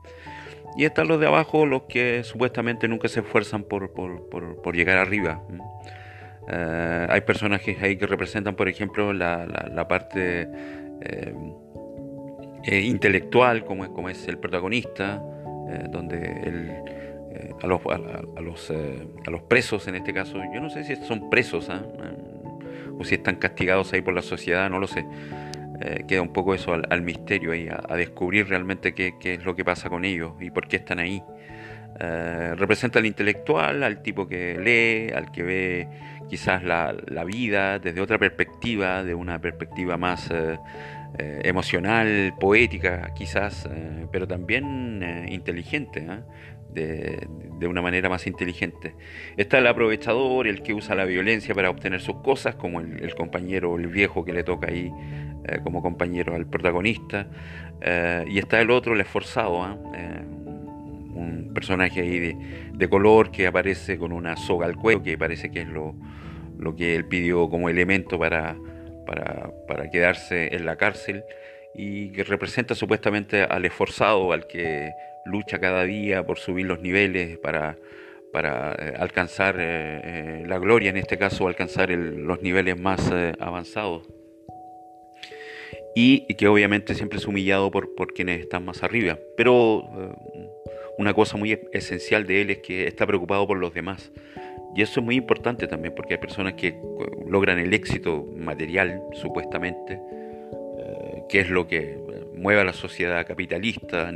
Y 0.76 0.84
están 0.84 1.08
los 1.08 1.18
de 1.18 1.28
abajo, 1.28 1.64
los 1.64 1.84
que 1.84 2.24
supuestamente 2.24 2.88
nunca 2.88 3.08
se 3.08 3.20
esfuerzan 3.20 3.62
por, 3.62 3.90
por, 3.94 4.76
llegar 4.76 4.98
arriba. 4.98 5.42
Eh, 6.52 7.06
hay 7.08 7.20
personajes 7.20 7.80
ahí 7.82 7.96
que 7.96 8.06
representan, 8.06 8.56
por 8.56 8.68
ejemplo, 8.68 9.12
la, 9.12 9.46
la, 9.46 9.88
parte 9.88 10.48
eh, 11.02 11.34
eh, 12.64 12.80
intelectual, 12.80 13.64
como, 13.64 13.92
como 13.92 14.08
es 14.08 14.26
el 14.26 14.38
protagonista, 14.38 15.22
donde 15.90 16.16
el, 16.18 16.72
a, 17.62 17.66
los, 17.68 17.80
a, 17.86 17.94
a 18.36 19.30
los 19.30 19.42
presos, 19.42 19.86
en 19.86 19.94
este 19.94 20.12
caso, 20.12 20.38
yo 20.52 20.60
no 20.60 20.68
sé 20.68 20.82
si 20.82 20.96
son 20.96 21.30
presos 21.30 21.70
¿ah? 21.70 21.82
o 22.98 23.04
si 23.04 23.14
están 23.14 23.36
castigados 23.36 23.92
ahí 23.92 24.02
por 24.02 24.14
la 24.14 24.22
sociedad, 24.22 24.68
no 24.68 24.80
lo 24.80 24.88
sé. 24.88 25.06
Queda 26.08 26.20
un 26.20 26.32
poco 26.32 26.54
eso 26.54 26.74
al, 26.74 27.02
misterio 27.02 27.52
ahí, 27.52 27.68
a, 27.70 27.94
descubrir 27.94 28.48
realmente 28.48 28.94
qué, 28.94 29.14
es 29.22 29.44
lo 29.44 29.54
que 29.54 29.64
pasa 29.64 29.88
con 29.88 30.04
ellos 30.04 30.32
y 30.40 30.50
por 30.50 30.66
qué 30.66 30.76
están 30.76 30.98
ahí. 30.98 31.22
Eh, 31.98 32.54
representa 32.56 32.98
al 32.98 33.06
intelectual, 33.06 33.82
al 33.82 34.02
tipo 34.02 34.26
que 34.26 34.58
lee, 34.58 35.12
al 35.12 35.30
que 35.30 35.42
ve 35.42 35.88
quizás 36.28 36.62
la, 36.62 36.94
vida 37.24 37.78
desde 37.78 38.00
otra 38.00 38.18
perspectiva, 38.18 39.02
de 39.02 39.14
una 39.14 39.40
perspectiva 39.40 39.96
más 39.96 40.30
eh, 40.30 40.58
emocional, 41.18 42.34
poética 42.38 43.12
quizás, 43.14 43.68
pero 44.12 44.26
también 44.26 45.26
inteligente. 45.28 46.06
De, 46.70 47.26
una 47.66 47.82
manera 47.82 48.08
más 48.08 48.28
inteligente. 48.28 48.94
Está 49.36 49.58
el 49.58 49.66
aprovechador, 49.66 50.46
el 50.46 50.62
que 50.62 50.72
usa 50.72 50.94
la 50.94 51.04
violencia 51.04 51.52
para 51.52 51.68
obtener 51.68 52.00
sus 52.00 52.22
cosas, 52.22 52.54
como 52.54 52.80
el, 52.80 53.02
el 53.02 53.14
compañero, 53.16 53.76
el 53.76 53.88
viejo 53.88 54.24
que 54.24 54.32
le 54.32 54.44
toca 54.44 54.68
ahí 54.68 54.90
eh, 55.44 55.60
como 55.64 55.80
compañero 55.82 56.34
al 56.34 56.46
protagonista. 56.46 57.26
Eh, 57.80 58.24
y 58.28 58.38
está 58.38 58.60
el 58.60 58.70
otro, 58.70 58.92
el 58.92 59.00
esforzado, 59.00 59.64
eh, 59.94 60.22
personaje 61.52 62.00
ahí 62.00 62.34
de, 62.72 62.88
color 62.88 63.30
que 63.30 63.46
aparece 63.46 63.98
con 63.98 64.12
una 64.12 64.36
soga 64.36 64.66
al 64.66 64.76
cuello, 64.76 65.02
que 65.02 65.18
parece 65.18 65.50
que 65.50 65.62
es 65.62 65.68
lo, 65.68 65.94
lo 66.58 66.74
que 66.76 66.96
él 66.96 67.06
pidió 67.06 67.48
como 67.48 67.68
elemento 67.68 68.18
para, 68.18 68.56
para, 69.06 69.52
para, 69.68 69.90
quedarse 69.90 70.54
en 70.54 70.66
la 70.66 70.76
cárcel 70.76 71.24
y 71.74 72.10
que 72.12 72.24
representa 72.24 72.74
supuestamente 72.74 73.42
al 73.42 73.64
esforzado, 73.64 74.32
al 74.32 74.46
que 74.46 74.90
lucha 75.24 75.60
cada 75.60 75.84
día 75.84 76.24
por 76.24 76.38
subir 76.38 76.66
los 76.66 76.80
niveles 76.80 77.38
para, 77.38 77.76
para 78.32 78.72
alcanzar 78.72 79.56
la 79.56 80.58
gloria, 80.58 80.90
en 80.90 80.96
este 80.96 81.18
caso 81.18 81.46
alcanzar 81.46 81.90
los 81.90 82.42
niveles 82.42 82.80
más 82.80 83.12
avanzados 83.38 84.08
y 85.94 86.34
que 86.34 86.48
obviamente 86.48 86.94
siempre 86.94 87.18
es 87.18 87.26
humillado 87.26 87.70
por, 87.70 87.94
por 87.94 88.12
quienes 88.12 88.40
están 88.40 88.64
más 88.64 88.82
arriba. 88.82 89.18
Pero 89.36 89.84
eh, 90.34 90.48
una 91.00 91.14
cosa 91.14 91.38
muy 91.38 91.58
esencial 91.72 92.26
de 92.26 92.42
él 92.42 92.50
es 92.50 92.58
que 92.58 92.86
está 92.86 93.06
preocupado 93.06 93.46
por 93.46 93.56
los 93.56 93.72
demás. 93.72 94.12
Y 94.76 94.82
eso 94.82 95.00
es 95.00 95.06
muy 95.06 95.16
importante 95.16 95.66
también 95.66 95.94
porque 95.96 96.14
hay 96.14 96.20
personas 96.20 96.52
que 96.54 96.68
eh, 96.68 96.76
logran 97.26 97.58
el 97.58 97.72
éxito 97.72 98.26
material, 98.36 99.02
supuestamente, 99.14 99.94
eh, 99.94 101.22
que 101.30 101.40
es 101.40 101.48
lo 101.48 101.66
que 101.66 101.98
mueve 102.36 102.60
a 102.60 102.64
la 102.64 102.74
sociedad 102.74 103.26
capitalista, 103.26 104.12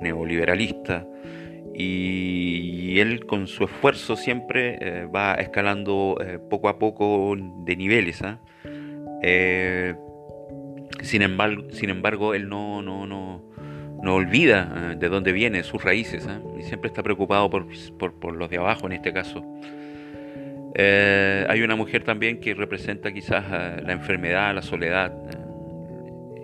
neoliberalista, 0.00 1.06
y, 1.74 3.00
él 3.00 3.26
con 3.26 3.46
su 3.46 3.64
esfuerzo 3.64 4.16
siempre 4.16 5.06
va 5.14 5.34
escalando 5.34 6.18
poco 6.48 6.70
a 6.70 6.78
poco 6.78 7.36
de 7.36 7.76
niveles. 7.76 8.22
¿ah? 8.22 8.40
Sin 11.02 11.20
embargo, 11.20 11.64
sin 11.72 11.90
embargo 11.90 12.32
él 12.32 12.48
no, 12.48 12.80
no, 12.80 13.45
no 14.02 14.14
olvida 14.14 14.92
eh, 14.92 14.96
de 14.96 15.08
dónde 15.08 15.32
viene, 15.32 15.62
sus 15.62 15.82
raíces, 15.82 16.26
¿eh? 16.26 16.40
y 16.58 16.62
siempre 16.62 16.88
está 16.88 17.02
preocupado 17.02 17.50
por, 17.50 17.66
por, 17.98 18.34
los 18.34 18.50
de 18.50 18.58
abajo 18.58 18.86
en 18.86 18.92
este 18.92 19.12
caso. 19.12 19.44
Eh, 20.74 21.46
hay 21.48 21.62
una 21.62 21.76
mujer 21.76 22.04
también 22.04 22.38
que 22.38 22.54
representa 22.54 23.12
quizás 23.12 23.44
la 23.82 23.92
enfermedad, 23.92 24.54
la 24.54 24.62
soledad, 24.62 25.12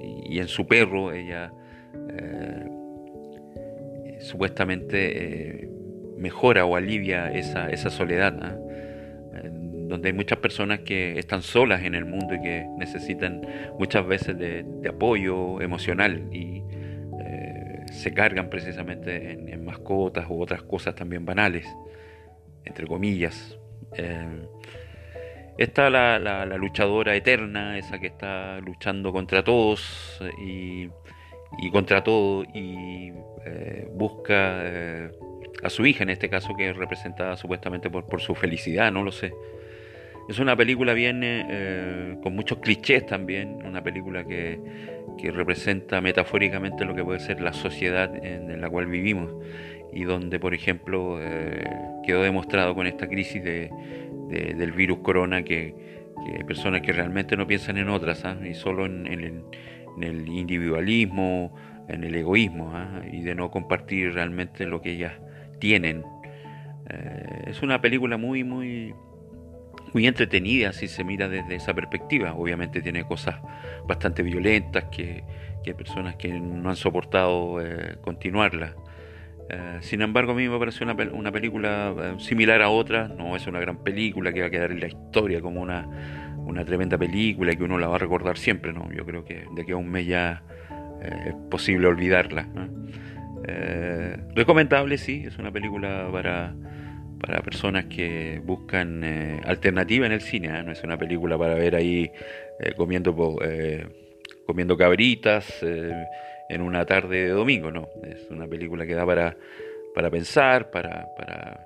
y, 0.02 0.38
en 0.38 0.48
su 0.48 0.66
perro 0.66 1.12
ella 1.12 1.52
supuestamente 4.20 5.68
mejora 6.16 6.64
o 6.64 6.76
alivia 6.76 7.30
esa, 7.32 7.68
esa 7.68 7.90
soledad 7.90 8.58
donde 9.92 10.08
hay 10.08 10.14
muchas 10.14 10.38
personas 10.38 10.80
que 10.80 11.18
están 11.18 11.42
solas 11.42 11.82
en 11.84 11.94
el 11.94 12.06
mundo 12.06 12.34
y 12.34 12.40
que 12.40 12.66
necesitan 12.78 13.42
muchas 13.78 14.06
veces 14.06 14.38
de, 14.38 14.64
apoyo 14.88 15.60
emocional 15.60 16.28
y 16.32 16.62
se 17.92 18.12
cargan 18.12 18.50
precisamente 18.50 19.32
en, 19.32 19.64
mascotas 19.64 20.26
u 20.28 20.40
otras 20.40 20.62
cosas 20.62 20.94
también 20.94 21.24
banales, 21.24 21.66
entre 22.64 22.86
comillas. 22.86 23.58
Eh, 23.96 24.46
está 25.58 25.90
la, 25.90 26.44
luchadora 26.56 27.14
eterna, 27.14 27.78
esa 27.78 27.98
que 27.98 28.08
está 28.08 28.60
luchando 28.60 29.12
contra 29.12 29.44
todos 29.44 30.20
y, 30.44 30.88
contra 31.70 32.02
todo 32.02 32.44
y 32.44 33.12
eh, 33.44 33.88
busca 33.92 34.62
a 35.62 35.70
su 35.70 35.86
hija 35.86 36.02
en 36.02 36.10
este 36.10 36.28
caso 36.28 36.54
que 36.56 36.70
es 36.70 36.76
representada 36.76 37.36
supuestamente 37.36 37.90
por, 37.90 38.06
por 38.06 38.20
su 38.20 38.34
felicidad, 38.34 38.90
no 38.90 39.02
lo 39.02 39.12
sé. 39.12 39.32
Es 40.28 40.38
una 40.38 40.56
película 40.56 40.94
bien 40.94 41.20
eh, 41.24 42.16
con 42.22 42.34
muchos 42.34 42.58
clichés 42.58 43.06
también, 43.06 43.58
una 43.64 43.82
película 43.82 44.24
que, 44.24 44.60
representa 45.22 46.00
metafóricamente 46.00 46.84
lo 46.84 46.96
que 46.96 47.04
puede 47.04 47.20
ser 47.20 47.40
la 47.40 47.52
sociedad 47.52 48.12
en, 48.24 48.60
la 48.60 48.68
cual 48.68 48.86
vivimos 48.86 49.32
y 49.92 50.02
donde, 50.02 50.40
por 50.40 50.52
ejemplo, 50.52 51.18
eh, 51.20 51.64
quedó 52.04 52.24
demostrado 52.24 52.74
con 52.74 52.88
esta 52.88 53.06
crisis 53.06 53.44
de, 53.44 53.70
del 54.28 54.72
virus 54.72 54.98
corona 54.98 55.42
que, 55.44 55.74
hay 56.26 56.44
personas 56.44 56.82
que 56.82 56.92
realmente 56.92 57.36
no 57.36 57.46
piensan 57.46 57.78
en 57.78 57.88
otras 57.88 58.24
¿ah? 58.24 58.36
y 58.44 58.54
solo 58.54 58.86
en, 58.86 59.06
el, 59.06 60.28
individualismo, 60.28 61.54
en 61.88 62.04
el 62.04 62.14
egoísmo 62.14 62.72
¿ah? 62.74 63.02
y 63.10 63.22
de 63.22 63.34
no 63.34 63.50
compartir 63.50 64.14
realmente 64.14 64.66
lo 64.66 64.80
que 64.80 64.92
ellas 64.92 65.12
tienen. 65.58 66.04
Eh, 66.90 67.44
es 67.48 67.62
una 67.62 67.80
película 67.80 68.16
muy, 68.16 68.44
muy 68.44 68.94
muy 69.92 70.06
entretenida 70.06 70.72
si 70.72 70.88
se 70.88 71.04
mira 71.04 71.28
desde 71.28 71.54
esa 71.54 71.74
perspectiva. 71.74 72.34
Obviamente 72.34 72.80
tiene 72.82 73.04
cosas 73.04 73.36
bastante 73.86 74.22
violentas 74.22 74.84
que, 74.84 75.24
hay 75.64 75.74
personas 75.74 76.16
que 76.16 76.40
no 76.40 76.70
han 76.70 76.76
soportado 76.76 77.60
eh, 77.60 77.96
continuarla. 78.00 78.74
Eh, 79.48 79.78
sin 79.80 80.02
embargo, 80.02 80.32
a 80.32 80.34
mí 80.34 80.48
me 80.48 80.58
parece 80.58 80.82
una, 80.82 80.94
una 81.12 81.30
película 81.30 81.94
eh, 81.96 82.14
similar 82.18 82.62
a 82.62 82.68
otras. 82.68 83.10
No 83.10 83.36
es 83.36 83.46
una 83.46 83.60
gran 83.60 83.78
película 83.78 84.32
que 84.32 84.40
va 84.40 84.46
a 84.48 84.50
quedar 84.50 84.72
en 84.72 84.80
la 84.80 84.88
historia 84.88 85.40
como 85.40 85.60
una, 85.60 85.86
una 86.38 86.64
tremenda 86.64 86.98
película 86.98 87.54
que 87.54 87.62
uno 87.62 87.78
la 87.78 87.86
va 87.86 87.96
a 87.96 87.98
recordar 87.98 88.38
siempre. 88.38 88.72
¿no? 88.72 88.90
Yo 88.92 89.04
creo 89.04 89.24
que 89.24 89.44
de 89.54 89.62
aquí 89.62 89.72
a 89.72 89.76
un 89.76 89.90
mes 89.90 90.06
ya 90.06 90.42
es 91.00 91.34
posible 91.50 91.86
olvidarla. 91.86 92.48
recomendable, 94.34 94.98
sí, 94.98 95.24
es 95.26 95.38
una 95.38 95.50
película 95.50 96.08
para 96.12 96.54
para 97.22 97.40
personas 97.40 97.84
que 97.84 98.40
buscan 98.44 99.04
eh, 99.04 99.40
alternativa 99.44 100.04
en 100.06 100.12
el 100.12 100.20
cine. 100.20 100.48
¿eh? 100.48 100.62
No 100.64 100.72
es 100.72 100.82
una 100.82 100.98
película 100.98 101.38
para 101.38 101.54
ver 101.54 101.76
ahí 101.76 102.10
eh, 102.58 102.72
comiendo, 102.76 103.14
comiendo 104.44 104.76
cabritas 104.76 105.62
en 105.62 106.60
una 106.60 106.84
tarde 106.84 107.22
de 107.22 107.28
domingo, 107.28 107.70
no. 107.70 107.88
Es 108.02 108.28
una 108.30 108.48
película 108.48 108.84
que 108.84 108.94
da 108.94 109.06
para, 109.06 109.36
para 109.94 110.10
pensar, 110.10 110.70
para, 110.70 111.06
para, 111.16 111.64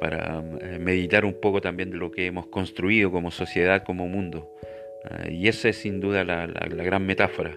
para 0.00 0.42
meditar 0.78 1.24
un 1.24 1.34
poco 1.40 1.60
también 1.60 1.90
de 1.90 1.96
lo 1.96 2.12
que 2.12 2.26
hemos 2.26 2.46
construido 2.46 3.10
como 3.10 3.30
sociedad, 3.30 3.82
como 3.82 4.06
mundo. 4.08 4.54
y 5.28 5.48
esa 5.48 5.68
es 5.68 5.78
sin 5.78 6.00
duda 6.00 6.24
la, 6.24 6.46
la 6.46 6.84
gran 6.84 7.04
metáfora. 7.04 7.56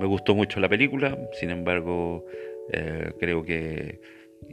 me 0.00 0.06
gustó 0.06 0.34
mucho 0.34 0.58
la 0.58 0.70
película, 0.70 1.18
sin 1.38 1.50
embargo, 1.50 2.24
creo 3.18 3.44
que 3.44 4.00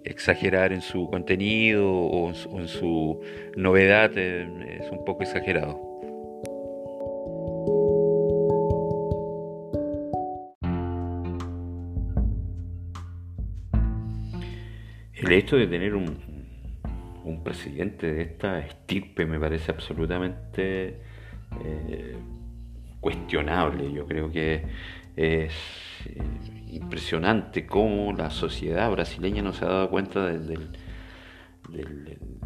exagerar 0.04 0.74
en 0.74 0.82
su 0.82 1.10
contenido 1.10 1.90
o 1.90 2.30
en 2.30 2.68
su, 2.68 3.22
novedad 3.56 4.12
eh, 4.18 4.80
es 4.82 4.92
un 4.92 5.04
poco 5.06 5.24
exagerado. 5.24 5.88
El 15.16 15.32
hecho 15.34 15.58
de 15.58 15.68
tener 15.68 15.96
un, 15.96 16.38
presidente 17.44 18.12
de 18.12 18.22
esta 18.24 18.60
estirpe 18.60 19.26
me 19.26 19.40
parece 19.40 19.72
absolutamente 19.72 20.98
eh, 21.64 22.16
cuestionable. 23.00 23.92
Yo 23.92 24.06
creo 24.06 24.32
que 24.32 24.64
es 25.16 25.54
impresionante 26.72 27.66
cómo 27.66 28.14
la 28.14 28.30
sociedad 28.30 28.90
brasileña 28.92 29.42
no 29.42 29.54
se 29.54 29.66
ha 29.66 29.70
dado 29.70 29.90
cuenta 29.90 30.26
de 30.26 30.60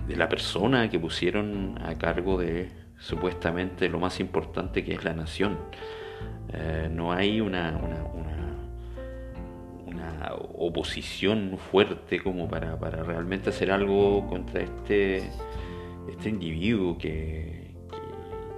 la 0.07 0.29
persona 0.29 0.89
que 0.89 0.99
pusieron 0.99 1.79
a 1.83 1.97
cargo 1.97 2.39
de 2.39 2.69
supuestamente 3.01 3.89
lo 3.89 3.99
más 3.99 4.19
importante 4.19 4.83
que 4.83 4.93
es 4.93 5.03
la 5.03 5.13
nación. 5.13 5.57
Eh, 6.53 6.89
no 6.91 7.11
hay 7.11 7.41
una, 7.41 7.77
una, 7.77 8.07
oposición 10.53 11.57
fuerte 11.57 12.19
como 12.19 12.47
para, 12.47 12.75
realmente 12.75 13.49
hacer 13.49 13.71
algo 13.71 14.27
contra 14.27 14.61
este, 14.61 15.23
este 16.07 16.29
individuo 16.29 16.97
que, 16.97 17.50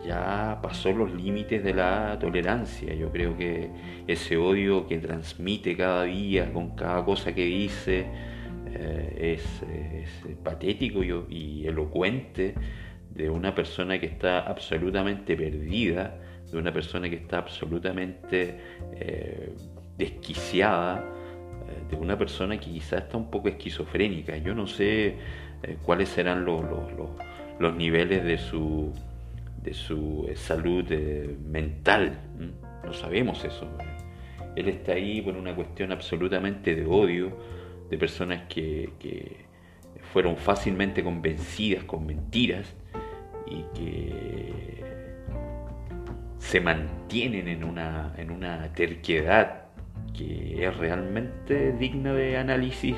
ya 0.06 0.60
pasó 0.62 0.91
los 0.91 1.14
límites 1.14 1.64
de 1.64 1.74
la 1.74 2.18
tolerancia. 2.20 2.93
Yo 2.93 3.12
creo 3.12 3.38
que 3.38 3.70
ese 4.08 4.38
odio 4.38 4.88
que 4.88 4.99
transmite 4.99 5.76
cada 5.78 6.04
día 6.04 6.51
con 6.51 6.76
cada 6.76 7.04
cosa 7.06 7.34
que 7.34 7.45
dice, 7.45 8.06
eh, 8.76 9.38
es, 9.38 9.62
patético 10.43 11.04
y, 11.04 11.66
elocuente 11.66 12.54
de 13.14 13.30
una 13.30 13.54
persona 13.54 13.99
que 13.99 14.08
está 14.08 14.39
absolutamente 14.39 15.38
perdida, 15.38 16.20
de 16.51 16.58
una 16.58 16.74
persona 16.74 17.10
que 17.10 17.16
está 17.16 17.38
absolutamente 17.38 18.58
eh, 18.95 19.54
desquiciada, 19.97 21.06
eh, 21.68 21.91
de 21.91 21.95
una 21.95 22.18
persona 22.18 22.60
que 22.60 22.72
quizás 22.72 23.04
está 23.04 23.18
un 23.18 23.30
poco 23.30 23.47
esquizofrénica. 23.47 24.38
Yo 24.38 24.54
no 24.54 24.68
sé 24.68 25.16
cuáles 25.84 26.10
serán 26.10 26.43
los, 26.43 26.62
los, 27.58 27.76
niveles 27.76 28.26
de 28.26 28.38
su, 28.38 28.91
de 29.64 29.74
su 29.74 30.30
salud 30.36 30.86
mental, 31.45 32.20
no 32.84 32.93
sabemos 32.93 33.43
eso. 33.45 33.68
Él 34.55 34.70
está 34.70 34.93
ahí 34.93 35.22
por 35.22 35.36
una 35.36 35.55
cuestión 35.55 35.91
absolutamente 35.91 36.76
de 36.76 36.86
odio, 36.86 37.38
de 37.89 37.97
personas 37.97 38.43
que, 38.47 39.43
fueron 40.11 40.38
fácilmente 40.38 41.03
convencidas 41.03 41.86
con 41.86 42.05
mentiras 42.05 42.72
y 43.47 43.64
que 43.74 44.84
se 46.38 46.61
mantienen 46.61 47.47
en 47.47 47.64
una, 47.64 48.14
en 48.18 48.30
una 48.30 48.72
terquedad 48.74 49.64
que 50.16 50.68
es 50.68 50.78
realmente 50.78 51.72
digna 51.72 52.14
de 52.14 52.38
análisis 52.38 52.95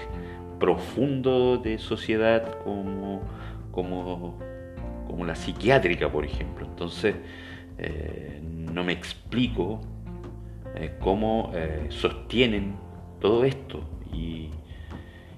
profundo 0.59 1.57
de 1.57 1.77
sociedad 1.77 2.57
como, 2.63 3.21
como, 3.71 4.39
como 5.07 5.25
la 5.25 5.35
psiquiátrica, 5.35 6.11
por 6.11 6.25
ejemplo. 6.25 6.65
Entonces, 6.65 7.15
eh, 7.77 8.39
no 8.41 8.83
me 8.83 8.93
explico 8.93 9.81
eh, 10.75 10.95
cómo 10.99 11.51
eh, 11.53 11.87
sostienen 11.89 12.75
todo 13.19 13.43
esto 13.43 13.83
y, 14.13 14.49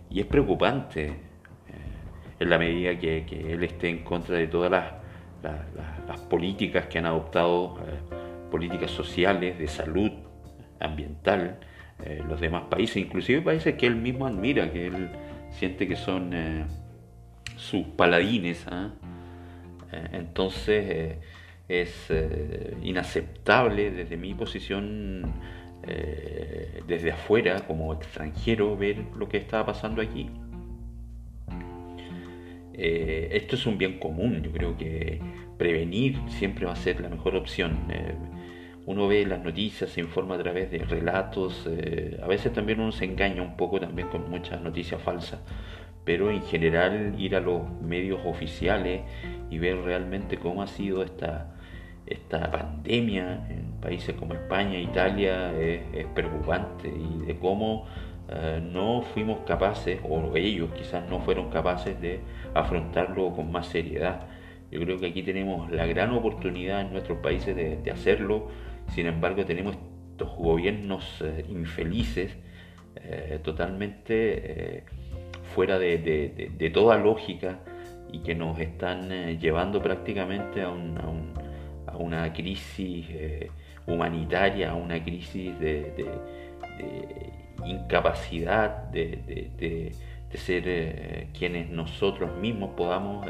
es 0.09 0.25
preocupante 0.25 1.05
eh, 1.05 1.13
en 2.39 2.49
la 2.49 2.57
medida 2.57 2.97
que, 2.97 3.53
él 3.53 3.63
esté 3.63 3.87
en 3.87 3.99
contra 3.99 4.35
de 4.35 4.47
todas 4.47 4.71
las, 4.71 6.19
políticas 6.29 6.87
que 6.87 6.97
han 6.97 7.05
adoptado, 7.05 7.77
eh, 7.87 8.15
políticas 8.51 8.91
sociales, 8.91 9.57
de 9.59 9.67
salud, 9.67 10.11
ambiental, 10.79 11.59
eh, 12.03 12.21
los 12.27 12.41
demás 12.41 12.63
países, 12.63 12.97
inclusive 12.97 13.41
países 13.41 13.75
que 13.75 13.85
él 13.87 13.95
mismo 13.95 14.25
admira, 14.25 14.71
que 14.71 14.87
él 14.87 15.09
siente 15.51 15.87
que 15.87 15.95
son 15.95 16.33
sus 17.55 17.85
paladines. 17.95 18.65
¿ah? 18.69 18.89
Entonces 19.91 21.17
es 21.67 22.11
inaceptable 22.81 23.91
desde 23.91 24.17
mi 24.17 24.33
posición 24.33 25.33
eh, 25.89 26.81
desde 26.85 27.11
afuera, 27.11 27.61
como 27.65 27.93
extranjero, 27.93 28.75
ver 28.75 28.97
lo 29.15 29.29
que 29.29 29.37
estaba 29.37 29.67
pasando 29.67 30.01
aquí. 30.01 30.29
Eh, 32.73 33.29
esto 33.31 33.55
es 33.55 33.65
un 33.65 33.77
bien 33.77 33.99
común, 33.99 34.41
yo 34.43 34.51
creo 34.51 34.77
que 34.77 35.21
prevenir 35.57 36.19
siempre 36.27 36.65
va 36.65 36.73
a 36.73 36.75
ser 36.75 36.99
la 36.99 37.09
mejor 37.09 37.35
opción. 37.35 37.87
Eh, 37.89 38.15
uno 38.85 39.07
ve 39.07 39.25
las 39.25 39.41
noticias, 39.43 39.89
se 39.91 40.01
informa 40.01 40.35
a 40.35 40.39
través 40.39 40.71
de 40.71 40.79
relatos, 40.79 41.67
a 42.21 42.27
veces 42.27 42.53
también 42.53 42.79
uno 42.79 42.93
se 42.93 43.03
engaña 43.03 43.41
un 43.41 43.57
poco 43.57 43.81
también 43.81 44.07
con 44.07 44.29
muchas 44.29 44.61
noticias 44.61 45.01
falsas, 45.01 45.41
pero 46.07 46.31
en 46.31 46.41
general 46.41 47.15
ir 47.19 47.35
a 47.35 47.41
los 47.41 47.69
medios 47.81 48.21
oficiales 48.23 49.01
y 49.51 49.59
ver 49.59 49.75
realmente 49.81 50.37
cómo 50.37 50.63
ha 50.63 50.67
sido 50.67 51.03
esta, 51.03 51.53
esta 52.05 52.49
pandemia 52.49 53.45
en 53.49 53.73
países 53.81 54.15
como 54.15 54.33
España, 54.33 54.79
Italia, 54.79 55.51
es, 55.59 56.07
preocupante 56.15 56.87
y 56.87 57.25
de 57.25 57.35
cómo 57.35 57.87
eh, 58.29 58.61
no 58.63 59.01
fuimos 59.01 59.39
capaces, 59.39 59.99
o 60.07 60.33
ellos 60.37 60.69
quizás 60.77 61.09
no 61.09 61.19
fueron 61.19 61.49
capaces 61.49 61.99
de 61.99 62.21
afrontarlo 62.53 63.33
con 63.33 63.51
más 63.51 63.67
seriedad. 63.67 64.27
Yo 64.71 64.79
creo 64.79 64.97
que 64.99 65.07
aquí 65.07 65.23
tenemos 65.23 65.69
la 65.69 65.85
gran 65.87 66.11
oportunidad 66.11 66.79
en 66.81 66.93
nuestros 66.93 67.17
países 67.17 67.53
de, 67.53 67.91
hacerlo, 67.91 68.47
sin 68.95 69.07
embargo 69.07 69.43
tenemos 69.43 69.75
estos 70.11 70.33
gobiernos 70.37 71.21
eh, 71.21 71.43
infelices, 71.49 72.31
eh, 72.95 73.39
totalmente 73.43 74.85
fuera 75.57 75.79
de, 75.79 76.71
toda 76.71 76.97
lógica 76.97 77.57
y 78.13 78.19
que 78.19 78.35
nos 78.35 78.59
están 78.59 79.09
llevando 79.39 79.81
prácticamente 79.81 80.61
a 80.61 80.69
un 80.69 81.33
a 81.87 81.97
una 81.97 82.31
crisis 82.33 83.05
eh, 83.09 83.49
humanitaria, 83.87 84.71
a 84.71 84.75
una 84.75 85.03
crisis 85.03 85.57
de, 85.59 86.05
incapacidad 87.65 88.83
de, 88.91 89.91
ser 90.33 90.63
eh, 90.67 91.27
quienes 91.37 91.69
nosotros 91.69 92.37
mismos 92.37 92.71
podamos 92.75 93.25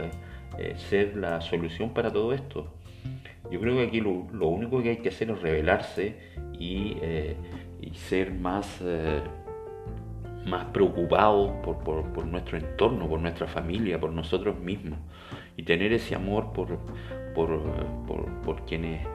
eh, 0.57 0.73
ser 0.75 1.15
la 1.15 1.39
solución 1.39 1.91
para 1.91 2.11
todo 2.11 2.33
esto. 2.33 2.73
Yo 3.49 3.61
creo 3.61 3.77
que 3.77 3.83
aquí 3.83 4.01
lo, 4.01 4.47
único 4.47 4.83
que 4.83 4.89
hay 4.89 4.97
que 4.97 5.09
hacer 5.09 5.29
es 5.29 5.41
revelarse 5.41 6.15
y, 6.59 6.97
ser 7.93 8.33
más, 8.33 8.81
más 10.47 10.65
preocupados 10.65 11.51
por, 11.63 11.79
por, 11.83 12.25
nuestro 12.25 12.57
entorno, 12.57 13.07
por 13.07 13.19
nuestra 13.19 13.47
familia, 13.47 13.99
por 13.99 14.11
nosotros 14.11 14.59
mismos 14.59 14.99
y 15.55 15.63
tener 15.63 15.91
ese 15.93 16.15
amor 16.15 16.53
por, 16.53 16.79
por, 17.35 18.65
quienes, 18.65 19.05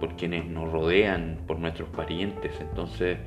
por 0.00 0.16
quienes 0.16 0.46
nos 0.46 0.70
rodean, 0.70 1.40
por 1.46 1.58
nuestros 1.58 1.88
parientes. 1.90 2.52
Entonces 2.60 3.18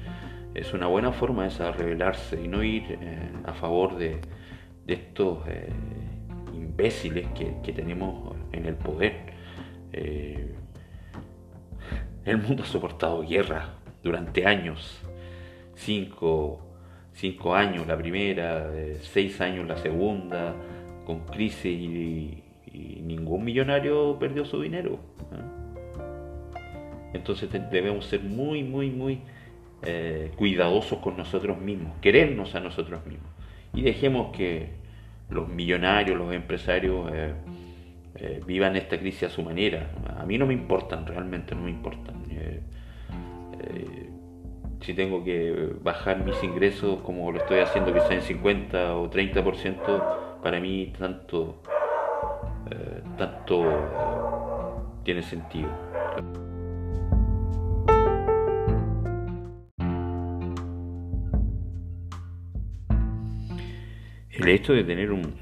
es 0.53 0.74
una 0.74 0.88
buena 0.88 1.12
forma 1.12 1.45
esa 1.47 1.72
revelarse 1.72 2.41
y 2.41 2.47
no 2.47 2.64
ir 2.64 2.97
eh, 3.01 3.30
a 3.45 3.53
favor 3.53 3.97
de, 3.97 4.20
estos 4.88 5.47
eh, 5.47 5.70
imbéciles 6.53 7.28
que, 7.36 7.74
tenemos 7.74 8.36
en 8.51 8.66
el 8.66 8.76
poder. 8.76 9.34
Eh, 9.91 10.55
el 12.26 12.38
mundo 12.38 12.64
ha 12.64 12.66
soportado 12.66 13.22
guerra 13.22 13.76
durante 14.03 14.45
años, 14.45 15.01
cinco, 15.76 16.68
cinco 17.20 17.53
años 17.53 17.86
la 17.86 17.97
primera, 17.97 18.72
seis 19.01 19.41
años 19.41 19.67
la 19.67 19.78
segunda, 19.78 20.55
con 21.05 21.22
crisis 21.22 21.65
y, 21.65 22.43
ningún 23.01 23.43
millonario 23.43 24.17
perdió 24.20 24.45
su 24.45 24.61
dinero. 24.61 24.99
Entonces 27.13 27.49
debemos 27.72 28.05
ser 28.05 28.22
muy, 28.22 28.63
muy, 28.63 28.91
muy 28.91 29.20
eh, 29.82 30.32
cuidadosos 30.36 30.99
con 30.99 31.17
nosotros 31.17 31.59
mismos, 31.59 31.93
querernos 31.99 32.53
a 32.53 32.59
nosotros 32.59 33.03
mismos. 33.07 33.32
Y 33.74 33.82
dejemos 33.82 34.36
que 34.36 34.70
los 35.30 35.49
millonarios, 35.49 36.17
los 36.17 36.32
empresarios 36.34 37.09
eh, 37.11 37.34
eh, 38.15 38.41
vivan 38.45 38.76
esta 38.76 38.99
crisis 38.99 39.24
a 39.24 39.30
su 39.30 39.41
manera. 39.41 39.89
A 40.15 40.26
mí 40.26 40.38
no 40.38 40.45
me 40.45 40.53
importan, 40.53 41.07
realmente 41.07 41.55
no 41.55 41.61
me 41.61 41.72
importan. 41.72 42.24
Si 44.82 44.94
tengo 44.94 45.24
que 45.24 45.74
bajar 45.82 46.24
mis 46.24 46.42
ingresos 46.44 47.02
como 47.02 47.32
lo 47.32 47.38
estoy 47.40 47.60
haciendo 47.60 47.94
quizá 47.94 48.14
en 48.14 48.22
50 48.22 48.96
o 48.96 49.10
30%, 49.10 50.42
para 50.42 50.60
mí 50.60 50.94
tanto 50.98 51.62
eh, 52.72 53.02
tanto 53.18 53.72
eh, 53.72 53.86
tiene 55.04 55.22
sentido. 55.22 55.70
El 64.32 64.48
hecho 64.48 64.74
de 64.74 64.84
tener 64.84 65.12
un, 65.12 65.34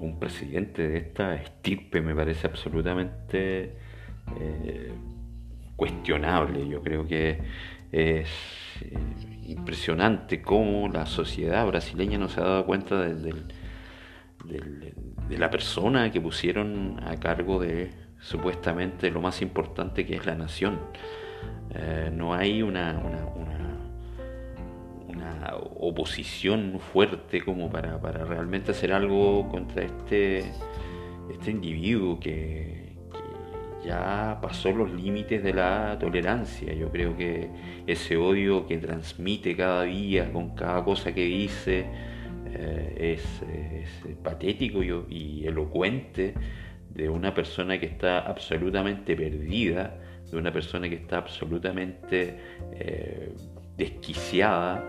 un 0.00 0.18
presidente 0.20 0.86
de 0.86 0.98
esta 0.98 1.34
estirpe 1.34 2.00
me 2.00 2.14
parece 2.14 2.46
absolutamente 2.46 3.72
eh, 4.38 4.92
cuestionable. 5.74 6.68
Yo 6.68 6.82
creo 6.82 7.06
que 7.06 7.38
es 7.92 8.28
impresionante 9.46 10.42
cómo 10.42 10.88
la 10.88 11.06
sociedad 11.06 11.66
brasileña 11.66 12.18
no 12.18 12.28
se 12.28 12.40
ha 12.40 12.44
dado 12.44 12.66
cuenta 12.66 13.00
desde 13.00 13.30
el 13.30 13.52
de 15.28 15.38
la 15.38 15.50
persona 15.50 16.10
que 16.10 16.20
pusieron 16.20 17.00
a 17.04 17.16
cargo 17.16 17.60
de 17.60 17.90
supuestamente 18.20 19.10
lo 19.10 19.20
más 19.20 19.42
importante 19.42 20.06
que 20.06 20.16
es 20.16 20.26
la 20.26 20.34
nación. 20.34 20.78
Eh, 21.74 22.10
no 22.12 22.34
hay 22.34 22.62
una, 22.62 22.98
una, 22.98 23.26
una 25.06 25.54
oposición 25.56 26.80
fuerte 26.80 27.42
como 27.42 27.70
para, 27.70 28.00
para 28.00 28.24
realmente 28.24 28.72
hacer 28.72 28.92
algo 28.92 29.48
contra 29.48 29.84
este, 29.84 30.50
este 31.30 31.50
individuo 31.50 32.18
que, 32.18 32.87
ya 33.84 34.38
pasó 34.42 34.72
los 34.72 34.90
límites 34.90 35.42
de 35.42 35.54
la 35.54 35.96
tolerancia. 35.98 36.72
Yo 36.74 36.90
creo 36.90 37.16
que 37.16 37.48
ese 37.86 38.16
odio 38.16 38.66
que 38.66 38.78
transmite 38.78 39.56
cada 39.56 39.84
día 39.84 40.32
con 40.32 40.54
cada 40.54 40.84
cosa 40.84 41.14
que 41.14 41.24
dice 41.24 41.86
eh, 42.46 43.14
es, 43.14 43.44
patético 44.22 44.82
y, 44.82 45.46
elocuente 45.46 46.34
de 46.90 47.08
una 47.08 47.32
persona 47.34 47.78
que 47.78 47.86
está 47.86 48.20
absolutamente 48.20 49.14
perdida, 49.16 49.96
de 50.30 50.36
una 50.36 50.52
persona 50.52 50.88
que 50.88 50.96
está 50.96 51.18
absolutamente 51.18 52.36
eh, 52.72 53.32
desquiciada, 53.76 54.84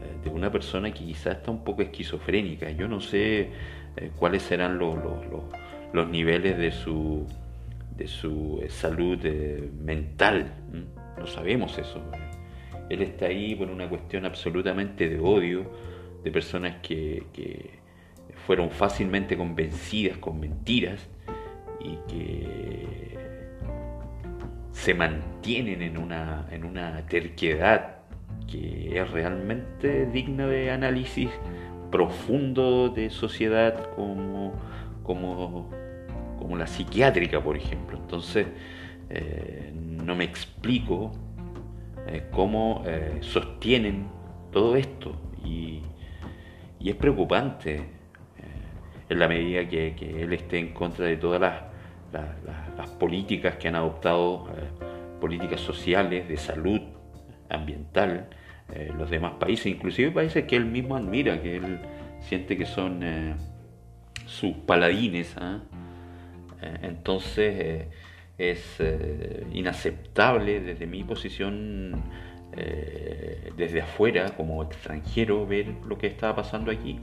eh, 0.00 0.24
de 0.24 0.30
una 0.30 0.50
persona 0.50 0.92
que 0.92 1.04
quizás 1.04 1.36
está 1.36 1.50
un 1.50 1.64
poco 1.64 1.82
esquizofrénica. 1.82 2.70
Yo 2.70 2.88
no 2.88 3.00
sé 3.00 3.50
cuáles 4.18 4.42
serán 4.42 4.78
los, 4.78 4.96
los 5.92 6.08
niveles 6.08 6.56
de 6.56 6.72
su 6.72 7.26
de 7.96 8.06
su 8.06 8.60
eh, 8.62 8.68
salud 8.68 9.18
eh, 9.24 9.70
mental. 9.78 10.52
No 11.18 11.26
sabemos 11.26 11.78
eso. 11.78 12.02
Él 12.88 13.02
está 13.02 13.26
ahí 13.26 13.54
por 13.54 13.70
una 13.70 13.88
cuestión 13.88 14.24
absolutamente 14.24 15.08
de 15.08 15.18
odio, 15.18 15.70
de 16.22 16.30
personas 16.30 16.76
que, 16.82 17.80
fueron 18.46 18.70
fácilmente 18.70 19.36
convencidas 19.36 20.18
con 20.18 20.40
mentiras 20.40 21.08
y 21.78 21.96
que 22.08 23.16
se 24.72 24.94
mantienen 24.94 25.80
en 25.80 25.96
una, 25.96 26.48
en 26.50 26.64
una 26.64 27.06
terquedad 27.06 27.98
que 28.50 28.98
es 28.98 29.10
realmente 29.12 30.06
digna 30.06 30.48
de 30.48 30.72
análisis 30.72 31.30
profundo 31.92 32.88
de 32.88 33.10
sociedad 33.10 33.90
como, 33.94 34.54
como 35.04 35.70
como 36.42 36.56
la 36.56 36.66
psiquiátrica, 36.66 37.40
por 37.40 37.56
ejemplo. 37.56 37.96
Entonces, 37.96 38.48
eh, 39.08 39.72
no 39.72 40.16
me 40.16 40.24
explico 40.24 41.12
eh, 42.08 42.26
cómo 42.32 42.82
eh, 42.84 43.18
sostienen 43.20 44.08
todo 44.50 44.74
esto. 44.74 45.14
Y, 45.44 45.82
es 46.84 46.96
preocupante 46.96 47.80
en 49.08 49.18
la 49.20 49.28
medida 49.28 49.68
que, 49.68 49.94
él 50.20 50.32
esté 50.32 50.58
en 50.58 50.72
contra 50.72 51.06
de 51.06 51.16
todas 51.16 51.40
las, 51.40 52.88
políticas 52.98 53.54
que 53.54 53.68
han 53.68 53.76
adoptado, 53.76 54.48
políticas 55.20 55.60
sociales, 55.60 56.28
de 56.28 56.36
salud, 56.36 56.80
ambiental, 57.48 58.28
los 58.98 59.08
demás 59.10 59.34
países, 59.38 59.66
inclusive 59.66 60.10
países 60.10 60.44
que 60.44 60.56
él 60.56 60.64
mismo 60.64 60.96
admira, 60.96 61.40
que 61.40 61.56
él 61.56 61.78
siente 62.20 62.56
que 62.58 62.66
son 62.66 63.00
sus 64.26 64.56
paladines. 64.66 65.36
Eh, 65.40 65.58
entonces 66.82 67.54
eh, 67.58 67.88
es 68.38 68.76
eh, 68.78 69.44
inaceptable 69.52 70.60
desde 70.60 70.86
mi 70.86 71.04
posición, 71.04 72.02
desde 73.56 73.80
afuera, 73.80 74.36
como 74.36 74.62
extranjero, 74.62 75.46
ver 75.46 75.68
lo 75.86 75.96
que 75.96 76.06
está 76.06 76.36
pasando 76.36 76.70
aquí. 76.70 77.00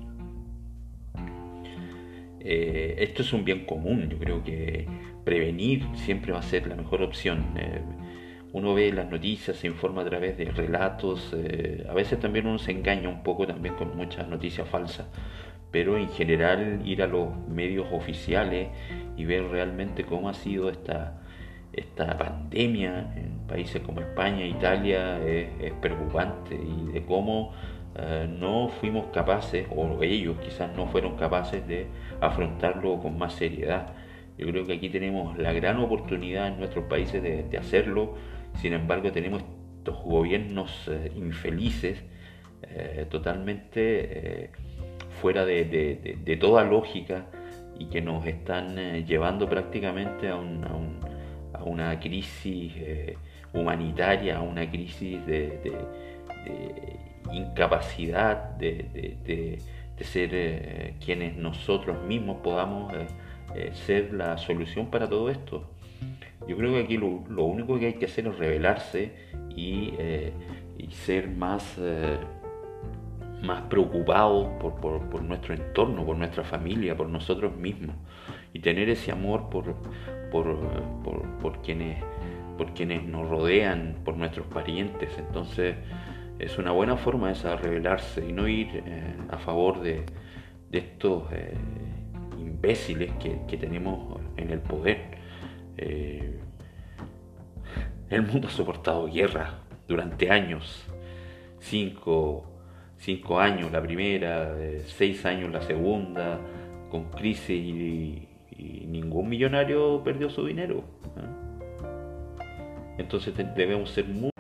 esto 2.39 3.23
es 3.23 3.33
un 3.33 3.43
bien 3.45 3.65
común, 3.65 4.09
yo 4.09 4.19
creo 4.19 4.43
que 4.43 4.87
prevenir 5.25 5.87
siempre 5.95 6.33
va 6.33 6.39
a 6.39 6.43
ser 6.43 6.67
la 6.67 6.75
mejor 6.75 7.01
opción. 7.01 7.45
uno 8.53 8.75
ve 8.75 8.91
las 8.93 9.09
noticias, 9.09 9.57
se 9.57 9.65
informa 9.65 10.03
a 10.03 10.05
través 10.05 10.37
de 10.37 10.45
relatos, 10.45 11.35
a 11.89 11.93
veces 11.95 12.19
también 12.19 12.45
uno 12.45 12.59
se 12.59 12.71
engaña 12.71 13.09
un 13.09 13.23
poco 13.23 13.47
también 13.47 13.73
con 13.73 13.97
muchas 13.97 14.27
noticias 14.27 14.69
falsas, 14.69 15.07
pero 15.71 15.97
en 15.97 16.09
general 16.09 16.81
ir 16.85 17.03
a 17.03 17.07
los 17.07 17.35
medios 17.47 17.87
oficiales 17.91 18.69
y 19.15 19.25
ver 19.25 19.43
realmente 19.45 20.03
cómo 20.03 20.29
ha 20.29 20.33
sido 20.33 20.69
esta, 20.69 21.21
esta 21.73 22.17
pandemia 22.17 23.13
en 23.15 23.39
países 23.47 23.81
como 23.81 24.01
España, 24.01 24.45
Italia, 24.45 25.19
es, 25.25 25.73
preocupante 25.81 26.55
y 26.55 26.91
de 26.91 27.03
cómo 27.03 27.53
eh, 27.95 28.27
no 28.29 28.69
fuimos 28.69 29.07
capaces, 29.07 29.67
o 29.75 30.01
ellos 30.01 30.37
quizás 30.39 30.75
no 30.75 30.87
fueron 30.87 31.15
capaces 31.15 31.67
de 31.67 31.87
afrontarlo 32.21 32.99
con 32.99 33.17
más 33.17 33.33
seriedad. 33.33 33.93
Yo 34.37 34.47
creo 34.47 34.65
que 34.65 34.73
aquí 34.73 34.89
tenemos 34.89 35.37
la 35.37 35.51
gran 35.53 35.77
oportunidad 35.77 36.47
en 36.47 36.59
nuestros 36.59 36.85
países 36.85 37.21
de, 37.21 37.57
hacerlo, 37.57 38.15
sin 38.55 38.73
embargo 38.73 39.11
tenemos 39.11 39.43
estos 39.79 40.01
gobiernos 40.03 40.87
eh, 40.87 41.11
infelices, 41.15 42.03
eh, 42.63 43.05
totalmente 43.09 44.51
fuera 45.21 45.45
de, 45.45 46.37
toda 46.39 46.63
lógica 46.63 47.25
y 47.77 47.85
que 47.85 48.01
nos 48.01 48.25
están 48.25 48.77
eh, 48.77 49.03
llevando 49.05 49.47
prácticamente 49.47 50.29
a, 50.29 50.35
una 51.63 51.99
crisis 51.99 52.73
eh, 52.77 53.17
humanitaria, 53.53 54.37
a 54.37 54.41
una 54.41 54.69
crisis 54.69 55.25
de, 55.25 55.73
incapacidad 57.31 58.55
de, 58.57 59.59
ser 59.99 60.29
eh, 60.31 60.93
quienes 61.03 61.35
nosotros 61.35 62.01
mismos 62.03 62.37
podamos 62.37 62.93
ser 63.73 64.13
la 64.13 64.37
solución 64.37 64.89
para 64.89 65.09
todo 65.09 65.29
esto. 65.29 65.69
Yo 66.47 66.55
creo 66.55 66.73
que 66.73 66.79
aquí 66.79 66.97
lo, 66.97 67.43
único 67.43 67.77
que 67.77 67.87
hay 67.87 67.93
que 67.93 68.05
hacer 68.05 68.27
es 68.27 68.37
rebelarse 68.37 69.11
y, 69.55 69.93
y 70.77 70.91
ser 70.91 71.27
más 71.27 71.77
más 73.41 73.61
preocupados 73.63 74.47
por, 74.59 75.21
nuestro 75.21 75.53
entorno, 75.53 76.05
por 76.05 76.17
nuestra 76.17 76.43
familia, 76.43 76.95
por 76.95 77.07
nosotros 77.07 77.55
mismos 77.55 77.95
y 78.53 78.59
tener 78.59 78.89
ese 78.89 79.11
amor 79.11 79.49
por, 79.49 79.75
por, 80.31 81.61
quienes, 81.61 82.03
por 82.57 82.73
quienes 82.73 83.03
nos 83.03 83.29
rodean, 83.29 83.97
por 84.03 84.17
nuestros 84.17 84.47
parientes. 84.47 85.09
Entonces 85.17 85.77
es 86.39 86.57
una 86.57 86.71
buena 86.71 86.97
forma 86.97 87.31
esa 87.31 87.55
rebelarse 87.55 88.25
y 88.27 88.31
no 88.31 88.47
ir 88.47 88.83
eh, 88.85 89.15
a 89.29 89.37
favor 89.37 89.81
de, 89.81 90.05
estos 90.71 91.23
eh, 91.31 91.53
imbéciles 92.37 93.11
que, 93.13 93.57
tenemos 93.57 94.19
en 94.37 94.51
el 94.51 94.59
poder. 94.59 95.17
Eh, 95.77 96.39
el 98.09 98.21
mundo 98.23 98.47
ha 98.47 98.51
soportado 98.51 99.05
guerra 99.05 99.59
durante 99.87 100.31
años, 100.31 100.85
cinco, 101.59 102.48
cinco 102.99 103.39
años 103.39 103.71
la 103.71 103.81
primera, 103.81 104.55
seis 104.85 105.25
años 105.25 105.51
la 105.51 105.61
segunda, 105.61 106.39
con 106.89 107.05
crisis 107.05 107.49
y, 107.49 108.25
ningún 108.87 109.29
millonario 109.29 110.03
perdió 110.03 110.29
su 110.29 110.45
dinero. 110.45 110.83
¿eh? 111.15 111.49
Entonces 112.97 113.33
debemos 113.55 113.91
ser 113.91 114.05
muy... 114.05 114.31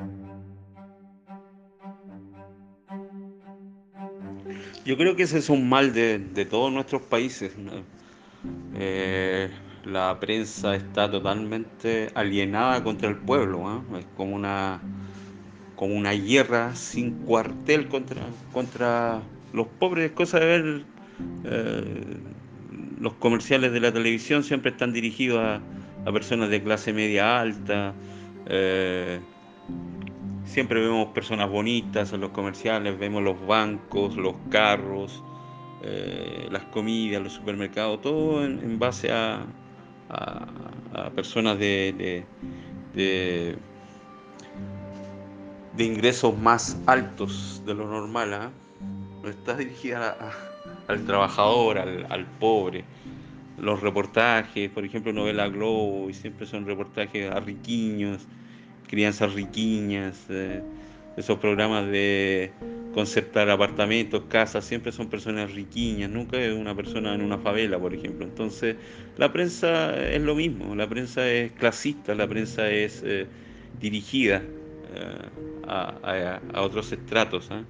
Yo 4.83 4.97
creo 4.97 5.15
que 5.15 5.23
ese 5.23 5.37
es 5.37 5.49
un 5.49 5.69
mal 5.69 5.93
de, 5.93 6.19
todos 6.49 6.73
nuestros 6.73 7.03
países. 7.03 7.55
Eh, 8.75 9.49
la 9.85 10.19
prensa 10.19 10.75
está 10.75 11.09
totalmente 11.09 12.09
alienada 12.15 12.83
contra 12.83 13.07
el 13.07 13.15
pueblo. 13.15 13.83
¿eh? 13.93 13.99
Es 13.99 14.07
como 14.17 14.35
una 14.35 14.81
como 15.79 15.95
una 15.95 16.11
guerra 16.11 16.75
sin 16.75 17.11
cuartel 17.19 17.87
contra, 17.87 18.21
contra 18.51 19.21
los 19.53 19.65
pobres. 19.65 20.09
Es 20.09 20.11
cosa 20.11 20.37
de 20.37 20.45
ver 20.45 20.83
eh, 21.45 22.17
los 22.99 23.13
comerciales 23.13 23.71
de 23.71 23.79
la 23.79 23.89
televisión, 23.93 24.43
siempre 24.43 24.71
están 24.71 24.91
dirigidos 24.91 25.39
a, 25.41 26.11
personas 26.11 26.49
de 26.49 26.61
clase 26.61 26.91
media 26.91 27.39
alta. 27.39 27.93
Eh, 28.47 29.21
siempre 30.43 30.81
vemos 30.81 31.13
personas 31.13 31.49
bonitas 31.49 32.11
en 32.11 32.19
los 32.19 32.31
comerciales, 32.31 32.99
vemos 32.99 33.23
los 33.23 33.39
bancos, 33.47 34.17
los 34.17 34.35
carros, 34.49 35.23
eh, 35.81 36.49
las 36.51 36.63
comidas, 36.65 37.23
los 37.23 37.31
supermercados, 37.31 38.01
todo 38.01 38.43
en, 38.43 38.79
base 38.79 39.13
a, 39.13 39.45
personas 41.15 41.57
de 41.57 42.25
de 42.93 43.55
ingresos 45.85 46.37
más 46.37 46.77
altos 46.85 47.61
de 47.65 47.73
lo 47.73 47.87
normal, 47.87 48.33
¿ah? 48.33 48.51
no 49.23 49.29
está 49.29 49.55
dirigida 49.55 50.17
al 50.87 51.05
trabajador, 51.05 51.77
al, 51.77 52.25
pobre. 52.39 52.83
Los 53.57 53.81
reportajes, 53.81 54.69
por 54.69 54.85
ejemplo, 54.85 55.11
novela 55.11 55.47
Globo, 55.49 56.09
y 56.09 56.13
siempre 56.13 56.45
son 56.45 56.65
reportajes 56.65 57.29
a 57.31 57.39
riquiños, 57.39 58.25
crianzas 58.87 59.33
riquiñas, 59.33 60.25
eh, 60.29 60.61
esos 61.17 61.37
programas 61.39 61.87
de 61.87 62.51
concertar 62.93 63.49
apartamentos, 63.49 64.23
casas, 64.29 64.65
siempre 64.65 64.91
son 64.91 65.09
personas 65.09 65.53
riquiñas, 65.53 66.09
nunca 66.09 66.37
es 66.37 66.53
una 66.53 66.73
persona 66.73 67.13
en 67.13 67.21
una 67.21 67.37
favela, 67.37 67.77
por 67.77 67.93
ejemplo. 67.93 68.25
Entonces, 68.25 68.77
la 69.17 69.31
prensa 69.31 69.95
es 70.09 70.21
lo 70.21 70.35
mismo, 70.35 70.75
la 70.75 70.87
prensa 70.87 71.29
es 71.29 71.51
clasista, 71.51 72.15
la 72.15 72.27
prensa 72.27 72.69
es 72.69 73.01
eh, 73.05 73.27
dirigida. 73.79 74.41
Eh, 74.95 75.48
a, 75.69 76.41
otros 76.55 76.91
estratos. 76.91 77.49
¿ah? 77.51 77.63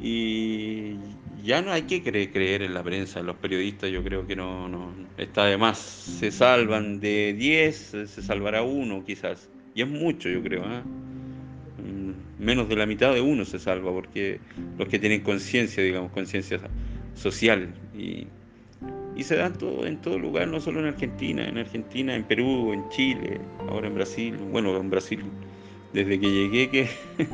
y 0.00 0.96
ya 1.42 1.62
no 1.62 1.72
hay 1.72 1.82
que 1.82 2.02
creer, 2.02 2.62
en 2.62 2.74
la 2.74 2.82
prensa, 2.82 3.20
en 3.20 3.26
los 3.26 3.36
periodistas, 3.36 3.90
yo 3.90 4.02
creo 4.02 4.26
que 4.26 4.34
no, 4.34 4.68
no 4.68 4.92
está 5.16 5.44
de 5.44 5.56
más. 5.56 5.78
Se 5.78 6.30
salvan 6.30 7.00
de 7.00 7.34
10, 7.34 7.76
se 8.06 8.22
salvará 8.22 8.62
uno 8.62 9.04
quizás. 9.04 9.48
Y 9.74 9.82
es 9.82 9.88
mucho, 9.88 10.28
yo 10.28 10.42
creo. 10.42 10.64
¿eh? 10.64 10.82
Menos 12.38 12.68
de 12.68 12.76
la 12.76 12.86
mitad 12.86 13.14
de 13.14 13.20
uno 13.20 13.44
se 13.44 13.58
salva, 13.58 13.92
porque 13.92 14.40
los 14.76 14.88
que 14.88 14.98
tienen 14.98 15.20
conciencia, 15.20 15.82
digamos, 15.82 16.10
conciencia 16.12 16.58
social. 17.14 17.72
Y, 17.96 18.26
y 19.14 19.22
se 19.22 19.36
da 19.36 19.52
todo, 19.52 19.86
en 19.86 20.00
todo 20.00 20.18
lugar, 20.18 20.48
no 20.48 20.60
solo 20.60 20.80
en 20.80 20.86
Argentina, 20.86 21.46
en 21.46 21.58
Argentina, 21.58 22.14
en 22.14 22.24
Perú, 22.24 22.72
en 22.72 22.88
Chile, 22.90 23.40
ahora 23.68 23.86
en 23.86 23.94
Brasil. 23.94 24.36
Bueno, 24.50 24.76
en 24.76 24.90
Brasil, 24.90 25.20
desde 25.96 26.20
que 26.20 26.30
llegué 26.30 26.68
que 26.68 26.88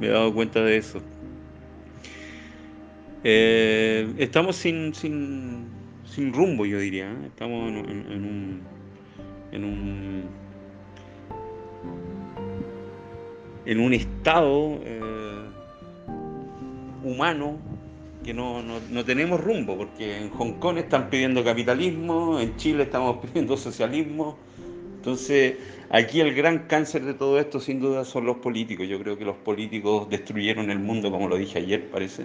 me 0.00 0.06
he 0.06 0.10
dado 0.10 0.32
cuenta 0.32 0.62
de 0.62 0.76
eso. 0.76 1.02
Eh, 3.24 4.14
estamos 4.18 4.54
sin, 4.54 4.94
sin, 4.94 5.66
sin, 6.04 6.32
rumbo, 6.32 6.66
yo 6.66 6.78
diría. 6.78 7.10
¿eh? 7.10 7.26
Estamos 7.26 7.68
en, 7.68 7.76
un, 7.76 8.62
en, 9.50 9.64
un, 9.64 10.24
en 13.66 13.80
un 13.80 13.94
estado 13.94 14.78
eh, 14.84 15.40
humano 17.02 17.58
que 18.22 18.32
no, 18.32 18.62
no, 18.62 18.74
no, 18.88 19.04
tenemos 19.04 19.42
rumbo, 19.42 19.76
porque 19.76 20.16
en 20.16 20.30
Hong 20.30 20.52
Kong 20.60 20.78
están 20.78 21.10
pidiendo 21.10 21.42
capitalismo, 21.42 22.38
en 22.38 22.56
Chile 22.56 22.84
estamos 22.84 23.16
pidiendo 23.26 23.56
socialismo. 23.56 24.38
Entonces, 25.04 25.56
aquí 25.90 26.22
el 26.22 26.32
gran 26.32 26.60
cáncer 26.60 27.04
de 27.04 27.12
todo 27.12 27.38
esto 27.38 27.60
sin 27.60 27.78
duda 27.78 28.06
son 28.06 28.24
los 28.24 28.38
políticos. 28.38 28.88
Yo 28.88 28.98
creo 28.98 29.18
que 29.18 29.26
los 29.26 29.36
políticos 29.36 30.08
destruyeron 30.08 30.70
el 30.70 30.78
mundo, 30.78 31.10
como 31.10 31.28
lo 31.28 31.36
dije 31.36 31.58
ayer, 31.58 31.90
parece 31.90 32.24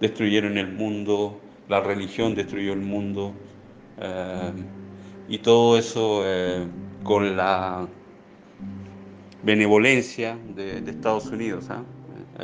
destruyeron 0.00 0.56
el 0.56 0.72
mundo, 0.72 1.40
la 1.68 1.80
religión 1.80 2.36
destruyó 2.36 2.74
el 2.74 2.82
mundo, 2.82 3.32
eh, 3.98 4.52
y 5.28 5.38
todo 5.38 5.76
eso 5.76 6.22
eh, 6.24 6.64
con 7.02 7.36
la 7.36 7.88
benevolencia 9.42 10.38
de, 10.54 10.78
Estados 10.88 11.26
Unidos. 11.26 11.70
¿ah? 11.70 11.82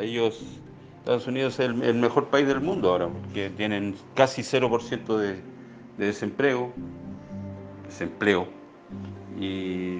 Ellos, 0.01 0.43
Estados 0.99 1.29
Unidos 1.29 1.61
es 1.61 1.69
el, 1.69 1.95
mejor 1.95 2.31
país 2.31 2.49
del 2.49 2.61
mundo 2.61 2.91
ahora, 2.91 3.07
porque 3.07 3.49
tienen 3.51 3.95
casi 4.17 4.43
0% 4.43 5.17
de, 5.19 5.37
de 5.99 6.07
desempleo, 6.07 6.73
desempleo, 7.87 8.49
y, 9.41 9.99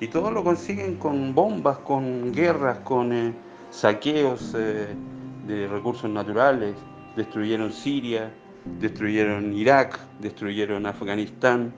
y, 0.00 0.08
todo 0.08 0.30
lo 0.30 0.44
consiguen 0.44 0.96
con 0.96 1.34
bombas, 1.34 1.78
con 1.78 2.32
guerras, 2.32 2.78
con 2.80 3.12
eh, 3.12 3.32
saqueos 3.70 4.52
de 4.52 5.68
recursos 5.68 6.10
naturales, 6.10 6.74
destruyeron 7.16 7.72
Siria, 7.72 8.32
destruyeron 8.80 9.52
Irak, 9.54 9.98
destruyeron 10.20 10.86
Afganistán, 10.86 11.72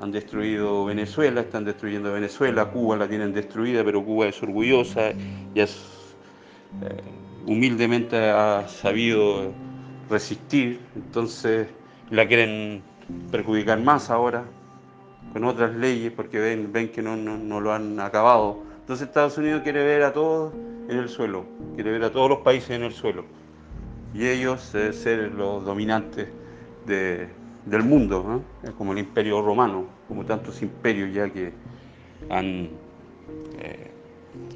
han 0.00 0.12
destruido 0.12 0.84
Venezuela, 0.84 1.42
están 1.42 1.64
destruyendo 1.64 2.12
Venezuela, 2.12 2.66
Cuba 2.66 2.96
la 2.96 3.08
tienen 3.08 3.32
destruida, 3.32 3.84
pero 3.84 4.04
Cuba 4.04 4.26
es 4.26 4.42
orgullosa 4.42 5.10
y 5.54 5.60
eh, 5.60 5.66
humildemente 7.46 8.16
ha 8.30 8.66
sabido 8.68 9.52
resistir, 10.08 10.80
entonces 10.94 11.68
la 12.10 12.26
quieren 12.26 12.82
perjudicar 13.30 13.80
más 13.80 14.10
ahora 14.10 14.44
con 15.32 15.44
otras 15.44 15.74
leyes 15.74 16.12
porque 16.12 16.38
ven, 16.38 16.72
ven 16.72 16.90
que 16.90 17.02
no, 17.02 17.16
no 17.16 17.60
lo 17.60 17.72
han 17.72 17.98
acabado. 18.00 18.62
Entonces 18.80 19.08
Estados 19.08 19.38
Unidos 19.38 19.62
quiere 19.62 19.84
ver 19.84 20.02
a 20.02 20.12
todos 20.12 20.52
en 20.88 20.98
el 20.98 21.08
suelo, 21.08 21.44
quiere 21.74 21.92
ver 21.92 22.04
a 22.04 22.10
todos 22.10 22.28
los 22.28 22.38
países 22.40 22.70
en 22.70 22.82
el 22.82 22.92
suelo 22.92 23.24
y 24.14 24.26
ellos 24.26 24.74
eh, 24.74 24.92
ser 24.92 25.32
los 25.32 25.64
dominantes 25.64 26.28
del 26.86 27.82
mundo, 27.84 28.42
como 28.76 28.92
el 28.92 28.98
imperio 28.98 29.42
romano, 29.42 29.84
como 30.08 30.24
tantos 30.24 30.60
imperios 30.62 31.14
ya 31.14 31.28
que 31.30 31.52
han 32.28 32.70
eh, 33.60 33.90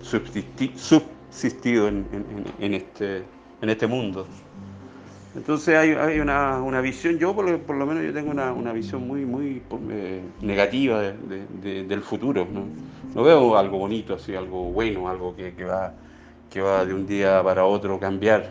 subsistido 0.03 1.87
en, 1.87 2.75
este, 2.75 3.23
en 3.61 3.71
este 3.71 3.87
mundo. 3.87 4.27
Entonces 5.37 5.75
hay, 5.77 6.21
una, 6.21 6.81
visión, 6.81 7.19
yo 7.19 7.35
por, 7.35 7.47
lo 7.47 7.87
menos 7.87 8.05
yo 8.05 8.13
tengo 8.13 8.31
una, 8.31 8.73
visión 8.73 9.07
muy, 9.07 9.25
muy 9.25 9.63
eh, 9.91 10.23
negativa 10.41 11.03
del 11.03 12.03
futuro. 12.03 12.47
¿no? 12.51 13.23
veo 13.23 13.57
algo 13.57 13.79
bonito, 13.79 14.15
así, 14.15 14.35
algo 14.35 14.71
bueno, 14.71 15.09
algo 15.09 15.35
que, 15.35 15.55
que 15.55 15.65
va 15.65 15.93
que 16.55 16.61
va 16.61 16.85
de 16.85 16.95
un 16.95 17.05
día 17.05 17.43
para 17.43 17.65
otro 17.65 17.99
cambiar. 17.99 18.49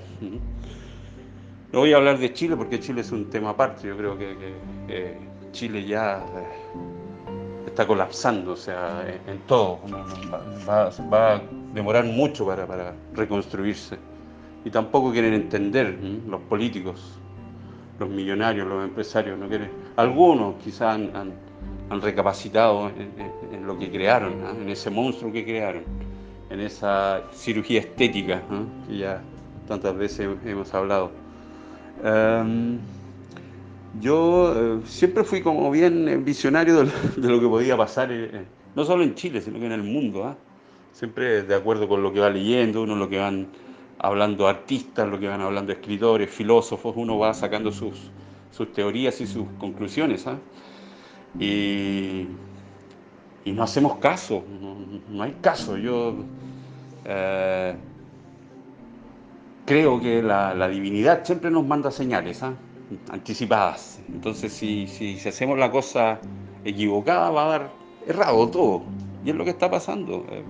No 1.71 1.79
voy 1.79 1.93
a 1.93 1.95
hablar 1.95 2.19
de 2.19 2.34
Chile 2.34 2.57
porque 2.57 2.79
Chile 2.81 2.99
es 2.99 3.13
un 3.13 3.29
tema 3.29 3.51
aparte. 3.51 3.88
Yo 3.88 3.97
creo 3.97 4.17
que, 4.17 5.17
Chile 5.53 5.86
ya 5.86 6.17
eh, 6.17 7.65
está 7.65 7.88
colapsando, 7.88 8.51
o 8.51 8.57
sea, 8.57 9.05
en, 9.25 9.39
todo. 9.47 9.79
Va, 10.67 10.88
a 10.88 11.41
demorar 11.73 12.03
mucho 12.03 12.45
para, 12.45 12.93
reconstruirse. 13.15 13.97
Y 14.66 14.70
tampoco 14.70 15.11
quieren 15.11 15.34
entender 15.34 15.97
los 16.28 16.41
políticos, 16.41 17.20
los 17.99 18.09
millonarios, 18.09 18.68
los 18.68 18.84
empresarios. 18.84 19.38
No 19.38 19.47
quieren. 19.47 19.70
Algunos 19.97 20.55
quizás 20.64 20.95
han, 20.95 21.34
recapacitado 22.01 22.89
en, 22.89 23.68
lo 23.68 23.78
que 23.78 23.91
crearon, 23.91 24.34
en 24.61 24.70
ese 24.70 24.89
monstruo 24.89 25.32
que 25.32 25.43
crearon 25.43 25.84
en 26.53 26.59
esa 26.59 27.24
cirugía 27.32 27.80
estética 27.80 28.43
que 28.88 28.97
ya 28.97 29.22
tantas 29.68 29.97
veces 29.97 30.30
hemos 30.45 30.72
hablado. 30.74 31.11
Em, 32.03 32.78
yo 33.99 34.53
eh, 34.55 34.82
siempre 34.86 35.24
fui 35.24 35.41
como 35.41 35.72
bien 35.72 36.24
visionario 36.24 36.86
de, 36.86 37.30
lo 37.30 37.39
que 37.39 37.47
podía 37.47 37.76
pasar, 37.76 38.11
eh, 38.11 38.30
eh, 38.32 38.45
no 38.76 38.86
solo 38.86 39.03
en 39.03 39.16
Chile, 39.16 39.41
sino 39.41 39.59
que 39.59 39.66
en 39.66 39.72
el 39.72 39.84
mundo. 39.84 40.26
¿ah? 40.26 40.36
Siempre 40.91 41.41
de 41.41 41.55
acuerdo 41.55 41.88
con 41.88 42.03
lo 42.03 42.14
que 42.14 42.20
va 42.20 42.30
leyendo, 42.30 42.84
uno 42.84 42.95
lo 42.95 43.09
que 43.09 43.18
van 43.18 43.47
hablando 44.04 44.47
artistas, 44.47 45.10
lo 45.10 45.20
que 45.20 45.28
van 45.28 45.41
hablando 45.41 45.72
escritores, 45.72 46.30
filósofos, 46.30 46.93
uno 46.95 47.18
va 47.18 47.34
sacando 47.34 47.72
sus, 47.72 48.12
sus 48.51 48.72
teorías 48.72 49.20
y 49.22 49.26
sus 49.26 49.47
conclusiones. 49.60 50.28
¿ah? 50.28 50.38
Y 51.39 52.28
y 53.45 53.51
no 53.51 53.64
hacemos 53.64 53.97
caso, 53.97 54.43
no, 55.10 55.24
hay 55.24 55.34
caso. 55.41 55.78
Yo 55.78 56.16
eh, 57.06 57.76
creo 59.66 59.99
que 59.99 60.22
la, 60.22 60.68
divinidad 60.70 61.26
siempre 61.26 61.51
nos 61.51 61.66
manda 61.66 61.91
señales 61.91 62.41
¿ah? 62.43 62.54
anticipadas. 63.10 64.01
Entonces, 64.08 64.54
si, 64.54 64.88
si, 64.88 65.18
hacemos 65.28 65.58
la 65.58 65.72
cosa 65.72 66.20
equivocada, 66.64 67.32
va 67.32 67.45
a 67.45 67.47
dar 67.49 67.72
errado 68.08 68.49
todo. 68.49 68.84
Y 69.26 69.30
es 69.32 69.36
lo 69.36 69.43
que 69.43 69.51
está 69.51 69.70
pasando. 69.70 70.26
Eh, 70.30 70.43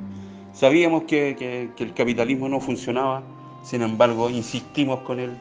sabíamos 0.53 1.03
que, 1.03 1.71
el 1.77 1.93
capitalismo 1.95 2.47
no 2.47 2.59
funcionaba, 2.59 3.23
sin 3.63 3.81
embargo, 3.81 4.29
insistimos 4.29 4.99
con 4.99 5.19
él. 5.19 5.31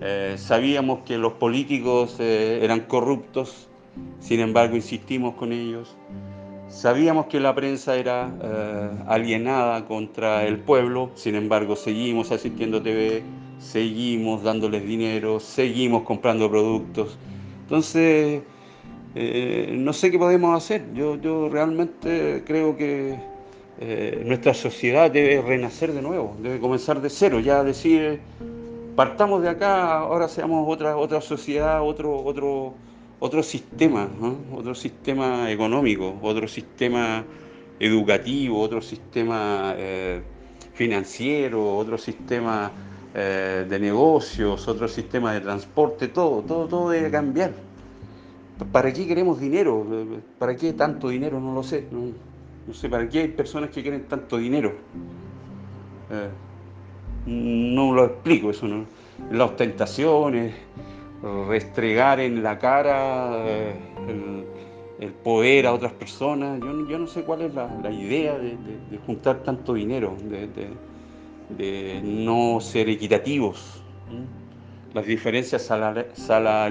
Eh, 0.00 0.36
sabíamos 0.38 1.00
que 1.00 1.18
los 1.18 1.34
políticos 1.34 2.18
eran 2.18 2.80
corruptos, 2.80 3.68
sin 4.20 4.40
embargo, 4.40 4.76
insistimos 4.76 5.34
con 5.34 5.52
ellos. 5.52 5.94
Sabíamos 6.68 7.26
que 7.26 7.38
la 7.38 7.54
prensa 7.54 7.96
era 7.96 8.32
eh, 8.42 8.90
alienada 9.06 9.84
contra 9.84 10.46
el 10.46 10.58
pueblo, 10.58 11.10
sin 11.14 11.34
embargo, 11.34 11.76
seguimos 11.76 12.32
asistiendo 12.32 12.78
a 12.78 12.82
TV, 12.82 13.22
seguimos 13.58 14.42
dándoles 14.42 14.82
dinero, 14.82 15.38
seguimos 15.38 16.02
comprando 16.04 16.50
productos. 16.50 17.18
Entonces, 17.64 18.42
eh, 19.14 19.74
no 19.78 19.92
sé 19.92 20.10
qué 20.10 20.18
podemos 20.18 20.56
hacer. 20.56 20.92
Yo, 20.94 21.16
yo 21.20 21.50
realmente 21.50 22.42
creo 22.46 22.74
que 22.76 23.18
eh, 23.84 24.22
nuestra 24.24 24.54
sociedad 24.54 25.10
debe 25.10 25.42
renacer 25.42 25.92
de 25.92 26.02
nuevo, 26.02 26.36
debe 26.40 26.60
comenzar 26.60 27.00
de 27.00 27.10
cero, 27.10 27.40
ya 27.40 27.64
decir, 27.64 28.20
partamos 28.96 29.42
de 29.42 29.48
acá, 29.48 29.98
ahora 29.98 30.28
seamos 30.28 30.64
otra, 30.68 30.96
otra 30.96 31.20
sociedad, 31.20 31.82
otro, 31.82 32.22
otro 32.24 32.74
otro 33.24 33.40
sistema, 33.44 34.08
otro 34.52 34.74
sistema 34.74 35.48
económico, 35.48 36.18
otro 36.22 36.48
sistema 36.48 37.24
educativo, 37.78 38.58
otro 38.58 38.82
sistema 38.82 39.74
eh, 39.76 40.20
financiero, 40.74 41.76
otro 41.76 41.96
sistema 41.98 42.72
eh, 43.14 43.64
de 43.70 43.78
negocios, 43.78 44.66
otro 44.66 44.88
sistema 44.88 45.34
de 45.34 45.40
transporte, 45.40 46.08
todo, 46.08 46.42
todo, 46.42 46.66
todo 46.66 46.90
debe 46.90 47.12
cambiar. 47.12 47.52
¿Para 48.72 48.92
qué 48.92 49.06
queremos 49.06 49.38
dinero? 49.38 49.86
¿Para 50.40 50.56
qué 50.56 50.72
tanto 50.72 51.08
dinero? 51.08 51.38
No 51.38 51.54
lo 51.54 51.62
sé. 51.62 51.86
Sé, 52.72 52.88
¿para 52.88 53.08
qué 53.08 53.20
hay 53.20 53.28
personas 53.28 53.70
que 53.70 53.82
quieren 53.82 54.04
tanto 54.04 54.38
dinero? 54.38 54.72
Eh, 56.10 56.28
no 57.26 57.92
lo 57.92 58.04
explico 58.04 58.50
eso, 58.50 58.66
¿no? 58.66 58.84
Las 59.30 59.50
ostentaciones, 59.50 60.54
restregar 61.48 62.20
en 62.20 62.42
la 62.42 62.58
cara 62.58 63.44
eh, 63.46 63.74
el, 64.98 65.12
poder 65.24 65.66
a 65.66 65.72
otras 65.72 65.92
personas. 65.92 66.60
Yo, 66.60 66.98
no 66.98 67.06
sé 67.06 67.22
cuál 67.22 67.42
es 67.42 67.54
la, 67.54 67.90
idea 67.90 68.38
de, 68.38 68.56
juntar 69.06 69.42
tanto 69.42 69.74
dinero, 69.74 70.16
de, 71.58 72.00
no 72.02 72.60
ser 72.60 72.88
equitativos. 72.88 73.82
Las 74.94 75.06
diferencias 75.06 75.70
ah, 75.70 76.70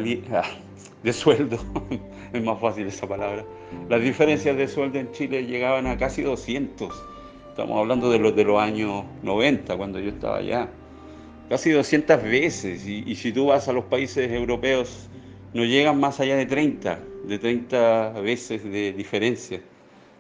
de 1.04 1.14
sueldo, 1.14 1.58
es 2.34 2.44
más 2.44 2.60
fácil 2.60 2.88
esa 2.88 3.08
palabra, 3.08 3.44
las 3.90 4.02
diferencias 4.02 4.56
de 4.56 4.68
sueldo 4.68 5.00
en 5.00 5.12
Chile 5.12 5.46
llegaban 5.46 5.88
a 5.88 5.98
casi 5.98 6.22
200. 6.22 6.94
Estamos 7.50 7.78
hablando 7.78 8.10
de 8.10 8.20
los 8.20 8.36
de 8.36 8.44
los 8.44 8.62
años 8.62 9.04
90, 9.24 9.76
cuando 9.78 10.00
yo 10.00 10.10
estaba 10.10 10.38
allá. 10.38 10.70
Casi 11.50 11.72
200 11.72 12.24
veces. 12.24 12.88
Y, 12.88 13.14
si 13.16 13.34
tú 13.34 13.48
vas 13.48 13.68
a 13.68 13.74
los 13.74 13.86
países 13.86 14.32
europeos, 14.32 15.10
no 15.54 15.66
llegan 15.66 16.00
más 16.00 16.20
allá 16.22 16.38
de 16.38 16.46
30, 16.46 17.00
de 17.28 17.40
30 17.40 18.22
veces 18.22 18.64
de 18.64 18.94
diferencia. 18.94 19.62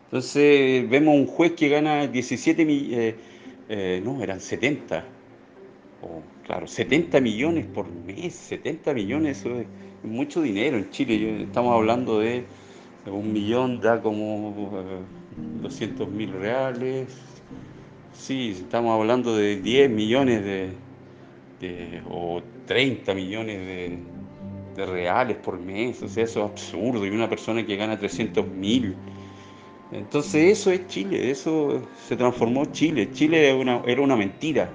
Entonces 0.06 0.90
vemos 0.90 1.16
un 1.16 1.26
juez 1.26 1.54
que 1.54 1.70
gana 1.70 2.06
17 2.08 2.66
millones, 2.66 3.16
eh, 3.70 4.02
no, 4.04 4.22
eran 4.22 4.42
70, 4.42 5.06
claro, 6.46 6.68
70 6.68 7.22
millones 7.22 7.66
por 7.66 7.90
mes, 7.90 8.34
70 8.34 8.94
millones, 8.94 9.40
eso 9.40 9.58
es 9.58 9.68
mucho 10.04 10.42
dinero 10.42 10.78
en 10.78 10.90
Chile. 10.90 11.44
estamos 11.44 11.74
hablando 11.74 12.20
de 12.20 12.44
un 13.06 13.34
millón, 13.34 13.80
da 13.80 14.02
como 14.02 14.54
200 15.62 16.08
eh, 16.08 16.12
mil 16.12 16.32
reales. 16.34 17.08
Sí, 18.14 18.56
estamos 18.60 19.00
hablando 19.00 19.36
de 19.36 19.58
10 19.62 19.90
millones 19.90 20.44
de, 20.44 22.02
o 22.10 22.42
30 22.68 23.14
millones 23.14 23.60
de, 23.60 24.00
de 24.76 24.86
reales 24.86 25.38
por 25.38 25.60
mes, 25.60 26.02
o 26.04 26.08
sea, 26.08 26.24
eso 26.24 26.46
es 26.46 26.52
absurdo, 26.52 27.06
y 27.06 27.10
una 27.10 27.30
persona 27.30 27.66
que 27.66 27.76
gana 27.76 27.98
300 27.98 28.48
mil. 28.48 28.96
Entonces 29.92 30.60
eso 30.60 30.72
es 30.72 30.88
Chile, 30.88 31.32
eso 31.32 31.82
se 32.08 32.16
transformó 32.16 32.66
Chile. 32.66 33.12
Chile 33.12 33.50
era 33.50 33.58
una, 33.58 33.82
era 33.86 34.02
una 34.02 34.16
mentira. 34.16 34.72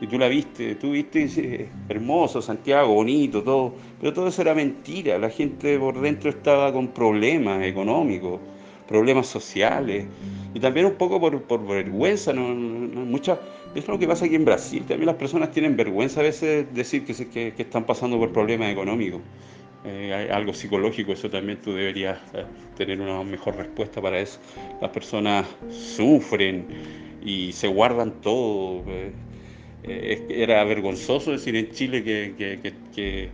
Y 0.00 0.06
tú 0.06 0.18
la 0.18 0.28
viste, 0.28 0.76
tú 0.76 0.92
viste 0.92 1.68
hermoso, 1.88 2.40
Santiago, 2.40 2.94
bonito, 2.94 3.42
todo, 3.42 3.74
pero 4.00 4.12
todo 4.12 4.28
eso 4.28 4.42
era 4.42 4.54
mentira. 4.54 5.18
La 5.18 5.28
gente 5.28 5.78
por 5.78 6.00
dentro 6.00 6.30
estaba 6.30 6.72
con 6.72 6.88
problemas 6.88 7.64
económicos, 7.64 8.40
problemas 8.86 9.26
sociales, 9.26 10.06
y 10.54 10.60
también 10.60 10.86
un 10.86 10.94
poco 10.94 11.20
por, 11.20 11.42
por 11.42 11.66
vergüenza. 11.66 12.32
No, 12.32 12.42
mucha, 12.54 13.40
es 13.74 13.88
lo 13.88 13.98
que 13.98 14.06
pasa 14.06 14.26
aquí 14.26 14.36
en 14.36 14.44
Brasil. 14.44 14.84
También 14.86 15.06
las 15.06 15.16
personas 15.16 15.50
tienen 15.50 15.76
vergüenza 15.76 16.20
a 16.20 16.22
veces 16.22 16.66
decir 16.72 17.04
que, 17.04 17.14
que, 17.14 17.52
que 17.54 17.62
están 17.62 17.84
pasando 17.84 18.18
por 18.18 18.32
problemas 18.32 18.70
económicos. 18.70 19.20
Eh, 19.84 20.28
algo 20.32 20.52
psicológico, 20.52 21.12
eso 21.12 21.30
también 21.30 21.60
tú 21.62 21.72
deberías 21.72 22.18
eh, 22.34 22.44
tener 22.76 23.00
una 23.00 23.22
mejor 23.22 23.56
respuesta 23.56 24.02
para 24.02 24.18
eso. 24.18 24.40
Las 24.80 24.90
personas 24.90 25.46
sufren 25.70 26.66
y 27.24 27.52
se 27.52 27.68
guardan 27.68 28.20
todo. 28.20 28.82
Eh, 28.88 29.12
era 29.82 30.64
vergonzoso 30.64 31.32
decir 31.32 31.56
en 31.56 31.70
Chile 31.70 32.02
que, 32.02 32.34
que, 32.36 32.72
que, 32.94 33.30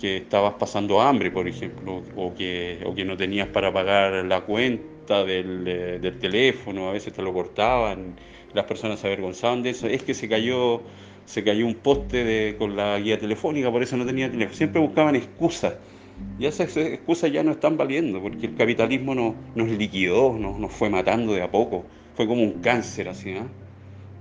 que, 0.00 0.16
estabas 0.16 0.54
pasando 0.54 1.00
hambre, 1.00 1.30
por 1.30 1.46
ejemplo, 1.46 2.02
o 2.16 2.34
que, 2.34 2.80
o 2.84 2.94
que 2.94 3.04
no 3.04 3.16
tenías 3.16 3.48
para 3.48 3.72
pagar 3.72 4.24
la 4.24 4.40
cuenta 4.40 5.24
del, 5.24 5.64
del 5.64 6.18
teléfono, 6.18 6.88
a 6.88 6.92
veces 6.92 7.12
te 7.12 7.22
lo 7.22 7.32
cortaban, 7.32 8.16
las 8.52 8.64
personas 8.64 9.00
se 9.00 9.06
avergonzaban 9.06 9.62
de 9.62 9.70
eso. 9.70 9.86
Es 9.86 10.02
que 10.02 10.14
se 10.14 10.28
cayó 10.28 10.82
se 11.24 11.44
cayó 11.44 11.66
un 11.66 11.74
poste 11.74 12.24
de, 12.24 12.56
con 12.56 12.76
la 12.76 12.98
guía 12.98 13.18
telefónica, 13.18 13.70
por 13.70 13.82
eso 13.82 13.96
no 13.96 14.04
tenía 14.04 14.30
teléfono. 14.30 14.56
Siempre 14.56 14.80
buscaban 14.80 15.16
excusas. 15.16 15.74
Y 16.38 16.46
esas 16.46 16.76
excusas 16.76 17.32
ya 17.32 17.42
no 17.42 17.52
están 17.52 17.76
valiendo, 17.76 18.20
porque 18.20 18.46
el 18.46 18.54
capitalismo 18.54 19.14
no, 19.14 19.34
nos 19.54 19.68
liquidó, 19.68 20.36
nos, 20.38 20.58
nos, 20.58 20.72
fue 20.72 20.90
matando 20.90 21.32
de 21.32 21.42
a 21.42 21.50
poco. 21.50 21.84
Fue 22.14 22.26
como 22.26 22.42
un 22.42 22.60
cáncer 22.60 23.08
así, 23.08 23.30
¿eh? 23.30 23.42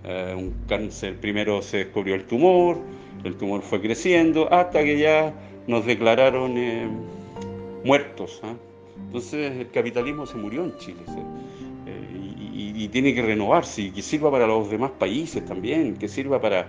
Eh, 0.04 0.34
un 0.36 0.56
cáncer, 0.68 1.18
primero 1.18 1.62
se 1.62 1.78
descubrió 1.78 2.16
el 2.16 2.26
tumor, 2.26 2.80
el 3.24 3.36
tumor 3.36 3.62
fue 3.62 3.82
creciendo, 3.82 4.52
hasta 4.52 4.84
que 4.84 4.98
ya 4.98 5.34
nos 5.68 5.86
declararon 5.86 6.58
eh, 6.58 6.88
muertos. 7.84 8.42
¿eh? 8.44 8.56
Entonces 9.06 9.58
el 9.58 9.70
capitalismo 9.70 10.26
se 10.26 10.38
murió 10.38 10.64
en 10.64 10.78
Chile. 10.78 11.02
Y, 12.54 12.84
y, 12.84 12.88
tiene 12.90 13.14
que 13.16 13.22
renovarse 13.22 13.82
y 13.82 13.92
que 13.92 14.02
sirva 14.02 14.30
para 14.30 14.46
los 14.46 14.70
demás 14.70 14.92
países 14.92 15.44
también, 15.46 15.96
que 15.96 16.08
sirva 16.08 16.40
para, 16.40 16.68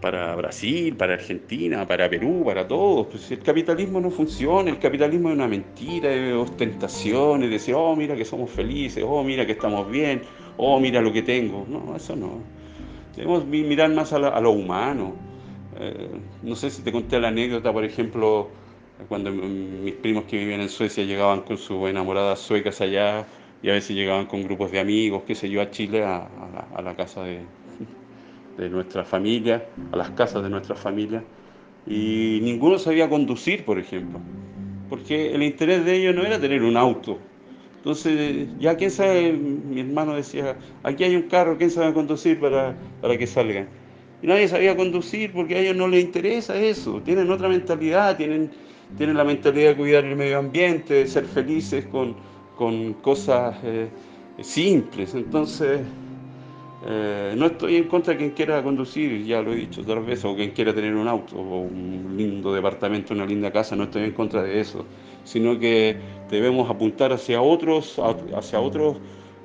para 0.00 0.34
Brasil, 0.34 0.96
para 0.96 1.14
Argentina, 1.14 1.86
para 1.86 2.08
Perú, 2.08 2.42
para 2.44 2.66
todos. 2.66 3.08
Pues 3.08 3.30
el 3.30 3.40
capitalismo 3.40 4.00
no 4.00 4.10
funciona, 4.10 4.70
el 4.70 4.78
capitalismo 4.78 5.28
es 5.28 5.34
una 5.34 5.48
mentira, 5.48 6.12
es 6.12 6.34
ostentación, 6.34 7.44
es 7.44 7.50
decir, 7.50 7.74
oh, 7.74 7.94
mira 7.94 8.16
que 8.16 8.24
somos 8.24 8.50
felices, 8.50 9.04
oh, 9.06 9.22
mira 9.22 9.44
que 9.44 9.52
estamos 9.52 9.90
bien, 9.90 10.22
oh, 10.56 10.80
mira 10.80 11.00
lo 11.00 11.12
que 11.12 11.22
tengo. 11.22 11.66
No, 11.68 11.96
eso 11.96 12.16
no. 12.16 12.40
Debemos 13.16 13.44
mirar 13.46 13.90
más 13.90 14.12
a, 14.12 14.40
lo 14.40 14.50
humano. 14.50 15.14
Eh, 15.78 16.10
no 16.42 16.56
sé 16.56 16.70
si 16.70 16.82
te 16.82 16.92
conté 16.92 17.20
la 17.20 17.28
anécdota, 17.28 17.72
por 17.72 17.84
ejemplo, 17.84 18.48
cuando 19.08 19.30
mis 19.30 19.94
primos 19.94 20.24
que 20.24 20.38
vivían 20.38 20.60
en 20.60 20.68
Suecia 20.68 21.04
llegaban 21.04 21.40
con 21.42 21.58
sus 21.58 21.88
enamoradas 21.88 22.38
suecas 22.40 22.80
allá 22.80 23.26
y 23.62 23.70
a 23.70 23.72
veces 23.72 23.96
llegaban 23.96 24.26
con 24.26 24.42
grupos 24.42 24.70
de 24.72 24.80
amigos, 24.80 25.22
qué 25.26 25.34
sé 25.34 25.48
yo, 25.50 25.60
a 25.60 25.70
Chile, 25.70 26.04
a 26.04 26.82
la 26.82 26.96
casa 26.96 27.22
de, 27.22 27.40
de 28.60 28.68
nuestra 28.68 29.04
familia, 29.04 29.64
a 29.92 29.96
las 29.96 30.10
casas 30.10 30.42
de 30.42 30.50
nuestra 30.50 30.74
familia, 30.74 31.24
y 31.86 32.40
ninguno 32.42 32.78
sabía 32.78 33.08
conducir, 33.08 33.64
por 33.64 33.78
ejemplo, 33.78 34.20
porque 34.88 35.34
el 35.34 35.42
interés 35.42 35.84
de 35.84 35.96
ellos 35.96 36.14
no 36.14 36.24
era 36.24 36.38
tener 36.38 36.62
un 36.62 36.76
auto. 36.76 37.18
Entonces, 37.80 38.46
ya 38.58 38.76
quién 38.76 38.90
sabe, 38.90 39.32
mi 39.32 39.80
hermano 39.80 40.14
decía, 40.14 40.54
aquí 40.82 41.02
hay 41.02 41.16
un 41.16 41.22
carro, 41.22 41.56
¿quién 41.56 41.70
sabe 41.70 41.94
conducir 41.94 42.38
para, 42.38 42.76
para 43.00 43.16
que 43.16 43.26
salgan? 43.26 43.68
Y 44.22 44.26
nadie 44.26 44.48
sabía 44.48 44.76
conducir 44.76 45.32
porque 45.32 45.54
a 45.54 45.60
ellos 45.60 45.76
no 45.76 45.88
les 45.88 46.04
interesa 46.04 46.54
eso, 46.60 47.00
tienen 47.00 47.30
otra 47.30 47.48
mentalidad, 47.48 48.18
tienen, 48.18 48.50
tienen 48.98 49.16
la 49.16 49.24
mentalidad 49.24 49.70
de 49.70 49.76
cuidar 49.76 50.04
el 50.04 50.14
medio 50.14 50.38
ambiente, 50.38 50.92
de 50.92 51.06
ser 51.06 51.24
felices 51.24 51.86
con, 51.86 52.16
con 52.58 52.92
cosas 52.94 53.56
eh, 53.64 53.88
simples. 54.42 55.14
Entonces, 55.14 55.80
eh, 56.86 57.34
no 57.34 57.46
estoy 57.46 57.76
en 57.76 57.84
contra 57.84 58.12
de 58.12 58.18
quien 58.18 58.30
quiera 58.32 58.62
conducir, 58.62 59.24
ya 59.24 59.40
lo 59.40 59.52
he 59.52 59.56
dicho 59.56 59.80
otras 59.80 60.04
veces, 60.04 60.26
o 60.26 60.36
quien 60.36 60.50
quiera 60.50 60.74
tener 60.74 60.94
un 60.94 61.08
auto, 61.08 61.36
o 61.36 61.60
un 61.60 62.14
lindo 62.14 62.52
departamento, 62.52 63.14
una 63.14 63.24
linda 63.24 63.50
casa, 63.50 63.74
no 63.74 63.84
estoy 63.84 64.04
en 64.04 64.12
contra 64.12 64.42
de 64.42 64.60
eso, 64.60 64.84
sino 65.24 65.58
que 65.58 65.96
debemos 66.30 66.70
apuntar 66.70 67.12
hacia 67.12 67.42
otros, 67.42 68.00
hacia 68.34 68.60
otros, 68.60 68.96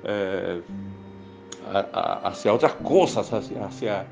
eh, 0.03 0.61
hacia 2.23 2.53
otras 2.53 2.73
cosas, 2.75 3.31
hacia, 3.33 3.65
hacia, 3.65 4.05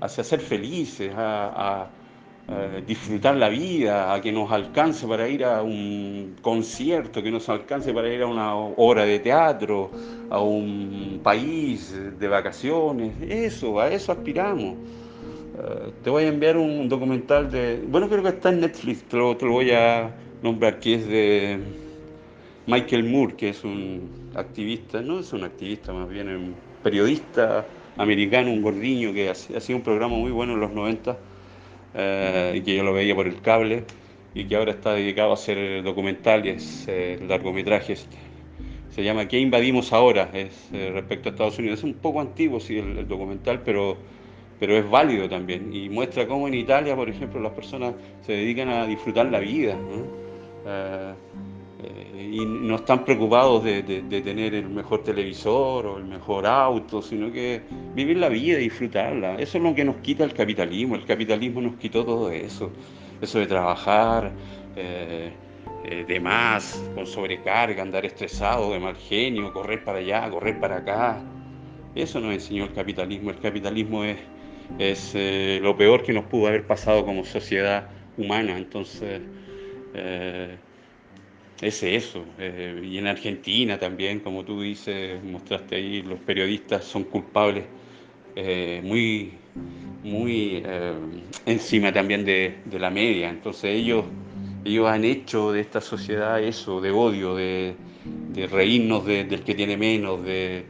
hacia 0.00 0.24
ser 0.24 0.40
felices, 0.40 1.12
a 1.16 1.88
eh, 2.50 2.82
disfrutar 2.86 3.36
la 3.36 3.50
vida, 3.50 4.14
a 4.14 4.22
que 4.22 4.32
nos 4.32 4.50
alcance 4.50 5.06
para 5.06 5.28
ir 5.28 5.44
a 5.44 5.60
un 5.62 6.36
concierto, 6.40 7.22
que 7.22 7.30
nos 7.30 7.46
alcance 7.50 7.92
para 7.92 8.08
ir 8.08 8.22
a 8.22 8.26
una 8.26 8.54
obra 8.54 9.04
de 9.04 9.18
teatro, 9.18 9.90
a 10.30 10.40
un 10.40 11.20
país 11.22 11.94
de 12.18 12.26
vacaciones, 12.26 13.12
eso, 13.20 13.78
a 13.78 13.90
eso 13.90 14.12
aspiramos. 14.12 14.76
Eh, 15.58 15.92
te 16.02 16.08
voy 16.08 16.24
a 16.24 16.28
enviar 16.28 16.56
un 16.56 16.88
documental 16.88 17.50
de, 17.50 17.84
bueno, 17.86 18.08
creo 18.08 18.22
que 18.22 18.30
está 18.30 18.48
en 18.48 18.60
Netflix, 18.60 19.02
te 19.02 19.18
lo, 19.18 19.34
voy 19.34 19.70
a 19.72 20.10
nombrar, 20.42 20.80
que 20.80 20.94
es 20.94 21.06
de 21.06 21.58
Michael 22.68 23.04
Moore, 23.04 23.34
que 23.34 23.48
es 23.48 23.64
un 23.64 24.30
activista, 24.34 25.00
no 25.00 25.20
es 25.20 25.32
un 25.32 25.42
activista, 25.42 25.90
más 25.94 26.06
bien 26.06 26.28
un 26.28 26.54
periodista 26.82 27.64
americano, 27.96 28.52
un 28.52 28.60
gordiño 28.60 29.14
que 29.14 29.30
hacía 29.30 29.74
un 29.74 29.80
programa 29.80 30.14
muy 30.16 30.30
bueno 30.30 30.52
en 30.52 30.60
los 30.60 30.70
90 30.72 31.16
eh, 31.94 32.52
y 32.56 32.60
que 32.60 32.76
yo 32.76 32.84
lo 32.84 32.92
veía 32.92 33.14
por 33.14 33.26
el 33.26 33.40
cable 33.40 33.84
y 34.34 34.44
que 34.44 34.54
ahora 34.54 34.72
está 34.72 34.92
dedicado 34.92 35.30
a 35.30 35.34
hacer 35.34 35.82
documentales, 35.82 36.84
eh, 36.88 37.18
largometrajes. 37.26 38.06
Se 38.90 39.02
llama 39.02 39.26
¿Qué 39.26 39.38
invadimos 39.38 39.94
ahora? 39.94 40.28
Es 40.34 40.68
eh, 40.74 40.90
respecto 40.92 41.30
a 41.30 41.32
Estados 41.32 41.58
Unidos. 41.58 41.78
Es 41.78 41.84
un 41.84 41.94
poco 41.94 42.20
antiguo, 42.20 42.60
sí, 42.60 42.76
el, 42.76 43.08
documental, 43.08 43.62
pero, 43.64 43.96
pero 44.60 44.76
es 44.76 44.88
válido 44.90 45.26
también. 45.26 45.72
Y 45.72 45.88
muestra 45.88 46.26
cómo 46.26 46.46
en 46.46 46.52
Italia, 46.52 46.94
por 46.94 47.08
ejemplo, 47.08 47.40
las 47.40 47.52
personas 47.52 47.94
se 48.26 48.32
dedican 48.32 48.68
a 48.68 48.86
disfrutar 48.86 49.24
la 49.26 49.38
vida. 49.38 49.74
Y 52.18 52.44
no 52.44 52.76
están 52.76 53.04
preocupados 53.04 53.62
de, 53.62 53.82
de, 53.82 54.22
tener 54.22 54.52
el 54.54 54.68
mejor 54.68 55.04
televisor 55.04 55.86
o 55.86 55.98
el 55.98 56.04
mejor 56.04 56.46
auto, 56.46 57.00
sino 57.00 57.30
que 57.30 57.62
vivir 57.94 58.16
la 58.16 58.28
vida, 58.28 58.58
y 58.58 58.64
disfrutarla. 58.64 59.36
Eso 59.36 59.58
es 59.58 59.64
lo 59.64 59.72
que 59.72 59.84
nos 59.84 59.96
quita 59.96 60.24
el 60.24 60.34
capitalismo. 60.34 60.96
El 60.96 61.04
capitalismo 61.04 61.60
nos 61.60 61.76
quitó 61.76 62.04
todo 62.04 62.30
eso. 62.32 62.72
Eso 63.20 63.38
de 63.38 63.46
trabajar 63.46 64.32
eh, 64.74 65.30
eh, 65.84 66.04
de 66.08 66.20
más, 66.20 66.82
con 66.96 67.06
sobrecarga, 67.06 67.82
andar 67.82 68.04
estresado, 68.04 68.72
de 68.72 68.80
mal 68.80 68.96
genio, 68.96 69.52
correr 69.52 69.84
para 69.84 69.98
allá, 69.98 70.28
correr 70.28 70.58
para 70.58 70.78
acá. 70.78 71.22
Eso 71.94 72.18
nos 72.18 72.32
enseñó 72.32 72.64
el 72.64 72.72
capitalismo. 72.72 73.30
El 73.30 73.38
capitalismo 73.38 74.02
es, 74.02 74.18
es 74.78 75.12
eh, 75.14 75.60
lo 75.62 75.76
peor 75.76 76.02
que 76.02 76.12
nos 76.12 76.24
pudo 76.24 76.48
haber 76.48 76.66
pasado 76.66 77.04
como 77.06 77.24
sociedad 77.24 77.88
humana. 78.16 78.58
Entonces, 78.58 79.20
es 81.60 81.82
eso. 81.82 82.24
y 82.82 82.98
en 82.98 83.06
Argentina 83.06 83.78
también, 83.78 84.20
como 84.20 84.44
tú 84.44 84.62
dices, 84.62 85.22
mostraste 85.24 85.76
ahí, 85.76 86.02
los 86.02 86.18
periodistas 86.20 86.84
son 86.84 87.04
culpables 87.04 87.64
eh, 88.40 88.80
muy, 88.84 89.32
muy 90.04 90.62
eh, 90.64 90.92
encima 91.44 91.92
también 91.92 92.24
de, 92.24 92.58
la 92.78 92.88
media. 92.88 93.30
Entonces 93.30 93.64
ellos, 93.64 94.04
ellos 94.64 94.86
han 94.88 95.04
hecho 95.04 95.50
de 95.50 95.60
esta 95.60 95.80
sociedad 95.80 96.40
eso, 96.40 96.80
de 96.80 96.92
odio, 96.92 97.34
de, 97.34 97.74
reírnos 98.48 99.04
del 99.04 99.42
que 99.42 99.56
tiene 99.56 99.76
menos, 99.76 100.22
de, 100.22 100.66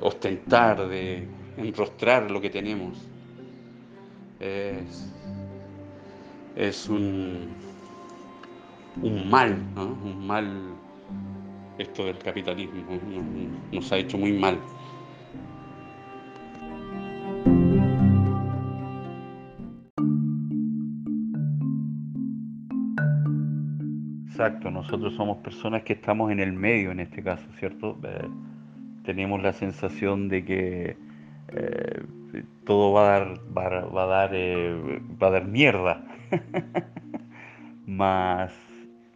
ostentar, 0.00 0.88
de 0.88 1.26
enrostrar 1.56 2.30
lo 2.30 2.40
que 2.40 2.50
tenemos. 2.50 2.96
Es, 6.56 6.88
un, 6.88 7.48
un 9.02 9.30
mal, 9.30 9.56
un 9.76 10.26
mal 10.26 10.74
esto 11.78 12.06
del 12.06 12.18
capitalismo, 12.18 12.82
nos 13.72 13.92
ha 13.92 13.98
hecho 13.98 14.18
muy 14.18 14.32
mal. 14.32 14.58
Exacto, 24.26 24.68
nosotros 24.70 25.14
somos 25.14 25.38
personas 25.38 25.84
que 25.84 25.92
estamos 25.92 26.32
en 26.32 26.40
el 26.40 26.52
medio 26.52 26.90
en 26.90 26.98
este 27.00 27.22
caso, 27.22 27.46
¿cierto? 27.58 27.98
Eh, 28.02 28.28
tenemos 29.04 29.40
la 29.40 29.52
sensación 29.52 30.28
de 30.28 30.44
que 30.44 30.96
eh, 31.48 32.02
todo 32.64 32.92
va 32.92 33.02
a 33.02 33.18
dar, 33.20 33.40
va, 33.56 34.02
a 34.02 34.06
dar, 34.06 34.30
eh, 34.32 35.00
va 35.22 35.28
a 35.28 35.30
dar 35.30 35.46
mierda. 35.46 36.04
Más, 37.86 38.52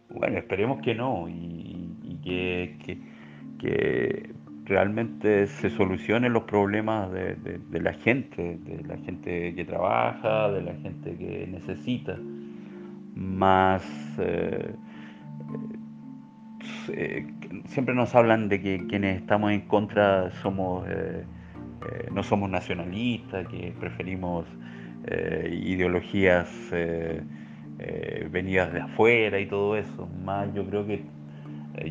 bueno, 0.09 0.37
esperemos 0.37 0.81
que 0.81 0.95
no 0.95 1.27
y, 1.29 2.19
que, 2.23 2.99
que, 3.59 4.33
realmente 4.65 5.47
se 5.47 5.71
solucionen 5.71 6.31
los 6.31 6.43
problemas 6.43 7.11
de, 7.11 7.79
la 7.81 7.93
gente, 7.93 8.59
de 8.63 8.83
la 8.83 8.97
gente 8.97 9.55
que 9.55 9.65
trabaja, 9.65 10.51
de 10.51 10.61
la 10.61 10.75
gente 10.75 11.15
que 11.15 11.47
necesita. 11.47 12.15
Más 13.15 13.83
eh, 16.89 17.25
siempre 17.65 17.95
nos 17.95 18.13
hablan 18.15 18.49
de 18.49 18.61
que 18.61 18.85
quienes 18.87 19.17
estamos 19.17 19.51
en 19.51 19.61
contra 19.61 20.29
somos 20.41 20.87
eh, 20.87 21.23
eh, 21.23 22.09
no 22.13 22.23
somos 22.23 22.49
nacionalistas, 22.49 23.47
que 23.47 23.73
preferimos 23.79 24.45
ideologías 25.49 26.47
venidas 28.29 28.73
de 28.73 28.81
afuera 28.81 29.39
y 29.39 29.45
todo 29.45 29.75
eso. 29.77 30.07
Más 30.23 30.53
yo 30.53 30.65
creo 30.65 30.85
que 30.85 31.03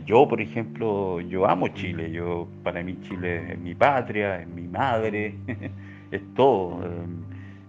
yo, 0.05 0.28
por 0.28 0.40
ejemplo, 0.40 1.20
yo 1.20 1.48
amo 1.48 1.69
Chile. 1.69 2.10
Yo 2.10 2.48
para 2.62 2.82
mí 2.82 2.98
Chile 3.02 3.52
es 3.52 3.59
mi 3.59 3.74
patria, 3.74 4.43
es 4.43 4.48
mi 4.48 4.69
madre, 4.69 5.35
es 6.10 6.23
todo, 6.35 6.81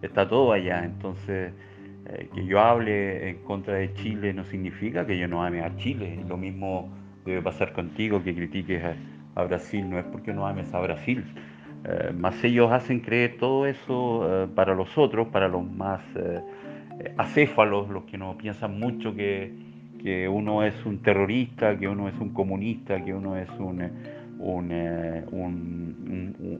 está 0.01 0.27
todo 0.27 0.51
allá. 0.51 0.83
Entonces 0.83 1.53
que 2.33 2.45
yo 2.45 2.59
hable 2.59 3.29
en 3.29 3.37
contra 3.43 3.75
de 3.75 3.93
Chile 3.93 4.33
no 4.33 4.43
significa 4.43 5.05
que 5.05 5.17
yo 5.17 5.27
no 5.27 5.43
ame 5.43 5.61
a 5.61 5.75
Chile. 5.77 6.19
Lo 6.27 6.37
mismo 6.37 6.89
debe 7.25 7.41
pasar 7.41 7.73
contigo, 7.73 8.23
que 8.23 8.33
critiques 8.33 8.83
a, 9.35 9.43
Brasil, 9.43 9.89
no 9.89 9.97
es 9.97 10.05
porque 10.05 10.33
no 10.33 10.45
ames 10.45 10.73
a 10.73 10.81
Brasil. 10.81 11.23
Eh, 11.85 12.11
más 12.13 12.43
ellos 12.43 12.69
hacen 12.71 12.99
creer 12.99 13.37
todo 13.37 13.65
eso 13.65 14.43
eh, 14.43 14.47
para 14.53 14.75
los 14.75 14.97
otros, 14.97 15.29
para 15.29 15.47
los 15.47 15.63
más 15.63 16.01
eh, 16.17 16.41
acéfalos, 17.17 17.89
los 17.89 18.03
que 18.03 18.17
no 18.17 18.37
piensan 18.37 18.79
mucho 18.79 19.15
que, 19.15 19.51
que, 20.01 20.27
uno 20.27 20.63
es 20.63 20.85
un 20.85 21.01
terrorista, 21.01 21.77
que 21.77 21.87
uno 21.87 22.07
es 22.07 22.15
un 22.19 22.29
comunista, 22.29 23.03
que 23.03 23.13
uno 23.13 23.37
es 23.37 23.49
un, 23.59 23.91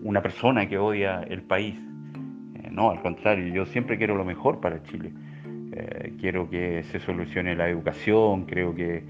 una 0.04 0.22
persona 0.22 0.68
que 0.68 0.78
odia 0.78 1.22
el 1.22 1.42
país. 1.44 1.76
no, 2.72 2.92
al 2.92 3.02
contrario, 3.02 3.54
yo 3.54 3.66
siempre 3.66 3.98
quiero 3.98 4.16
lo 4.16 4.26
mejor 4.26 4.60
para 4.60 4.84
Chile. 4.84 5.12
quiero 6.20 6.50
que 6.50 6.84
se 6.84 7.00
solucione 7.00 7.56
la 7.56 7.70
educación, 7.70 8.46
creo 8.46 8.76
que 8.76 9.04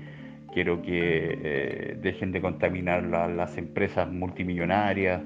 quiero 0.54 0.82
que 0.82 1.40
eh, 1.44 1.98
dejen 2.02 2.32
de 2.32 2.42
contaminar 2.42 3.04
las 3.04 3.58
empresas 3.58 4.12
multimillonarias, 4.12 5.22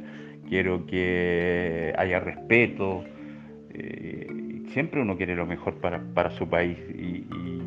quiero 0.48 0.86
que 0.86 1.94
haya 1.98 2.20
respeto. 2.20 3.04
Eh, 3.74 4.43
siempre 4.70 5.02
uno 5.02 5.18
quiere 5.18 5.36
lo 5.36 5.46
mejor 5.46 5.76
para, 5.76 6.32
su 6.32 6.48
país 6.48 6.78
y, 6.94 7.26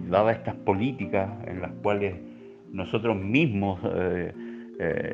dadas 0.09 0.37
estas 0.37 0.55
políticas 0.55 1.29
en 1.49 1.61
las 1.61 1.73
cuales 1.83 2.15
nosotros 2.71 3.17
mismos 3.17 3.81
eh, 3.85 4.33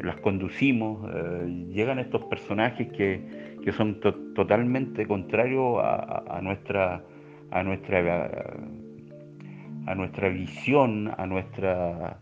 las 0.03 0.17
conducimos, 0.17 1.09
llegan 1.71 1.99
estos 1.99 2.25
personajes 2.25 2.89
que, 2.93 3.73
son 3.73 4.01
totalmente 4.35 5.07
contrarios 5.07 5.79
a, 5.81 6.41
nuestra 6.43 7.03
a 7.51 7.63
nuestra 7.63 8.41
a 9.87 9.95
nuestra 9.95 10.29
visión, 10.29 11.13
a 11.17 11.27
nuestra 11.27 12.19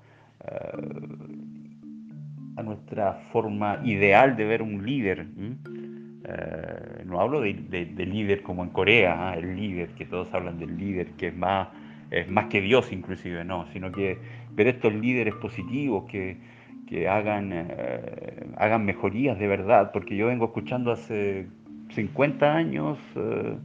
a 2.57 2.63
nuestra 2.63 3.15
forma 3.33 3.81
ideal 3.85 4.37
de 4.37 4.45
ver 4.45 4.63
un 4.63 4.85
líder. 4.85 5.27
Eh, 6.25 7.03
no 7.07 7.21
hablo 7.21 7.41
de, 7.41 7.55
líder 7.55 8.43
como 8.43 8.63
en 8.63 8.71
Corea, 8.71 9.31
¿ah? 9.31 9.35
el 9.35 9.57
líder, 9.57 9.91
que 9.91 10.05
todos 10.05 10.33
hablan 10.35 10.59
del 10.59 10.77
líder, 10.77 11.13
que 11.13 11.29
es 11.29 11.37
más, 11.37 11.69
es 12.11 12.31
más 12.31 12.47
que 12.47 12.61
Dios 12.61 12.93
inclusive, 12.93 13.45
no, 13.45 13.67
sino 13.73 13.91
que 13.91 14.19
ver 14.53 14.67
estos 14.69 14.93
líderes 14.93 15.35
positivos 15.35 16.05
que, 16.11 16.37
que 16.87 17.09
hagan, 17.09 17.51
eh, 17.53 18.47
hagan 18.57 18.85
mejorías 18.85 19.39
de 19.39 19.47
verdad, 19.47 19.93
porque 19.93 20.17
yo 20.17 20.27
vengo 20.27 20.47
escuchando 20.47 20.93
hace 20.93 21.47
50 21.91 22.55
años 22.55 22.99
eh, 23.17 23.57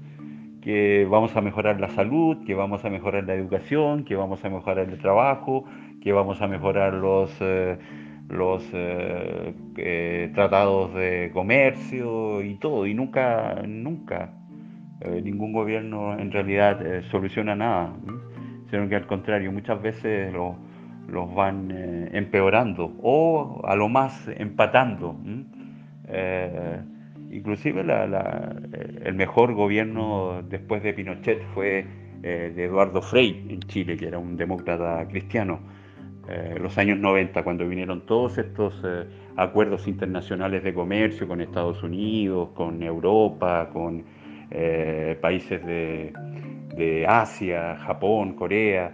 que 0.61 1.07
vamos 1.09 1.35
a 1.35 1.41
mejorar 1.41 1.79
la 1.79 1.89
salud, 1.89 2.45
que 2.45 2.55
vamos 2.55 2.85
a 2.85 2.89
mejorar 2.89 3.25
la 3.25 3.33
educación, 3.33 4.05
que 4.05 4.15
vamos 4.15 4.43
a 4.45 4.49
mejorar 4.49 4.89
el 4.89 4.97
trabajo, 4.99 5.65
que 6.01 6.11
vamos 6.11 6.41
a 6.41 6.47
mejorar 6.47 6.93
los, 6.93 7.35
eh, 7.41 7.77
los 8.29 8.67
eh, 8.73 9.53
eh, 9.77 10.31
tratados 10.33 10.93
de 10.95 11.31
comercio 11.33 12.41
y 12.41 12.55
todo, 12.55 12.85
y 12.87 12.93
nunca, 12.93 13.61
nunca 13.67 14.33
ningún 15.23 15.51
gobierno 15.51 16.17
en 16.17 16.31
realidad 16.31 17.03
soluciona 17.11 17.53
nada, 17.53 17.93
sino 18.71 18.89
que 18.89 18.95
al 18.95 19.05
contrario, 19.05 19.51
muchas 19.51 19.79
veces 19.79 20.33
los 20.33 21.35
van 21.35 21.69
empeorando 22.11 22.91
o 23.03 23.61
a 23.65 23.75
lo 23.75 23.87
más 23.87 24.27
empatando. 24.35 25.15
inclusive 27.29 27.83
el 29.03 29.13
mejor 29.15 29.53
gobierno 29.53 30.41
después 30.49 30.81
de 30.81 30.93
Pinochet 30.93 31.43
fue 31.53 31.85
de 32.21 32.63
Eduardo 32.63 33.01
Frei 33.01 33.45
en 33.49 33.59
Chile, 33.59 33.97
que 33.97 34.07
era 34.07 34.17
un 34.17 34.37
demócrata 34.37 35.05
cristiano 35.07 35.59
eh, 36.27 36.57
los 36.59 36.75
años 36.79 36.97
90, 36.97 37.43
cuando 37.43 37.67
vinieron 37.67 38.01
todos 38.07 38.39
estos 38.39 38.81
eh, 38.83 39.05
acuerdos 39.35 39.87
internacionales 39.87 40.63
de 40.63 40.73
comercio 40.73 41.27
con 41.27 41.39
Estados 41.39 41.83
Unidos, 41.83 42.49
con 42.55 42.81
Europa, 42.81 43.69
con 43.71 44.03
eh, 44.49 45.17
países 45.21 45.63
de, 45.65 46.13
Asia, 47.07 47.77
Japón, 47.77 48.33
Corea, 48.33 48.93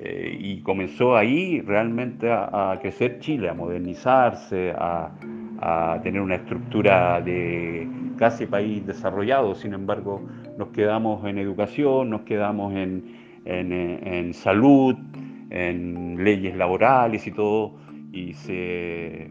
y 0.00 0.60
comenzó 0.62 1.14
ahí 1.16 1.60
realmente 1.60 2.30
a, 2.30 2.78
crecer 2.80 3.18
Chile, 3.18 3.50
a 3.50 3.54
modernizarse, 3.54 4.72
a, 4.74 5.10
tener 6.02 6.22
una 6.22 6.36
estructura 6.36 7.20
de 7.20 7.86
casi 8.16 8.46
país 8.46 8.86
desarrollado, 8.86 9.54
sin 9.54 9.74
embargo 9.74 10.22
nos 10.56 10.68
quedamos 10.68 11.22
en 11.26 11.36
educación, 11.36 12.08
nos 12.10 12.22
quedamos 12.22 12.74
en, 12.74 13.14
en 13.44 14.32
salud, 14.32 14.96
en 15.50 16.22
leyes 16.22 16.56
laborales 16.56 17.26
y 17.26 17.30
todo, 17.32 17.74
y 18.12 18.32
se, 18.34 19.30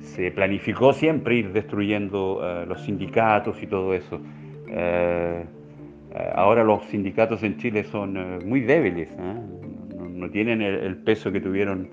se 0.00 0.30
planificó 0.30 0.92
siempre 0.92 1.36
ir 1.36 1.52
destruyendo 1.52 2.40
eh, 2.42 2.66
los 2.66 2.80
sindicatos 2.82 3.62
y 3.62 3.66
todo 3.66 3.94
eso. 3.94 4.20
Eh, 4.68 5.44
ahora 6.34 6.64
los 6.64 6.84
sindicatos 6.84 7.42
en 7.42 7.56
Chile 7.56 7.84
son 7.84 8.46
muy 8.46 8.60
débiles, 8.60 9.08
no, 9.16 10.30
tienen 10.30 10.62
el, 10.62 10.96
peso 10.98 11.32
que 11.32 11.40
tuvieron 11.40 11.88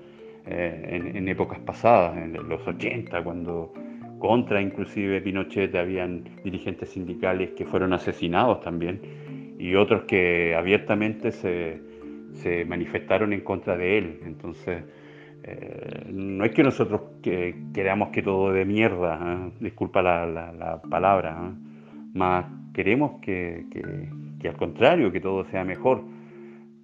en, 0.45 1.15
en, 1.15 1.27
épocas 1.27 1.59
pasadas, 1.59 2.17
en 2.17 2.33
los 2.33 2.67
80, 2.67 3.23
cuando 3.23 3.73
contra 4.19 4.61
inclusive 4.61 5.21
Pinochet 5.21 5.73
habían 5.75 6.25
dirigentes 6.43 6.89
sindicales 6.89 7.51
que 7.51 7.65
fueron 7.65 7.93
asesinados 7.93 8.61
también 8.61 8.99
y 9.57 9.75
otros 9.75 10.03
que 10.03 10.55
abiertamente 10.55 11.31
se, 11.31 11.81
se 12.33 12.65
manifestaron 12.65 13.33
en 13.33 13.41
contra 13.41 13.77
de 13.77 13.97
él. 13.97 14.19
Entonces, 14.25 14.83
eh, 15.43 16.05
no 16.11 16.43
es 16.43 16.51
que 16.51 16.63
nosotros 16.63 17.01
que, 17.21 17.55
queramos 17.73 18.09
que 18.09 18.21
todo 18.21 18.51
de 18.51 18.65
mierda, 18.65 19.19
¿eh? 19.21 19.51
disculpa 19.59 20.01
la, 20.01 20.81
palabra, 20.89 21.37
¿eh? 21.43 21.97
más 22.13 22.45
queremos 22.73 23.21
que, 23.21 23.65
al 24.43 24.57
contrario, 24.57 25.11
que 25.11 25.19
todo 25.19 25.45
sea 25.45 25.63
mejor. 25.63 26.03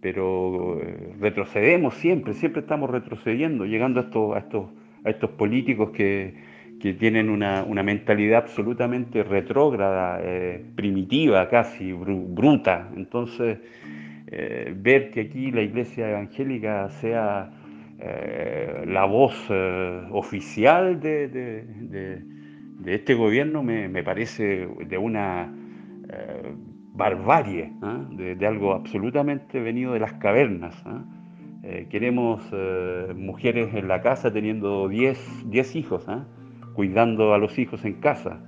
Pero 0.01 0.79
retrocedemos 1.19 1.95
siempre, 1.95 2.33
siempre 2.33 2.61
estamos 2.61 2.89
retrocediendo, 2.89 3.65
llegando 3.65 3.99
a 3.99 4.03
estos, 4.03 4.71
a 5.03 5.09
estos, 5.09 5.29
políticos 5.31 5.89
que, 5.91 6.35
que 6.79 6.93
tienen 6.93 7.29
una, 7.29 7.65
mentalidad 7.83 8.43
absolutamente 8.43 9.23
retrógrada, 9.23 10.21
primitiva 10.75 11.49
casi, 11.49 11.91
bruta. 11.91 12.91
Entonces, 12.95 13.57
eh, 14.35 14.73
ver 14.75 15.11
que 15.11 15.21
aquí 15.21 15.51
la 15.51 15.61
iglesia 15.61 16.09
evangélica 16.09 16.89
sea 16.89 17.51
eh, 17.99 18.83
la 18.85 19.05
voz 19.05 19.33
oficial 20.11 20.99
de, 20.99 22.21
este 22.85 23.13
gobierno 23.15 23.63
me, 23.63 24.03
parece 24.03 24.67
de 24.87 24.97
una 24.97 25.51
barbarie, 26.93 27.71
¿ah? 27.81 28.05
de, 28.11 28.45
algo 28.45 28.73
absolutamente 28.73 29.59
venido 29.59 29.93
de 29.93 29.99
las 29.99 30.13
cavernas. 30.13 30.75
¿ah? 30.85 31.03
queremos 31.89 32.43
mujeres 33.15 33.73
en 33.73 33.87
la 33.87 34.01
casa 34.01 34.31
teniendo 34.31 34.87
10 34.87 35.75
hijos. 35.75 36.07
¿ah? 36.07 36.25
cuidando 36.75 37.33
a 37.33 37.39
los 37.39 37.57
hijos 37.57 37.83
en 37.85 37.93
casa 37.93 38.39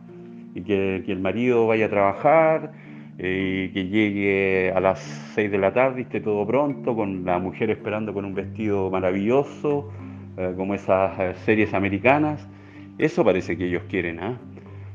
y 0.54 0.62
que, 0.62 0.98
el 1.08 1.20
marido 1.20 1.66
vaya 1.66 1.88
a 1.88 1.90
trabajar 1.90 2.74
eh, 3.20 3.72
que 3.74 3.88
llegue 3.88 4.72
a 4.76 4.80
las 4.80 5.00
6 5.34 5.52
de 5.52 5.58
la 5.58 5.74
tarde 5.74 6.02
y 6.02 6.04
esté 6.04 6.22
todo 6.22 6.46
pronto, 6.46 6.96
con 6.96 7.26
la 7.26 7.40
mujer 7.40 7.72
esperando 7.72 8.14
con 8.14 8.26
un 8.26 8.36
vestido 8.36 8.92
maravilloso, 8.92 9.92
eh, 10.38 10.54
como 10.56 10.76
esas 10.76 11.20
eh, 11.20 11.34
series 11.46 11.74
americanas. 11.74 12.48
Eso 13.00 13.26
parece 13.26 13.58
que 13.58 13.66
ellos 13.66 13.84
quieren, 13.90 14.20
¿ah? 14.20 14.38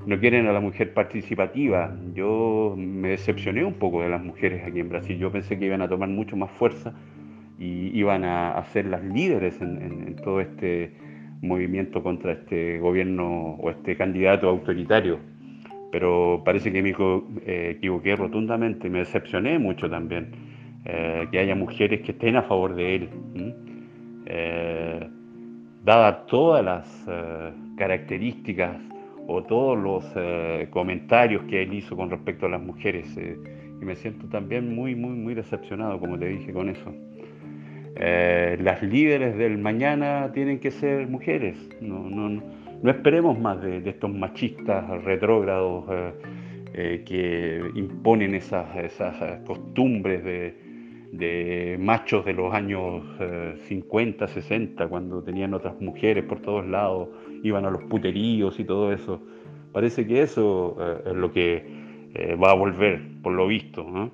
No 0.07 0.19
quieren 0.19 0.47
a 0.47 0.53
la 0.53 0.61
mujer 0.61 0.95
participativa. 0.95 1.97
Yo 2.15 2.75
me 2.77 3.09
decepcioné 3.09 3.65
un 3.65 3.75
poco 3.75 4.03
de 4.03 4.09
las 4.09 4.23
mujeres 4.23 4.63
aquí 4.67 4.81
en 4.81 4.89
Brasil. 4.89 5.19
Yo 5.19 5.31
pensé 5.31 5.59
que 5.59 5.67
iban 5.67 5.83
a 5.83 5.89
tomar 5.89 6.09
mucho 6.09 6.37
más 6.37 6.51
fuerza 6.53 6.93
y 7.59 7.97
iban 7.97 8.25
a, 8.25 8.65
ser 8.73 8.87
las 8.87 9.05
líderes 9.05 9.61
en 9.61 10.17
todo 10.17 10.41
este 10.41 10.93
movimiento 11.43 12.03
contra 12.03 12.33
este 12.33 12.79
gobierno 12.79 13.57
o 13.61 13.71
este 13.71 13.97
candidato 13.97 14.49
autoritario. 14.49 15.32
Pero 15.93 16.43
parece 16.45 16.73
que 16.73 16.83
me 16.83 16.91
eh, 17.47 17.75
equivoqué 17.77 18.17
rotundamente, 18.17 18.91
me 18.91 19.01
decepcioné 19.01 19.59
mucho 19.59 19.89
también 19.89 20.33
eh, 20.85 21.29
que 21.31 21.39
haya 21.39 21.55
mujeres 21.55 22.01
que 22.01 22.13
estén 22.13 22.35
a 22.37 22.43
favor 22.43 22.75
de 22.75 22.95
él. 22.97 23.09
Eh, 24.27 25.09
dadas 25.85 26.27
todas 26.27 26.65
las 26.65 27.07
características 27.77 28.77
o 29.29 29.43
todos 29.43 29.79
los 29.79 30.05
comentarios 30.71 31.43
que 31.45 31.63
él 31.63 31.75
hizo 31.75 31.97
con 31.97 32.11
respecto 32.11 32.47
a 32.47 32.49
las 32.49 32.63
mujeres, 32.63 33.17
y 33.17 33.85
me 33.85 33.95
siento 33.95 34.27
también 34.29 34.75
muy, 34.75 34.95
muy, 34.95 35.13
muy 35.13 35.35
decepcionado, 35.35 36.01
como 36.01 36.19
te 36.19 36.27
dije, 36.27 36.53
con 36.53 36.69
eso. 36.69 36.93
Eh, 37.97 38.57
las 38.61 38.83
líderes 38.83 39.37
del 39.37 39.59
mañana 39.59 40.31
tienen 40.33 40.59
que 40.59 40.71
ser 40.71 41.09
mujeres. 41.09 41.57
No, 41.81 42.09
no 42.09 42.43
esperemos 42.91 43.39
más 43.39 43.61
de, 43.63 43.89
estos 43.89 44.13
machistas 44.13 44.89
retrógrados 45.05 45.85
eh, 45.91 46.13
eh, 46.75 47.03
que 47.07 47.63
imponen 47.79 48.35
esas, 48.35 48.77
esas 48.77 49.41
costumbres 49.47 50.25
de, 50.25 51.77
machos 51.79 52.25
de 52.25 52.33
los 52.33 52.53
años 52.55 53.03
50, 53.69 54.27
60, 54.27 54.89
cuando 54.89 55.23
tenían 55.23 55.55
otras 55.55 55.81
mujeres 55.81 56.25
por 56.25 56.41
todos 56.41 56.67
lados, 56.67 57.09
iban 57.43 57.65
a 57.67 57.71
los 57.71 57.83
puteríos 57.85 58.59
y 58.59 58.65
todo 58.65 58.93
eso. 58.93 59.21
Parece 59.73 60.07
que 60.07 60.23
eso 60.23 60.77
es 61.05 61.15
lo 61.15 61.31
que 61.33 61.65
va 62.43 62.51
a 62.51 62.55
volver, 62.55 63.01
por 63.23 63.35
lo 63.35 63.47
visto 63.47 64.11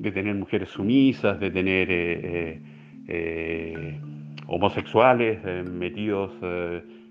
de 0.00 0.12
tener 0.12 0.34
mujeres 0.34 0.70
sumisas, 0.70 1.38
de 1.38 1.50
tener 1.50 1.90
eh, 1.90 2.20
eh, 2.22 2.60
eh, 3.08 4.00
homosexuales 4.46 5.38
metidos 5.70 6.32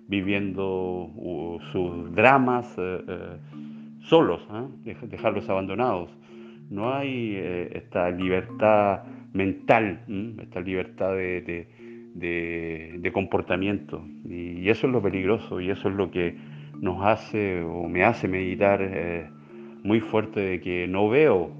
viviendo 0.09 1.09
sus 1.71 2.13
dramas 2.13 2.75
solos, 4.01 4.45
dejarlos 4.83 5.49
abandonados. 5.49 6.09
No 6.69 6.93
hay 6.93 7.35
esta 7.71 8.09
libertad 8.09 9.03
mental, 9.33 10.01
esta 10.41 10.59
libertad 10.59 11.13
de, 11.13 11.67
de, 12.15 13.11
comportamiento. 13.13 14.03
Y, 14.27 14.67
eso 14.67 14.87
es 14.87 14.93
lo 14.93 15.01
peligroso 15.01 15.61
y 15.61 15.69
eso 15.69 15.89
es 15.89 15.95
lo 15.95 16.11
que 16.11 16.35
nos 16.81 17.05
hace 17.05 17.61
o 17.61 17.87
me 17.87 18.03
hace 18.03 18.27
meditar 18.27 19.31
muy 19.83 20.01
fuerte 20.01 20.41
de 20.41 20.59
que 20.59 20.87
no 20.87 21.07
veo 21.09 21.51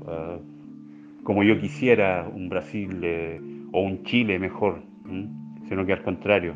como 1.30 1.44
yo 1.44 1.60
quisiera 1.60 2.28
un 2.34 2.50
Brasil 2.50 3.02
eh, 3.04 3.40
o 3.72 3.82
un 3.82 4.04
Chile 4.04 4.40
mejor, 4.40 4.82
sino 5.68 5.86
que 5.86 5.94
al 5.94 6.02
contrario. 6.02 6.56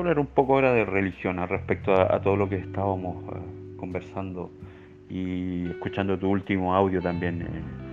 Hablar 0.00 0.18
un 0.18 0.26
poco 0.26 0.54
ahora 0.54 0.72
de 0.72 0.84
religión 0.84 1.38
al 1.38 1.48
respecto 1.48 1.92
a, 1.92 2.20
todo 2.20 2.36
lo 2.36 2.48
que 2.48 2.56
estábamos 2.56 3.24
eh, 3.24 3.76
conversando 3.76 4.50
y 5.08 5.66
escuchando 5.68 6.18
tu 6.18 6.28
último 6.28 6.74
audio 6.74 7.00
también. 7.00 7.42
Eh, 7.42 7.90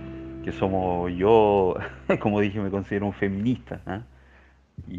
que 0.48 0.52
somos 0.52 1.12
yo, 1.12 1.76
como 2.20 2.40
dije, 2.40 2.58
me 2.60 2.70
considero 2.70 3.06
un 3.06 3.12
feminista. 3.12 3.82
¿ah? 3.86 4.02
Y 4.88 4.96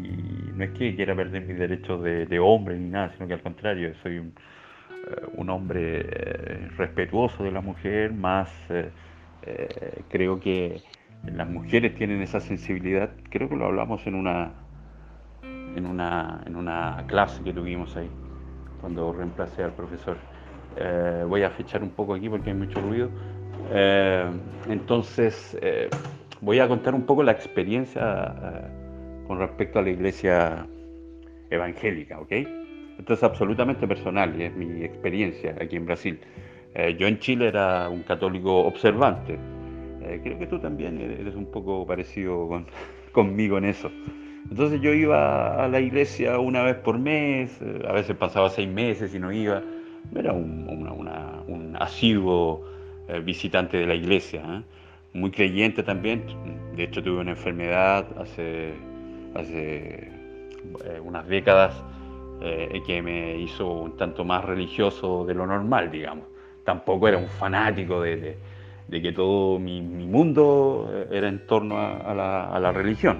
no 0.54 0.62
es 0.64 0.70
que 0.70 0.94
quiera 0.94 1.16
perder 1.16 1.44
mis 1.44 1.58
derechos 1.58 2.02
de, 2.02 2.38
hombre 2.38 2.78
ni 2.78 2.88
nada, 2.90 3.10
sino 3.14 3.26
que 3.26 3.34
al 3.34 3.42
contrario, 3.42 3.92
soy 4.02 4.18
un, 4.18 4.32
eh, 5.08 5.50
hombre 5.50 6.02
eh, 6.02 6.68
respetuoso 6.76 7.42
de 7.42 7.50
la 7.50 7.60
mujer, 7.60 8.12
más 8.12 8.52
eh, 8.70 8.90
creo 10.08 10.38
que 10.38 10.82
las 11.24 11.48
mujeres 11.48 11.94
tienen 11.96 12.22
esa 12.22 12.40
sensibilidad, 12.40 13.10
creo 13.30 13.48
que 13.48 13.56
lo 13.56 13.66
hablamos 13.66 14.06
en 14.06 14.14
una, 14.14 14.52
en 15.76 15.86
una, 15.86 16.42
en 16.46 16.56
una 16.56 17.04
clase 17.06 17.42
que 17.42 17.52
tuvimos 17.52 17.96
ahí, 17.96 18.10
cuando 18.80 19.12
reemplacé 19.12 19.62
al 19.62 19.72
profesor. 19.72 20.16
voy 21.28 21.42
a 21.42 21.50
fechar 21.50 21.82
un 21.82 21.90
poco 21.90 22.14
aquí 22.14 22.28
porque 22.28 22.50
hay 22.50 22.56
mucho 22.56 22.80
ruido. 22.80 23.10
Eh, 23.72 24.30
entonces, 24.68 25.56
eh, 25.60 25.88
voy 26.40 26.58
a 26.58 26.68
contar 26.68 26.94
un 26.94 27.02
poco 27.02 27.22
la 27.22 27.32
experiencia 27.32 28.34
eh, 28.42 29.26
con 29.26 29.38
respecto 29.38 29.78
a 29.78 29.82
la 29.82 29.90
iglesia 29.90 30.66
evangélica, 31.50 32.20
¿ok? 32.20 32.32
Esto 32.98 33.14
es 33.14 33.22
absolutamente 33.22 33.86
personal 33.86 34.38
y 34.38 34.44
es 34.44 34.54
mi 34.54 34.84
experiencia 34.84 35.56
aquí 35.60 35.76
en 35.76 35.86
Brasil. 35.86 36.20
yo 36.98 37.06
en 37.06 37.18
Chile 37.18 37.48
era 37.48 37.88
un 37.88 38.02
católico 38.02 38.60
observante. 38.60 39.38
creo 40.22 40.38
que 40.38 40.46
tú 40.46 40.58
también 40.58 41.00
eres 41.00 41.34
un 41.34 41.46
poco 41.46 41.86
parecido 41.86 42.48
conmigo 43.12 43.56
en 43.58 43.64
eso. 43.64 43.90
Entonces 44.48 44.80
yo 44.80 44.92
iba 44.92 45.62
a 45.62 45.68
la 45.68 45.80
iglesia 45.80 46.38
una 46.38 46.62
vez 46.62 46.76
por 46.76 46.98
mes, 46.98 47.58
a 47.86 47.92
veces 47.92 48.16
pasaba 48.16 48.50
seis 48.50 48.68
meses 48.68 49.14
y 49.14 49.18
no 49.18 49.32
iba. 49.32 49.62
Era 50.14 50.32
un, 50.32 50.66
un 51.46 51.76
asiduo 51.78 52.64
eh, 53.10 53.20
visitante 53.20 53.76
de 53.76 53.86
la 53.86 53.94
iglesia, 53.96 54.40
¿eh? 54.40 54.62
muy 55.14 55.32
creyente 55.32 55.82
también. 55.82 56.22
De 56.76 56.84
hecho, 56.84 57.02
tuve 57.02 57.20
una 57.20 57.32
enfermedad 57.32 58.06
hace, 58.16 58.72
hace 59.34 60.12
eh, 60.84 61.00
unas 61.02 61.26
décadas 61.26 61.74
que 62.86 63.02
me 63.02 63.36
hizo 63.36 63.70
un 63.70 63.98
tanto 63.98 64.24
más 64.24 64.42
religioso 64.42 65.26
de 65.26 65.34
lo 65.34 65.46
normal, 65.46 65.90
digamos. 65.90 66.24
Tampoco 66.64 67.06
era 67.06 67.18
un 67.18 67.28
fanático 67.28 68.00
de, 68.00 68.38
que 68.90 69.12
todo 69.12 69.58
mi, 69.58 69.82
mundo 69.82 70.90
era 71.10 71.28
en 71.28 71.46
torno 71.46 71.76
a, 71.78 72.14
la, 72.14 72.72
religión, 72.72 73.18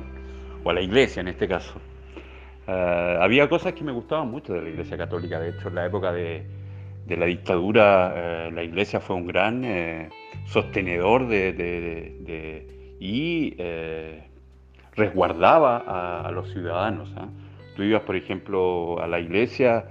o 0.62 0.70
a 0.70 0.74
la 0.74 0.81
iglesia 0.81 1.20
en 1.20 1.28
este 1.28 1.49
caso. 1.49 1.81
había 2.66 3.49
cosas 3.49 3.73
que 3.73 3.85
me 3.85 3.93
gustaban 3.93 4.31
mucho 4.31 4.53
de 4.53 4.62
la 4.62 4.69
iglesia 4.69 4.97
católica, 4.97 5.41
de 5.41 5.51
hecho, 5.51 5.69
en 5.69 5.74
la 5.74 5.87
época 5.87 6.12
de, 6.12 6.47
de 7.11 7.16
la 7.16 7.27
dictadura, 7.27 8.12
eh, 8.15 8.51
la 8.53 8.62
iglesia 8.62 9.01
fue 9.01 9.16
un 9.16 9.27
gran 9.27 9.65
eh, 9.65 10.09
sostenedor 10.47 11.27
de, 11.27 12.66
y 13.01 13.55
eh, 13.59 14.23
resguardaba 14.95 16.24
a, 16.24 16.31
los 16.31 16.53
ciudadanos. 16.53 17.12
¿ah? 17.16 17.28
Tú 17.74 17.82
ibas, 17.82 18.03
por 18.03 18.15
ejemplo, 18.15 19.01
a 19.03 19.09
la 19.09 19.19
iglesia 19.19 19.87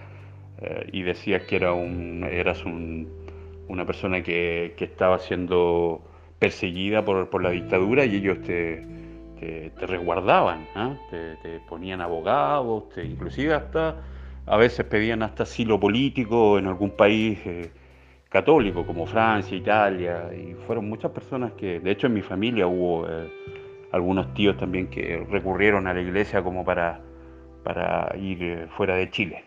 y 0.91 1.03
decías 1.03 1.43
que 1.43 1.55
era 1.55 1.71
un, 1.71 2.25
eras 2.29 2.65
una 2.65 3.85
persona 3.85 4.21
que, 4.21 4.75
estaba 4.77 5.19
siendo 5.19 6.01
perseguida 6.37 7.03
por, 7.03 7.41
la 7.41 7.51
dictadura 7.51 8.05
y 8.05 8.15
ellos 8.15 8.41
te, 8.41 8.85
resguardaban, 9.77 10.67
¿ah? 10.75 10.93
te, 11.09 11.59
ponían 11.67 12.01
abogados, 12.01 12.89
te, 12.89 13.05
inclusive 13.05 13.53
hasta 13.53 13.95
a 14.45 14.57
veces 14.57 14.85
pedían 14.85 15.21
hasta 15.23 15.43
asilo 15.43 15.79
político 15.79 16.57
en 16.57 16.67
algún 16.67 16.91
país 16.91 17.39
eh, 17.45 17.71
católico, 18.29 18.85
como 18.85 19.05
Francia, 19.05 19.55
Italia, 19.57 20.29
y 20.33 20.53
fueron 20.65 20.89
muchas 20.89 21.11
personas 21.11 21.51
que, 21.53 21.79
de 21.79 21.91
hecho 21.91 22.07
en 22.07 22.13
mi 22.13 22.21
familia 22.21 22.67
hubo 22.67 23.07
eh, 23.07 23.29
algunos 23.91 24.33
tíos 24.33 24.57
también 24.57 24.87
que 24.87 25.25
recurrieron 25.29 25.87
a 25.87 25.93
la 25.93 26.01
iglesia 26.01 26.43
como 26.43 26.63
para, 26.63 27.01
para 27.63 28.15
ir 28.17 28.43
eh, 28.43 28.67
fuera 28.75 28.95
de 28.95 29.09
Chile. 29.09 29.43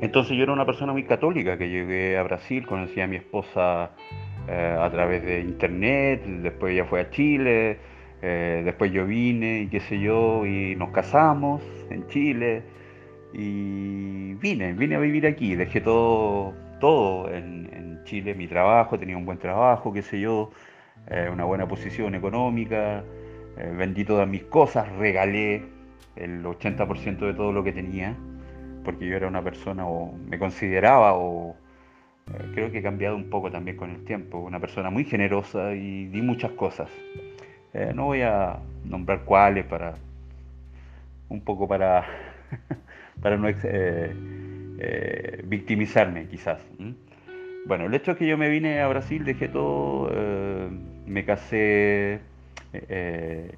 Entonces 0.00 0.36
yo 0.36 0.42
era 0.42 0.52
una 0.52 0.66
persona 0.66 0.92
muy 0.92 1.04
católica 1.04 1.56
que 1.56 1.68
llegué 1.68 2.18
a 2.18 2.22
Brasil, 2.24 2.66
conocí 2.66 3.00
a 3.00 3.06
mi 3.06 3.16
esposa 3.16 3.92
eh, 4.48 4.76
a 4.78 4.90
través 4.90 5.24
de 5.24 5.40
internet, 5.40 6.24
después 6.24 6.72
ella 6.72 6.84
fue 6.84 7.00
a 7.00 7.10
Chile, 7.10 7.78
eh, 8.22 8.62
después 8.64 8.92
yo 8.92 9.06
vine 9.06 9.62
y 9.62 9.68
qué 9.68 9.80
sé 9.80 10.00
yo, 10.00 10.46
y 10.46 10.76
nos 10.76 10.90
casamos 10.90 11.62
en 11.90 12.06
Chile 12.08 12.62
y 13.32 14.34
vine, 14.34 14.72
vine 14.74 14.96
a 14.96 14.98
vivir 14.98 15.26
aquí, 15.26 15.54
dejé 15.54 15.80
todo, 15.80 16.54
todo 16.80 17.32
en, 17.32 17.62
Chile, 18.04 18.34
mi 18.34 18.48
trabajo, 18.48 18.98
tenía 18.98 19.16
un 19.16 19.24
buen 19.24 19.38
trabajo, 19.38 19.92
qué 19.92 20.02
sé 20.02 20.20
yo, 20.20 20.50
eh, 21.08 21.30
una 21.32 21.44
buena 21.44 21.68
posición 21.68 22.16
económica, 22.16 23.04
vendí 23.78 24.04
todas 24.04 24.26
mis 24.26 24.42
cosas, 24.42 24.90
regalé 24.96 25.62
el 26.16 26.44
80% 26.44 27.18
de 27.18 27.34
todo 27.34 27.52
lo 27.52 27.62
que 27.62 27.72
tenía, 27.72 28.16
porque 28.84 29.06
yo 29.06 29.16
era 29.16 29.28
una 29.28 29.42
persona 29.42 29.86
o 29.86 30.12
me 30.28 30.38
consideraba 30.38 31.14
o 31.14 31.56
eh, 32.28 32.50
creo 32.54 32.70
que 32.70 32.78
he 32.78 32.82
cambiado 32.82 33.16
un 33.16 33.28
poco 33.30 33.50
también 33.50 33.76
con 33.76 33.90
el 33.90 34.04
tiempo, 34.04 34.38
una 34.38 34.60
persona 34.60 34.90
muy 34.90 35.04
generosa 35.04 35.74
y 35.74 36.06
di 36.06 36.22
muchas 36.22 36.52
cosas. 36.52 36.90
Eh, 37.74 37.92
no 37.94 38.06
voy 38.06 38.22
a 38.22 38.58
nombrar 38.84 39.24
cuáles 39.24 39.64
para 39.64 39.94
un 41.28 41.40
poco 41.40 41.66
para 41.66 42.04
para 43.22 43.36
no 43.36 43.48
eh, 43.48 45.42
victimizarme 45.44 46.26
quizás. 46.26 46.60
Bueno, 47.66 47.86
el 47.86 47.94
hecho 47.94 48.12
es 48.12 48.18
que 48.18 48.26
yo 48.26 48.36
me 48.36 48.48
vine 48.48 48.80
a 48.80 48.88
Brasil, 48.88 49.24
dejé 49.24 49.48
todo, 49.48 50.10
me 51.06 51.24
casé 51.24 52.20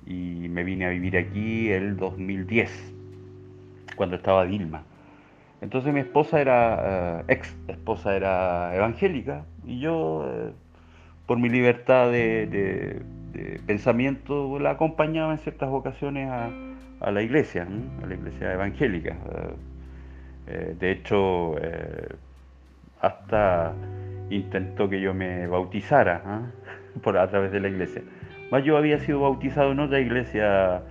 y 0.07 0.49
me 0.49 0.63
vine 0.63 0.85
a 0.87 0.91
vivir 0.91 1.17
aquí 1.17 1.71
el 1.71 1.97
2010, 1.97 2.93
cuando 3.97 4.17
estaba 4.17 4.45
Dilma. 4.45 4.85
Entonces 5.65 5.95
mi 5.95 6.01
esposa 6.01 6.43
era, 6.43 7.21
eh, 7.21 7.25
ex 7.29 7.57
esposa 7.69 8.15
era 8.15 8.77
evangélica 8.77 9.47
y 9.65 9.81
yo, 9.81 10.27
eh, 10.31 10.53
por 11.27 11.39
mi 11.39 11.49
libertad 11.49 12.11
de, 12.11 13.01
pensamiento, 13.67 14.59
la 14.59 14.71
acompañaba 14.71 15.33
en 15.33 15.39
ciertas 15.39 15.69
ocasiones 15.71 16.31
a, 16.31 17.11
la 17.11 17.23
iglesia, 17.23 17.67
a 18.03 18.07
la 18.07 18.15
iglesia 18.15 18.53
evangélica. 18.53 19.17
Eh, 20.47 20.77
de 20.79 20.91
hecho, 20.91 21.55
hasta 23.01 23.73
intentó 24.31 24.89
que 24.89 25.01
yo 25.01 25.15
me 25.15 25.47
bautizara 25.47 26.51
por, 27.03 27.19
a 27.19 27.29
través 27.29 27.53
de 27.53 27.61
la 27.61 27.69
iglesia. 27.69 28.03
Más 28.51 28.65
yo 28.65 28.77
había 28.77 28.99
sido 29.01 29.21
bautizado 29.21 29.73
en 29.73 29.81
otra 29.81 30.01
iglesia, 30.01 30.83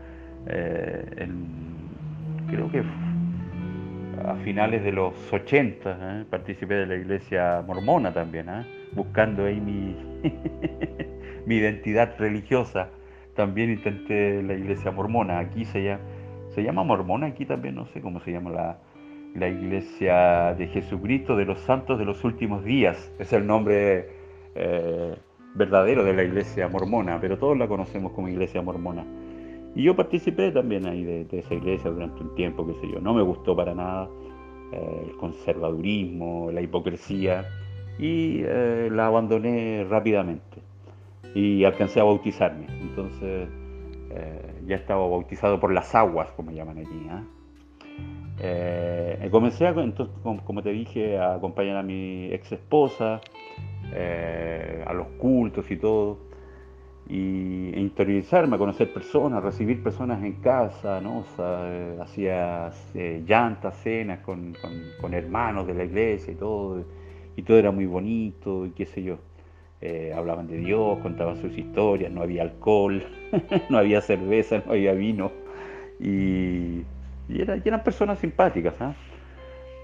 creo 0.45 2.71
que 2.71 2.83
a 4.25 4.35
finales 4.35 4.83
de 4.83 4.91
los 4.91 5.13
80, 5.31 5.97
¿eh? 6.01 6.25
participé 6.29 6.75
de 6.75 6.85
la 6.85 6.95
iglesia 6.95 7.63
mormona 7.65 8.13
también, 8.13 8.47
¿eh? 8.49 8.65
buscando 8.93 9.45
ahí 9.45 9.59
mi, 9.59 9.95
mi 11.45 11.55
identidad 11.55 12.15
religiosa. 12.17 12.89
También 13.35 13.71
intenté 13.71 14.43
la 14.43 14.53
iglesia 14.53 14.91
mormona, 14.91 15.39
aquí 15.39 15.65
se 15.65 15.83
llama, 15.83 16.03
se 16.49 16.63
llama 16.63 16.83
mormona, 16.83 17.27
aquí 17.27 17.45
también 17.45 17.75
no 17.75 17.87
sé 17.87 18.01
cómo 18.01 18.19
se 18.19 18.31
llama 18.31 18.51
la, 18.51 18.77
la 19.35 19.49
iglesia 19.49 20.53
de 20.53 20.67
Jesucristo 20.67 21.35
de 21.35 21.45
los 21.45 21.59
santos 21.61 21.97
de 21.97 22.05
los 22.05 22.23
últimos 22.23 22.63
días, 22.63 23.11
es 23.17 23.33
el 23.33 23.47
nombre 23.47 24.09
eh, 24.55 25.15
verdadero 25.55 26.03
de 26.03 26.13
la 26.13 26.23
iglesia 26.23 26.67
mormona, 26.67 27.19
pero 27.19 27.37
todos 27.37 27.57
la 27.57 27.67
conocemos 27.67 28.11
como 28.11 28.27
iglesia 28.27 28.61
mormona. 28.61 29.03
Y 29.75 29.83
yo 29.83 29.95
participé 29.95 30.51
también 30.51 30.85
ahí 30.85 31.03
de, 31.03 31.27
esa 31.31 31.55
iglesia 31.55 31.89
durante 31.89 32.21
un 32.21 32.35
tiempo, 32.35 32.65
qué 32.65 32.73
sé 32.75 32.87
yo. 32.91 32.99
No 32.99 33.13
me 33.15 33.23
gustó 33.23 33.55
para 33.55 33.73
nada 33.73 34.07
eh, 34.71 35.05
el 35.07 35.17
conservadurismo, 35.17 36.51
la 36.51 36.61
hipocresía, 36.61 37.45
y 37.97 38.41
eh, 38.43 38.89
la 38.91 39.07
abandoné 39.07 39.85
rápidamente. 39.89 40.61
Y 41.33 41.63
alcancé 41.63 41.99
a 41.99 42.03
bautizarme. 42.03 42.67
Entonces 42.81 43.49
eh, 44.11 44.61
ya 44.65 44.75
estaba 44.75 45.07
bautizado 45.07 45.59
por 45.59 45.73
las 45.73 45.93
aguas, 45.95 46.29
como 46.35 46.51
llaman 46.51 46.77
allí. 46.77 47.07
¿ah? 47.09 47.23
comencé, 49.31 49.67
a, 49.67 49.73
como 50.45 50.61
te 50.61 50.71
dije, 50.71 51.17
a 51.17 51.35
acompañar 51.35 51.77
a 51.77 51.83
mi 51.83 52.31
ex 52.33 52.51
esposa, 52.51 53.21
a 54.85 54.93
los 54.93 55.07
cultos 55.19 55.69
y 55.69 55.77
todo 55.77 56.33
y 57.07 57.73
e 57.73 57.79
interiorizarme, 57.79 58.55
a 58.55 58.59
conocer 58.59 58.93
personas, 58.93 59.43
recibir 59.43 59.83
personas 59.83 60.23
en 60.23 60.33
casa, 60.33 61.01
¿no? 61.01 61.25
hacía 62.01 62.71
eh, 62.93 63.23
llantas, 63.27 63.77
cenas 63.83 64.19
con, 64.19 64.55
hermanos 65.11 65.67
de 65.67 65.73
la 65.73 65.83
iglesia 65.83 66.33
y 66.33 66.35
todo, 66.35 66.83
y 67.35 67.41
todo 67.41 67.57
era 67.57 67.71
muy 67.71 67.85
bonito 67.85 68.65
y 68.65 68.71
qué 68.71 68.85
sé 68.85 69.03
yo. 69.03 69.17
Eh, 69.85 70.13
hablaban 70.15 70.47
de 70.47 70.59
Dios, 70.59 70.97
contaban 70.99 71.35
sus 71.35 71.57
historias, 71.57 72.09
no 72.09 72.21
había 72.21 72.43
alcohol, 72.43 73.03
no 73.69 73.77
había 73.77 73.99
cerveza, 73.99 74.63
no 74.65 74.71
había 74.71 74.93
vino, 74.93 75.33
y, 75.99 76.85
eran 77.29 77.83
personas 77.83 78.19
simpáticas. 78.19 78.79
¿ah? 78.79 78.95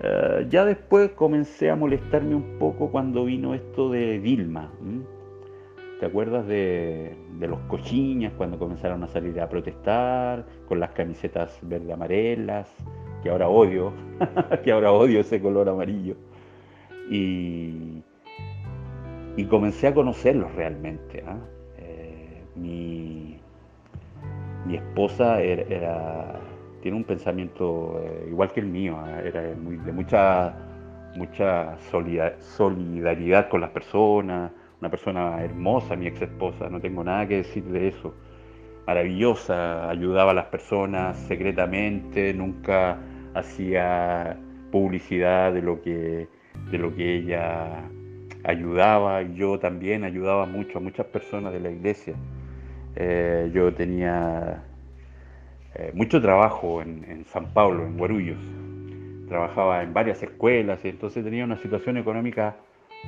Eh, 0.02 0.48
ya 0.50 0.64
después 0.64 1.10
comencé 1.12 1.70
a 1.70 1.76
molestarme 1.76 2.34
un 2.34 2.58
poco 2.60 2.90
cuando 2.92 3.26
vino 3.26 3.54
esto 3.54 3.90
de 3.90 4.22
Dilma. 4.22 4.72
¿Te 6.00 6.06
acuerdas 6.06 6.48
de, 6.48 7.18
los 7.38 7.60
cochiñas 7.68 8.32
cuando 8.38 8.58
comenzaron 8.58 9.04
a 9.04 9.08
salir 9.08 9.42
a 9.42 9.50
protestar 9.50 10.46
con 10.70 10.80
las 10.80 10.92
camisetas 10.92 11.60
verde 11.62 11.92
amarelas? 11.92 12.74
Que 13.22 13.32
ahora 13.32 13.50
odio, 13.50 13.92
que 14.64 14.72
ahora 14.72 14.94
odio 14.94 15.20
ese 15.20 15.42
color 15.42 15.68
amarillo. 15.68 16.16
Y, 17.12 18.02
comencé 19.46 19.88
a 19.88 19.94
conocerlos 19.94 20.54
realmente. 20.56 21.24
¿ah? 21.28 21.38
Eh, 21.78 22.44
mi, 22.56 23.40
esposa 24.72 25.42
era, 25.42 26.40
tiene 26.82 26.98
un 26.98 27.04
pensamiento 27.04 28.00
eh, 28.04 28.28
igual 28.30 28.52
que 28.52 28.60
el 28.60 28.68
mío, 28.68 28.98
¿ah? 28.98 29.20
era 29.24 29.42
de 29.42 29.56
mucha, 29.92 30.56
mucha 31.16 31.78
solidaridad 31.80 33.50
con 33.50 33.62
las 33.62 33.72
personas 33.72 34.52
una 34.82 34.90
persona 34.90 35.44
hermosa, 35.44 35.96
mi 35.96 36.08
ex 36.08 36.22
esposa, 36.22 36.70
no 36.70 36.80
tengo 36.80 37.04
nada 37.04 37.28
que 37.28 37.38
decir 37.38 37.64
de 37.66 37.90
eso. 37.90 38.14
Maravillosa, 38.88 39.90
ayudaba 39.90 40.32
a 40.32 40.34
las 40.34 40.46
personas 40.46 41.18
secretamente, 41.28 42.34
nunca 42.34 42.98
hacía 43.34 44.38
publicidad 44.72 45.54
de 45.54 45.62
lo 45.62 45.82
que, 45.82 46.28
de 46.72 46.78
lo 46.78 46.96
que 46.96 47.18
ella 47.18 47.90
ayudaba. 48.44 49.22
Yo 49.22 49.60
también 49.60 50.04
ayudaba 50.04 50.46
mucho 50.46 50.80
a 50.80 50.82
muchas 50.82 51.06
personas 51.08 51.54
de 51.54 51.60
la 51.60 51.72
iglesia. 51.72 52.16
Eh, 52.96 53.52
yo 53.54 53.74
tenía 53.74 54.64
eh, 55.76 55.92
mucho 55.94 56.22
trabajo 56.22 56.82
en, 56.82 57.06
en, 57.08 57.26
San 57.26 57.54
Pablo, 57.54 57.86
en 57.86 57.98
Guarullos. 57.98 58.40
Trabajaba 59.28 59.84
en 59.84 59.94
varias 59.94 60.22
escuelas 60.24 60.84
y 60.84 60.90
entonces 60.90 61.24
tenía 61.24 61.44
una 61.46 61.58
situación 61.58 61.98
económica 61.98 62.56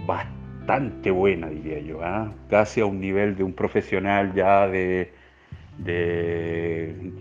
bastante 0.05 1.11
buena, 1.11 1.49
diría 1.49 1.79
yo, 1.79 2.03
¿ah? 2.03 2.31
casi 2.49 2.81
a 2.81 2.85
un 2.85 2.99
nivel 2.99 3.35
de 3.35 3.43
un 3.43 3.53
profesional 3.53 4.33
ya 4.33 4.67
de, 4.67 5.11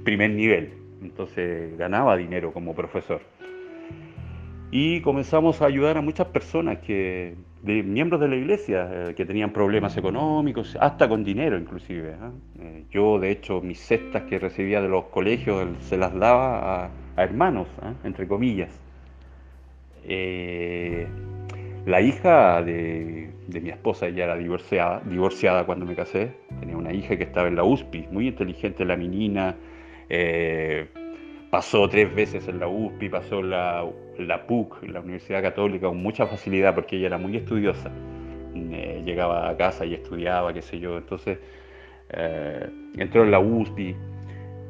primer 0.04 0.30
nivel. 0.30 0.74
Entonces 1.02 1.76
ganaba 1.78 2.16
dinero 2.16 2.52
como 2.52 2.74
profesor. 2.74 3.22
Y 4.70 5.00
comenzamos 5.00 5.62
a 5.62 5.66
ayudar 5.66 5.96
a 5.96 6.00
muchas 6.00 6.28
personas 6.28 6.78
que, 6.78 7.34
de, 7.62 7.82
miembros 7.82 8.20
de 8.20 8.28
la 8.28 8.36
iglesia 8.36 8.88
eh, 8.90 9.14
que 9.14 9.24
tenían 9.24 9.52
problemas 9.52 9.96
económicos, 9.96 10.76
hasta 10.80 11.08
con 11.08 11.24
dinero 11.24 11.58
inclusive. 11.58 12.14
¿ah? 12.20 12.30
Eh, 12.60 12.84
yo, 12.90 13.18
de 13.18 13.30
hecho, 13.30 13.60
mis 13.60 13.80
cestas 13.80 14.22
que 14.24 14.38
recibía 14.38 14.80
de 14.80 14.88
los 14.88 15.04
colegios 15.06 15.68
se 15.80 15.96
las 15.96 16.14
daba 16.14 16.84
a, 16.84 16.90
hermanos, 17.16 17.68
¿ah? 17.82 17.94
entre 18.04 18.26
comillas. 18.26 18.70
Eh, 20.04 21.06
la 21.86 22.00
hija 22.00 22.62
de, 22.62 23.30
mi 23.48 23.70
esposa, 23.70 24.06
ella 24.06 24.24
era 24.24 24.36
divorciada, 24.36 25.00
divorciada 25.04 25.64
cuando 25.64 25.86
me 25.86 25.94
casé, 25.94 26.32
tenía 26.60 26.76
una 26.76 26.92
hija 26.92 27.16
que 27.16 27.24
estaba 27.24 27.48
en 27.48 27.56
la 27.56 27.64
USPI, 27.64 28.08
muy 28.10 28.28
inteligente 28.28 28.84
la 28.84 28.96
menina, 28.96 29.56
eh, 30.08 30.88
pasó 31.50 31.88
tres 31.88 32.14
veces 32.14 32.46
en 32.48 32.60
la 32.60 32.68
USPI, 32.68 33.08
pasó 33.08 33.42
la, 33.42 33.84
la 34.18 34.46
PUC, 34.46 34.84
la 34.84 35.00
Universidad 35.00 35.42
Católica, 35.42 35.88
con 35.88 36.02
mucha 36.02 36.26
facilidad 36.26 36.74
porque 36.74 36.96
ella 36.96 37.08
era 37.08 37.18
muy 37.18 37.36
estudiosa. 37.36 37.90
Eh, 38.54 39.02
llegaba 39.04 39.48
a 39.48 39.56
casa 39.56 39.84
y 39.84 39.94
estudiaba, 39.94 40.52
qué 40.52 40.62
sé 40.62 40.78
yo, 40.78 40.98
entonces 40.98 41.38
eh, 42.10 42.68
entró 42.96 43.24
en 43.24 43.30
la 43.30 43.40
USPI, 43.40 43.96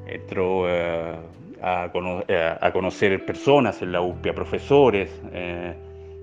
entró 0.06 0.66
a, 0.66 1.20
a, 1.62 2.72
conocer 2.72 3.24
personas 3.24 3.82
en 3.82 3.92
la 3.92 4.00
USPI, 4.00 4.28
a 4.30 4.34
profesores 4.34 5.22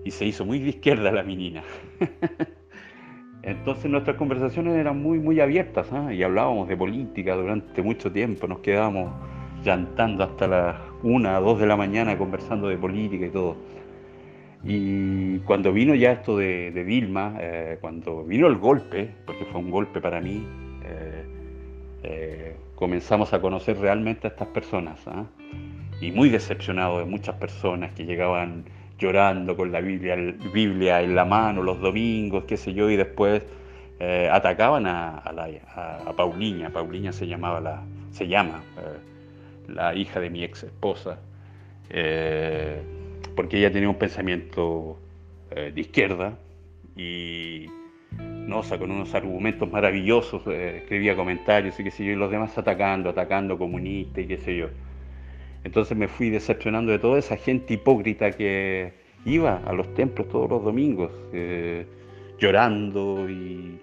y 0.04 0.12
se 0.12 0.26
hizo 0.26 0.46
muy 0.46 0.60
de 0.60 0.70
izquierda 0.70 1.12
la 1.12 1.24
menina. 1.24 1.64
Entonces 3.44 3.90
nuestras 3.90 4.18
conversaciones 4.18 4.76
eran 4.76 5.02
muy, 5.02 5.20
muy 5.20 5.40
abiertas 5.40 5.88
¿ah? 5.94 6.14
y 6.14 6.22
hablábamos 6.22 6.68
de 6.68 6.76
política 6.76 7.36
durante 7.36 7.82
mucho 7.82 8.12
tiempo, 8.12 8.48
nos 8.48 8.60
quedábamos 8.60 9.14
llantando 9.64 10.24
hasta 10.24 10.48
las 10.48 10.76
una, 11.04 11.40
dos 11.40 11.60
de 11.60 11.68
la 11.68 11.76
mañana 11.76 12.18
conversando 12.18 12.68
de 12.68 12.78
política 12.78 13.26
y 13.26 13.30
todo. 13.30 13.56
Y 14.64 15.40
cuando 15.40 15.72
vino 15.72 15.94
ya 15.96 16.12
esto 16.12 16.38
de, 16.38 16.72
de 16.72 16.84
Dilma, 16.84 17.36
eh, 17.40 17.78
cuando 17.80 18.24
vino 18.24 18.48
el 18.48 18.58
golpe, 18.58 19.10
porque 19.26 19.46
fue 19.46 19.62
un 19.62 19.72
golpe 19.72 20.02
para 20.02 20.20
mí, 20.20 20.46
eh, 20.84 21.26
eh, 22.04 22.56
comenzamos 22.76 23.34
a 23.34 23.40
conocer 23.40 23.78
realmente 23.78 24.28
a 24.28 24.32
estas 24.32 24.48
personas. 24.50 25.00
¿ah? 25.08 25.26
Y 26.02 26.12
muy 26.12 26.30
decepcionado 26.30 27.00
de 27.00 27.06
muchas 27.06 27.36
personas 27.36 27.92
que 27.94 28.06
llegaban 28.06 28.66
llorando 28.98 29.56
con 29.56 29.72
la 29.72 29.80
Biblia, 29.80 30.16
Biblia 30.54 31.02
en 31.02 31.16
la 31.16 31.24
mano 31.24 31.62
los 31.62 31.80
domingos, 31.80 32.46
qué 32.46 32.58
sé 32.58 32.74
yo, 32.74 32.90
y 32.90 32.96
después 32.96 33.44
atacaban 34.32 34.86
a, 34.86 35.18
a, 35.18 35.32
la, 35.34 35.50
a. 35.76 36.14
Pauliña 36.16 37.12
se 37.12 37.26
llamaba 37.28 37.60
la, 37.60 37.82
se 38.12 38.28
llama 38.28 38.62
la 39.68 39.96
hija 39.96 40.20
de 40.20 40.30
mi 40.30 40.44
ex 40.44 40.64
esposa 40.64 41.20
porque 43.38 43.60
ella 43.60 43.72
tenía 43.72 43.88
un 43.88 43.96
pensamiento 43.96 45.00
eh, 45.52 45.72
de 45.74 45.80
izquierda 45.80 46.38
y 46.96 47.68
¿no? 48.20 48.62
con 48.64 48.90
unos 48.90 49.14
argumentos 49.14 49.72
maravillosos, 49.72 50.42
eh, 50.48 50.80
escribía 50.82 51.16
comentarios 51.16 51.80
y 51.80 51.84
qué 51.84 51.92
sé 51.92 52.04
yo, 52.04 52.12
y 52.14 52.16
los 52.16 52.32
demás 52.32 52.58
atacando, 52.58 53.12
atacando 53.12 53.58
comunistas 53.58 54.24
y 54.24 54.28
qué 54.28 54.38
sé 54.38 54.58
yo. 54.58 54.68
Entonces 55.64 55.96
me 55.96 56.08
fui 56.08 56.32
decepcionando 56.32 56.92
de 56.92 56.98
toda 56.98 57.20
esa 57.20 57.38
gente 57.38 57.76
hipócrita 57.76 58.32
que 58.32 58.94
iba 59.24 59.62
a 59.66 59.74
los 59.74 59.94
templos 59.94 60.28
todos 60.30 60.50
los 60.50 60.64
domingos, 60.64 61.12
eh, 61.32 61.86
llorando 62.40 63.30
y, 63.30 63.80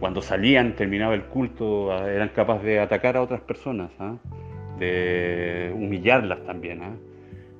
cuando 0.00 0.20
salían, 0.20 0.74
terminaba 0.74 1.14
el 1.14 1.24
culto, 1.24 1.92
eran 2.06 2.30
capaces 2.30 2.64
de 2.64 2.80
atacar 2.80 3.16
a 3.16 3.22
otras 3.22 3.40
personas, 3.40 3.90
¿ah? 3.98 4.16
de 4.78 5.72
humillarlas 5.74 6.44
también. 6.44 6.82
¿ah? 6.82 6.94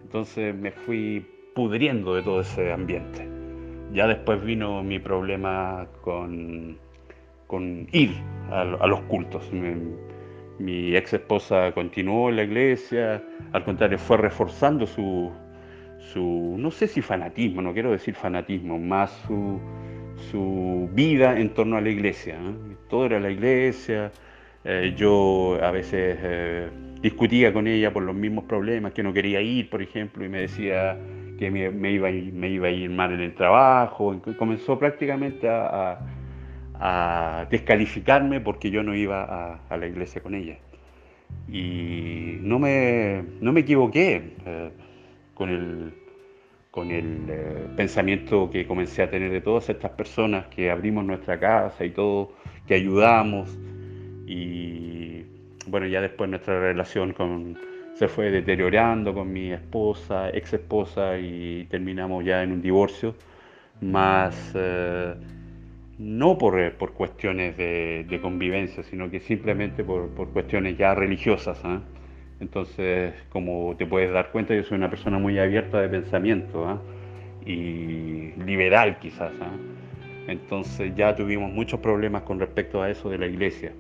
Entonces 0.03 0.55
me 0.55 0.71
fui 0.71 1.27
pudriendo 1.55 2.15
de 2.15 2.23
todo 2.23 2.41
ese 2.41 2.73
ambiente. 2.73 3.29
Ya 3.93 4.07
después 4.07 4.45
vino 4.45 4.83
mi 4.83 4.99
problema 4.99 5.87
con, 6.03 6.77
con 7.47 7.87
ir 7.93 8.11
a, 8.51 8.87
los 8.87 9.01
cultos. 9.03 9.51
Mi, 10.59 10.97
ex 10.97 11.15
esposa 11.15 11.73
continuó 11.73 12.29
en 12.31 12.37
la 12.37 12.43
iglesia, 12.43 13.23
al 13.53 13.65
contrario, 13.65 13.99
fue 13.99 14.17
reforzando 14.17 14.87
su, 14.87 15.33
su, 15.99 16.57
no 16.59 16.71
sé 16.71 16.87
si 16.87 17.03
fanatismo, 17.03 17.63
no 17.63 17.73
quiero 17.73 17.93
decir 17.93 18.15
fanatismo, 18.15 18.79
más 18.79 19.11
su, 19.27 19.61
su 20.31 20.89
vida 20.93 21.39
en 21.39 21.51
torno 21.51 21.77
a 21.77 21.81
la 21.81 21.91
iglesia. 21.91 22.39
Todo 22.89 23.07
era 23.07 23.21
la 23.21 23.31
iglesia. 23.31 24.13
Eh, 24.65 24.95
yo 24.97 25.59
a 25.63 25.71
veces 25.71 26.19
eh, 26.23 26.69
discutía 27.01 27.53
con 27.53 27.67
ella 27.67 27.93
por 27.93 28.03
los 28.03 28.15
mismos 28.15 28.45
problemas, 28.45 28.93
que 28.93 29.03
no 29.03 29.13
quería 29.13 29.41
ir, 29.41 29.69
por 29.69 29.83
ejemplo, 29.83 30.25
y 30.25 30.29
me 30.29 30.41
decía 30.41 30.99
que 31.39 31.51
me, 31.51 31.91
iba, 31.91 32.09
a 32.09 32.11
ir, 32.11 32.33
me 32.33 32.49
iba 32.49 32.69
a 32.69 32.71
ir 32.71 32.89
mal 32.91 33.13
en 33.13 33.21
el 33.21 33.35
trabajo, 33.35 34.21
comenzó 34.39 34.79
prácticamente 34.79 35.49
a, 35.49 35.99
descalificarme 37.51 38.41
porque 38.41 38.71
yo 38.71 38.83
no 38.83 38.95
iba 38.95 39.61
a, 39.69 39.77
la 39.77 39.87
iglesia 39.87 40.23
con 40.23 40.35
ella. 40.35 40.59
Y 41.49 42.39
no 42.41 42.59
me, 42.59 43.23
no 43.41 43.53
me 43.53 43.61
equivoqué 43.61 44.35
eh, 44.47 44.71
con 45.35 45.51
el, 45.51 45.93
con 46.75 46.91
el 46.91 47.27
eh, 47.29 47.69
pensamiento 47.77 48.51
que 48.51 48.67
comencé 48.67 49.05
a 49.05 49.09
tener 49.09 49.31
de 49.31 49.41
todas 49.41 49.69
estas 49.71 49.93
personas 49.93 50.49
que 50.49 50.73
abrimos 50.73 51.05
nuestra 51.05 51.39
casa 51.39 51.85
y 51.85 51.91
todo, 51.91 52.33
que 52.67 52.75
ayudamos 52.75 53.57
y 54.27 55.23
bueno, 55.69 55.87
ya 55.87 56.01
después 56.01 56.29
nuestra 56.29 56.59
relación 56.59 57.15
se 57.95 58.09
fue 58.09 58.33
deteriorando 58.33 59.15
con 59.15 59.33
mi 59.33 59.53
esposa, 59.53 60.31
ex 60.31 60.55
esposa, 60.55 61.17
y 61.17 61.65
terminamos 61.71 62.25
ya 62.25 62.43
en 62.43 62.51
un 62.51 62.61
divorcio, 62.61 63.15
más 63.81 64.35
eh, 64.57 65.15
no 66.01 66.37
por, 66.39 66.73
por 66.73 66.93
cuestiones 66.93 67.57
de, 67.57 68.19
convivencia, 68.21 68.83
sino 68.83 69.09
que 69.13 69.21
simplemente 69.21 69.85
por, 69.85 70.09
cuestiones 70.33 70.77
ya 70.77 70.93
religiosas. 70.97 71.61
¿ah? 71.63 71.81
Entonces, 72.41 73.15
como 73.31 73.75
te 73.77 73.87
puedes 73.87 74.11
dar 74.13 74.31
cuenta, 74.31 74.55
yo 74.55 74.63
soy 74.65 74.77
una 74.77 74.91
persona 74.91 75.19
muy 75.19 75.39
abierta 75.39 75.81
de 75.81 75.89
pensamiento 75.89 76.67
¿ah? 76.67 76.81
y 77.47 78.33
liberal 78.45 78.99
quizás. 78.99 79.33
¿ah? 79.41 79.53
Entonces 80.27 80.95
ya 80.97 81.15
tuvimos 81.15 81.53
muchos 81.53 81.81
problemas 81.81 82.23
con 82.23 82.41
respecto 82.41 82.83
a 82.83 82.91
eso 82.91 83.11
de 83.11 83.19
la 83.19 83.27
iglesia. 83.27 83.73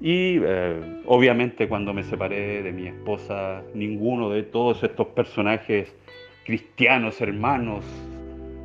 Y 0.00 0.38
eh, 0.42 1.02
obviamente 1.06 1.68
cuando 1.68 1.94
me 1.94 2.02
separé 2.04 2.62
de 2.62 2.72
mi 2.72 2.86
esposa, 2.86 3.62
ninguno 3.74 4.30
de 4.30 4.42
todos 4.42 4.82
estos 4.82 5.08
personajes 5.08 5.94
cristianos, 6.44 7.20
hermanos, 7.20 7.84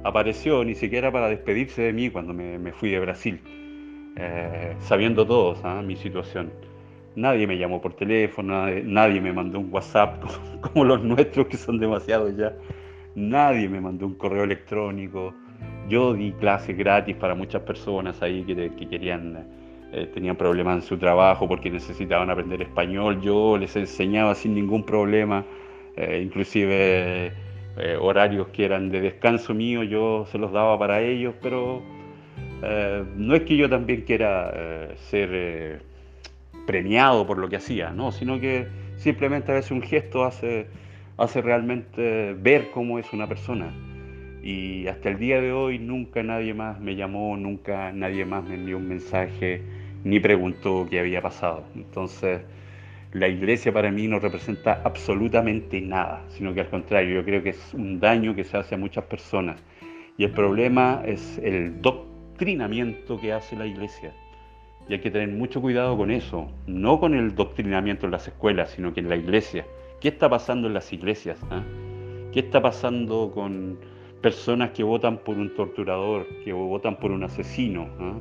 apareció 0.04 0.64
ni 0.64 0.76
siquiera 0.76 1.12
para 1.12 1.30
despedirse 1.30 1.84
de 1.84 1.94
mí 1.94 2.10
cuando 2.10 2.34
me, 2.34 2.72
fui 2.74 2.90
de 2.90 3.00
Brasil, 3.00 3.40
eh, 4.18 4.76
sabiendo 4.80 5.26
todos 5.26 5.60
¿ah? 5.64 5.82
mi 5.82 5.96
situación. 5.96 6.52
Nadie 7.16 7.46
me 7.46 7.58
llamó 7.58 7.82
por 7.82 7.94
teléfono, 7.94 8.68
nadie, 8.84 9.20
me 9.20 9.34
mandó 9.34 9.60
un 9.60 9.70
WhatsApp 9.72 10.24
como, 10.62 10.86
los 10.86 11.04
nuestros 11.04 11.48
que 11.48 11.58
son 11.58 11.80
demasiados 11.80 12.36
ya. 12.38 12.54
Nadie 13.16 13.68
me 13.68 13.82
mandó 13.82 14.06
un 14.06 14.16
correo 14.16 14.44
electrónico. 14.44 15.34
Yo 15.90 16.14
di 16.14 16.32
clases 16.34 16.78
gratis 16.78 17.16
para 17.18 17.36
muchas 17.36 17.62
personas 17.64 18.22
ahí 18.22 18.44
que 18.44 18.88
querían 18.90 19.46
eh, 19.94 20.08
tenían 20.14 20.38
problemas 20.38 20.76
en 20.76 20.82
su 20.84 20.98
trabajo 20.98 21.50
porque 21.50 21.70
necesitaban 21.70 22.30
aprender 22.30 22.62
español, 22.62 23.20
yo 23.22 23.58
les 23.58 23.76
enseñaba 23.76 24.36
sin 24.36 24.56
ningún 24.56 24.86
problema, 24.86 25.44
eh, 25.98 26.22
inclusive 26.24 27.34
eh, 27.78 27.98
horarios 28.00 28.48
que 28.50 28.64
eran 28.64 28.90
de 28.90 29.02
descanso 29.02 29.54
mío, 29.54 29.84
yo 29.84 30.26
se 30.32 30.38
los 30.38 30.54
daba 30.54 30.80
para 30.80 31.02
ellos, 31.02 31.36
pero 31.42 31.82
no 33.18 33.34
es 33.34 33.42
que 33.42 33.58
yo 33.58 33.68
también 33.68 34.02
quiera 34.02 34.96
ser 35.10 35.82
premiado 36.66 37.26
por 37.26 37.38
lo 37.38 37.50
que 37.50 37.58
hacía, 37.58 37.92
¿no? 37.92 38.12
sino 38.12 38.40
que 38.40 38.68
simplemente 38.98 39.52
a 39.52 39.56
veces 39.56 39.72
un 39.72 39.82
gesto 39.82 40.24
hace, 40.24 40.68
hace 41.18 41.42
realmente 41.42 42.34
ver 42.34 42.72
cómo 42.72 43.00
es 43.00 43.12
una 43.14 43.28
persona. 43.28 43.74
Y 44.44 44.88
hasta 44.88 45.10
el 45.10 45.20
día 45.20 45.40
de 45.40 45.52
hoy 45.52 45.78
nunca 45.78 46.24
nadie 46.24 46.54
más 46.54 46.80
me 46.80 46.96
llamó, 46.96 47.38
nunca 47.38 47.92
nadie 47.92 48.26
más 48.26 48.44
me 48.44 48.56
envió 48.56 48.78
un 48.78 48.88
mensaje 48.88 49.62
ni 50.04 50.20
preguntó 50.20 50.88
qué 50.90 51.00
había 51.00 51.22
pasado. 51.22 51.64
Entonces, 51.76 52.42
la 53.14 53.28
iglesia 53.28 53.72
para 53.74 53.92
mí 53.92 54.08
no 54.08 54.20
representa 54.20 54.82
absolutamente 54.84 55.82
nada, 55.82 56.24
sino 56.30 56.54
que 56.54 56.62
al 56.62 56.70
contrario, 56.70 57.16
yo 57.16 57.26
creo 57.26 57.44
que 57.44 57.50
es 57.50 57.74
un 57.74 58.00
daño 58.00 58.36
que 58.36 58.44
se 58.44 58.58
hace 58.58 58.76
a 58.76 58.78
muchas 58.78 59.04
personas. 59.06 59.62
Y 60.18 60.24
el 60.24 60.32
problema 60.32 61.02
es 61.06 61.38
el 61.44 61.82
doctrinamiento 61.82 63.20
que 63.20 63.34
hace 63.34 63.56
la 63.56 63.66
iglesia. 63.66 64.14
Y 64.90 64.94
hay 64.94 65.00
que 65.00 65.12
tener 65.12 65.30
mucho 65.30 65.62
cuidado 65.62 65.96
con 65.98 66.12
eso, 66.12 66.50
no 66.68 67.00
con 67.00 67.14
el 67.14 67.36
doctrinamiento 67.36 68.06
en 68.06 68.12
las 68.12 68.28
escuelas, 68.28 68.72
sino 68.72 68.94
que 68.94 69.00
en 69.00 69.10
la 69.10 69.16
iglesia. 69.16 69.66
¿Qué 70.00 70.10
está 70.10 70.30
pasando 70.30 70.68
en 70.68 70.74
las 70.74 70.92
iglesias? 70.92 71.40
Ah? 71.50 71.64
¿Qué 72.32 72.40
está 72.40 72.62
pasando 72.62 73.32
con 73.34 73.78
personas 74.22 74.72
que 74.72 74.84
votan 74.84 75.20
por 75.20 75.38
un 75.38 75.54
torturador, 75.56 76.28
que 76.44 76.52
votan 76.54 76.98
por 76.98 77.12
un 77.12 77.24
asesino? 77.24 77.88
¿ah? 78.00 78.20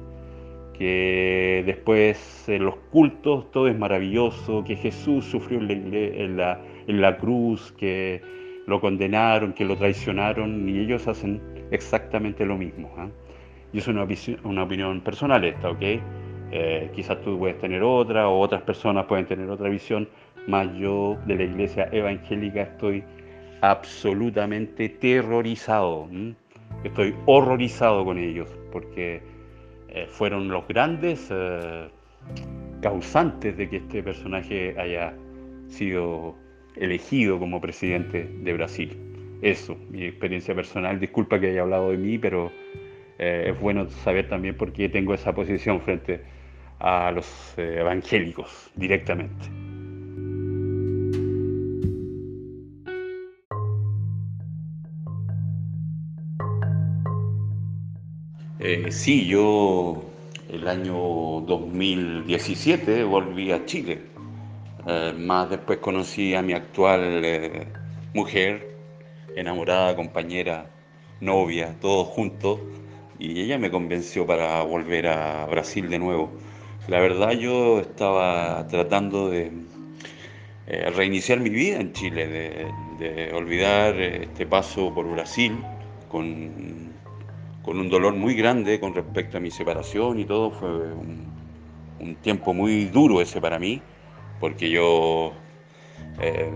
que 0.80 1.62
después 1.66 2.48
en 2.48 2.64
los 2.64 2.74
cultos 2.90 3.50
todo 3.50 3.68
es 3.68 3.78
maravilloso, 3.78 4.64
que 4.64 4.76
Jesús 4.76 5.26
sufrió 5.26 5.58
en 5.58 6.38
la, 6.38 6.58
en 6.86 7.00
la, 7.02 7.18
cruz, 7.18 7.70
que 7.72 8.22
lo 8.66 8.80
condenaron, 8.80 9.52
que 9.52 9.66
lo 9.66 9.76
traicionaron, 9.76 10.66
y 10.66 10.78
ellos 10.78 11.06
hacen 11.06 11.38
exactamente 11.70 12.46
lo 12.46 12.56
mismo. 12.56 12.90
¿ah? 12.96 13.08
Y 13.74 13.78
es 13.78 13.88
una, 13.88 14.08
una, 14.44 14.62
opinión 14.62 15.02
personal 15.02 15.44
esta, 15.44 15.68
¿ok? 15.68 15.82
Eh, 16.52 16.90
quizás 16.94 17.20
tú 17.22 17.38
puedes 17.38 17.58
tener 17.58 17.82
otra, 17.82 18.28
o 18.28 18.40
otras 18.40 18.62
personas 18.62 19.06
pueden 19.06 19.26
tener 19.26 19.48
otra 19.48 19.68
visión, 19.68 20.08
más 20.46 20.68
yo 20.76 21.16
de 21.26 21.36
la 21.36 21.44
iglesia 21.44 21.88
evangélica 21.92 22.62
estoy 22.62 23.04
absolutamente 23.60 24.88
terrorizado, 24.88 26.08
estoy 26.82 27.14
horrorizado 27.26 28.04
con 28.04 28.18
ellos, 28.18 28.48
porque 28.72 29.22
eh, 29.88 30.06
fueron 30.08 30.48
los 30.48 30.66
grandes 30.66 31.28
eh, 31.30 31.88
causantes 32.80 33.56
de 33.56 33.68
que 33.68 33.76
este 33.76 34.02
personaje 34.02 34.74
haya 34.78 35.14
sido 35.68 36.34
elegido 36.76 37.38
como 37.38 37.60
presidente 37.60 38.24
de 38.24 38.52
Brasil. 38.52 38.96
Eso, 39.42 39.76
mi 39.90 40.04
experiencia 40.04 40.54
personal. 40.54 41.00
Disculpa 41.00 41.40
que 41.40 41.50
haya 41.50 41.62
hablado 41.62 41.90
de 41.90 41.96
mí, 41.96 42.18
pero 42.18 42.52
eh, 43.18 43.50
es 43.50 43.60
bueno 43.60 43.88
saber 43.88 44.28
también 44.28 44.56
por 44.56 44.72
qué 44.72 44.88
tengo 44.88 45.14
esa 45.14 45.34
posición 45.34 45.80
frente 45.80 46.20
a 46.80 47.10
los 47.12 47.26
evangélicos 47.56 48.70
directamente. 48.74 49.60
Eh, 58.62 58.92
sí, 58.92 59.26
yo 59.26 60.02
el 60.50 60.68
año 60.68 60.92
2017 61.46 63.04
volví 63.04 63.52
a 63.52 63.64
Chile. 63.64 64.02
Eh, 64.86 65.14
más 65.18 65.48
después 65.48 65.78
conocí 65.78 66.34
a 66.34 66.42
mi 66.42 66.52
actual 66.52 67.24
eh, 67.24 67.66
mujer, 68.12 68.76
enamorada, 69.34 69.96
compañera, 69.96 70.66
novia, 71.20 71.74
todos 71.80 72.08
juntos, 72.08 72.60
y 73.18 73.40
ella 73.40 73.58
me 73.58 73.70
convenció 73.70 74.26
para 74.26 74.62
volver 74.62 75.06
a 75.06 75.46
Brasil 75.46 75.88
de 75.88 75.98
nuevo. 75.98 76.30
La 76.88 76.98
verdad 77.00 77.32
yo 77.32 77.80
estaba 77.80 78.66
tratando 78.68 79.28
de 79.30 79.52
eh, 80.66 80.90
reiniciar 80.90 81.40
mi 81.40 81.50
vida 81.50 81.78
en 81.78 81.92
Chile, 81.92 82.26
de, 82.26 83.32
olvidar 83.32 83.98
este 83.98 84.46
paso 84.46 84.92
por 84.94 85.10
Brasil 85.10 85.62
con, 86.08 86.92
con, 87.62 87.78
un 87.78 87.88
dolor 87.88 88.14
muy 88.14 88.34
grande 88.34 88.78
con 88.78 88.94
respecto 88.94 89.38
a 89.38 89.40
mi 89.40 89.50
separación 89.50 90.18
y 90.18 90.24
todo. 90.24 90.50
Fue 90.50 90.68
un, 90.68 91.30
tiempo 92.22 92.52
muy 92.52 92.86
duro 92.86 93.20
ese 93.20 93.40
para 93.40 93.58
mí, 93.58 93.80
porque 94.40 94.70
yo 94.70 95.32
eh, 96.20 96.50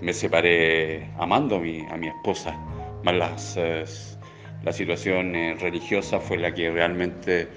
me 0.00 0.12
separé 0.12 1.10
amando 1.18 1.56
a 1.56 1.60
mi, 1.60 1.80
a 1.90 1.96
mi 1.96 2.08
esposa, 2.08 2.56
más 3.02 3.14
las, 3.14 3.56
eh, 3.56 3.84
la 4.64 4.72
situación 4.72 5.34
eh, 5.34 5.56
religiosa 5.60 6.20
fue 6.20 6.38
la 6.38 6.54
que 6.54 6.70
realmente 6.70 7.48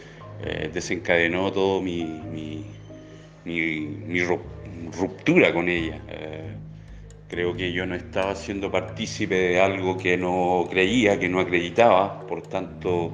desencadenó 0.73 1.51
todo 1.51 1.81
mi, 1.81 2.65
ruptura 4.99 5.53
con 5.53 5.69
ella. 5.69 5.99
creo 7.27 7.55
que 7.55 7.73
yo 7.73 7.85
no 7.85 7.95
estaba 7.95 8.35
siendo 8.35 8.71
partícipe 8.71 9.35
de 9.35 9.59
algo 9.59 9.97
que 9.97 10.17
no 10.17 10.67
creía, 10.69 11.19
que 11.19 11.29
no 11.29 11.39
acreditaba, 11.39 12.25
por 12.27 12.41
tanto 12.41 13.11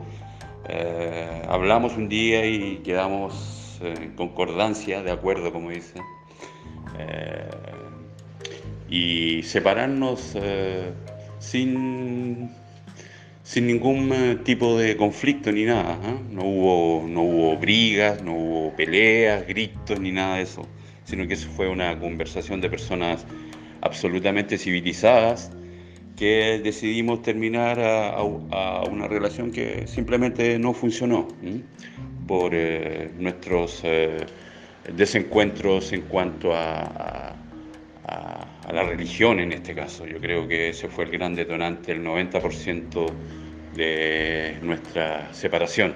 hablamos 1.47 1.97
un 1.97 2.09
día 2.09 2.45
y 2.45 2.77
quedamos 2.77 3.79
en 3.81 4.11
concordancia, 4.15 5.03
de 5.03 5.11
acuerdo, 5.11 5.51
como 5.51 5.71
dice 5.71 5.99
y 8.93 9.41
separarnos 9.41 10.33
eh, 10.35 10.91
sin, 11.39 12.51
sin 13.53 13.67
ningún 13.67 14.11
eh, 14.11 14.37
tipo 14.43 14.79
de 14.79 14.97
conflicto 14.97 15.51
ni 15.51 15.63
nada. 15.65 15.99
¿eh? 16.03 16.15
No, 16.31 16.41
hubo, 16.41 17.07
no 17.07 17.21
hubo 17.21 17.57
brigas, 17.57 18.23
no 18.23 18.33
hubo 18.33 18.75
peleas, 18.75 19.45
gritos 19.45 19.99
ni 19.99 20.11
nada 20.11 20.37
de 20.37 20.41
eso, 20.41 20.67
sino 21.03 21.27
que 21.27 21.35
eso 21.35 21.47
fue 21.49 21.69
una 21.69 21.99
conversación 21.99 22.61
de 22.61 22.69
personas 22.71 23.27
absolutamente 23.81 24.57
civilizadas 24.57 25.51
que 26.17 26.61
decidimos 26.63 27.21
terminar 27.21 27.79
a, 27.79 28.23
una 28.23 29.07
relación 29.07 29.51
que 29.51 29.85
simplemente 29.85 30.57
no 30.57 30.73
funcionó 30.73 31.27
por 32.27 32.53
nuestros 33.19 33.83
desencuentros 34.95 35.91
en 35.91 36.01
cuanto 36.03 36.53
a 36.55 37.35
a 38.65 38.71
la 38.71 38.83
religión 38.83 39.39
en 39.39 39.51
este 39.51 39.73
caso. 39.75 40.05
Yo 40.05 40.19
creo 40.19 40.47
que 40.47 40.69
ese 40.69 40.87
fue 40.87 41.05
el 41.05 41.11
gran 41.11 41.35
detonante, 41.35 41.91
el 41.91 42.03
90% 42.03 43.07
de 43.75 44.57
nuestra 44.61 45.33
separación. 45.33 45.93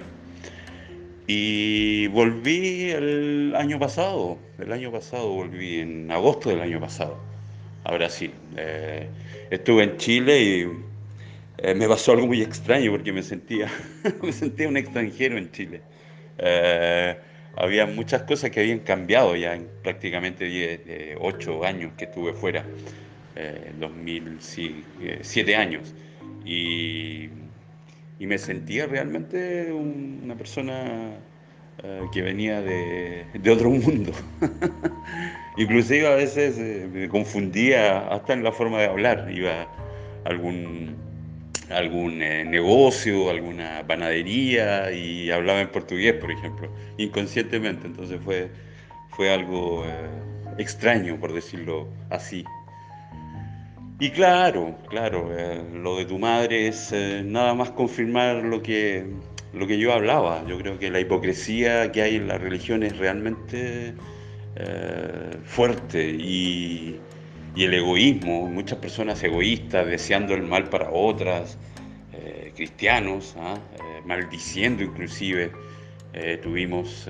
Y 1.28 2.08
volví 2.08 2.90
el 2.92 3.54
año 3.56 3.80
pasado, 3.80 4.38
el 4.60 4.72
año 4.72 4.92
pasado 4.92 5.30
volví 5.30 5.80
en 5.80 6.10
agosto 6.10 6.50
del 6.50 6.62
año 6.62 6.80
pasado 6.80 7.18
a 7.84 7.94
Brasil. 7.94 8.32
Eh, 8.56 9.08
estuve 9.50 9.84
en 9.84 9.98
Chile 9.98 10.42
y 10.42 10.68
eh, 11.60 11.74
me 11.74 11.88
pasó 11.88 12.12
algo 12.12 12.28
muy 12.28 12.42
extraño 12.42 12.92
porque 12.92 13.12
me 13.12 13.24
sentía, 13.24 13.70
me 14.22 14.32
sentía 14.32 14.68
un 14.68 14.78
extranjero 14.78 15.38
en 15.38 15.52
Chile. 15.52 15.82
Eh, 16.38 17.18
había 17.56 17.88
muchas 17.88 18.22
cosas 18.24 18.52
que 18.52 18.60
habían 18.60 18.80
cambiado 18.80 19.36
ya 19.36 19.56
en 19.56 19.68
prácticamente 19.82 21.16
8 21.20 21.66
años 21.66 21.94
que 21.98 22.06
estuve 22.06 22.34
fuera, 22.34 22.64
eh, 23.36 23.72
2007 23.80 25.56
años. 25.56 25.96
Y, 26.46 27.30
y, 28.20 28.28
me 28.28 28.38
sentía 28.38 28.88
realmente 28.88 29.72
una 29.72 30.36
persona 30.36 31.12
eh, 31.84 32.02
que 32.12 32.22
venía 32.22 32.62
de, 32.62 33.26
de, 33.34 33.52
otro 33.52 33.70
mundo. 33.70 34.12
Inclusive 35.58 36.08
a 36.08 36.16
veces 36.16 36.58
eh, 36.58 36.90
me 36.92 37.10
confundía 37.10 38.08
hasta 38.10 38.34
en 38.34 38.44
la 38.44 38.52
forma 38.52 38.80
de 38.80 38.86
hablar. 38.86 39.30
Iba 39.32 39.64
a 39.64 39.68
algún 40.26 40.96
algún 41.70 42.22
eh, 42.22 42.46
negocio, 42.46 43.30
alguna 43.30 43.86
panadería 43.88 44.92
y 44.92 45.32
hablaba 45.32 45.62
en 45.62 45.70
portugués, 45.70 46.14
por 46.14 46.32
ejemplo, 46.32 46.70
inconscientemente. 46.98 47.88
Entonces 47.88 48.20
fue, 48.24 48.50
fue 49.10 49.34
algo 49.34 49.86
eh, 49.86 49.90
extraño, 50.58 51.20
por 51.20 51.34
decirlo 51.34 51.88
así. 52.10 52.44
Y 54.00 54.12
claro, 54.12 54.78
claro, 54.90 55.30
eh, 55.38 55.64
lo 55.74 55.98
de 55.98 56.06
tu 56.06 56.20
madre 56.20 56.68
es 56.68 56.94
nada 57.26 57.54
más 57.56 57.72
confirmar 57.72 58.44
lo 58.44 58.62
que, 58.62 59.08
lo 59.54 59.66
que 59.66 59.80
yo 59.80 59.94
hablaba. 59.94 60.46
Yo 60.48 60.58
creo 60.58 60.78
que 60.78 60.92
la 60.92 61.00
hipocresía 61.00 61.92
que 61.92 62.02
hay 62.04 62.16
en 62.16 62.28
la 62.28 62.38
religión 62.38 62.84
es 62.84 62.98
realmente 62.98 63.96
fuerte 65.46 66.10
y, 66.10 67.00
y 67.58 67.64
el 67.64 67.74
egoísmo, 67.74 68.48
muchas 68.48 68.78
personas 68.78 69.24
egoístas 69.24 69.88
deseando 69.88 70.36
el 70.36 70.44
mal 70.44 70.70
para 70.70 70.92
otras, 70.92 71.58
eh, 72.14 72.52
cristianos, 72.56 73.36
¿ah? 73.40 73.56
eh, 73.74 74.02
maldiciendo 74.06 74.84
inclusive. 74.84 75.52
Eh, 76.14 76.40
tuvimos 76.42 77.08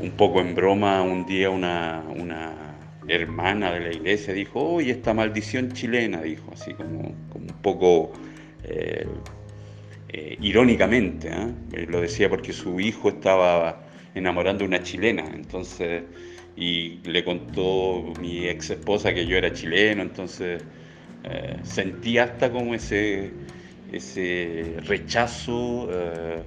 un 0.00 0.10
poco 0.12 0.40
en 0.40 0.54
broma 0.54 1.02
un 1.02 1.24
día 1.24 1.50
una, 1.50 2.02
una, 2.08 2.65
hermana 3.08 3.72
de 3.72 3.80
la 3.80 3.92
iglesia 3.92 4.34
dijo, 4.34 4.60
oye, 4.60 4.92
esta 4.92 5.14
maldición 5.14 5.72
chilena, 5.72 6.22
dijo, 6.22 6.50
así 6.52 6.74
como, 6.74 7.14
como 7.30 7.46
un 7.46 7.62
poco 7.62 8.12
irónicamente, 10.40 11.30
¿ah? 11.30 11.48
lo 11.88 12.00
decía 12.00 12.28
porque 12.28 12.52
su 12.52 12.80
hijo 12.80 13.10
estaba 13.10 13.82
enamorando 14.14 14.64
a 14.64 14.66
una 14.66 14.82
chilena, 14.82 15.24
entonces 15.34 16.02
y 16.56 17.00
le 17.04 17.22
contó 17.22 18.14
mi 18.20 18.46
ex 18.48 18.70
esposa 18.70 19.12
que 19.12 19.26
yo 19.26 19.36
era 19.36 19.52
chileno, 19.52 20.02
entonces 20.02 20.62
eh, 21.24 21.56
sentí 21.62 22.18
hasta 22.18 22.50
como 22.50 22.74
ese, 22.74 23.30
ese 23.92 24.76
rechazo 24.86 25.88
eh, 25.92 26.42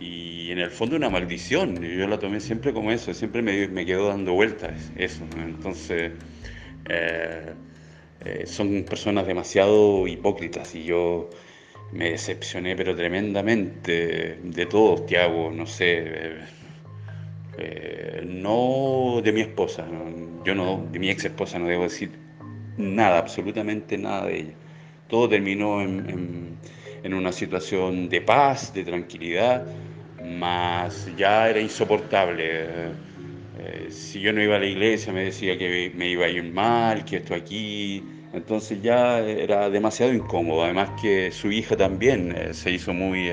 y 0.00 0.50
en 0.50 0.58
el 0.58 0.70
fondo 0.70 0.96
una 0.96 1.10
maldición. 1.10 1.80
Yo 1.82 2.06
la 2.08 2.18
tomé 2.18 2.40
siempre 2.40 2.72
como 2.72 2.90
eso, 2.90 3.12
siempre 3.14 3.42
me, 3.42 3.68
me 3.68 3.84
quedó 3.86 4.08
dando 4.08 4.32
vueltas 4.32 4.90
eso. 4.96 5.24
Entonces 5.36 6.12
eh, 6.88 7.54
son 8.46 8.84
personas 8.84 9.26
demasiado 9.26 10.06
hipócritas 10.06 10.74
y 10.74 10.84
yo 10.84 11.30
me 11.92 12.10
decepcioné 12.10 12.76
pero 12.76 12.94
tremendamente 12.94 14.38
de 14.42 14.66
todos, 14.66 15.06
Tiago, 15.06 15.50
no 15.50 15.66
sé 15.66 16.38
eh, 17.58 18.22
no 18.26 19.20
de 19.22 19.32
mi 19.32 19.40
esposa, 19.40 19.86
yo 20.44 20.54
no, 20.54 20.86
de 20.90 20.98
mi 20.98 21.10
ex 21.10 21.24
esposa 21.24 21.58
no 21.58 21.66
debo 21.66 21.82
decir 21.82 22.10
nada, 22.78 23.18
absolutamente 23.18 23.98
nada 23.98 24.26
de 24.26 24.38
ella. 24.38 24.54
Todo 25.08 25.28
terminó 25.28 25.82
en, 25.82 26.58
una 27.12 27.32
situación 27.32 28.08
de 28.08 28.20
paz, 28.20 28.72
de 28.72 28.84
tranquilidad, 28.84 29.66
más 30.38 31.08
ya 31.16 31.48
era 31.48 31.60
insoportable. 31.60 32.44
Eh, 33.58 33.88
si 33.90 34.20
yo 34.20 34.32
no 34.32 34.42
iba 34.42 34.56
a 34.56 34.58
la 34.58 34.66
iglesia 34.66 35.12
me 35.12 35.24
decía 35.24 35.58
que 35.58 35.92
me 35.94 36.08
iba 36.08 36.26
a 36.26 36.28
ir 36.28 36.44
mal, 36.44 37.04
que 37.04 37.16
esto 37.18 37.34
aquí, 37.34 38.02
entonces 38.32 38.80
ya 38.82 39.20
era 39.20 39.68
demasiado 39.70 40.12
incómodo. 40.12 40.64
Además 40.64 40.90
que 41.00 41.30
su 41.32 41.50
hija 41.52 41.76
también 41.76 42.34
eh, 42.36 42.54
se 42.54 42.70
hizo 42.70 42.92
muy 42.92 43.30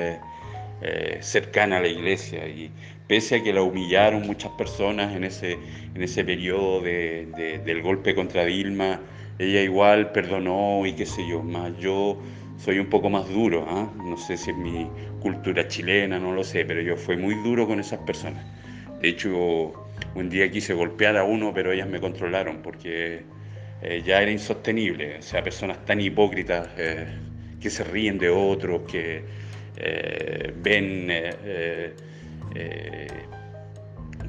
cercana 1.21 1.77
a 1.77 1.81
la 1.81 1.87
iglesia 1.87 2.47
y 2.47 2.69
pese 3.07 3.37
a 3.37 3.43
que 3.43 3.53
la 3.53 3.63
humillaron 3.63 4.27
muchas 4.27 4.51
personas 4.51 5.15
en 5.15 5.23
ese, 5.23 5.57
en 5.95 6.03
ese 6.03 6.23
periodo 6.23 6.81
del 6.81 7.81
golpe 7.81 8.13
contra 8.13 8.45
Dilma, 8.45 8.99
ella 9.39 9.61
igual 9.61 10.11
perdonó 10.11 10.85
y 10.85 10.93
qué 10.93 11.05
sé 11.05 11.27
yo, 11.27 11.41
más 11.41 11.71
yo 11.79 12.17
soy 12.57 12.79
un 12.79 12.87
poco 12.87 13.09
más 13.09 13.29
duro, 13.29 13.65
¿ah? 13.69 13.87
no 14.03 14.17
sé 14.17 14.35
si 14.35 14.51
es 14.51 14.57
mi 14.57 14.89
cultura 15.27 15.67
chilena, 15.67 16.19
no 16.19 16.33
lo 16.33 16.43
sé, 16.43 16.63
pero 16.65 16.81
yo 16.81 16.95
fui 16.95 17.17
muy 17.17 17.35
duro 17.43 17.67
con 17.67 17.79
esas 17.79 17.99
personas. 17.99 18.45
De 19.01 19.09
hecho, 19.09 19.73
un 20.15 20.29
día 20.29 20.49
quise 20.49 20.73
golpear 20.73 21.17
a 21.17 21.23
uno, 21.23 21.53
pero 21.53 21.71
ellas 21.71 21.89
me 21.89 21.99
controlaron 21.99 22.61
porque 22.61 23.23
eh, 23.81 24.01
ya 24.05 24.21
era 24.21 24.31
insostenible, 24.31 25.17
o 25.17 25.21
sea, 25.21 25.43
personas 25.43 25.83
tan 25.85 25.99
hipócritas 25.99 26.69
eh, 26.77 27.05
que 27.59 27.69
se 27.69 27.83
ríen 27.83 28.17
de 28.17 28.29
otros, 28.29 28.83
que 28.89 29.23
eh, 29.75 30.53
ven 30.63 31.07
eh, 31.09 31.93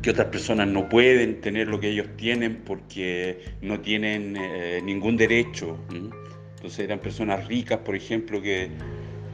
que 0.02 0.10
otras 0.10 0.28
personas 0.28 0.68
no 0.68 0.88
pueden 0.88 1.40
tener 1.40 1.68
lo 1.68 1.80
que 1.80 1.90
ellos 1.90 2.08
tienen 2.16 2.56
porque 2.64 3.44
no 3.62 3.80
tienen 3.80 4.36
eh, 4.36 4.80
ningún 4.84 5.16
derecho. 5.16 5.78
Entonces 5.90 6.80
eran 6.80 6.98
personas 6.98 7.46
ricas, 7.46 7.78
por 7.78 7.94
ejemplo, 7.94 8.42
que, 8.42 8.70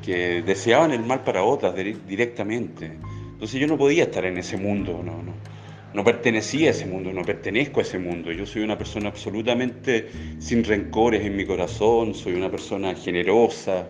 que, 0.05 0.43
deseaban 0.43 0.93
el 0.93 1.01
mal 1.01 1.25
para 1.25 1.43
otras 1.43 1.75
directamente. 1.75 2.93
Entonces 3.33 3.61
yo 3.61 3.67
no 3.67 3.77
podía 3.77 4.05
estar 4.05 4.25
en 4.25 4.39
ese 4.39 4.57
mundo, 4.57 5.03
no, 5.05 5.23
no. 5.23 5.35
no 5.93 6.05
pertenecía 6.05 6.69
a 6.69 6.71
ese 6.71 6.87
mundo, 6.87 7.13
no 7.13 7.23
pertenezco 7.23 7.81
a 7.81 7.83
ese 7.83 7.99
mundo. 7.99 8.31
Yo 8.33 8.47
soy 8.47 8.63
una 8.63 8.79
persona 8.79 9.09
absolutamente 9.09 10.09
sin 10.39 10.65
rencores 10.65 11.25
en 11.25 11.37
mi 11.37 11.45
corazón, 11.45 12.15
soy 12.15 12.35
una 12.35 12.51
persona 12.51 12.95
generosa. 12.95 13.89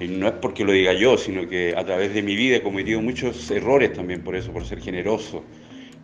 Y 0.00 0.08
no 0.08 0.26
es 0.26 0.34
porque 0.34 0.64
lo 0.64 0.72
diga 0.72 0.92
yo, 0.92 1.16
sino 1.16 1.48
que 1.48 1.74
a 1.76 1.84
través 1.84 2.12
de 2.12 2.22
mi 2.22 2.34
vida 2.34 2.56
he 2.56 2.62
cometido 2.62 3.00
muchos 3.00 3.50
errores 3.50 3.92
también 3.92 4.22
por 4.22 4.34
eso, 4.34 4.52
por 4.52 4.64
ser 4.64 4.80
generoso. 4.80 5.44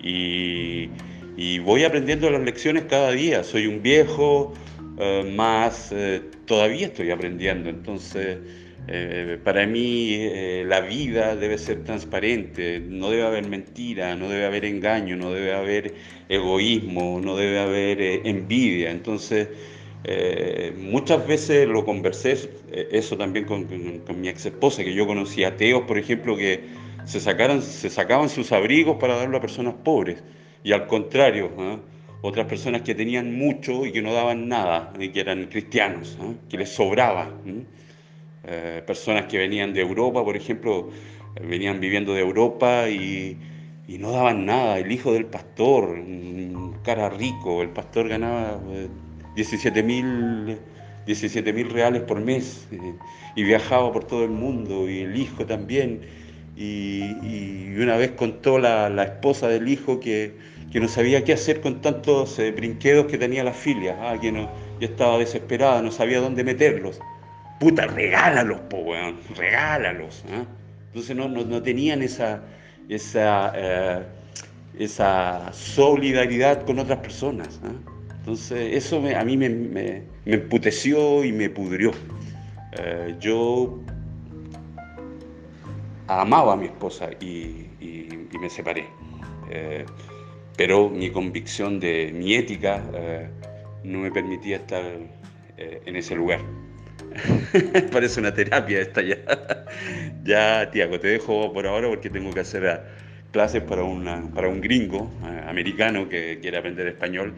Y, 0.01 0.89
voy 1.65 1.85
aprendiendo 1.85 2.31
las 2.31 2.43
lecciones 2.43 2.85
cada 2.85 3.11
día. 3.11 3.43
Soy 3.45 3.67
un 3.67 3.83
viejo, 3.83 4.55
eh, 4.99 5.33
más 5.37 5.93
eh, 5.93 6.23
todavía 6.47 6.87
estoy 6.87 7.11
aprendiendo. 7.11 7.69
Entonces, 7.69 8.39
eh, 8.91 9.39
para 9.45 9.67
mí 9.67 10.15
eh, 10.15 10.65
la 10.67 10.81
vida 10.81 11.37
debe 11.37 11.59
ser 11.59 11.85
transparente, 11.85 12.81
no 12.81 13.11
debe 13.11 13.25
haber 13.25 13.47
mentira, 13.47 14.17
no 14.17 14.31
debe 14.31 14.47
haber 14.47 14.65
engaño, 14.65 15.15
no 15.15 15.31
debe 15.31 15.53
haber 15.53 15.95
egoísmo, 16.31 17.21
no 17.21 17.37
debe 17.37 17.59
haber 17.59 18.01
eh, 18.01 18.23
envidia. 18.25 18.91
Entonces, 18.91 19.49
muchas 20.79 21.27
veces 21.27 21.69
lo 21.69 21.85
conversé, 21.85 22.39
eso 22.73 23.17
también 23.19 23.45
con, 23.45 23.69
mi 24.21 24.29
ex 24.29 24.47
esposa, 24.47 24.83
que 24.83 24.95
yo 24.95 25.07
conocí 25.07 25.45
ateos, 25.45 25.83
por 25.83 25.99
ejemplo, 25.99 26.35
que 26.35 26.61
se, 27.05 27.21
sacaran, 27.21 27.61
se 27.61 27.91
sacaban 27.91 28.31
sus 28.31 28.53
abrigos 28.53 28.97
para 28.99 29.17
darlo 29.17 29.37
a 29.37 29.41
personas 29.41 29.75
pobres. 29.85 30.23
Y 30.65 30.73
al 30.73 30.87
contrario, 30.87 31.51
¿ah? 31.59 31.79
otras 32.23 32.47
personas 32.47 32.83
que 32.83 32.95
tenían 32.95 33.37
mucho 33.37 33.85
y 33.85 33.93
que 33.93 34.01
no 34.01 34.15
daban 34.15 34.49
nada, 34.49 34.95
y 34.99 35.11
que 35.11 35.21
eran 35.21 35.47
cristianos, 35.47 36.17
¿ah? 36.23 36.33
que 36.49 36.57
les 36.57 36.71
sobraba. 36.71 37.31
Eh, 38.51 38.83
personas 38.87 39.27
que 39.27 39.37
venían 39.37 39.75
de 39.75 39.83
Europa, 39.83 40.25
por 40.25 40.35
ejemplo, 40.35 40.89
venían 41.39 41.81
viviendo 41.81 42.15
de 42.15 42.21
Europa 42.21 42.89
y, 42.89 43.37
no 43.89 44.11
daban 44.13 44.47
nada. 44.47 44.79
El 44.79 44.91
hijo 44.91 45.13
del 45.13 45.27
pastor, 45.27 45.91
un 45.91 46.77
cara 46.83 47.11
rico, 47.11 47.61
el 47.63 47.71
pastor 47.71 48.09
ganaba 48.09 48.59
17 49.35 49.79
eh, 49.79 49.83
mil 49.83 50.59
17 51.07 51.53
mil 51.55 51.71
reales 51.71 52.03
por 52.03 52.21
mes 52.21 52.69
eh, 52.71 52.95
y 53.35 53.43
viajaba 53.43 53.91
por 53.93 54.05
todo 54.05 54.25
el 54.25 54.31
mundo 54.31 54.89
y 54.89 55.01
el 55.01 55.17
hijo 55.17 55.45
también. 55.45 56.01
Y, 56.57 57.77
una 57.79 57.97
vez 57.97 58.13
contó 58.13 58.59
la, 58.59 59.03
esposa 59.05 59.49
del 59.49 59.69
hijo 59.69 60.01
que, 60.01 60.33
que, 60.73 60.81
no 60.81 60.89
sabía 60.89 61.23
qué 61.23 61.33
hacer 61.35 61.61
con 61.61 61.81
tantos 61.81 62.39
brinquedos 62.57 63.07
que 63.07 63.19
tenía 63.19 63.45
la 63.45 63.53
filia, 63.53 63.97
ah, 64.01 64.19
que 64.21 64.33
ya 64.33 64.49
estaba 64.81 65.19
desesperada, 65.19 65.81
no 65.83 65.93
sabía 65.93 66.21
dónde 66.21 66.43
meterlos 66.45 67.01
puta, 67.59 67.87
regálalos, 67.87 68.61
po, 68.63 68.79
weón, 68.79 69.19
regálalos. 69.37 70.25
¿eh? 70.29 70.45
Entonces 70.89 71.17
no, 71.17 71.29
no, 71.29 71.63
tenían 71.63 72.03
esa, 72.03 72.43
esa, 72.89 73.53
eh, 73.55 74.03
esa 74.79 75.53
solidaridad 75.53 76.65
con 76.65 76.79
otras 76.79 76.99
personas. 77.01 77.61
¿eh? 77.65 77.77
Entonces 78.19 78.77
eso 78.77 79.03
a 79.17 79.25
mí 79.25 79.37
me, 79.37 79.49
me, 79.49 80.03
emputeció 80.27 81.25
y 81.25 81.33
me 81.33 81.51
pudrió. 81.51 81.93
Eh, 82.79 83.17
yo 83.21 83.81
amaba 86.07 86.55
a 86.55 86.57
mi 86.57 86.67
esposa 86.67 87.11
y, 87.21 87.67
y 87.81 88.39
me 88.41 88.49
separé. 88.49 88.87
pero 90.57 90.89
mi 90.91 91.11
convicción 91.11 91.81
de 91.81 92.13
mi 92.13 92.35
ética 92.35 92.83
no 93.85 93.99
me 94.01 94.11
permitía 94.11 94.57
estar 94.57 94.85
en 95.57 95.97
ese 95.97 96.15
lugar. 96.15 96.41
Parece 97.93 98.21
una 98.21 98.33
terapia 98.33 98.81
esta 98.81 99.03
ya. 99.03 99.17
ya, 100.25 100.71
Tiago, 100.71 100.99
te 101.01 101.09
dejo 101.09 101.53
por 101.53 101.67
ahora 101.67 101.89
porque 101.89 102.11
tengo 102.11 102.33
que 102.33 102.41
hacer 102.41 102.67
ah, 102.67 102.85
clases 103.33 103.63
para, 103.63 103.83
una, 103.83 104.29
para 104.35 104.49
un 104.49 104.61
gringo 104.61 105.11
ah, 105.23 105.47
americano 105.49 106.09
que 106.09 106.39
quiere 106.41 106.59
aprender 106.59 106.87
español 106.87 107.35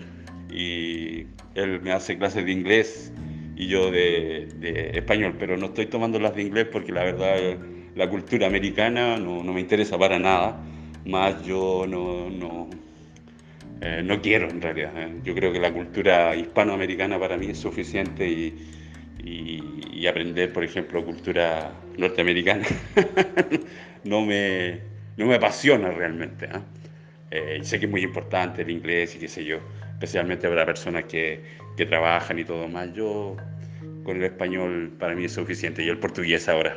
y 0.50 1.26
él 1.54 1.80
me 1.82 1.92
hace 1.92 2.18
clases 2.18 2.44
de 2.44 2.52
inglés 2.52 3.12
y 3.56 3.66
yo 3.68 3.90
de, 3.90 4.48
español, 4.94 5.36
pero 5.38 5.56
no 5.56 5.66
estoy 5.66 5.86
tomando 5.86 6.18
las 6.18 6.34
de 6.34 6.42
inglés 6.42 6.66
porque 6.72 6.92
la 6.92 7.04
verdad 7.04 7.36
la 7.94 8.08
cultura 8.08 8.46
americana 8.46 9.18
no, 9.18 9.42
me 9.42 9.60
interesa 9.60 9.98
para 9.98 10.18
nada, 10.18 10.58
más 11.04 11.44
yo 11.44 11.84
no, 11.86 12.30
no, 12.30 12.70
eh, 13.80 14.02
no 14.04 14.20
quiero 14.22 14.48
en 14.48 14.60
realidad. 14.62 14.92
Eh. 14.96 15.20
Yo 15.24 15.34
creo 15.34 15.52
que 15.52 15.60
la 15.60 15.72
cultura 15.72 16.34
hispanoamericana 16.34 17.18
para 17.18 17.36
mí 17.36 17.48
es 17.48 17.58
suficiente 17.58 18.28
y 18.28 18.54
y, 19.22 20.06
aprender, 20.06 20.52
por 20.52 20.64
ejemplo, 20.64 21.04
cultura 21.04 21.72
norteamericana, 21.96 22.66
no, 24.04 24.24
me, 24.24 24.80
no 25.16 25.26
me 25.26 25.34
apasiona 25.34 25.90
realmente. 25.90 26.48
¿ah? 26.52 26.62
Eh, 27.30 27.60
sé 27.62 27.78
que 27.78 27.86
es 27.86 27.90
muy 27.90 28.02
importante 28.02 28.62
el 28.62 28.70
inglés 28.70 29.14
y 29.14 29.18
qué 29.18 29.28
sé 29.28 29.44
yo, 29.44 29.58
especialmente 29.92 30.48
para 30.48 30.66
personas 30.66 31.04
que, 31.04 31.42
que 31.76 31.86
trabajan 31.86 32.38
y 32.38 32.44
todo 32.44 32.66
más. 32.68 32.92
Yo 32.94 33.36
con 34.02 34.16
el 34.16 34.24
español 34.24 34.92
para 34.98 35.14
mí 35.14 35.24
es 35.26 35.32
suficiente 35.32 35.84
y 35.84 35.88
el 35.88 35.98
portugués 35.98 36.48
ahora. 36.48 36.76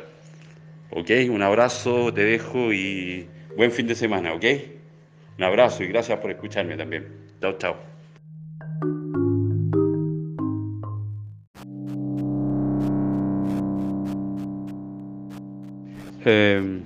¿Ok? 0.90 1.10
Un 1.30 1.42
abrazo, 1.42 2.12
te 2.12 2.24
dejo 2.24 2.72
y 2.72 3.26
buen 3.56 3.72
fin 3.72 3.86
de 3.86 3.94
semana, 3.94 4.32
¿ok? 4.34 4.44
Un 5.38 5.44
abrazo 5.44 5.82
y 5.82 5.88
gracias 5.88 6.18
por 6.20 6.30
escucharme 6.30 6.76
también. 6.76 7.06
Chao, 7.40 7.58
chao. 7.58 7.93
Eh, 16.24 16.80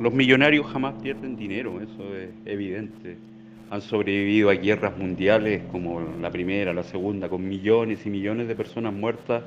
los 0.00 0.12
millonarios 0.12 0.66
jamás 0.66 0.94
pierden 1.02 1.36
dinero, 1.36 1.80
eso 1.80 2.16
es 2.16 2.28
evidente. 2.44 3.16
Han 3.70 3.80
sobrevivido 3.80 4.50
a 4.50 4.54
guerras 4.54 4.98
mundiales 4.98 5.62
como 5.70 6.00
la 6.20 6.30
primera, 6.30 6.72
la 6.72 6.82
segunda, 6.82 7.28
con 7.28 7.48
millones 7.48 8.04
y 8.04 8.10
millones 8.10 8.48
de 8.48 8.54
personas 8.54 8.92
muertas 8.92 9.42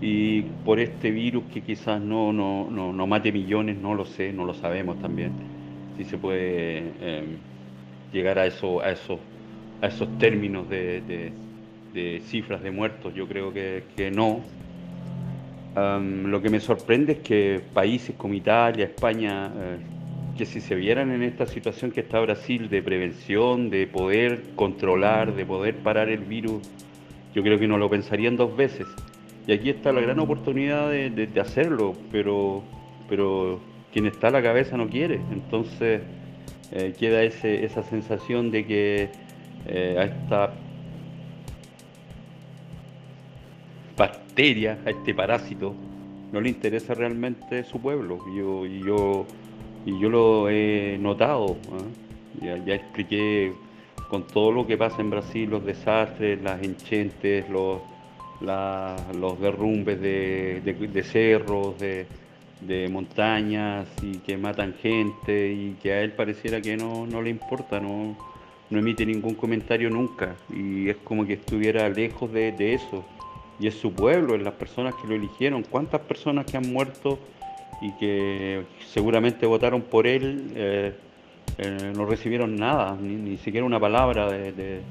y 0.00 0.42
por 0.64 0.80
este 0.80 1.10
virus 1.10 1.44
que 1.52 1.60
quizás 1.60 2.00
no, 2.00 2.32
no, 2.32 2.68
no, 2.70 3.06
mate 3.06 3.32
millones, 3.32 3.76
no 3.78 3.94
lo 3.94 4.04
sé, 4.04 4.32
no 4.32 4.44
lo 4.44 4.54
sabemos 4.54 5.00
también. 5.00 5.30
Si 5.96 6.04
se 6.04 6.18
puede 6.18 6.92
eh, 7.00 7.24
llegar 8.12 8.38
a, 8.38 8.46
eso, 8.46 8.80
a, 8.80 8.90
esos, 8.90 9.18
a 9.80 9.86
esos 9.86 10.08
términos 10.18 10.68
de, 10.68 11.32
cifras 12.26 12.62
de 12.62 12.70
muertos, 12.70 13.14
yo 13.14 13.26
creo 13.26 13.52
que 13.52 14.10
no, 14.12 14.40
lo 15.76 16.42
que 16.42 16.50
me 16.50 16.60
sorprende 16.60 17.12
es 17.12 17.18
que 17.20 17.60
países 17.72 18.16
como 18.16 18.34
Italia, 18.34 18.86
España, 18.86 19.52
eh, 19.54 19.76
que 20.36 20.44
si 20.44 20.60
se 20.60 20.74
vieran 20.74 21.10
en 21.10 21.22
esta 21.22 21.46
situación 21.46 21.90
que 21.90 22.00
está 22.00 22.20
Brasil 22.20 22.68
de 22.68 22.82
prevención, 22.82 23.70
de 23.70 23.86
poder 23.86 24.42
controlar, 24.56 25.34
de 25.34 25.44
poder 25.44 25.76
parar 25.76 26.08
el 26.08 26.20
virus, 26.20 26.62
yo 27.34 27.42
creo 27.42 27.58
que 27.58 27.68
no 27.68 27.78
lo 27.78 27.90
pensarían 27.90 28.36
dos 28.36 28.56
veces. 28.56 28.86
Y 29.46 29.52
aquí 29.52 29.70
está 29.70 29.92
la 29.92 30.00
gran 30.00 30.18
oportunidad 30.18 30.90
de, 30.90 31.40
hacerlo, 31.40 31.94
pero, 32.12 32.62
pero 33.08 33.60
quien 33.92 34.06
está 34.06 34.28
a 34.28 34.30
la 34.30 34.42
cabeza 34.42 34.76
no 34.76 34.88
quiere. 34.88 35.20
Entonces 35.32 36.02
eh, 36.72 36.94
queda 36.98 37.22
ese, 37.22 37.64
esa 37.64 37.82
sensación 37.82 38.50
de 38.50 38.66
que 38.66 39.10
eh, 39.66 39.96
a 39.98 40.04
esta 40.04 40.52
bacteria, 43.98 44.78
a 44.86 44.90
este 44.90 45.12
parásito, 45.12 45.74
no 46.32 46.40
le 46.40 46.48
interesa 46.48 46.94
realmente 46.94 47.64
su 47.64 47.80
pueblo. 47.80 48.18
Yo, 48.34 48.64
yo, 48.64 49.26
y 49.84 50.00
yo 50.00 50.08
lo 50.08 50.48
he 50.48 50.96
notado. 51.00 51.56
¿ah? 51.72 52.62
Ya, 52.64 52.74
expliqué 52.74 53.52
con 54.08 54.26
todo 54.26 54.52
lo 54.52 54.66
que 54.66 54.76
pasa 54.78 55.00
en 55.00 55.10
Brasil, 55.10 55.50
los 55.50 55.64
desastres, 55.64 56.40
las 56.40 56.62
enchentes, 56.62 57.48
los, 57.50 57.80
los 58.40 59.40
derrumbes 59.40 60.00
de, 60.00 61.02
cerros, 61.04 61.78
de, 61.78 62.06
montañas 62.90 63.88
y 64.02 64.18
que 64.18 64.36
matan 64.36 64.74
gente 64.74 65.52
y 65.52 65.76
que 65.82 65.92
a 65.92 66.02
él 66.02 66.12
pareciera 66.12 66.60
que 66.60 66.76
no, 66.76 67.06
le 67.06 67.30
importa, 67.30 67.80
no, 67.80 68.16
no 68.70 68.78
emite 68.78 69.04
ningún 69.04 69.34
comentario 69.34 69.90
nunca 69.90 70.36
y 70.54 70.88
es 70.88 70.96
como 70.98 71.26
que 71.26 71.34
estuviera 71.34 71.88
lejos 71.88 72.32
de, 72.32 72.52
de 72.52 72.74
eso 72.74 73.04
y 73.60 73.66
es 73.66 73.74
su 73.74 73.92
pueblo, 73.92 74.34
es 74.34 74.42
las 74.42 74.54
personas 74.54 74.94
que 74.94 75.08
lo 75.08 75.14
eligieron. 75.14 75.62
¿Cuántas 75.62 76.00
personas 76.02 76.46
que 76.46 76.56
han 76.56 76.72
muerto 76.72 77.18
y 77.80 77.92
que 77.92 78.64
seguramente 78.92 79.46
votaron 79.46 79.82
por 79.82 80.06
él 80.06 80.52
eh, 80.54 80.94
eh, 81.58 81.92
no 81.94 82.06
recibieron 82.06 82.56
nada, 82.56 82.96
ni, 83.00 83.36
siquiera 83.38 83.66
una 83.66 83.80
palabra 83.80 84.30
de, 84.30 84.82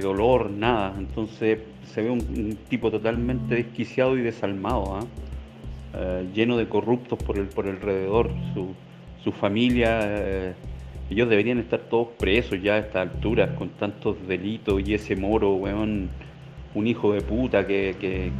dolor, 0.00 0.50
nada? 0.50 0.94
Entonces 0.98 1.58
se 1.84 2.02
ve 2.02 2.10
un, 2.10 2.56
tipo 2.68 2.90
totalmente 2.90 3.56
desquiciado 3.56 4.16
y 4.16 4.22
desalmado, 4.22 4.96
¿ah? 4.96 5.04
eh, 5.94 6.28
lleno 6.34 6.56
de 6.56 6.68
corruptos 6.68 7.22
por 7.22 7.38
el, 7.38 7.46
por 7.46 7.66
alrededor. 7.66 8.30
Su, 8.54 8.74
su 9.22 9.32
familia 9.32 10.54
ellos 11.10 11.28
deberían 11.28 11.58
estar 11.58 11.80
todos 11.80 12.08
presos 12.18 12.62
ya 12.62 12.74
a 12.74 12.78
estas 12.78 13.10
alturas 13.10 13.50
con 13.58 13.68
tantos 13.70 14.16
delitos 14.28 14.80
y 14.86 14.94
ese 14.94 15.16
moro, 15.16 15.54
weón, 15.54 16.08
un 16.74 16.86
hijo 16.86 17.12
de 17.12 17.20
puta 17.20 17.66
que, 17.66 18.30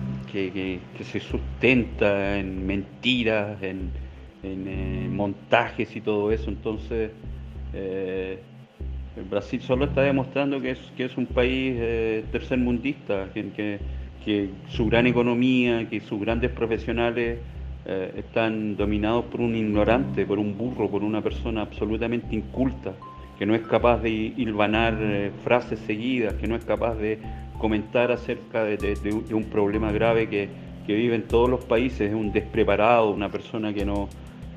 se 1.03 1.21
sustenta 1.21 2.39
en 2.39 2.67
mentiras, 2.67 3.63
en, 3.63 3.91
montajes 5.15 5.95
y 5.95 6.01
todo 6.01 6.33
eso. 6.33 6.51
Entonces, 6.51 7.11
Brasil 9.29 9.61
solo 9.61 9.85
está 9.85 10.03
demostrando 10.03 10.61
que 10.61 10.71
es, 10.71 10.79
que 10.97 11.05
es 11.05 11.17
un 11.17 11.27
país 11.27 11.77
tercermundista, 12.33 13.29
que, 13.35 13.79
que, 14.25 14.51
su 14.69 14.87
gran 14.87 15.07
economía, 15.07 15.89
que 15.89 16.01
sus 16.01 16.21
grandes 16.21 16.51
profesionales 16.53 17.39
están 18.17 18.77
dominados 18.77 19.25
por 19.27 19.41
un 19.41 19.57
ignorante, 19.57 20.25
por 20.25 20.39
un 20.39 20.57
burro, 20.57 20.89
por 20.89 21.03
una 21.03 21.21
persona 21.21 21.63
absolutamente 21.63 22.35
inculta 22.35 22.95
que 23.41 23.47
no 23.47 23.55
es 23.55 23.63
capaz 23.63 24.03
de 24.03 24.11
hilvanar 24.11 24.99
eh, 25.01 25.33
frases 25.43 25.79
seguidas, 25.87 26.35
que 26.35 26.47
no 26.47 26.57
es 26.57 26.65
capaz 26.67 26.97
de 26.97 27.19
comentar 27.61 28.11
acerca 28.11 28.65
de, 28.65 28.97
un 29.33 29.45
problema 29.45 29.93
grave 29.93 30.29
que, 30.29 30.71
vive 30.89 31.15
en 31.15 31.29
todos 31.29 31.49
los 31.49 31.65
países, 31.65 32.09
es 32.09 32.15
un 32.15 32.33
despreparado, 32.33 33.11
una 33.13 33.31
persona 33.31 33.73
que 33.73 33.85
no, 33.85 34.09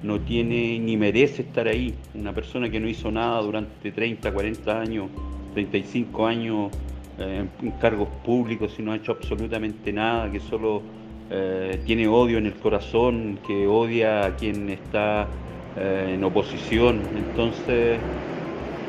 no 0.01 0.19
tiene 0.19 0.79
ni 0.79 0.97
merece 0.97 1.43
estar 1.43 1.67
ahí, 1.67 1.93
una 2.15 2.33
persona 2.33 2.71
que 2.71 2.79
no 2.79 2.87
hizo 2.87 3.11
nada 3.11 3.39
durante 3.43 3.91
30, 3.91 4.33
40 4.33 4.81
años, 4.81 5.11
35 5.53 6.25
años 6.25 6.71
eh, 7.19 7.45
en 7.61 7.71
cargos 7.73 8.07
públicos 8.25 8.73
y 8.79 8.81
no 8.81 8.93
ha 8.93 8.95
hecho 8.95 9.11
absolutamente 9.11 9.93
nada, 9.93 10.31
que 10.31 10.39
solo 10.39 10.81
eh, 11.29 11.79
tiene 11.85 12.07
odio 12.07 12.39
en 12.39 12.47
el 12.47 12.55
corazón, 12.55 13.37
que 13.45 13.67
odia 13.67 14.25
a 14.25 14.35
quien 14.35 14.71
está 14.71 15.27
en 15.75 16.23
oposición. 16.23 17.01
Entonces, 17.15 17.99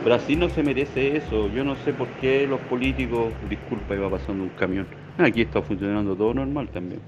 Brasil 0.04 0.38
no 0.38 0.50
se 0.50 0.62
merece 0.62 1.16
eso. 1.16 1.48
Yo 1.48 1.64
no 1.64 1.76
sé 1.76 1.94
por 1.94 2.08
qué 2.20 2.46
los 2.46 2.60
políticos, 2.60 3.32
disculpa, 3.48 3.94
iba 3.94 4.10
pasando 4.10 4.44
un 4.44 4.50
camión. 4.50 4.86
Aquí 5.16 5.40
está 5.40 5.62
funcionando 5.62 6.14
todo 6.14 6.34
normal 6.34 6.68
también. 6.68 7.00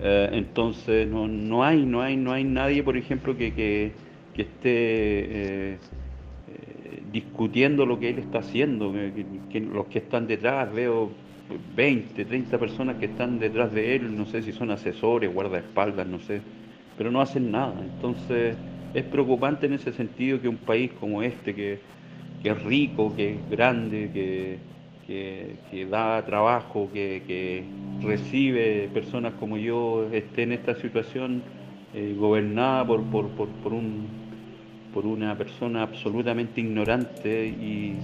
Eh, 0.00 0.28
entonces 0.32 1.06
no, 1.06 1.28
no, 1.28 1.62
hay, 1.62 1.86
no 1.86 2.02
hay, 2.02 2.16
no 2.16 2.32
hay 2.32 2.42
nadie, 2.42 2.82
por 2.82 2.96
ejemplo, 2.96 3.36
que, 3.36 3.52
que, 3.52 3.92
esté 4.36 4.58
eh, 4.64 5.78
eh, 6.48 7.02
discutiendo 7.12 7.86
lo 7.86 8.00
que 8.00 8.10
él 8.10 8.18
está 8.18 8.38
haciendo. 8.38 8.92
Que, 8.92 9.60
los 9.60 9.86
que 9.86 9.98
están 10.00 10.26
detrás, 10.26 10.72
veo 10.72 11.12
20, 11.76 12.24
30 12.24 12.58
personas 12.58 12.96
que 12.96 13.06
están 13.06 13.38
detrás 13.38 13.72
de 13.72 13.94
él, 13.94 14.16
no 14.16 14.26
sé 14.26 14.42
si 14.42 14.52
son 14.52 14.72
asesores, 14.72 15.32
guardaespaldas, 15.32 16.06
no 16.06 16.18
sé, 16.18 16.40
pero 16.96 17.12
no 17.12 17.20
hacen 17.20 17.52
nada. 17.52 17.80
Entonces 17.80 18.56
es 18.92 19.04
preocupante 19.04 19.66
en 19.66 19.74
ese 19.74 19.92
sentido 19.92 20.40
que 20.40 20.48
un 20.48 20.56
país 20.56 20.90
como 20.98 21.22
este, 21.22 21.54
que 21.54 21.78
que 22.42 22.50
es 22.50 22.62
rico, 22.62 23.14
que 23.14 23.34
es 23.34 23.50
grande, 23.50 24.58
que, 25.06 25.86
da 25.86 26.24
trabajo, 26.24 26.88
que, 26.92 27.64
recibe 28.02 28.88
personas 28.94 29.32
como 29.40 29.56
yo, 29.56 30.08
esté 30.12 30.44
en 30.44 30.52
esta 30.52 30.76
situación 30.76 31.42
eh, 31.94 32.14
gobernada 32.16 32.86
por, 32.86 33.02
por, 33.02 33.72
un, 33.72 34.06
por 34.94 35.04
una 35.04 35.36
persona 35.36 35.82
absolutamente 35.82 36.60
ignorante 36.60 37.46
y, 37.48 37.96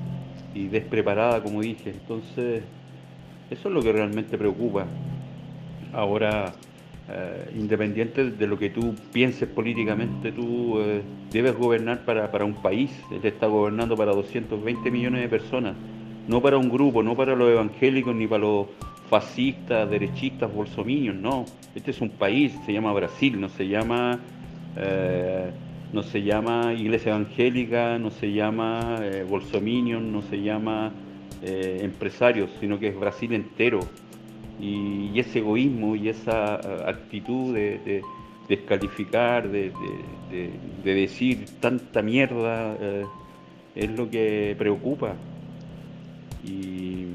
y 0.55 0.67
despreparada, 0.69 1.43
como 1.43 1.61
dije. 1.61 1.91
Entonces, 1.91 2.65
eso 3.51 3.69
es 3.69 3.75
lo 3.75 3.83
que 3.83 3.93
realmente 3.93 4.37
preocupa. 4.39 4.87
Ahora, 5.93 6.53
eh, 7.07 7.51
independiente 7.55 8.31
de 8.31 8.47
lo 8.47 8.59
que 8.59 8.71
tú 8.71 8.95
pienses 9.13 9.47
políticamente, 9.47 10.33
tú 10.33 10.79
eh, 10.81 11.03
debes 11.31 11.55
gobernar 11.55 12.03
para, 12.07 12.45
un 12.47 12.55
país. 12.55 12.91
Él 13.11 13.21
está 13.23 13.47
gobernando 13.47 13.95
para 13.95 14.13
220 14.13 14.91
millones 14.91 15.21
de 15.21 15.29
personas, 15.29 15.77
no 16.27 16.41
para 16.41 16.57
un 16.57 16.71
grupo, 16.71 17.03
no 17.03 17.15
para 17.15 17.37
los 17.37 17.51
evangélicos 17.51 18.15
ni 18.15 18.27
para 18.27 18.45
los 18.45 18.69
fascistas, 19.11 19.91
derechistas, 19.91 20.51
bolsominios, 20.51 21.15
no. 21.15 21.45
Este 21.75 21.91
es 21.91 22.01
un 22.01 22.09
país, 22.09 22.55
se 22.65 22.73
llama 22.73 22.91
Brasil, 22.95 23.39
no 23.39 23.51
se 23.51 23.69
llama, 23.69 24.19
eh, 24.79 25.51
no 25.93 26.03
se 26.03 26.23
llama 26.23 26.73
Iglesia 26.73 27.11
Evangélica, 27.11 27.99
no 27.99 28.11
se 28.13 28.33
llama 28.33 28.99
bolsominios, 29.29 30.01
no 30.01 30.23
se 30.23 30.41
llama 30.41 30.91
empresarios, 31.43 32.49
sino 32.59 32.79
que 32.81 32.89
es 32.89 32.99
Brasil 32.99 33.35
entero 33.35 33.81
y, 34.61 35.19
ese 35.19 35.41
egoísmo 35.41 35.97
y 35.97 36.09
esa 36.09 36.57
eh, 36.57 36.85
actitud 36.87 37.55
de, 37.55 38.03
descalificar, 38.49 39.49
de, 39.49 39.73
decir 40.85 41.47
tanta 41.61 42.03
mierda, 42.03 42.77
eh, 42.81 43.05
es 43.75 43.91
lo 43.91 44.09
que 44.09 44.55
preocupa. 44.59 45.15
Y, 46.45 47.09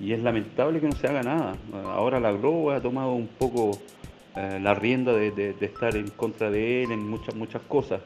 es 0.00 0.22
lamentable 0.22 0.80
que 0.80 0.86
no 0.86 0.92
se 0.92 1.06
haga 1.06 1.22
nada. 1.22 1.56
Ahora 1.86 2.20
la 2.20 2.30
Globo 2.32 2.72
ha 2.72 2.80
tomado 2.80 3.12
un 3.12 3.26
poco 3.26 3.78
eh, 4.36 4.58
la 4.60 4.74
rienda 4.74 5.14
de, 5.14 5.54
estar 5.60 5.96
en 5.96 6.08
contra 6.10 6.50
de 6.50 6.82
él 6.82 6.92
en 6.92 7.08
muchas, 7.08 7.34
muchas 7.34 7.62
cosas, 7.62 8.00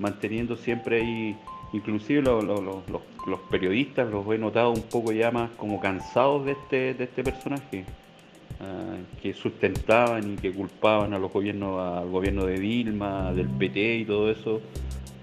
manteniendo 0.00 0.56
siempre 0.56 1.00
ahí, 1.00 1.36
inclusive 1.72 2.22
los, 2.22 3.40
periodistas 3.50 4.10
los 4.10 4.26
he 4.32 4.38
notado 4.38 4.70
un 4.72 4.82
poco 4.82 5.12
ya 5.12 5.30
más 5.30 5.50
como 5.52 5.80
cansados 5.80 6.44
de 6.44 6.52
este, 6.52 6.94
de 6.94 7.04
este 7.04 7.22
personaje. 7.22 7.84
Ah, 8.60 8.96
que 9.22 9.34
sustentaban 9.34 10.32
y 10.32 10.36
que 10.36 10.52
culpaban 10.52 11.14
a 11.14 11.18
los 11.18 11.30
al 11.32 12.08
gobierno 12.10 12.44
de 12.44 12.58
Dilma, 12.58 13.32
del 13.32 13.46
PT 13.46 13.98
y 13.98 14.04
todo 14.04 14.32
eso, 14.32 14.60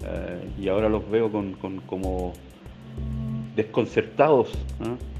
ah, 0.04 0.38
y 0.58 0.68
ahora 0.68 0.88
los 0.88 1.08
veo 1.10 1.30
con, 1.30 1.52
como 1.86 2.32
desconcertados, 3.54 4.52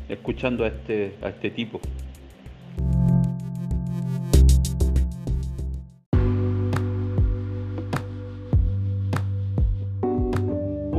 escuchando 0.09 0.65
a 0.65 0.69
este, 0.69 1.15
a 1.21 1.29
este 1.29 1.51
tipo. 1.51 1.79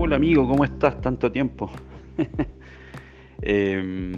Hola 0.08 0.16
amigo, 0.16 0.48
¿cómo 0.48 0.64
estás? 0.64 1.02
Tanto 1.02 1.30
tiempo. 1.30 1.70
eh, 3.42 4.16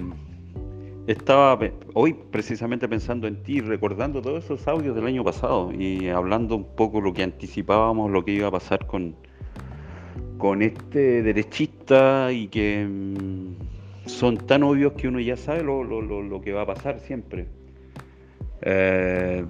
estaba 1.07 1.57
hoy 1.95 2.15
precisamente 2.29 2.87
pensando 2.87 3.27
en 3.27 3.41
ti, 3.41 3.59
recordando 3.59 4.21
todos 4.21 4.45
esos 4.45 4.67
audios 4.67 4.95
del 4.95 5.07
año 5.07 5.23
pasado 5.23 5.73
y 5.73 6.07
hablando 6.09 6.57
un 6.57 6.75
poco 6.75 7.01
lo 7.01 7.11
que 7.11 7.23
anticipábamos, 7.23 8.11
lo 8.11 8.23
que 8.23 8.33
iba 8.33 8.49
a 8.49 8.51
pasar 8.51 8.85
con, 8.85 9.15
con 10.37 10.61
este 10.61 11.23
derechista 11.23 12.31
y 12.31 12.49
que 12.49 12.85
mm, 12.87 14.07
son 14.07 14.37
tan 14.37 14.61
obvios 14.61 14.93
que 14.93 15.07
uno 15.07 15.19
ya 15.19 15.37
sabe 15.37 15.63
lo, 15.63 16.39
que 16.39 16.53
va 16.53 16.61
a 16.61 16.67
pasar 16.67 16.99
siempre. 16.99 17.47
Eh, 18.61 19.43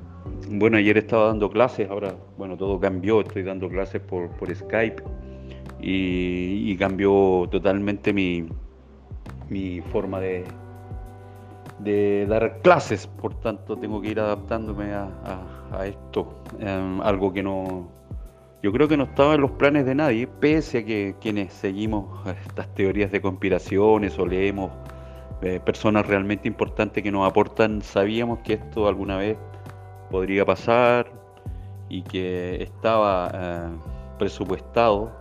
bueno, 0.49 0.77
ayer 0.77 0.97
estaba 0.99 1.25
dando 1.27 1.49
clases, 1.49 1.89
ahora, 1.89 2.15
bueno, 2.37 2.55
todo 2.55 2.79
cambió, 2.79 3.19
estoy 3.19 3.43
dando 3.43 3.67
clases 3.67 4.01
por, 4.01 4.29
Skype 4.55 5.03
y, 5.81 6.75
cambió 6.77 7.47
totalmente 7.51 8.13
mi, 8.13 8.47
mi 9.49 9.81
forma 9.81 10.19
de, 10.19 10.45
de 11.79 12.25
dar 12.27 12.61
clases, 12.61 13.07
por 13.07 13.33
tanto 13.41 13.77
tengo 13.77 14.01
que 14.01 14.09
ir 14.09 14.19
adaptándome 14.19 14.93
a, 14.93 15.85
esto, 15.85 16.35
em, 16.59 17.01
algo 17.01 17.31
que 17.31 17.43
no, 17.43 17.89
yo 18.61 18.71
creo 18.71 18.87
que 18.87 18.97
no 18.97 19.03
estaba 19.05 19.35
en 19.35 19.41
los 19.41 19.51
planes 19.51 19.85
de 19.85 19.95
nadie, 19.95 20.27
pese 20.27 20.79
a 20.79 20.85
que 20.85 21.15
quienes 21.21 21.53
seguimos 21.53 22.27
estas 22.27 22.73
teorías 22.75 23.11
de 23.11 23.21
conspiraciones 23.21 24.17
o 24.19 24.25
leemos 24.25 24.71
eh, 25.41 25.61
personas 25.63 26.05
realmente 26.05 26.47
importantes 26.47 27.01
que 27.01 27.11
nos 27.11 27.29
aportan, 27.29 27.81
sabíamos 27.81 28.39
que 28.39 28.53
esto 28.53 28.87
alguna 28.87 29.17
vez 29.17 29.37
podría 30.09 30.45
pasar 30.45 31.09
y 31.87 32.01
que 32.03 32.61
estaba 32.61 33.31
eh, 33.33 33.69
presupuestado 34.17 35.18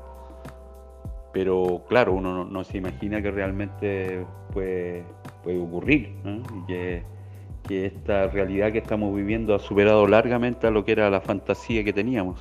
pero 1.33 1.85
claro, 1.89 2.15
uno 2.15 2.45
no, 2.45 2.65
se 2.65 2.79
imagina 2.79 3.21
que 3.23 3.31
realmente 3.31 4.25
puede, 4.53 5.05
puede 5.43 5.59
ocurrir, 5.59 6.15
y 6.25 6.67
que, 6.67 7.19
esta 7.69 8.29
realidad 8.29 8.73
que 8.73 8.79
estamos 8.79 9.15
viviendo 9.15 9.55
ha 9.55 9.59
superado 9.59 10.07
largamente 10.07 10.67
a 10.67 10.71
lo 10.71 10.87
que 10.87 10.93
era 10.93 11.11
la 11.11 11.21
fantasía 11.21 11.85
que 11.85 11.93
teníamos. 11.93 12.41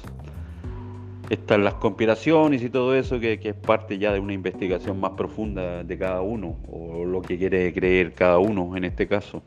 Están 1.30 1.66
las 1.66 1.74
conspiraciones 1.74 2.64
y 2.64 2.70
todo 2.70 2.96
eso 2.96 3.20
que, 3.20 3.38
es 3.44 3.54
parte 3.54 3.98
ya 3.98 4.14
de 4.14 4.22
una 4.22 4.32
investigación 4.32 5.02
más 5.02 5.12
profunda 5.12 5.84
de 5.84 5.98
cada 5.98 6.22
uno, 6.22 6.56
o 6.72 7.04
lo 7.04 7.22
que 7.22 7.38
quiere 7.38 7.74
creer 7.74 8.14
cada 8.14 8.38
uno 8.38 8.78
en 8.78 8.86
este 8.86 9.06
caso. 9.06 9.44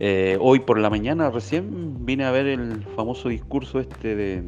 Eh, 0.00 0.36
hoy 0.40 0.58
por 0.58 0.80
la 0.80 0.90
mañana 0.90 1.30
recién 1.30 2.04
vine 2.04 2.24
a 2.24 2.32
ver 2.32 2.46
el 2.46 2.82
famoso 2.96 3.28
discurso 3.28 3.78
este 3.78 4.16
de, 4.16 4.42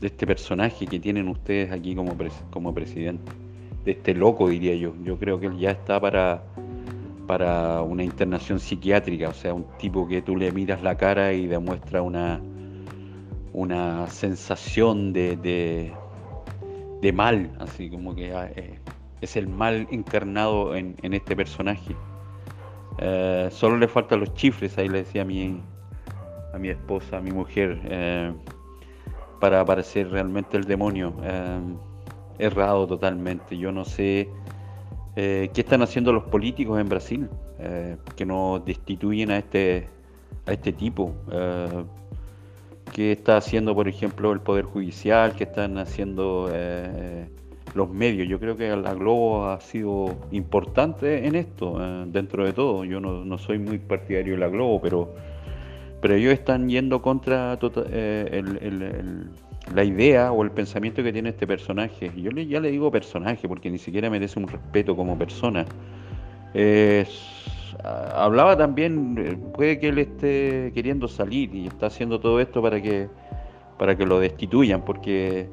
de 0.00 0.06
este 0.06 0.26
personaje 0.26 0.86
que 0.86 0.98
tienen 0.98 1.28
ustedes 1.28 1.70
aquí 1.70 1.94
como, 1.94 2.16
como 2.50 2.74
presidente, 2.74 3.32
de 3.84 3.92
este 3.92 4.14
loco 4.14 4.48
diría 4.48 4.74
yo. 4.74 4.94
Yo 5.04 5.18
creo 5.18 5.38
que 5.38 5.46
él 5.46 5.58
ya 5.58 5.70
está 5.72 6.00
para, 6.00 6.42
para 7.26 7.82
una 7.82 8.02
internación 8.02 8.60
psiquiátrica, 8.60 9.28
o 9.28 9.34
sea, 9.34 9.54
un 9.54 9.66
tipo 9.78 10.08
que 10.08 10.22
tú 10.22 10.36
le 10.36 10.52
miras 10.52 10.82
la 10.82 10.96
cara 10.96 11.32
y 11.32 11.46
demuestra 11.46 12.02
una, 12.02 12.40
una 13.52 14.06
sensación 14.08 15.12
de, 15.12 15.36
de, 17.00 17.12
mal, 17.12 17.50
así 17.58 17.90
como 17.90 18.14
que 18.14 18.32
ah, 18.32 18.50
eh, 18.56 18.78
es 19.20 19.36
el 19.36 19.48
mal 19.48 19.86
encarnado 19.90 20.74
en, 20.74 20.96
este 21.02 21.36
personaje. 21.36 21.94
Eh, 22.98 23.48
solo 23.50 23.76
le 23.76 23.88
faltan 23.88 24.20
los 24.20 24.34
chifres, 24.34 24.76
ahí 24.78 24.88
le 24.88 24.98
decía 24.98 25.22
a 25.22 25.24
mi, 25.24 25.60
a 26.54 26.58
mi 26.58 26.68
esposa, 26.68 27.18
a 27.18 27.20
mi 27.20 27.32
mujer. 27.32 27.80
Eh, 27.84 28.32
para 29.40 29.60
aparecer 29.60 30.10
realmente 30.10 30.56
el 30.56 30.64
demonio. 30.64 31.14
errado 32.38 32.86
totalmente. 32.86 33.58
Yo 33.58 33.72
no 33.72 33.84
sé 33.84 34.28
qué 35.14 35.50
están 35.54 35.82
haciendo 35.82 36.12
los 36.12 36.24
políticos 36.24 36.80
en 36.80 36.88
Brasil, 36.88 37.28
que 38.16 38.24
nos 38.24 38.64
destituyen 38.64 39.30
a 39.30 39.38
este, 39.38 39.88
a 40.46 40.52
este 40.52 40.72
tipo 40.72 41.14
qué 42.90 43.12
está 43.12 43.36
haciendo, 43.36 43.74
por 43.74 43.88
ejemplo, 43.88 44.32
el 44.32 44.40
Poder 44.40 44.64
Judicial, 44.64 45.34
qué 45.36 45.44
están 45.44 45.78
haciendo 45.78 46.50
eh, 46.52 47.28
los 47.74 47.88
medios. 47.88 48.28
Yo 48.28 48.38
creo 48.38 48.56
que 48.56 48.74
la 48.76 48.94
Globo 48.94 49.46
ha 49.46 49.60
sido 49.60 50.16
importante 50.30 51.26
en 51.26 51.34
esto, 51.34 51.76
eh, 51.80 52.04
dentro 52.08 52.44
de 52.44 52.52
todo. 52.52 52.84
Yo 52.84 53.00
no, 53.00 53.38
soy 53.38 53.58
muy 53.58 53.78
partidario 53.78 54.34
de 54.34 54.40
la 54.40 54.48
Globo, 54.48 54.80
pero, 54.80 55.14
pero 56.00 56.14
ellos 56.14 56.32
están 56.32 56.68
yendo 56.68 57.02
contra 57.02 57.58
eh, 57.90 58.42
la 59.74 59.84
idea 59.84 60.32
o 60.32 60.42
el 60.42 60.50
pensamiento 60.50 61.02
que 61.02 61.12
tiene 61.12 61.30
este 61.30 61.46
personaje. 61.46 62.10
Yo 62.16 62.30
le, 62.30 62.46
ya 62.46 62.60
le 62.60 62.70
digo 62.70 62.90
personaje 62.90 63.48
porque 63.48 63.70
ni 63.70 63.78
siquiera 63.78 64.10
merece 64.10 64.38
un 64.38 64.48
respeto 64.48 64.96
como 64.96 65.18
persona. 65.18 65.66
Hablaba 67.84 68.56
también, 68.56 69.16
eh, 69.18 69.36
puede 69.54 69.78
que 69.78 69.88
él 69.88 69.98
esté 69.98 70.72
queriendo 70.74 71.08
salir 71.08 71.54
y 71.54 71.66
está 71.66 71.86
haciendo 71.86 72.20
todo 72.20 72.40
esto 72.40 72.60
para 72.60 72.80
que, 72.82 73.08
para 73.78 73.96
que 73.96 74.04
lo 74.04 74.20
destituyan, 74.20 74.84
porque 74.84 75.48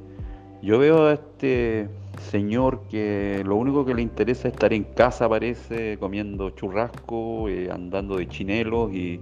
yo 0.62 0.80
veo 0.80 1.08
a 1.08 1.14
este 1.14 1.88
señor 2.20 2.82
que 2.90 3.44
lo 3.46 3.56
único 3.56 3.86
que 3.86 3.94
le 3.94 4.02
interesa 4.02 4.48
es 4.48 4.56
estar 4.56 4.74
en 4.74 4.84
casa, 4.84 5.30
parece, 5.30 5.98
comiendo 6.00 6.50
churrasco, 6.50 7.48
eh, 7.48 7.70
andando 7.72 8.18
de 8.18 8.28
chinelos 8.28 8.92
y, 8.94 9.22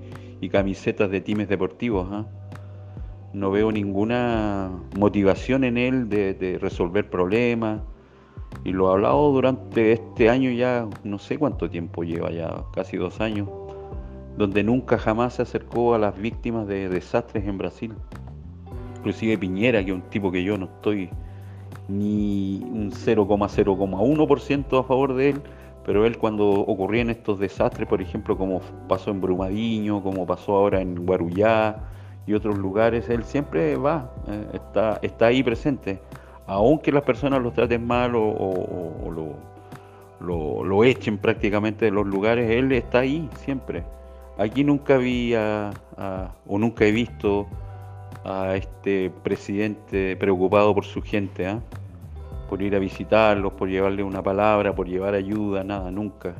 camisetas 0.51 1.09
de 1.09 1.21
times 1.21 1.49
deportivos. 1.49 2.07
¿ah? 2.11 2.25
No 3.33 3.51
veo 3.51 3.71
ninguna 3.71 4.71
motivación 4.97 5.63
en 5.63 5.77
él 5.77 6.09
de 6.09 6.57
resolver 6.61 7.09
problemas 7.09 7.81
y 8.63 8.71
lo 8.71 8.89
ha 8.89 8.93
hablado 8.93 9.31
durante 9.31 9.91
este 9.91 10.29
año 10.29 10.49
ya, 10.51 10.87
no 11.03 11.19
sé 11.19 11.37
cuánto 11.37 11.69
tiempo 11.69 12.03
lleva 12.03 12.31
ya, 12.31 12.63
casi 12.73 12.97
dos 12.97 13.19
años, 13.19 13.49
donde 14.37 14.63
nunca 14.63 14.97
jamás 14.97 15.35
se 15.35 15.41
acercó 15.41 15.93
a 15.93 15.99
las 15.99 16.17
víctimas 16.17 16.67
de 16.67 16.89
desastres 16.89 17.45
en 17.45 17.57
Brasil. 17.57 17.93
Inclusive 18.97 19.37
Piñera, 19.37 19.83
que 19.83 19.91
es 19.91 19.95
un 19.95 20.09
tipo 20.09 20.31
que 20.31 20.43
yo 20.43 20.57
no 20.57 20.65
estoy 20.65 21.09
ni 21.87 22.61
un 22.63 22.91
0,0,1% 22.91 24.79
a 24.79 24.83
favor 24.83 25.13
de 25.13 25.29
él, 25.29 25.41
pero 25.85 26.05
él 26.05 26.17
cuando 26.17 26.49
ocurrían 26.49 27.09
estos 27.09 27.39
desastres, 27.39 27.87
por 27.87 28.01
ejemplo, 28.01 28.37
como 28.37 28.61
pasó 28.87 29.11
en 29.11 29.21
Brumadinho, 29.21 30.01
como 30.01 30.25
pasó 30.25 30.55
ahora 30.57 30.81
en 30.81 31.05
Guarujá 31.05 31.77
y 32.25 32.33
otros 32.33 32.57
lugares, 32.57 33.09
él 33.09 33.23
siempre 33.23 33.75
va, 33.75 34.11
eh, 34.27 34.47
está, 34.53 34.99
está 35.01 35.27
ahí 35.27 35.43
presente 35.43 35.99
aunque 36.47 36.91
las 36.91 37.03
personas 37.03 37.41
los 37.41 37.53
traten 37.53 37.85
mal 37.85 38.13
o, 38.15 39.11
lo, 40.19 40.83
echen 40.83 41.17
prácticamente 41.17 41.85
de 41.85 41.91
los 41.91 42.05
lugares, 42.05 42.49
él 42.51 42.71
está 42.71 42.99
ahí 42.99 43.29
siempre. 43.37 43.83
Aquí 44.37 44.63
nunca 44.63 44.97
vi 44.97 45.33
o 45.35 46.59
nunca 46.59 46.85
he 46.85 46.91
visto 46.91 47.47
a 48.23 48.55
este 48.55 49.11
presidente 49.23 50.15
preocupado 50.17 50.73
por 50.73 50.85
su 50.85 51.01
gente, 51.01 51.47
¿ah? 51.47 51.59
Por 52.49 52.61
ir 52.61 52.75
a 52.75 52.79
visitarlos, 52.79 53.53
por 53.53 53.69
llevarle 53.69 54.03
una 54.03 54.21
palabra, 54.21 54.75
por 54.75 54.87
llevar 54.87 55.13
ayuda, 55.13 55.63
nada, 55.63 55.91
nunca. 55.91 56.35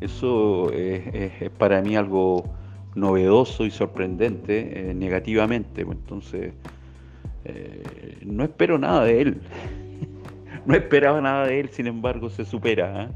Eso 0.00 0.70
es, 0.72 1.50
para 1.58 1.82
mí 1.82 1.96
algo 1.96 2.44
novedoso 2.94 3.64
y 3.64 3.70
sorprendente 3.70 4.90
eh, 4.90 4.94
negativamente. 4.94 5.82
Entonces, 5.82 6.52
eh, 7.44 8.18
no 8.24 8.44
espero 8.44 8.78
nada 8.78 9.04
de 9.04 9.20
él. 9.20 9.40
no 10.66 10.74
esperaba 10.74 11.20
nada 11.20 11.46
de 11.46 11.60
él, 11.60 11.68
sin 11.70 11.86
embargo 11.86 12.30
se 12.30 12.44
supera. 12.44 13.10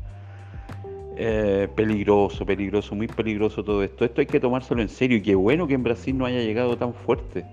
Eh, 1.15 1.69
peligroso, 1.77 2.47
peligroso, 2.47 2.95
muy 2.95 3.07
peligroso 3.07 3.63
todo 3.63 3.83
esto. 3.83 4.05
Esto 4.05 4.23
hay 4.23 4.27
que 4.27 4.41
tomárselo 4.41 4.81
en 4.81 4.89
serio 4.89 5.19
y 5.19 5.23
qué 5.23 5.35
bueno 5.35 5.67
que 5.67 5.75
en 5.75 5.83
Brasil 5.83 6.17
no 6.17 6.25
haya 6.25 6.41
llegado 6.41 6.77
tan 6.77 6.95
fuerte. 6.95 7.45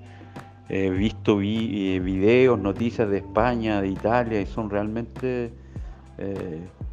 He 0.70 0.90
visto 0.90 1.38
videos, 1.38 2.60
noticias 2.60 3.10
de 3.10 3.18
España, 3.18 3.82
de 3.82 3.90
Italia 3.90 4.42
y 4.42 4.46
son 4.46 4.70
realmente... 4.70 5.52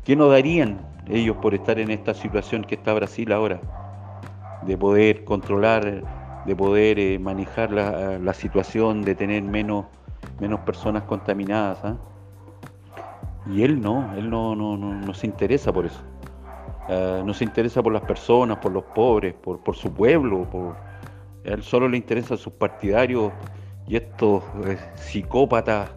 ¿Qué 0.04 0.14
nos 0.14 0.30
darían 0.30 0.78
ellos 1.08 1.36
por 1.38 1.52
estar 1.52 1.80
en 1.80 1.90
esta 1.90 2.14
situación 2.14 2.62
que 2.62 2.76
está 2.76 2.94
Brasil 2.94 3.32
ahora? 3.32 3.60
De 4.64 4.78
poder 4.78 5.24
controlar 5.24 6.04
de 6.46 6.54
poder 6.54 6.98
eh, 6.98 7.18
manejar 7.18 7.72
la, 7.72 8.32
situación, 8.32 9.02
de 9.02 9.14
tener 9.14 9.42
menos, 9.42 9.86
menos 10.40 10.60
personas 10.60 11.02
contaminadas. 11.02 11.78
¿ah? 11.84 11.96
Y 13.50 13.62
él 13.62 13.80
no, 13.80 14.14
él 14.16 14.30
no, 14.30 14.54
no, 14.54 14.76
no, 14.76 15.14
se 15.14 15.26
interesa 15.26 15.72
por 15.72 15.86
eso. 15.86 16.00
Ah, 16.88 17.22
no 17.24 17.34
se 17.34 17.44
interesa 17.44 17.82
por 17.82 17.92
las 17.92 18.02
personas, 18.02 18.58
por 18.58 18.72
los 18.72 18.84
pobres, 18.84 19.34
por, 19.34 19.58
por 19.58 19.74
su 19.74 19.92
pueblo, 19.92 20.44
por, 20.44 20.76
él 21.42 21.62
solo 21.62 21.88
le 21.88 21.96
interesa 21.96 22.34
a 22.34 22.36
sus 22.36 22.52
partidarios 22.52 23.32
y 23.88 23.96
estos 23.96 24.42
eh, 24.66 24.78
psicópatas 24.96 25.90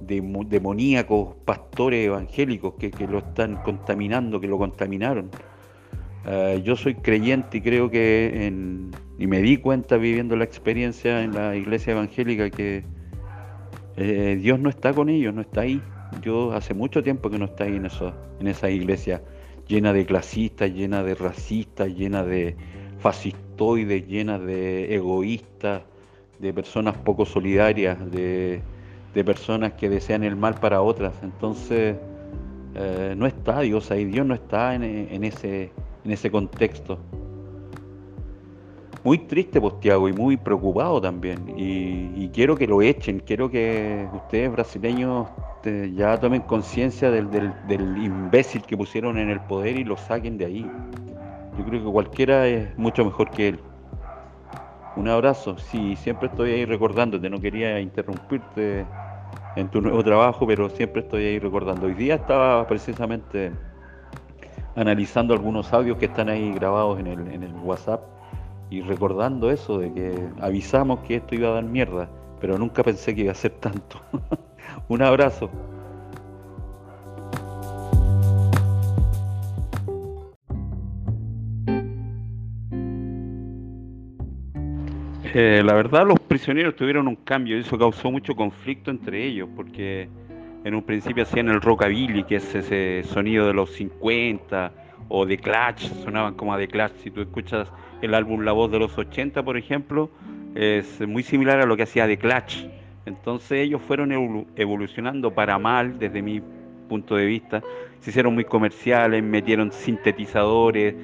demoníacos 0.00 1.34
pastores 1.44 2.06
evangélicos 2.06 2.74
que, 2.74 2.90
que, 2.90 3.06
lo 3.06 3.18
están 3.18 3.56
contaminando, 3.62 4.40
que 4.40 4.46
lo 4.46 4.58
contaminaron. 4.58 5.30
Ah, 6.28 6.54
yo 6.56 6.74
soy 6.74 6.96
creyente 6.96 7.58
y 7.58 7.60
creo 7.60 7.88
que 7.88 8.46
en, 8.46 8.90
y 9.16 9.28
me 9.28 9.40
di 9.40 9.58
cuenta 9.58 9.96
viviendo 9.96 10.34
la 10.34 10.42
experiencia 10.42 11.22
en 11.22 11.32
la 11.32 11.54
iglesia 11.54 11.92
evangélica 11.92 12.50
que 12.50 12.84
eh, 13.96 14.36
Dios 14.42 14.58
no 14.58 14.68
está 14.68 14.92
con 14.92 15.08
ellos, 15.08 15.32
no 15.32 15.42
está 15.42 15.60
ahí. 15.60 15.80
Yo 16.22 16.52
hace 16.52 16.74
mucho 16.74 17.02
tiempo 17.04 17.30
que 17.30 17.38
no 17.38 17.44
está 17.44 17.64
ahí 17.64 17.76
en, 17.76 17.86
eso, 17.86 18.12
en 18.40 18.48
esa 18.48 18.68
iglesia 18.70 19.22
llena 19.68 19.92
de 19.92 20.04
clasistas, 20.04 20.72
llena 20.72 21.04
de 21.04 21.14
racistas, 21.14 21.94
llena 21.94 22.24
de 22.24 22.56
fascistoides, 22.98 24.08
llena 24.08 24.40
de 24.40 24.96
egoístas, 24.96 25.82
de 26.38 26.52
personas 26.52 26.96
poco 26.98 27.24
solidarias, 27.24 27.98
de, 28.10 28.62
personas 29.24 29.72
que 29.72 29.88
desean 29.88 30.24
el 30.24 30.36
mal 30.36 30.54
para 30.56 30.82
otras. 30.82 31.14
Entonces, 31.22 31.96
eh, 32.74 33.14
no 33.16 33.26
está 33.26 33.60
Dios 33.60 33.90
ahí, 33.90 34.04
Dios 34.04 34.26
no 34.26 34.34
está 34.34 34.74
en, 34.74 35.24
ese, 35.24 35.72
en 36.04 36.10
ese 36.10 36.30
contexto 36.30 36.98
muy 39.06 39.18
triste 39.18 39.60
Postiago 39.60 40.08
y 40.08 40.12
muy 40.12 40.36
preocupado 40.36 41.00
también. 41.00 41.54
Y, 41.56 42.28
quiero 42.30 42.56
que 42.56 42.66
lo 42.66 42.82
echen, 42.82 43.20
quiero 43.20 43.48
que 43.48 44.04
ustedes 44.12 44.50
brasileños 44.50 45.28
ya 45.94 46.18
tomen 46.18 46.42
conciencia 46.42 47.12
del, 47.12 47.52
imbécil 48.02 48.62
que 48.62 48.76
pusieron 48.76 49.16
en 49.16 49.30
el 49.30 49.40
poder 49.42 49.78
y 49.78 49.84
lo 49.84 49.96
saquen 49.96 50.36
de 50.36 50.46
ahí. 50.46 50.70
Yo 51.56 51.64
creo 51.64 51.84
que 51.84 51.90
cualquiera 51.90 52.48
es 52.48 52.76
mucho 52.76 53.04
mejor 53.04 53.30
que 53.30 53.50
él. 53.50 53.60
Un 54.96 55.06
abrazo, 55.08 55.58
sí, 55.58 55.94
siempre 55.96 56.26
estoy 56.28 56.50
ahí 56.52 56.64
recordándote, 56.64 57.28
no 57.30 57.40
quería 57.40 57.80
interrumpirte 57.80 58.90
en 59.54 59.70
tu 59.70 59.80
nuevo 59.82 60.04
trabajo, 60.04 60.46
pero 60.46 60.70
siempre 60.70 61.02
estoy 61.02 61.24
ahí 61.26 61.38
recordando. 61.40 61.86
Hoy 61.86 61.94
día 61.94 62.16
estaba 62.16 62.66
precisamente 62.68 63.60
analizando 64.74 65.34
algunos 65.34 65.72
audios 65.72 65.96
que 65.98 66.06
están 66.06 66.28
ahí 66.28 66.52
grabados 66.54 66.98
en 67.00 67.06
el, 67.06 67.28
en 67.28 67.42
el 67.42 67.54
WhatsApp 67.56 68.10
y 68.70 68.82
recordando 68.82 69.50
eso 69.50 69.78
de 69.78 69.92
que 69.92 70.32
avisamos 70.40 71.00
que 71.00 71.16
esto 71.16 71.34
iba 71.34 71.48
a 71.50 71.52
dar 71.54 71.64
mierda, 71.64 72.10
pero 72.40 72.58
nunca 72.58 72.82
pensé 72.84 73.14
que 73.14 73.22
iba 73.22 73.32
a 73.32 73.34
ser 73.34 73.52
tanto. 73.60 74.02
Un 74.88 75.02
abrazo. 75.02 75.50
Eh, 85.34 85.62
la 85.64 85.74
verdad 85.74 86.06
los 86.06 86.20
prisioneros 86.20 86.76
tuvieron 86.76 87.08
un 87.08 87.16
cambio 87.16 87.56
y 87.56 87.60
eso 87.60 87.78
causó 87.78 88.10
mucho 88.10 88.34
conflicto 88.34 88.90
entre 88.90 89.24
ellos 89.24 89.48
porque 89.54 90.08
en 90.64 90.74
un 90.74 90.82
principio 90.82 91.22
hacían 91.22 91.48
el 91.48 91.60
rockabilly, 91.60 92.24
que 92.24 92.36
es 92.36 92.54
ese 92.54 93.02
sonido 93.04 93.46
de 93.46 93.54
los 93.54 93.70
50 93.72 94.72
o 95.08 95.24
de 95.26 95.38
Clash, 95.38 95.88
sonaban 96.02 96.34
como 96.34 96.52
a 96.52 96.58
The 96.58 96.68
Clash. 96.68 96.92
Si 97.02 97.10
tú 97.10 97.20
escuchas 97.20 97.68
el 98.02 98.14
álbum 98.14 98.40
La 98.40 98.52
Voz 98.52 98.70
de 98.70 98.78
los 98.78 98.96
80, 98.98 99.44
por 99.44 99.56
ejemplo, 99.56 100.10
es 100.54 101.00
muy 101.06 101.22
similar 101.22 101.60
a 101.60 101.66
lo 101.66 101.76
que 101.76 101.84
hacía 101.84 102.06
The 102.06 102.18
Clash. 102.18 102.66
Entonces 103.04 103.60
ellos 103.60 103.80
fueron 103.82 104.46
evolucionando 104.56 105.32
para 105.32 105.58
mal 105.58 105.98
desde 105.98 106.20
mi 106.20 106.42
punto 106.88 107.14
de 107.14 107.26
vista. 107.26 107.62
Se 108.00 108.10
hicieron 108.10 108.34
muy 108.34 108.44
comerciales, 108.44 109.22
metieron 109.22 109.70
sintetizadores, 109.70 110.94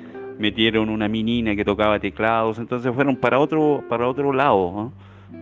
metieron 0.42 0.90
una 0.90 1.08
minina 1.08 1.54
que 1.54 1.64
tocaba 1.64 2.00
teclados, 2.00 2.58
entonces 2.58 2.92
fueron 2.92 3.16
para 3.16 3.38
otro, 3.38 3.84
para 3.88 4.08
otro 4.08 4.32
lado. 4.32 4.92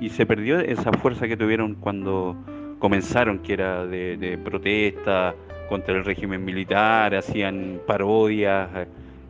Y 0.00 0.10
se 0.10 0.26
perdió 0.26 0.60
esa 0.60 0.92
fuerza 0.92 1.26
que 1.26 1.36
tuvieron 1.36 1.74
cuando 1.74 2.36
comenzaron, 2.78 3.38
que 3.38 3.54
era 3.54 3.86
de, 3.86 4.18
de 4.18 4.38
protesta 4.38 5.34
contra 5.70 5.96
el 5.96 6.04
régimen 6.04 6.44
militar, 6.44 7.14
hacían 7.14 7.80
parodias 7.86 8.68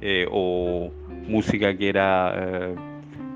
eh, 0.01 0.27
o 0.31 0.91
música 1.29 1.77
que 1.77 1.89
era 1.89 2.33
eh, 2.35 2.75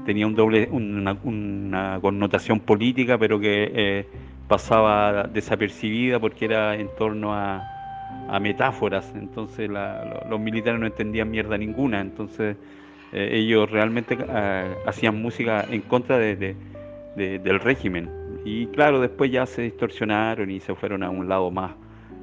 tenía 0.07 0.27
un 0.27 0.35
doble 0.35 0.69
una, 0.73 2.01
connotación 2.01 2.61
política 2.61 3.19
pero 3.19 3.39
que 3.39 3.71
eh, 3.75 4.07
pasaba 4.49 5.25
desapercibida 5.25 6.19
porque 6.19 6.47
era 6.47 6.75
en 6.75 6.89
torno 6.97 7.35
a, 7.35 7.74
metáforas, 8.41 9.13
entonces 9.15 9.71
los 10.29 10.41
militares 10.41 10.81
no 10.81 10.87
entendían 10.87 11.31
mierda 11.31 11.57
ninguna, 11.59 12.01
entonces 12.01 12.57
eh, 13.15 13.31
ellos 13.33 13.71
realmente 13.71 14.19
eh, 14.21 14.75
hacían 14.87 15.23
música 15.23 15.65
en 15.71 15.83
contra 15.83 16.19
de, 16.19 16.57
del 17.17 17.61
régimen. 17.61 18.11
Y 18.45 18.67
claro, 18.67 19.01
después 19.01 19.31
ya 19.31 19.47
se 19.47 19.63
distorsionaron 19.63 20.51
y 20.51 20.61
se 20.61 20.75
fueron 20.75 21.03
a 21.05 21.11
un 21.11 21.29
lado 21.29 21.51
más 21.51 21.73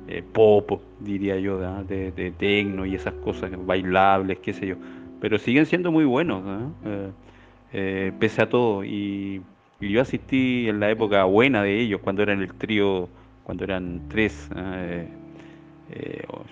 eh, 0.07 0.21
pop, 0.33 0.81
diría 0.99 1.37
yo, 1.39 1.59
de, 1.83 2.11
de 2.11 2.31
tecno 2.31 2.85
y 2.85 2.95
esas 2.95 3.13
cosas 3.15 3.51
bailables, 3.65 4.39
qué 4.39 4.53
sé 4.53 4.67
yo. 4.67 4.75
Pero 5.21 5.37
siguen 5.37 5.65
siendo 5.65 5.91
muy 5.91 6.03
buenos, 6.03 6.43
pese 7.71 8.41
a 8.41 8.49
todo. 8.49 8.83
Y, 8.83 9.41
yo 9.79 9.99
asistí 9.99 10.69
en 10.69 10.79
la 10.79 10.91
época 10.91 11.23
buena 11.23 11.63
de 11.63 11.79
ellos, 11.79 12.01
cuando 12.01 12.21
eran 12.21 12.39
el 12.41 12.53
trío, 12.53 13.09
cuando 13.43 13.63
eran 13.63 14.01
tres. 14.09 14.49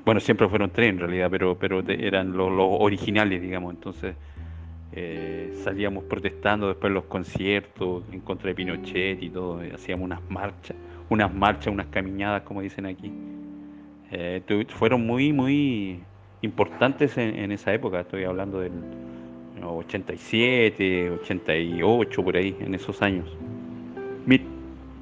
Bueno, 0.05 0.19
siempre 0.19 0.47
fueron 0.49 0.69
tres 0.71 0.89
en 0.89 0.99
realidad, 0.99 1.29
pero, 1.29 1.57
pero 1.57 1.83
eran 1.87 2.35
los, 2.35 2.51
originales, 2.57 3.41
digamos. 3.41 3.73
Entonces, 3.73 4.15
eh, 4.91 5.53
salíamos 5.63 6.03
protestando 6.05 6.67
después 6.67 6.89
de 6.89 6.95
los 6.95 7.05
conciertos 7.05 8.03
en 8.11 8.21
contra 8.21 8.47
de 8.49 8.55
Pinochet 8.55 9.21
y 9.21 9.29
todo, 9.29 9.61
hacíamos 9.73 10.05
unas 10.05 10.21
marchas, 10.29 10.75
unas 11.09 11.33
marchas, 11.33 11.73
unas 11.73 11.87
caminadas, 11.87 12.41
como 12.43 12.61
dicen 12.61 12.85
aquí. 12.85 13.11
Eh, 14.11 14.41
fueron 14.69 15.05
muy, 15.05 15.31
muy 15.31 15.99
importantes 16.41 17.17
en, 17.17 17.51
esa 17.51 17.73
época, 17.73 17.99
estoy 17.99 18.23
hablando 18.23 18.59
del 18.59 18.71
87, 19.61 21.11
88, 21.11 22.23
por 22.23 22.35
ahí, 22.35 22.55
en 22.59 22.73
esos 22.73 23.01
años. 23.01 23.27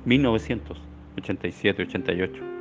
1987, 0.05 1.83
88. 1.83 2.56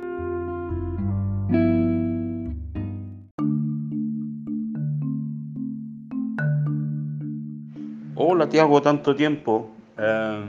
Tiago, 8.49 8.81
tanto 8.81 9.15
tiempo. 9.15 9.69
Eh, 9.97 10.45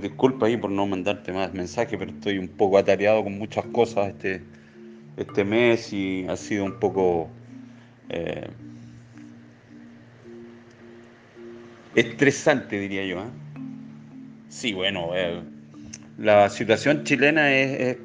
disculpa 0.00 0.46
ahí 0.46 0.56
por 0.56 0.70
no 0.70 0.86
mandarte 0.86 1.32
más 1.32 1.52
mensajes, 1.52 1.98
pero 1.98 2.10
estoy 2.10 2.38
un 2.38 2.48
poco 2.48 2.78
atareado 2.78 3.24
con 3.24 3.38
muchas 3.38 3.64
cosas 3.66 4.08
este, 4.08 4.42
este 5.16 5.44
mes 5.44 5.92
y 5.92 6.26
ha 6.28 6.36
sido 6.36 6.64
un 6.64 6.78
poco 6.78 7.28
eh, 8.08 8.48
estresante, 11.94 12.78
diría 12.78 13.04
yo. 13.04 13.20
¿eh? 13.20 13.30
Sí, 14.48 14.72
bueno, 14.72 15.10
eh, 15.14 15.42
la 16.18 16.48
situación 16.48 17.04
chilena 17.04 17.52
es, 17.52 17.98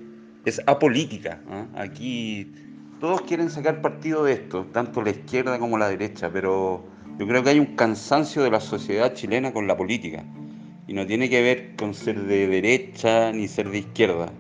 es 0.46 0.62
apolítica. 0.66 1.40
Aquí 1.76 2.52
todos 3.00 3.22
quieren 3.22 3.50
sacar 3.50 3.82
partido 3.82 4.24
de 4.24 4.34
esto, 4.34 4.66
tanto 4.72 5.02
la 5.02 5.12
izquierda 5.12 5.60
como 5.60 5.78
la 5.78 5.90
derecha, 5.90 6.30
pero 6.32 6.93
yo 7.20 7.28
creo 7.28 7.44
que 7.44 7.52
hay 7.52 7.60
un 7.60 7.76
cansancio 7.76 8.44
de 8.44 8.52
la 8.52 8.60
sociedad 8.60 9.14
chilena 9.14 9.54
con 9.54 9.68
la 9.68 9.78
política 9.78 10.24
y 10.88 10.94
no 10.94 11.06
tiene 11.06 11.30
que 11.30 11.42
ver 11.42 11.76
con 11.76 11.94
ser 11.94 12.24
de 12.24 12.48
derecha 12.48 13.32
ni 13.32 13.48
ser 13.48 13.70
de 13.70 13.80
izquierda. 13.80 14.32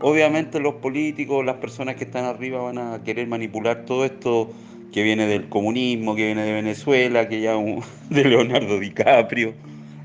Obviamente 0.00 0.60
los 0.60 0.74
políticos, 0.74 1.44
las 1.44 1.56
personas 1.56 1.96
que 1.96 2.04
están 2.04 2.24
arriba 2.24 2.62
van 2.62 2.78
a 2.78 3.02
querer 3.04 3.28
manipular 3.28 3.84
todo 3.84 4.04
esto 4.04 4.50
que 4.92 5.02
viene 5.02 5.26
del 5.26 5.48
comunismo, 5.48 6.16
que 6.16 6.26
viene 6.26 6.42
de 6.42 6.52
Venezuela, 6.52 7.28
que 7.28 7.40
ya 7.40 7.54
de 8.10 8.24
Leonardo 8.24 8.80
DiCaprio, 8.80 9.54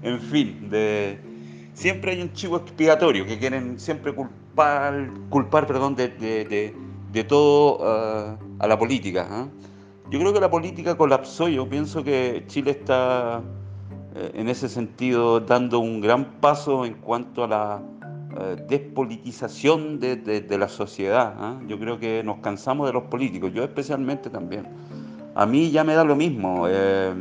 en 0.04 0.22
fin, 0.22 0.70
siempre 1.74 2.12
hay 2.12 2.22
un 2.22 2.32
chivo 2.34 2.58
expiatorio 2.58 3.26
que 3.26 3.40
quieren 3.40 3.80
siempre 3.80 4.14
culpar, 4.14 5.10
culpar 5.30 5.66
perdón, 5.66 5.96
de, 5.96 6.74
todo 7.28 7.80
ah, 7.82 8.38
a 8.60 8.68
la 8.68 8.78
política. 8.78 9.28
¿ah? 9.30 9.48
Yo 10.12 10.20
creo 10.20 10.34
que 10.34 10.40
la 10.40 10.52
política 10.52 10.96
colapsó. 10.96 11.48
Yo 11.48 11.68
pienso 11.68 12.04
que 12.04 12.44
Chile 12.48 12.72
está 12.72 13.42
eh, 14.16 14.32
en 14.36 14.50
ese 14.50 14.70
sentido 14.70 15.40
dando 15.40 15.80
un 15.80 16.00
gran 16.00 16.40
paso 16.40 16.86
en 16.86 16.94
cuanto 16.96 17.44
a 17.44 17.48
la 17.48 17.82
eh, 18.40 18.64
despolitización 18.70 20.00
de, 20.00 20.58
la 20.60 20.68
sociedad. 20.68 21.34
¿ah? 21.38 21.60
Yo 21.68 21.80
creo 21.80 22.00
que 22.00 22.24
nos 22.24 22.38
cansamos 22.38 22.86
de 22.88 22.94
los 22.94 23.04
políticos, 23.04 23.52
yo 23.54 23.64
especialmente 23.64 24.30
también. 24.30 24.68
A 25.34 25.46
mí 25.46 25.72
ya 25.72 25.84
me 25.84 25.96
da 25.96 26.04
lo 26.04 26.16
mismo 26.16 26.68
eh, 26.70 27.14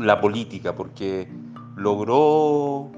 la 0.00 0.20
política, 0.20 0.74
porque 0.74 1.28
logró 1.76 2.90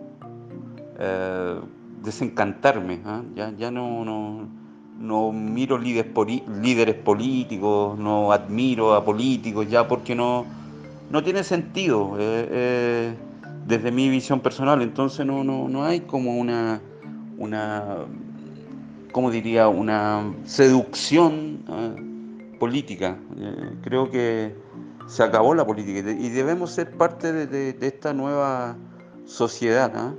desencantarme. 2.03 3.01
¿ah? 3.05 3.23
Ya, 3.35 3.53
ya 3.57 3.71
no, 3.71 4.05
no 4.05 4.64
no 5.05 5.33
miro 5.33 5.79
líderes, 5.79 6.95
políticos, 6.97 7.99
no 7.99 8.33
admiro 8.33 8.95
a 8.95 9.05
políticos 9.05 9.69
ya 9.69 9.87
porque 9.87 10.15
no, 10.15 10.47
no 11.11 11.23
tiene 11.23 11.45
sentido 11.45 12.17
eh, 12.19 12.49
eh, 12.51 13.15
desde 13.67 13.93
mi 13.93 14.09
visión 14.09 14.41
personal. 14.41 14.81
Entonces 14.83 15.27
no, 15.27 15.45
no, 15.45 15.85
hay 15.85 16.01
como 16.01 16.37
una, 16.37 16.81
una, 17.37 17.99
¿cómo 19.13 19.31
diría? 19.31 19.69
Una 19.69 20.33
seducción 20.45 21.65
eh, 21.69 22.57
política. 22.59 23.19
creo 23.83 24.11
que 24.11 24.55
se 25.07 25.23
acabó 25.23 25.55
la 25.55 25.67
política 25.67 26.11
y 26.11 26.31
debemos 26.31 26.71
ser 26.71 26.91
parte 26.93 27.33
de, 27.33 27.77
esta 27.81 28.15
nueva 28.15 28.77
sociedad. 29.27 29.93
¿ah? 29.95 30.15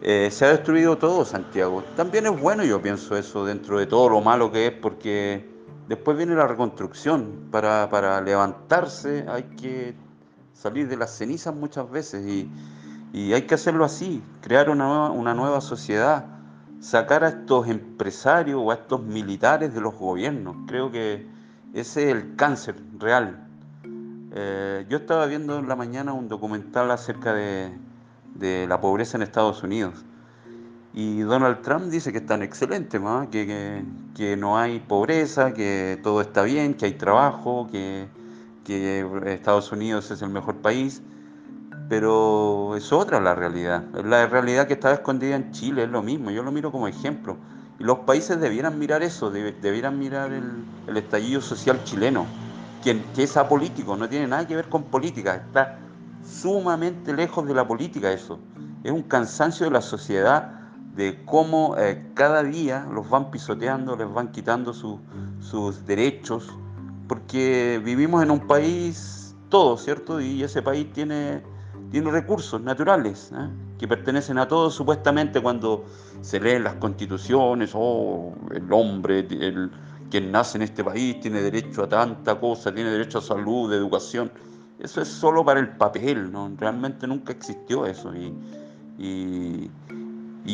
Eh, 0.00 0.28
se 0.30 0.44
ha 0.44 0.50
destruido 0.50 0.96
todo 0.96 1.24
Santiago. 1.24 1.82
También 1.96 2.26
es 2.26 2.40
bueno, 2.40 2.64
yo 2.64 2.80
pienso 2.80 3.16
eso, 3.16 3.44
dentro 3.44 3.78
de 3.78 3.86
todo 3.86 4.08
lo 4.08 4.20
malo 4.20 4.52
que 4.52 4.68
es, 4.68 4.72
porque 4.72 5.48
después 5.88 6.16
viene 6.16 6.34
la 6.34 6.46
reconstrucción. 6.46 7.48
Para, 7.50 8.20
levantarse 8.20 9.26
hay 9.28 9.44
que 9.56 9.94
salir 10.52 10.88
de 10.88 10.96
las 10.96 11.16
cenizas 11.16 11.54
muchas 11.54 11.90
veces 11.90 12.26
y, 12.26 12.50
hay 13.32 13.42
que 13.42 13.54
hacerlo 13.54 13.84
así, 13.84 14.22
crear 14.42 14.68
una 14.70 15.34
nueva, 15.34 15.60
sociedad, 15.60 16.26
sacar 16.78 17.24
a 17.24 17.28
estos 17.28 17.66
empresarios 17.66 18.60
o 18.62 18.70
a 18.70 18.74
estos 18.74 19.02
militares 19.02 19.74
de 19.74 19.80
los 19.80 19.94
gobiernos. 19.94 20.56
Creo 20.68 20.92
que 20.92 21.26
ese 21.72 22.04
es 22.04 22.16
el 22.16 22.36
cáncer 22.36 22.76
real. 22.98 23.48
Eh, 24.32 24.86
yo 24.88 24.98
estaba 24.98 25.26
viendo 25.26 25.58
en 25.58 25.68
la 25.68 25.74
mañana 25.74 26.12
un 26.12 26.28
documental 26.28 26.90
acerca 26.90 27.32
de, 27.32 27.72
de 28.34 28.66
la 28.66 28.80
pobreza 28.80 29.16
en 29.16 29.22
Estados 29.22 29.62
Unidos. 29.62 30.04
Y 30.94 31.20
Donald 31.20 31.62
Trump 31.62 31.84
dice 31.86 32.12
que 32.12 32.18
están 32.18 32.42
excelentes, 32.42 33.00
que, 33.30 33.84
que, 34.16 34.36
no 34.36 34.58
hay 34.58 34.80
pobreza, 34.80 35.52
que 35.52 36.00
todo 36.02 36.20
está 36.20 36.42
bien, 36.42 36.74
que 36.74 36.86
hay 36.86 36.94
trabajo, 36.94 37.68
que, 37.70 38.08
que 38.64 39.06
Estados 39.26 39.70
Unidos 39.70 40.10
es 40.10 40.22
el 40.22 40.30
mejor 40.30 40.56
país. 40.56 41.02
Pero 41.88 42.74
es 42.76 42.92
otra 42.92 43.20
la 43.20 43.34
realidad. 43.34 43.84
La 44.04 44.26
realidad 44.26 44.66
que 44.66 44.74
está 44.74 44.92
escondida 44.92 45.36
en 45.36 45.52
Chile 45.52 45.84
es 45.84 45.88
lo 45.88 46.02
mismo. 46.02 46.30
Yo 46.30 46.42
lo 46.42 46.52
miro 46.52 46.72
como 46.72 46.88
ejemplo. 46.88 47.36
Y 47.78 47.84
los 47.84 48.00
países 48.00 48.40
debieran 48.40 48.78
mirar 48.78 49.02
eso, 49.02 49.30
debieran 49.30 49.98
mirar 49.98 50.32
el, 50.32 50.64
el 50.88 50.96
estallido 50.96 51.40
social 51.40 51.84
chileno, 51.84 52.26
que, 52.82 53.00
que 53.14 53.22
es 53.22 53.36
apolítico, 53.36 53.96
no 53.96 54.08
tiene 54.08 54.26
nada 54.26 54.46
que 54.46 54.56
ver 54.56 54.68
con 54.68 54.82
política. 54.82 55.36
Está 55.36 55.78
sumamente 56.24 57.12
lejos 57.12 57.46
de 57.46 57.54
la 57.54 57.66
política 57.66 58.12
eso. 58.12 58.38
Es 58.84 58.92
un 58.92 59.02
cansancio 59.02 59.66
de 59.66 59.72
la 59.72 59.80
sociedad 59.80 60.58
de 60.94 61.24
cómo 61.24 61.76
eh, 61.78 62.10
cada 62.14 62.42
día 62.42 62.86
los 62.92 63.08
van 63.08 63.30
pisoteando, 63.30 63.96
les 63.96 64.12
van 64.12 64.32
quitando 64.32 64.72
sus 64.72 65.86
derechos, 65.86 66.48
porque 67.06 67.80
vivimos 67.84 68.22
en 68.22 68.30
un 68.30 68.46
país 68.46 69.34
todo, 69.48 69.76
¿cierto? 69.76 70.20
Y 70.20 70.42
ese 70.42 70.60
país 70.60 70.92
tiene, 70.92 71.42
tiene 71.90 72.10
recursos 72.10 72.60
naturales 72.60 73.30
¿eh? 73.32 73.48
que 73.78 73.86
pertenecen 73.86 74.38
a 74.38 74.48
todos 74.48 74.74
supuestamente 74.74 75.40
cuando 75.40 75.84
se 76.20 76.40
leen 76.40 76.64
las 76.64 76.74
constituciones, 76.74 77.70
oh, 77.74 78.34
el 78.52 78.72
hombre, 78.72 79.20
el, 79.20 79.70
quien 80.10 80.32
nace 80.32 80.58
en 80.58 80.62
este 80.62 80.82
país 80.82 81.20
tiene 81.20 81.40
derecho 81.42 81.84
a 81.84 81.88
tanta 81.88 82.40
cosa, 82.40 82.74
tiene 82.74 82.90
derecho 82.90 83.18
a 83.18 83.22
salud, 83.22 83.72
educación 83.72 84.30
eso 84.78 85.00
es 85.02 85.08
solo 85.08 85.44
para 85.44 85.60
el 85.60 85.70
papel, 85.70 86.30
¿no? 86.30 86.52
Realmente 86.56 87.06
nunca 87.06 87.32
existió 87.32 87.86
eso. 87.86 88.14
Y, 88.14 88.34
y, 88.98 89.70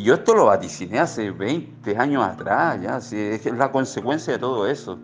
yo 0.02 0.14
esto 0.14 0.34
lo 0.34 0.46
vaticiné 0.46 0.98
hace 0.98 1.30
20 1.30 1.96
años 1.96 2.24
atrás, 2.24 2.80
ya, 2.82 2.96
es 2.96 3.46
la 3.46 3.70
consecuencia 3.70 4.32
de 4.32 4.38
todo 4.38 4.66
eso, 4.66 4.98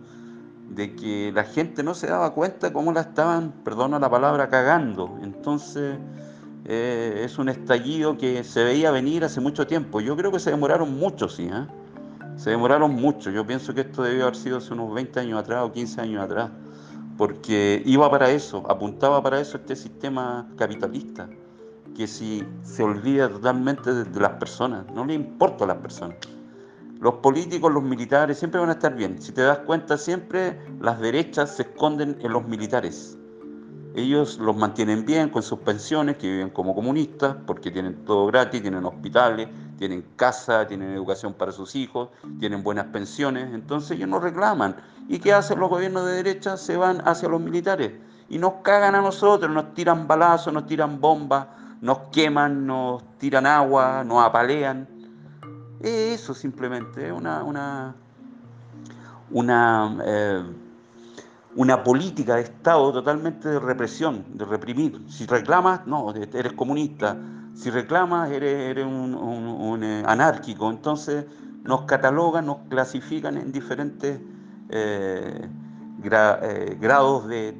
de 0.69 0.95
que 0.95 1.31
la 1.33 1.43
gente 1.45 1.81
no 1.81 1.93
se 1.93 2.07
daba 2.07 2.33
cuenta 2.33 2.73
cómo 2.73 2.91
la 2.91 3.01
estaban, 3.01 3.51
perdona 3.63 3.99
la 3.99 4.09
palabra, 4.09 4.49
cagando. 4.49 5.17
Entonces 5.23 5.97
eh, 6.65 7.21
es 7.23 7.37
un 7.37 7.47
estallido 7.49 8.17
que 8.17 8.43
se 8.43 8.63
veía 8.63 8.91
venir 8.91 9.23
hace 9.23 9.39
mucho 9.39 9.65
tiempo. 9.65 10.01
Yo 10.01 10.17
creo 10.17 10.31
que 10.31 10.39
se 10.39 10.51
demoraron 10.51 10.97
mucho, 10.99 11.29
sí, 11.29 11.43
¿eh? 11.43 11.67
Se 12.35 12.49
demoraron 12.49 12.93
mucho. 12.93 13.29
Yo 13.29 13.45
pienso 13.45 13.73
que 13.73 13.81
esto 13.81 14.03
debió 14.03 14.23
haber 14.23 14.35
sido 14.35 14.57
hace 14.57 14.73
unos 14.73 14.93
20 14.93 15.19
años 15.19 15.39
atrás 15.39 15.63
o 15.63 15.71
15 15.71 16.01
años 16.01 16.23
atrás 16.23 16.49
porque 17.21 17.83
iba 17.85 18.09
para 18.09 18.31
eso, 18.31 18.63
apuntaba 18.67 19.21
para 19.21 19.39
eso 19.39 19.57
este 19.57 19.75
sistema 19.75 20.49
capitalista. 20.57 21.29
que 21.95 22.07
si 22.07 22.43
se 22.63 22.81
olvida 22.81 23.29
totalmente 23.29 23.93
de, 23.93 24.19
las 24.19 24.31
personas, 24.39 24.87
no 24.95 25.05
le 25.05 25.13
importa 25.13 25.65
a 25.65 25.67
las 25.67 25.77
personas. 25.77 26.17
Los 26.99 27.15
políticos, 27.15 27.71
los 27.71 27.83
militares 27.83 28.39
siempre 28.39 28.59
van 28.59 28.69
a 28.69 28.73
estar 28.73 28.95
bien. 28.95 29.21
Si 29.21 29.31
te 29.33 29.41
das 29.41 29.59
cuenta, 29.59 29.99
siempre 29.99 30.59
las 30.79 30.99
derechas 30.99 31.57
se 31.57 31.61
esconden 31.61 32.17
en 32.21 32.33
los 32.33 32.47
militares. 32.47 33.19
Ellos 33.93 34.39
los 34.39 34.57
mantienen 34.57 35.05
bien 35.05 35.29
con 35.29 35.43
sus 35.43 35.59
pensiones, 35.59 36.15
que 36.15 36.27
viven 36.27 36.49
como 36.49 36.73
comunistas, 36.73 37.35
porque 37.45 37.69
tienen 37.69 38.03
todo 38.03 38.25
gratis, 38.25 38.63
tienen 38.63 38.83
hospitales, 38.83 39.47
tienen 39.77 40.03
casa, 40.15 40.65
tienen 40.65 40.89
educación 40.91 41.33
para 41.33 41.51
sus 41.51 41.75
hijos, 41.75 42.09
tienen 42.39 42.63
buenas 42.63 42.85
pensiones, 42.85 43.53
entonces 43.53 43.91
ellos 43.97 44.09
no 44.09 44.19
reclaman. 44.19 44.75
¿Y 45.11 45.19
qué 45.19 45.33
hacen 45.33 45.59
los 45.59 45.69
gobiernos 45.69 46.05
de 46.05 46.13
derecha? 46.13 46.55
Se 46.55 46.77
van 46.77 47.05
hacia 47.05 47.27
los 47.27 47.41
militares 47.41 47.91
y 48.29 48.37
nos 48.37 48.53
cagan 48.63 48.95
a 48.95 49.01
nosotros, 49.01 49.51
nos 49.51 49.73
tiran 49.73 50.07
balazos, 50.07 50.53
nos 50.53 50.65
tiran 50.65 51.01
bombas, 51.01 51.47
nos 51.81 51.97
queman, 52.13 52.65
nos 52.65 53.03
tiran 53.17 53.45
agua, 53.45 54.05
nos 54.05 54.23
apalean. 54.23 54.87
Eso 55.81 56.33
simplemente 56.33 57.07
es 57.07 57.11
una, 57.11 57.43
una, 57.43 57.93
una, 59.31 59.97
eh, 60.05 60.43
una 61.57 61.83
política 61.83 62.35
de 62.35 62.43
Estado 62.43 62.93
totalmente 62.93 63.49
de 63.49 63.59
represión, 63.59 64.23
de 64.29 64.45
reprimir. 64.45 65.03
Si 65.09 65.25
reclamas, 65.25 65.85
no, 65.87 66.13
eres 66.15 66.53
comunista. 66.53 67.17
Si 67.53 67.69
reclamas, 67.69 68.31
eres, 68.31 68.85
un, 68.85 69.83
eh, 69.83 70.03
anárquico. 70.07 70.69
Entonces 70.69 71.25
nos 71.63 71.81
catalogan, 71.81 72.45
nos 72.45 72.59
clasifican 72.69 73.35
en 73.35 73.51
diferentes 73.51 74.21
eh, 74.71 75.49
grados 76.79 77.27
de, 77.27 77.53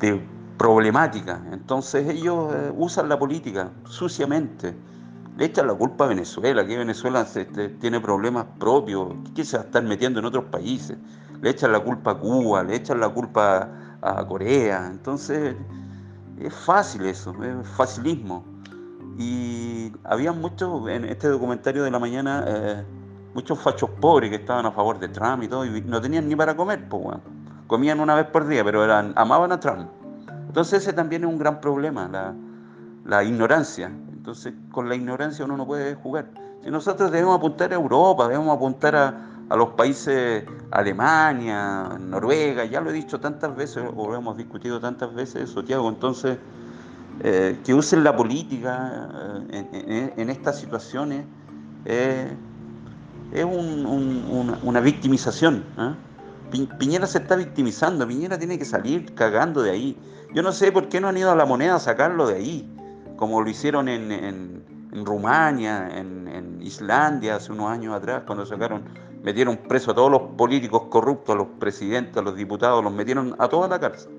de 0.00 0.20
problemática. 0.60 1.40
Entonces 1.52 2.06
ellos 2.08 2.52
eh, 2.54 2.70
usan 2.76 3.08
la 3.08 3.18
política 3.18 3.70
suciamente. 3.84 4.74
Le 5.38 5.46
echan 5.46 5.66
la 5.66 5.72
culpa 5.72 6.04
a 6.04 6.08
Venezuela, 6.08 6.66
que 6.66 6.76
Venezuela 6.76 7.22
este, 7.22 7.70
tiene 7.70 7.98
problemas 7.98 8.44
propios, 8.58 9.14
que 9.34 9.42
se 9.42 9.56
va 9.56 9.62
a 9.62 9.66
estar 9.66 9.82
metiendo 9.82 10.20
en 10.20 10.26
otros 10.26 10.44
países. 10.44 10.98
Le 11.40 11.48
echan 11.48 11.72
la 11.72 11.80
culpa 11.80 12.10
a 12.10 12.14
Cuba, 12.18 12.62
le 12.62 12.76
echan 12.76 13.00
la 13.00 13.08
culpa 13.08 13.70
a 14.02 14.26
Corea. 14.26 14.88
Entonces 14.90 15.56
es 16.38 16.54
fácil 16.54 17.06
eso, 17.06 17.34
es 17.42 17.66
facilismo. 17.68 18.44
Y 19.18 19.92
había 20.04 20.32
muchos, 20.32 20.86
en 20.90 21.06
este 21.06 21.28
documentario 21.28 21.84
de 21.84 21.90
la 21.90 21.98
mañana, 21.98 22.44
eh, 22.46 22.84
muchos 23.34 23.58
fachos 23.58 23.90
pobres 24.00 24.30
que 24.30 24.36
estaban 24.36 24.66
a 24.66 24.72
favor 24.72 24.98
de 24.98 25.08
Trump 25.08 25.42
y 25.42 25.48
todo, 25.48 25.64
y 25.64 25.80
no 25.82 26.00
tenían 26.00 26.28
ni 26.28 26.36
para 26.36 26.56
comer, 26.56 26.88
pues, 26.88 27.18
comían 27.66 28.00
una 28.00 28.14
vez 28.14 28.26
por 28.26 28.46
día, 28.46 28.64
pero 28.64 28.84
eran, 28.84 29.12
amaban 29.16 29.52
a 29.52 29.60
Trump. 29.60 29.88
Entonces 30.48 30.82
ese 30.82 30.92
también 30.92 31.22
es 31.22 31.30
un 31.30 31.38
gran 31.38 31.60
problema, 31.60 32.34
la, 33.04 33.22
ignorancia. 33.22 33.86
Entonces 34.12 34.52
con 34.72 34.88
la 34.88 34.96
ignorancia 34.96 35.44
uno 35.44 35.56
no 35.56 35.66
puede 35.66 35.94
jugar. 35.94 36.26
Si 36.64 36.70
nosotros 36.70 37.12
debemos 37.12 37.38
apuntar 37.38 37.72
a 37.72 37.76
Europa, 37.76 38.26
debemos 38.26 38.56
apuntar 38.56 38.96
a, 38.96 39.56
los 39.56 39.70
países 39.70 40.44
Alemania, 40.70 41.96
Noruega, 42.00 42.64
ya 42.64 42.80
lo 42.80 42.90
he 42.90 42.92
dicho 42.92 43.18
tantas 43.18 43.54
veces, 43.56 43.84
o 43.96 44.08
lo 44.08 44.16
hemos 44.16 44.36
discutido 44.36 44.80
tantas 44.80 45.12
veces, 45.12 45.50
Santiago, 45.50 45.88
entonces 45.88 46.38
eh, 47.22 47.58
que 47.64 47.74
usen 47.74 48.02
la 48.02 48.16
política 48.16 49.42
eh, 49.50 50.14
en, 50.16 50.30
estas 50.30 50.58
situaciones 50.58 51.26
es 53.32 53.44
una, 53.44 54.80
victimización. 54.80 55.64
Piñera 56.78 57.06
se 57.06 57.18
está 57.18 57.36
victimizando, 57.36 58.06
Piñera 58.06 58.38
tiene 58.38 58.58
que 58.58 58.64
salir 58.64 59.14
cagando 59.14 59.62
de 59.62 59.70
ahí. 59.70 59.96
Yo 60.34 60.42
no 60.42 60.52
sé 60.52 60.72
por 60.72 60.88
qué 60.88 61.00
no 61.00 61.08
han 61.08 61.16
ido 61.16 61.30
a 61.30 61.36
la 61.36 61.44
moneda 61.44 61.76
a 61.76 61.80
sacarlo 61.80 62.26
de 62.26 62.34
ahí, 62.36 62.68
como 63.16 63.40
lo 63.40 63.48
hicieron 63.48 63.88
en, 63.88 64.64
Rumania, 65.04 65.88
en, 65.96 66.58
Islandia 66.60 67.36
hace 67.36 67.52
unos 67.52 67.70
años 67.70 67.94
atrás, 67.94 68.22
cuando 68.26 68.44
sacaron, 68.44 68.82
metieron 69.22 69.56
preso 69.56 69.92
a 69.92 69.94
todos 69.94 70.10
los 70.10 70.22
políticos 70.36 70.82
corruptos, 70.90 71.34
a 71.34 71.38
los 71.38 71.46
presidentes, 71.58 72.16
a 72.18 72.22
los 72.22 72.36
diputados, 72.36 72.84
los 72.84 72.92
metieron 72.92 73.34
a 73.38 73.48
toda 73.48 73.66
la 73.66 73.80
cárcel. 73.80 74.12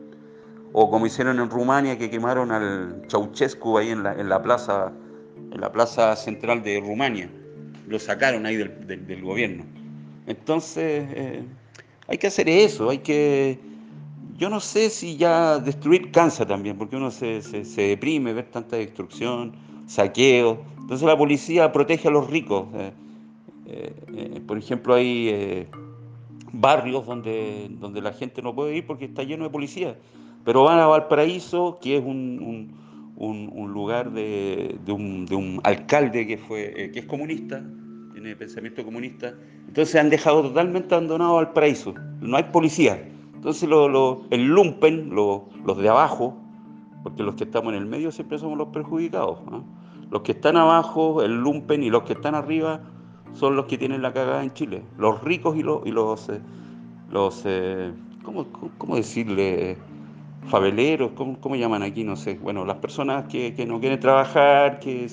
O 0.74 0.90
como 0.90 1.06
hicieron 1.06 1.40
en 1.40 1.50
Rumania, 1.50 1.98
que 1.98 2.10
quemaron 2.10 2.52
al 2.52 3.04
Ceausescu 3.10 3.78
ahí 3.78 3.90
en 3.90 4.04
la 4.04 4.42
plaza, 4.42 4.92
en 5.52 5.62
la 5.62 5.72
plaza 5.72 6.16
central 6.16 6.64
de 6.64 6.80
Rumania. 6.80 7.30
Lo 7.92 8.00
sacaron 8.00 8.46
ahí 8.46 8.56
del, 8.56 9.22
gobierno. 9.22 9.66
Entonces, 10.26 11.06
eh, 11.14 11.44
hay 12.08 12.18
que 12.18 12.28
hacer 12.28 12.48
eso, 12.50 12.90
hay 12.90 13.00
que 13.00 13.60
yo 14.42 14.50
no 14.50 14.60
sé 14.60 14.90
si 14.90 15.18
ya 15.18 15.60
destruir 15.60 16.10
cansa 16.10 16.48
también, 16.48 16.76
porque 16.76 16.96
uno 16.96 17.12
se, 17.12 17.42
deprime 17.76 18.34
ver 18.34 18.46
tanta 18.46 18.76
destrucción, 18.76 19.54
saqueo. 19.86 20.64
Entonces 20.80 21.06
la 21.06 21.16
policía 21.16 21.72
protege 21.72 22.08
a 22.08 22.12
los 22.12 22.28
ricos. 22.28 22.66
Eh, 22.74 22.92
eh, 23.68 24.42
por 24.48 24.58
ejemplo, 24.58 24.96
hay 24.96 25.68
barrios 26.52 27.06
donde, 27.06 27.68
donde 27.80 28.02
la 28.02 28.14
gente 28.14 28.42
no 28.42 28.56
puede 28.56 28.78
ir 28.78 28.88
porque 28.88 29.06
está 29.06 29.22
lleno 29.22 29.44
de 29.44 29.52
policía. 29.52 29.96
Pero 30.44 30.64
van 30.64 30.80
a 30.80 30.88
Valparaíso, 30.88 31.78
que 31.80 31.98
es 31.98 32.04
un, 32.04 32.74
lugar 33.72 34.12
de, 34.12 34.80
un, 34.88 35.28
de, 35.28 35.36
un, 35.36 35.62
alcalde 35.64 36.26
que, 36.26 36.40
fue, 36.40 36.90
que 36.92 37.00
es 37.00 37.06
comunista, 37.06 37.64
pensamiento 38.38 38.84
comunista. 38.84 39.34
Entonces 39.68 39.96
han 39.96 40.10
dejado 40.10 40.44
totalmente 40.44 40.94
abandonado 40.94 41.36
Valparaíso. 41.36 41.94
No 42.20 42.38
hay 42.38 42.44
policía. 42.44 43.08
Entonces 43.36 43.68
lo, 43.68 44.24
el 44.30 44.46
lumpen, 44.46 45.10
los 45.14 45.78
de 45.78 45.90
abajo, 45.90 46.38
porque 47.04 47.24
los 47.24 47.36
que 47.36 47.46
estamos 47.46 47.74
en 47.74 47.80
el 47.80 47.86
medio 47.86 48.12
siempre 48.12 48.38
somos 48.38 48.58
los 48.58 48.68
perjudicados. 48.68 49.40
Los 50.12 50.22
que 50.22 50.34
están 50.34 50.58
abajo, 50.58 51.24
el 51.24 51.42
lumpen, 51.42 51.84
y 51.84 51.90
los 51.90 52.04
que 52.04 52.14
están 52.14 52.36
arriba 52.36 52.82
son 53.34 53.56
los 53.56 53.66
que 53.66 53.78
tienen 53.78 54.02
la 54.02 54.14
cagada 54.14 54.44
en 54.44 54.54
Chile. 54.54 54.84
Los 54.98 55.24
ricos 55.24 55.56
y 55.56 55.64
los, 55.64 55.86
y 55.86 55.92
los, 55.92 56.30
eh, 56.30 56.40
los 57.10 57.44
eh, 57.46 57.92
¿cómo, 58.24 58.96
decirle? 58.96 59.78
Faveleros, 60.48 61.12
¿cómo, 61.16 61.56
llaman 61.56 61.84
aquí? 61.84 62.04
No 62.04 62.16
sé. 62.16 62.40
Bueno, 62.42 62.66
las 62.66 62.78
personas 62.78 63.26
que, 63.26 63.54
no 63.68 63.80
quieren 63.80 64.00
trabajar, 64.00 64.80
que 64.80 65.08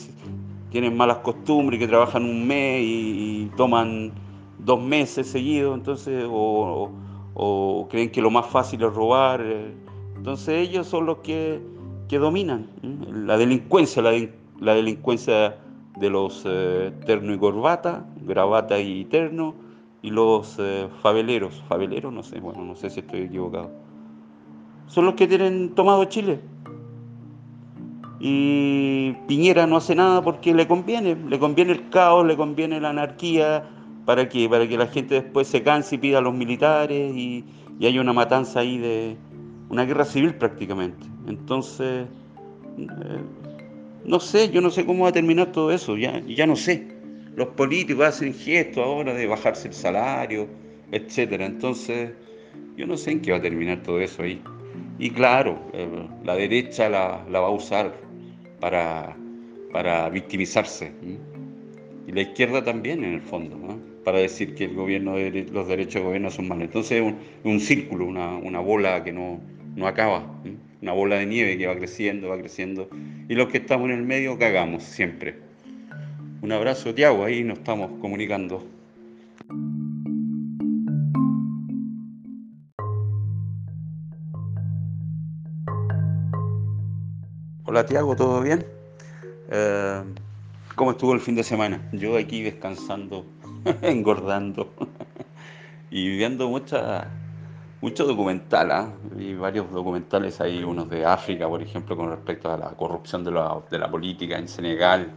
tienen 0.70 0.96
malas 0.96 1.18
costumbres, 1.18 1.78
que 1.78 1.88
trabajan 1.88 2.24
un 2.24 2.46
mes 2.46 2.82
y, 2.82 3.50
toman 3.56 4.12
dos 4.58 4.82
meses 4.82 5.26
seguidos, 5.28 5.76
entonces, 5.76 6.24
o 6.28 7.86
creen 7.90 8.10
que 8.10 8.20
lo 8.20 8.30
más 8.30 8.46
fácil 8.46 8.82
es 8.82 8.92
robar. 8.92 9.40
Eh. 9.44 9.74
Entonces 10.18 10.68
ellos 10.68 10.86
son 10.86 11.06
los 11.06 11.18
que, 11.18 11.60
dominan 12.10 12.68
la 12.82 13.38
delincuencia, 13.38 14.02
la, 14.02 14.74
delincuencia 14.74 15.56
de 15.96 16.10
los 16.10 16.42
eh, 16.44 16.92
terno 17.06 17.32
y 17.32 17.38
corbata, 17.38 18.06
gravata 18.22 18.80
y 18.80 19.04
terno, 19.04 19.54
y 20.02 20.10
los 20.10 20.56
eh, 20.58 20.88
faveleros, 21.02 21.62
faveleros, 21.68 22.12
no 22.12 22.22
sé, 22.22 22.40
bueno, 22.40 22.64
no 22.64 22.74
sé 22.74 22.90
si 22.90 23.00
estoy 23.00 23.22
equivocado. 23.22 23.70
Son 24.86 25.04
los 25.04 25.14
que 25.14 25.26
tienen 25.26 25.74
tomado 25.74 26.04
Chile. 26.06 26.40
Y 28.20 29.12
Piñera 29.26 29.66
no 29.66 29.76
hace 29.76 29.94
nada 29.94 30.22
porque 30.22 30.52
le 30.54 30.66
conviene, 30.66 31.14
le 31.14 31.38
conviene 31.38 31.72
el 31.72 31.88
caos, 31.88 32.26
le 32.26 32.36
conviene 32.36 32.80
la 32.80 32.90
anarquía, 32.90 33.64
¿Para 34.08 34.26
qué? 34.26 34.48
Para 34.48 34.66
que 34.66 34.78
la 34.78 34.86
gente 34.86 35.16
después 35.16 35.48
se 35.48 35.62
canse 35.62 35.96
y 35.96 35.98
pida 35.98 36.16
a 36.16 36.20
los 36.22 36.32
militares 36.32 37.14
y, 37.14 37.44
y 37.78 37.86
haya 37.86 38.00
una 38.00 38.14
matanza 38.14 38.60
ahí 38.60 38.78
de 38.78 39.18
una 39.68 39.84
guerra 39.84 40.06
civil 40.06 40.34
prácticamente. 40.34 41.06
Entonces, 41.26 42.06
eh, 42.78 42.86
no 44.06 44.18
sé, 44.18 44.50
yo 44.50 44.62
no 44.62 44.70
sé 44.70 44.86
cómo 44.86 45.02
va 45.02 45.10
a 45.10 45.12
terminar 45.12 45.52
todo 45.52 45.70
eso, 45.70 45.98
ya, 45.98 46.20
ya 46.20 46.46
no 46.46 46.56
sé. 46.56 46.88
Los 47.36 47.48
políticos 47.48 48.06
hacen 48.06 48.32
gestos 48.32 48.82
ahora 48.82 49.12
de 49.12 49.26
bajarse 49.26 49.68
el 49.68 49.74
salario, 49.74 50.48
etcétera. 50.90 51.44
Entonces, 51.44 52.12
yo 52.76 52.86
no 52.86 52.96
sé 52.96 53.10
en 53.10 53.20
qué 53.20 53.32
va 53.32 53.36
a 53.36 53.42
terminar 53.42 53.82
todo 53.82 54.00
eso 54.00 54.22
ahí. 54.22 54.40
Y 54.98 55.10
claro, 55.10 55.58
eh, 55.74 56.08
la 56.24 56.34
derecha 56.34 56.88
la, 56.88 57.22
va 57.30 57.46
a 57.46 57.50
usar 57.50 57.94
para, 58.60 59.16
para 59.72 60.08
victimizarse. 60.08 60.92
Y 62.06 62.12
la 62.12 62.22
izquierda 62.22 62.64
también, 62.64 63.04
en 63.04 63.14
el 63.14 63.22
fondo. 63.22 63.56
¿no? 63.56 63.98
para 64.08 64.20
decir 64.20 64.54
que 64.54 64.64
el 64.64 64.74
gobierno 64.74 65.16
los 65.52 65.68
derechos 65.68 65.96
de 65.96 66.00
gobierno 66.00 66.30
son 66.30 66.48
malos. 66.48 66.64
Entonces 66.64 67.02
es 67.02 67.14
un, 67.44 67.60
círculo, 67.60 68.06
una, 68.06 68.58
bola 68.58 69.04
que 69.04 69.12
no, 69.12 69.38
acaba, 69.86 70.40
una 70.80 70.92
bola 70.92 71.16
de 71.16 71.26
nieve 71.26 71.58
que 71.58 71.66
va 71.66 71.76
creciendo, 71.76 72.30
va 72.30 72.38
creciendo. 72.38 72.88
Y 73.28 73.34
los 73.34 73.48
que 73.48 73.58
estamos 73.58 73.90
en 73.90 73.96
el 73.96 74.04
medio 74.04 74.38
cagamos 74.38 74.82
siempre. 74.82 75.34
Un 76.40 76.52
abrazo, 76.52 76.94
Tiago, 76.94 77.22
ahí 77.22 77.44
nos 77.44 77.58
estamos 77.58 78.00
comunicando. 78.00 78.66
Hola 87.70 87.84
Tiago, 87.84 88.16
¿todo 88.16 88.40
bien? 88.40 88.64
Eh, 89.50 90.02
¿Cómo 90.74 90.92
estuvo 90.92 91.12
el 91.12 91.20
fin 91.20 91.34
de 91.34 91.44
semana? 91.44 91.86
Yo 91.92 92.16
aquí 92.16 92.42
descansando 92.42 93.26
engordando 93.82 94.72
y 95.90 96.16
viendo 96.16 96.48
muchas 96.48 97.06
mucho 97.82 98.06
documental, 98.06 98.94
y 99.18 99.34
varios 99.34 99.70
documentales, 99.70 100.40
hay 100.40 100.64
unos 100.64 100.88
de 100.88 101.04
África, 101.04 101.46
por 101.46 101.60
ejemplo, 101.60 101.94
con 101.94 102.08
respecto 102.08 102.50
a 102.50 102.56
la 102.56 102.70
corrupción 102.70 103.22
de 103.22 103.32
la, 103.32 103.60
de 103.70 103.78
la 103.78 103.90
política 103.90 104.38
en 104.38 104.48
Senegal, 104.48 105.12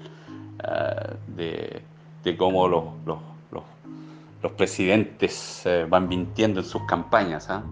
eh, 0.61 1.15
de, 1.28 1.82
de, 2.22 2.36
cómo 2.36 2.68
los, 2.68 2.84
los, 3.06 3.19
los, 4.44 4.52
presidentes 4.52 5.65
eh, 5.65 5.86
van 5.90 6.10
mintiendo 6.10 6.60
en 6.60 6.65
sus 6.65 6.84
campañas, 6.86 7.49
¿ah? 7.49 7.64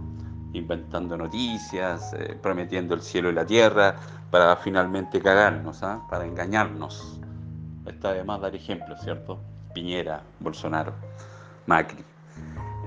inventando 0.53 1.18
noticias, 1.18 2.14
eh, 2.14 2.38
prometiendo 2.41 2.95
el 2.95 3.01
cielo 3.01 3.30
y 3.30 3.34
la 3.34 3.45
tierra, 3.45 3.95
para 4.31 4.56
finalmente 4.57 5.22
cagarnos, 5.22 5.84
¿ah? 5.84 6.06
para 6.10 6.26
engañarnos. 6.26 7.19
Está 7.85 8.14
de 8.14 8.23
más 8.23 8.41
dar 8.41 8.56
ejemplos, 8.56 9.01
¿cierto? 9.01 9.39
Piñera, 9.73 10.22
Bolsonaro, 10.39 10.93
Macri. 11.65 12.03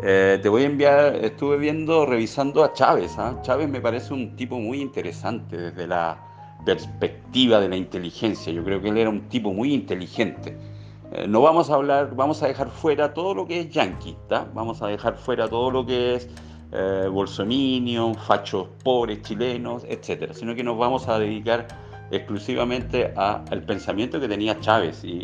Eh, 0.02 0.38
te 0.42 0.48
voy 0.48 0.62
a 0.62 0.66
enviar, 0.66 1.16
estuve 1.16 1.58
viendo, 1.58 2.06
revisando 2.06 2.64
a 2.64 2.72
Chávez. 2.72 3.18
¿ah? 3.18 3.38
Chávez 3.42 3.68
me 3.68 3.80
parece 3.80 4.14
un 4.14 4.36
tipo 4.36 4.58
muy 4.58 4.80
interesante 4.80 5.56
desde 5.56 5.86
la 5.86 6.18
perspectiva 6.64 7.60
de 7.60 7.68
la 7.68 7.76
inteligencia. 7.76 8.52
Yo 8.52 8.64
creo 8.64 8.80
que 8.80 8.88
él 8.88 8.98
era 8.98 9.10
un 9.10 9.28
tipo 9.28 9.52
muy 9.52 9.74
inteligente. 9.74 10.56
Eh, 11.12 11.26
no 11.28 11.42
vamos 11.42 11.70
a 11.70 11.74
hablar, 11.74 12.14
vamos 12.14 12.42
a 12.42 12.48
dejar 12.48 12.70
fuera 12.70 13.12
todo 13.12 13.34
lo 13.34 13.46
que 13.46 13.60
es 13.60 13.70
yanqui, 13.70 14.16
vamos 14.54 14.80
a 14.82 14.86
dejar 14.86 15.16
fuera 15.16 15.48
todo 15.48 15.70
lo 15.70 15.84
que 15.84 16.14
es 16.14 16.28
eh, 16.72 18.14
fachos 18.26 18.68
pobres 18.82 19.22
chilenos, 19.22 19.84
etcétera, 19.88 20.34
sino 20.34 20.54
que 20.54 20.64
nos 20.64 20.78
vamos 20.78 21.08
a 21.08 21.18
dedicar 21.18 21.68
exclusivamente 22.10 23.12
al 23.16 23.62
pensamiento 23.62 24.20
que 24.20 24.28
tenía 24.28 24.58
Chávez 24.60 25.04
y, 25.04 25.22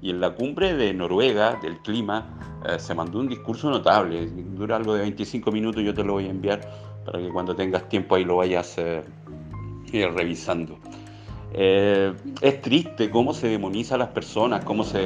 y 0.00 0.10
en 0.10 0.20
la 0.20 0.30
cumbre 0.30 0.74
de 0.74 0.94
Noruega 0.94 1.58
del 1.60 1.78
clima 1.78 2.26
eh, 2.66 2.78
se 2.78 2.94
mandó 2.94 3.18
un 3.18 3.28
discurso 3.28 3.70
notable, 3.70 4.26
dura 4.26 4.76
algo 4.76 4.94
de 4.94 5.02
25 5.02 5.50
minutos, 5.50 5.82
yo 5.82 5.94
te 5.94 6.04
lo 6.04 6.14
voy 6.14 6.26
a 6.26 6.30
enviar 6.30 6.60
para 7.04 7.18
que 7.18 7.28
cuando 7.28 7.54
tengas 7.54 7.88
tiempo 7.88 8.14
ahí 8.14 8.24
lo 8.24 8.36
vayas 8.36 8.76
eh, 8.78 9.02
revisando. 9.92 10.78
Eh, 11.52 12.12
es 12.42 12.60
triste 12.60 13.08
cómo 13.10 13.32
se 13.32 13.48
demoniza 13.48 13.94
a 13.94 13.98
las 13.98 14.08
personas, 14.08 14.64
cómo 14.64 14.84
se 14.84 14.98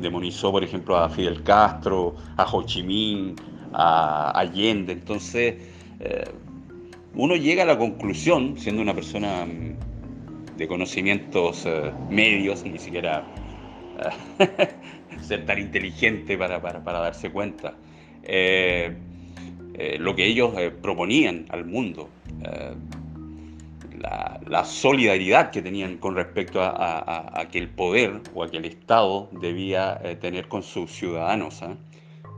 demonizó, 0.00 0.50
por 0.50 0.64
ejemplo, 0.64 0.96
a 0.96 1.08
Fidel 1.08 1.42
Castro, 1.44 2.16
a 2.36 2.44
Ho 2.44 2.62
Chi 2.64 2.82
Minh, 2.82 3.36
a 3.72 4.30
Allende. 4.30 4.92
Entonces, 4.92 5.56
uno 7.14 7.36
llega 7.36 7.64
a 7.64 7.66
la 7.66 7.78
conclusión, 7.78 8.58
siendo 8.58 8.82
una 8.82 8.94
persona 8.94 9.46
mm, 9.46 10.56
de 10.56 10.68
conocimientos 10.68 11.66
medios, 12.10 12.64
ni 12.64 12.78
siquiera 12.78 13.24
ser 15.22 15.44
tan 15.46 15.58
inteligente 15.58 16.36
para, 16.38 16.58
darse 16.60 17.30
cuenta. 17.30 17.74
Eh, 18.22 18.96
eh, 19.74 19.96
lo 19.98 20.14
que 20.14 20.26
ellos 20.26 20.52
eh, 20.58 20.70
proponían 20.70 21.46
al 21.50 21.64
mundo, 21.64 22.08
la, 23.98 24.64
solidaridad 24.64 25.50
que 25.50 25.62
tenían 25.62 25.98
con 25.98 26.14
respecto 26.14 26.60
a, 26.62 27.46
que 27.50 27.58
el 27.58 27.68
poder 27.68 28.20
o 28.34 28.42
a 28.42 28.50
que 28.50 28.58
el 28.58 28.64
Estado 28.64 29.28
debía 29.32 30.00
tener 30.20 30.48
con 30.48 30.62
sus 30.62 30.90
ciudadanos. 30.90 31.62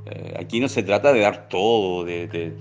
¿Ah? 0.07 0.41
aquí 0.41 0.61
no 0.61 0.69
se 0.69 0.83
trata 0.83 1.13
de 1.13 1.21
dar 1.21 1.49
todo, 1.49 2.05
de, 2.05 2.55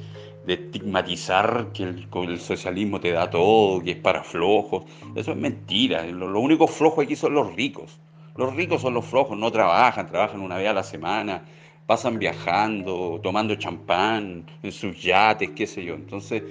estigmatizar 0.47 1.67
que 1.73 1.83
el, 1.83 2.39
socialismo 2.39 2.99
te 2.99 3.11
da 3.11 3.29
todo, 3.29 3.83
que 3.83 3.91
es 3.91 3.97
para 3.97 4.23
flojos. 4.23 4.83
Eso 5.15 5.31
es 5.31 5.37
mentira. 5.37 6.05
lo 6.07 6.39
único 6.39 6.67
flojo 6.67 7.01
aquí 7.01 7.15
son 7.15 7.35
los 7.35 7.55
ricos. 7.55 7.99
Los 8.39 8.55
ricos 8.55 8.81
son 8.81 8.93
los 8.93 9.05
flojos, 9.05 9.37
no 9.37 9.51
trabajan, 9.51 10.07
trabajan 10.07 10.39
una 10.39 10.55
vez 10.55 10.69
a 10.69 10.73
la 10.73 10.83
semana, 10.83 11.43
pasan 11.85 12.19
viajando, 12.19 13.19
tomando 13.21 13.55
champán 13.55 14.45
en 14.63 14.71
sus 14.71 15.01
yates, 15.03 15.49
qué 15.57 15.67
sé 15.67 15.83
yo. 15.83 15.95
Entonces, 15.95 16.43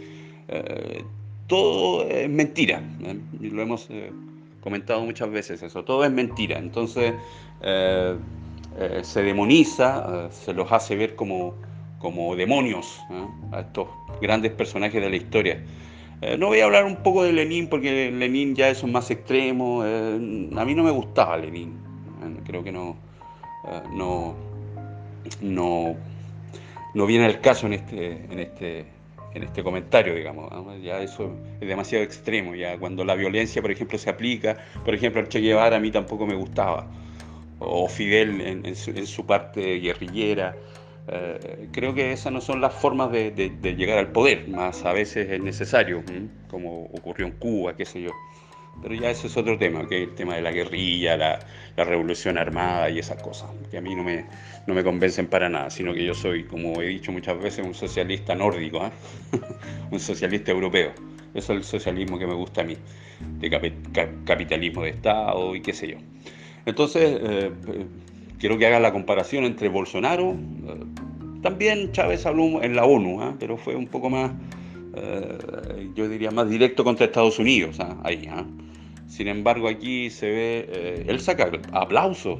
eh, 0.48 1.02
todo 1.46 2.06
es 2.06 2.28
mentira. 2.28 2.82
¿eh? 3.00 3.18
Lo 3.40 3.62
hemos 3.62 3.86
eh, 3.88 4.12
comentado 4.60 5.00
muchas 5.00 5.30
veces 5.30 5.62
eso, 5.62 5.82
todo 5.82 6.04
es 6.04 6.10
mentira. 6.10 6.58
Entonces, 6.58 7.14
se 9.02 9.22
demoniza, 9.22 10.30
se 10.30 10.52
los 10.52 10.70
hace 10.70 10.96
ver 10.96 11.16
como, 11.16 11.54
como 11.98 12.36
demonios 12.36 13.00
a 13.52 13.60
estos 13.60 13.88
grandes 14.20 14.52
personajes 14.52 15.02
de 15.02 15.10
la 15.10 15.16
historia. 15.16 15.62
no 16.38 16.46
voy 16.46 16.60
a 16.60 16.64
hablar 16.64 16.84
un 16.84 16.96
poco 16.96 17.24
de 17.24 17.32
Lenin 17.32 17.68
porque 17.68 18.10
Lenin 18.10 18.54
ya 18.54 18.68
es 18.68 18.82
un 18.82 18.92
más 18.92 19.10
extremo. 19.10 19.82
a 19.82 20.64
mí 20.64 20.74
no 20.74 20.82
me 20.82 20.90
gustaba 20.90 21.36
Lenin 21.36 21.88
creo 22.44 22.64
que 22.64 22.72
no, 22.72 22.96
eh, 23.64 23.82
no, 23.92 24.34
no, 25.40 25.96
no 26.94 27.06
viene 27.06 27.26
el 27.26 27.40
caso 27.40 27.66
en 27.66 27.74
este, 27.74 28.24
en 28.30 28.38
este, 28.38 28.86
en 29.34 29.42
este 29.42 29.62
comentario, 29.62 30.14
digamos. 30.14 30.50
Ya 30.82 31.00
eso 31.00 31.32
es 31.60 31.68
demasiado 31.68 32.04
extremo. 32.04 32.54
Ya 32.54 32.78
cuando 32.78 33.04
la 33.04 33.14
violencia, 33.14 33.62
por 33.62 33.70
ejemplo, 33.70 33.98
se 33.98 34.10
aplica, 34.10 34.56
por 34.84 34.94
ejemplo, 34.94 35.20
el 35.20 35.28
Che 35.28 35.40
Guevara 35.40 35.76
a 35.76 35.80
mí 35.80 35.90
tampoco 35.90 36.26
me 36.26 36.34
gustaba, 36.34 36.86
o 37.58 37.88
Fidel 37.88 38.40
en, 38.40 38.76
su, 39.06 39.26
parte 39.26 39.78
guerrillera. 39.80 40.56
Eh, 41.10 41.68
creo 41.72 41.94
que 41.94 42.12
esas 42.12 42.32
no 42.32 42.40
son 42.40 42.60
las 42.60 42.74
formas 42.74 43.10
de, 43.10 43.30
llegar 43.76 43.98
al 43.98 44.12
poder, 44.12 44.48
más 44.48 44.84
a 44.84 44.92
veces 44.92 45.30
es 45.30 45.40
necesario, 45.40 46.02
como 46.48 46.84
ocurrió 46.84 47.26
en 47.26 47.32
Cuba, 47.32 47.76
qué 47.76 47.84
sé 47.84 48.02
yo. 48.02 48.10
Pero 48.80 48.94
ya 48.94 49.10
eso 49.10 49.26
es 49.26 49.36
otro 49.36 49.58
tema, 49.58 49.88
que 49.88 50.02
es 50.02 50.08
el 50.08 50.14
tema 50.14 50.36
de 50.36 50.42
la 50.42 50.52
guerrilla, 50.52 51.16
la, 51.16 51.40
revolución 51.76 52.38
armada 52.38 52.88
y 52.90 52.98
esas 52.98 53.20
cosas, 53.22 53.50
que 53.70 53.78
a 53.78 53.80
mí 53.80 53.94
no 53.94 54.04
me, 54.04 54.24
no 54.66 54.74
me 54.74 54.84
convencen 54.84 55.26
para 55.26 55.48
nada, 55.48 55.70
sino 55.70 55.92
que 55.94 56.04
yo 56.04 56.14
soy, 56.14 56.44
como 56.44 56.80
he 56.80 56.86
dicho 56.86 57.10
muchas 57.10 57.40
veces, 57.40 57.64
un 57.64 57.74
socialista 57.74 58.34
nórdico, 58.34 58.84
¿eh? 58.86 58.90
un 59.90 59.98
socialista 59.98 60.52
europeo. 60.52 60.92
Eso 61.34 61.52
es 61.52 61.58
el 61.58 61.64
socialismo 61.64 62.18
que 62.18 62.26
me 62.26 62.34
gusta 62.34 62.60
a 62.60 62.64
mí, 62.64 62.76
de 63.20 63.50
capitalismo 64.24 64.82
de 64.82 64.90
Estado 64.90 65.54
y 65.54 65.60
qué 65.60 65.72
sé 65.72 65.88
yo. 65.88 65.98
Entonces, 66.68 67.18
eh, 67.22 67.50
quiero 68.38 68.58
que 68.58 68.66
hagan 68.66 68.82
la 68.82 68.92
comparación 68.92 69.44
entre 69.44 69.68
Bolsonaro, 69.68 70.32
eh, 70.32 71.40
también 71.42 71.92
Chávez 71.92 72.26
habló 72.26 72.62
en 72.62 72.76
la 72.76 72.84
ONU, 72.84 73.36
pero 73.38 73.56
fue 73.56 73.74
un 73.74 73.86
poco 73.86 74.10
más, 74.10 74.32
yo 75.94 76.08
diría, 76.08 76.32
más 76.32 76.50
directo 76.50 76.82
contra 76.82 77.06
Estados 77.06 77.38
Unidos, 77.38 77.78
ahí. 78.02 78.28
Sin 79.08 79.26
embargo, 79.26 79.68
aquí 79.68 80.10
se 80.10 80.26
ve, 80.26 80.68
eh, 80.70 81.04
él 81.08 81.18
saca 81.20 81.50
aplausos, 81.72 82.38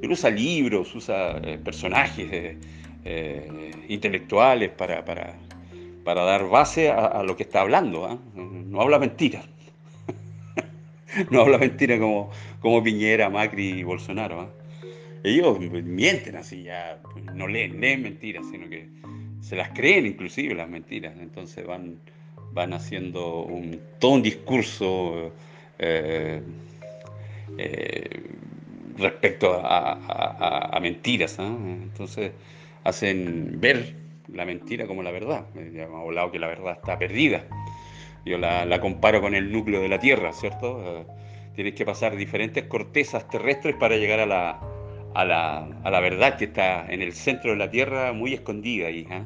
él 0.00 0.10
usa 0.10 0.30
libros, 0.30 0.94
usa 0.94 1.38
eh, 1.42 1.58
personajes 1.62 2.56
eh, 3.04 3.70
intelectuales 3.88 4.70
para, 4.70 5.04
dar 6.04 6.48
base 6.48 6.90
a, 6.90 7.22
lo 7.22 7.36
que 7.36 7.42
está 7.42 7.60
hablando. 7.60 8.18
No 8.34 8.80
habla 8.80 8.98
mentira. 8.98 9.42
no 11.30 11.40
habla 11.42 11.58
mentira 11.58 11.98
como, 11.98 12.30
como 12.60 12.82
Piñera, 12.82 13.30
Macri 13.30 13.80
y 13.80 13.82
Bolsonaro. 13.82 14.52
Ellos 15.22 15.58
mienten 15.58 16.36
así, 16.36 16.64
ya 16.64 17.00
no 17.34 17.48
leen, 17.48 17.80
leen 17.80 18.02
mentiras, 18.02 18.44
sino 18.50 18.68
que 18.68 18.88
se 19.40 19.56
las 19.56 19.70
creen 19.70 20.06
inclusive 20.06 20.54
las 20.54 20.68
mentiras. 20.68 21.14
Entonces 21.18 21.66
van, 21.66 21.98
van 22.52 22.74
haciendo 22.74 23.42
un, 23.44 23.80
todo 23.98 24.12
un 24.12 24.22
discurso 24.22 25.32
eh, 25.78 26.42
eh, 27.56 28.22
respecto 28.98 29.60
a, 29.64 30.78
mentiras. 30.80 31.38
¿ah? 31.38 31.56
Entonces 31.82 32.32
hacen 32.84 33.60
ver 33.60 33.94
la 34.28 34.44
mentira 34.44 34.86
como 34.86 35.02
la 35.02 35.10
verdad. 35.10 35.46
Hemos 35.56 36.02
hablado 36.02 36.30
que 36.30 36.38
la 36.38 36.48
verdad 36.48 36.74
está 36.74 36.98
perdida. 36.98 37.46
Yo 38.24 38.38
la, 38.38 38.80
comparo 38.80 39.20
con 39.20 39.34
el 39.34 39.52
núcleo 39.52 39.80
de 39.80 39.88
la 39.88 39.98
Tierra, 39.98 40.32
¿cierto? 40.32 40.82
Eh, 40.84 41.06
tienes 41.54 41.74
que 41.74 41.84
pasar 41.84 42.16
diferentes 42.16 42.64
cortezas 42.64 43.28
terrestres 43.28 43.76
para 43.76 43.96
llegar 43.96 44.20
a 44.20 44.26
la, 44.26 44.60
a 45.14 45.24
la, 45.24 46.00
verdad 46.00 46.36
que 46.36 46.46
está 46.46 46.86
en 46.88 47.02
el 47.02 47.12
centro 47.12 47.52
de 47.52 47.56
la 47.56 47.70
Tierra, 47.70 48.12
muy 48.12 48.34
escondida 48.34 48.88
ahí. 48.88 49.06
¿ah? 49.10 49.24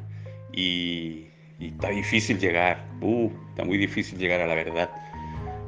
Y, 0.53 1.27
está 1.61 1.89
difícil 1.91 2.39
llegar, 2.39 2.85
uh, 3.01 3.31
está 3.51 3.65
muy 3.65 3.79
difícil 3.79 4.19
llegar 4.19 4.41
a 4.41 4.47
la 4.47 4.55
verdad. 4.55 4.91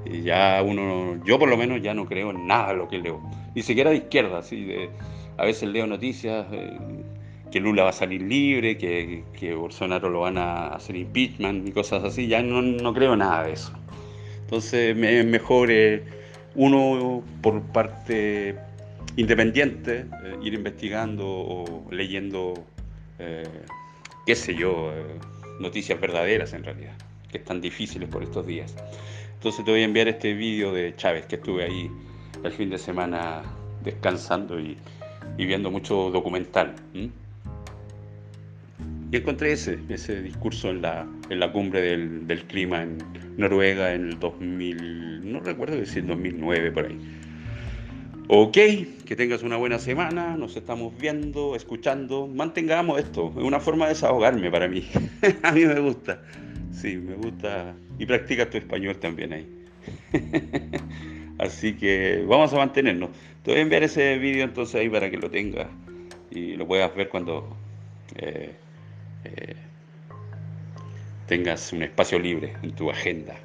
Y 0.05 0.23
ya 0.23 0.63
uno, 0.65 1.23
yo 1.25 1.39
por 1.39 1.49
lo 1.49 1.57
menos 1.57 1.83
ya 1.83 1.95
no 1.95 2.07
creo 2.07 2.31
en 2.31 2.47
nada 2.47 2.69
de 2.69 2.77
lo 2.77 2.89
que 2.89 2.99
leo, 2.99 3.21
ni 3.55 3.63
siquiera 3.63 3.91
de 3.91 3.97
izquierda, 3.97 4.39
así 4.39 4.65
de, 4.65 4.91
a 5.37 5.45
veces 5.45 5.69
leo 5.69 5.87
noticias 5.87 6.47
eh, 6.53 6.79
que 7.51 7.61
Lula 7.61 7.85
va 7.85 7.91
a 7.91 7.93
salir 7.93 8.23
libre, 8.23 8.77
que, 8.79 9.25
que, 9.39 9.55
Bolsonaro 9.55 10.09
lo 10.09 10.21
van 10.21 10.39
a 10.39 10.69
hacer 10.69 10.97
impeachment 10.97 11.69
y 11.69 11.73
cosas 11.73 12.05
así, 12.05 12.29
ya 12.29 12.43
no, 12.43 12.63
no 12.63 12.95
creo 12.95 13.17
nada 13.17 13.45
de 13.45 13.53
eso. 13.53 13.73
Entonces 14.43 14.97
es 14.97 15.27
mejor 15.27 15.71
eh, 15.71 16.05
uno 16.55 17.23
por 17.43 17.63
parte 17.63 18.57
independiente 19.17 20.07
eh, 20.25 20.37
ir 20.43 20.55
investigando 20.55 21.27
o 21.27 21.87
leyendo, 21.91 22.55
qué 24.27 24.35
sé 24.35 24.55
yo, 24.55 24.93
noticias 25.61 26.01
verdaderas 26.01 26.53
en 26.55 26.65
realidad, 26.65 26.95
que 27.31 27.39
están 27.39 27.61
difíciles 27.61 28.09
por 28.09 28.23
estos 28.23 28.47
días. 28.47 28.75
Entonces 29.35 29.65
te 29.65 29.71
voy 29.71 29.81
a 29.81 29.85
enviar 29.85 30.09
este 30.09 30.35
vídeo 30.35 30.73
de 30.73 30.95
Chávez, 30.97 31.27
que 31.27 31.37
estuve 31.37 31.65
ahí 31.65 31.91
el 32.43 32.53
fin 32.53 32.71
de 32.71 32.79
semana 32.79 33.43
descansando 33.83 34.61
y, 34.61 34.77
viendo 35.37 35.71
mucho 35.71 36.11
documental. 36.11 36.75
Y 39.13 39.17
encontré 39.17 39.53
ese, 39.53 39.79
ese 39.89 40.23
discurso 40.23 40.71
en 40.71 40.83
la, 40.83 41.07
en 41.29 41.41
la 41.41 41.53
cumbre 41.53 41.81
del, 41.81 42.27
del, 42.27 42.45
clima 42.45 42.83
en 42.83 42.99
Noruega 43.37 43.93
en 43.95 44.09
el 44.09 44.19
2000, 44.19 45.33
no 45.33 45.41
recuerdo 45.41 45.75
el 45.77 45.85
2009 45.85 46.71
por 46.71 46.87
ahí. 46.87 46.99
Ok, 48.29 48.55
que 49.05 49.17
tengas 49.17 49.43
una 49.43 49.57
buena 49.57 49.81
semana, 49.81 50.37
nos 50.37 50.57
estamos 50.57 50.97
viendo, 50.97 51.57
escuchando, 51.57 52.29
mantengamos 52.29 53.01
esto, 53.01 53.33
es 53.37 53.43
una 53.43 53.59
forma 53.59 53.87
de 53.87 53.95
desahogarme 53.95 54.51
para 54.51 54.69
mí, 54.69 54.89
a 55.43 55.51
mí 55.51 55.65
me 55.65 55.81
gusta, 55.81 56.23
sí, 56.71 56.97
me 56.97 57.15
gusta, 57.15 57.75
y 57.99 58.07
practica 58.07 58.49
tu 58.49 58.59
español 58.59 58.97
también 58.99 59.33
ahí. 59.33 59.47
Así 61.39 61.73
que 61.73 62.23
vamos 62.29 62.53
a 62.53 62.59
mantenernos. 62.59 63.11
Te 63.43 63.51
voy 63.51 63.61
a 63.61 63.63
enviar 63.63 63.83
ese 63.83 64.19
vídeo 64.19 64.45
entonces 64.45 64.75
ahí 64.75 64.91
para 64.91 65.11
que 65.11 65.17
lo 65.17 65.31
tengas 65.31 65.69
y 66.31 66.55
lo 66.55 66.67
puedas 66.67 66.95
ver 66.95 67.09
cuando 67.09 67.57
eh, 68.17 68.53
eh, 69.25 69.57
tengas 71.27 71.73
un 71.73 71.83
espacio 71.83 72.19
libre 72.19 72.55
en 72.63 72.73
tu 72.75 72.91
agenda. 72.91 73.37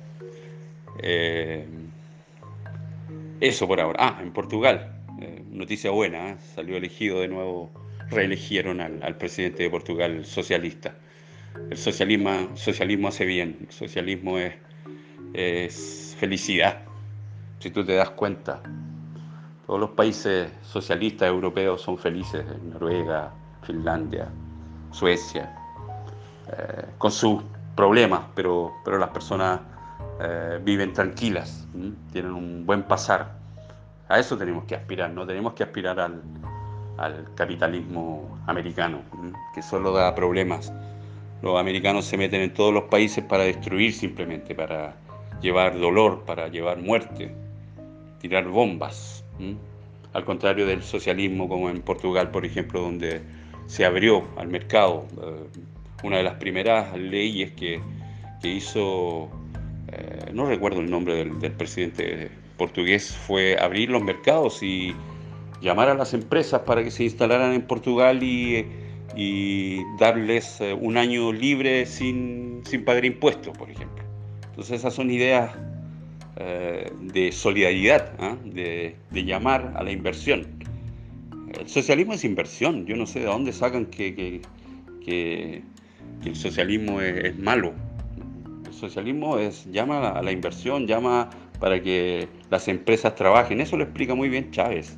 Eh, 1.01 1.65
eso 3.41 3.67
por 3.67 3.81
ahora. 3.81 3.97
Ah, 3.99 4.19
en 4.21 4.31
Portugal, 4.31 4.95
noticia 5.51 5.91
buena, 5.91 6.37
salió 6.55 6.77
elegido 6.77 7.21
de 7.21 7.27
nuevo, 7.27 7.71
reeligieron 8.09 8.81
al, 8.81 9.17
presidente 9.17 9.63
de 9.63 9.69
Portugal 9.69 10.25
socialista. 10.25 10.95
El 11.69 11.77
socialismo, 11.77 12.55
socialismo 12.55 13.07
hace 13.07 13.25
bien, 13.25 13.57
el 13.61 13.71
socialismo 13.71 14.37
es, 14.37 14.53
es 15.33 16.15
felicidad, 16.19 16.83
si 17.59 17.71
tú 17.71 17.85
te 17.85 17.93
das 17.93 18.11
cuenta. 18.11 18.61
Todos 19.65 19.79
los 19.79 19.91
países 19.91 20.51
socialistas 20.61 21.27
europeos 21.27 21.81
son 21.81 21.97
felices, 21.97 22.45
Noruega, 22.63 23.33
Finlandia, 23.63 24.29
Suecia, 24.91 25.55
eh, 26.51 26.85
con 26.97 27.11
sus 27.11 27.43
problemas, 27.75 28.21
pero, 28.35 28.73
pero 28.83 28.97
las 28.97 29.09
personas 29.09 29.59
eh, 30.19 30.59
viven 30.63 30.93
tranquilas, 30.93 31.67
tienen 32.11 32.33
un 32.33 32.65
buen 32.65 32.83
pasar. 32.83 33.33
A 34.07 34.19
eso 34.19 34.37
tenemos 34.37 34.65
que 34.65 34.75
aspirar, 34.75 35.09
no 35.09 35.25
tenemos 35.25 35.53
que 35.53 35.63
aspirar 35.63 35.99
al, 35.99 36.21
al 36.97 37.25
capitalismo 37.35 38.39
americano, 38.47 39.01
que 39.53 39.61
solo 39.61 39.91
da 39.91 40.13
problemas. 40.15 40.71
Los 41.41 41.59
americanos 41.59 42.05
se 42.05 42.17
meten 42.17 42.41
en 42.41 42.53
todos 42.53 42.73
los 42.73 42.85
países 42.85 43.23
para 43.23 43.43
destruir 43.43 43.93
simplemente, 43.93 44.55
para 44.55 44.95
llevar 45.41 45.77
dolor, 45.79 46.23
para 46.25 46.47
llevar 46.47 46.77
muerte, 46.79 47.33
tirar 48.19 48.47
bombas. 48.47 49.23
Al 50.13 50.23
contrario 50.23 50.65
del 50.65 50.81
socialismo 50.81 51.49
como 51.49 51.69
en 51.69 51.81
Portugal, 51.81 52.31
por 52.31 52.45
ejemplo, 52.45 52.81
donde 52.81 53.21
se 53.67 53.85
abrió 53.85 54.23
al 54.37 54.47
mercado. 54.47 55.05
Eh, 55.21 55.47
una 56.05 56.17
de 56.17 56.23
las 56.23 56.35
primeras 56.35 56.95
leyes 56.97 57.51
que, 57.51 57.81
hizo, 58.43 59.27
eh, 59.91 60.29
no 60.33 60.45
recuerdo 60.45 60.79
el 60.81 60.89
nombre 60.89 61.25
del, 61.25 61.51
presidente 61.53 62.29
portugués, 62.57 63.17
fue 63.25 63.57
abrir 63.59 63.89
los 63.89 64.03
mercados 64.03 64.61
y 64.61 64.93
llamar 65.61 65.89
a 65.89 65.95
las 65.95 66.13
empresas 66.13 66.61
para 66.61 66.83
que 66.83 66.91
se 66.91 67.05
instalaran 67.05 67.53
en 67.53 67.63
Portugal 67.63 68.21
y, 68.21 68.65
darles 69.97 70.59
eh, 70.61 70.73
un 70.73 70.97
año 70.97 71.31
libre 71.31 71.85
sin, 71.85 72.61
pagar 72.85 73.05
impuestos, 73.05 73.57
por 73.57 73.71
ejemplo. 73.71 74.03
Entonces 74.49 74.79
esas 74.79 74.93
son 74.93 75.09
ideas 75.09 75.51
de 76.35 77.31
solidaridad, 77.31 78.11
¿ah? 78.19 78.35
de, 78.43 78.95
llamar 79.11 79.73
a 79.75 79.83
la 79.83 79.91
inversión. 79.91 80.45
El 81.57 81.69
socialismo 81.69 82.13
es 82.13 82.25
inversión. 82.25 82.85
Yo 82.85 82.97
no 82.97 83.05
sé 83.05 83.21
de 83.21 83.25
dónde 83.25 83.53
sacan 83.53 83.85
que, 83.85 84.41
el 86.25 86.35
socialismo 86.35 87.01
es, 87.01 87.37
malo. 87.37 87.73
El 88.65 88.73
socialismo 88.73 89.37
es 89.37 89.65
llama 89.71 90.09
a 90.09 90.21
la 90.21 90.31
inversión, 90.31 90.87
llama 90.87 91.29
para 91.59 91.81
que 91.81 92.27
las 92.49 92.67
empresas 92.67 93.15
trabajen. 93.15 93.61
Eso 93.61 93.77
lo 93.77 93.83
explica 93.83 94.15
muy 94.15 94.29
bien 94.29 94.51
Chávez. 94.51 94.97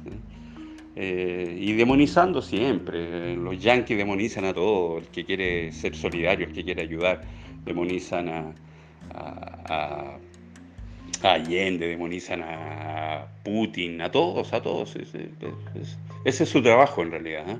Eh, 0.95 1.57
y 1.59 1.73
demonizando 1.73 2.41
siempre. 2.41 3.35
Los 3.35 3.61
yanquis 3.61 3.97
demonizan 3.97 4.45
a 4.45 4.53
todo. 4.53 4.97
El 4.99 5.07
que 5.07 5.25
quiere 5.25 5.71
ser 5.71 5.95
solidario, 5.95 6.47
el 6.47 6.53
que 6.53 6.63
quiere 6.63 6.81
ayudar, 6.81 7.21
demonizan 7.65 8.29
a 8.29 10.17
Allende, 11.23 11.87
demonizan 11.87 12.43
a 12.43 13.27
Putin, 13.43 14.01
a 14.01 14.11
todos, 14.11 14.53
a 14.53 14.61
todos. 14.61 14.95
Ese, 14.95 16.43
es 16.43 16.49
su 16.49 16.61
trabajo 16.61 17.01
en 17.01 17.11
realidad. 17.11 17.49
¿eh? 17.49 17.57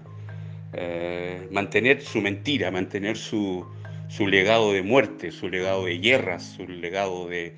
Eh, 0.73 1.48
mantener 1.52 2.02
su 2.02 2.22
mentira, 2.22 2.72
mantener 2.72 3.18
su, 3.18 3.65
legado 4.19 4.73
de 4.73 4.84
muerte, 4.84 5.31
su 5.31 5.49
legado 5.49 5.85
de 5.85 5.98
guerras, 5.99 6.56
su 6.57 6.68
legado 6.68 7.27
de, 7.27 7.56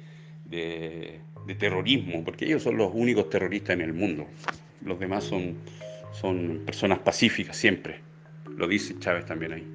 terrorismo, 1.57 2.23
porque 2.23 2.45
ellos 2.45 2.64
son 2.64 2.77
los 2.77 2.91
únicos 2.94 3.30
terroristas 3.30 3.76
en 3.76 3.81
el 3.81 3.94
mundo. 3.94 4.27
Los 4.86 4.99
demás 4.99 5.23
son, 5.23 5.56
son 6.11 6.61
personas 6.65 6.99
pacíficas 6.99 7.57
siempre. 7.57 7.99
Lo 8.56 8.68
dice 8.68 8.98
Chávez 8.99 9.26
también 9.26 9.53
ahí. 9.53 9.68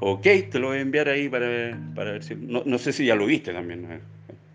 Ok, 0.00 0.22
te 0.50 0.58
lo 0.58 0.68
voy 0.68 0.78
a 0.78 0.80
enviar 0.80 1.08
ahí 1.08 1.28
para, 1.28 1.46
ver 1.48 2.22
si... 2.22 2.34
No, 2.34 2.78
sé 2.78 2.92
si 2.92 3.06
ya 3.06 3.14
lo 3.14 3.26
viste 3.26 3.52
también. 3.52 4.00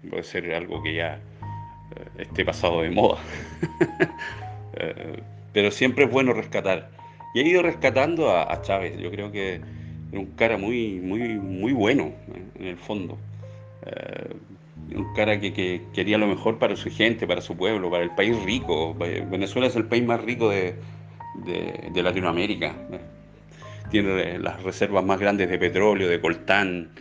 puede 0.10 0.24
ser 0.24 0.54
algo 0.54 0.84
que 0.84 0.96
ya 0.96 1.16
eh, 1.16 2.22
esté 2.24 2.46
pasado 2.46 2.82
de 2.82 2.90
moda. 2.90 3.20
Eh, 4.74 5.22
pero 5.52 5.70
siempre 5.70 6.06
es 6.06 6.10
bueno 6.10 6.32
rescatar. 6.32 6.90
Y 7.34 7.40
he 7.40 7.48
ido 7.48 7.62
rescatando 7.62 8.36
a, 8.36 8.62
Chávez. 8.62 8.98
Yo 9.00 9.10
creo 9.12 9.32
que 9.32 9.62
era 10.12 10.20
un 10.20 10.28
cara 10.36 10.58
muy, 10.58 11.00
muy, 11.00 11.40
muy 11.40 11.74
bueno 11.74 12.12
eh, 12.34 12.44
en 12.60 12.68
el 12.68 12.78
fondo. 12.78 13.18
un 14.94 15.14
cara 15.14 15.40
que, 15.40 15.82
quería 15.94 16.18
lo 16.18 16.28
mejor 16.28 16.60
para 16.60 16.76
su 16.76 16.90
gente, 16.92 17.26
para 17.26 17.42
su 17.42 17.56
pueblo, 17.56 17.90
para 17.90 18.04
el 18.04 18.12
país 18.12 18.42
rico. 18.44 18.94
Venezuela 18.96 19.68
es 19.68 19.76
el 19.76 19.86
país 19.86 20.04
más 20.04 20.22
rico 20.22 20.50
de, 20.50 20.76
de 21.46 22.04
Latinoamérica. 22.04 22.76
Tiene 23.90 24.40
las 24.40 24.62
reservas 24.64 25.04
más 25.04 25.20
grandes 25.20 25.50
de 25.50 25.58
petróleo, 25.58 26.08
de 26.08 26.22
coltán 26.22 26.92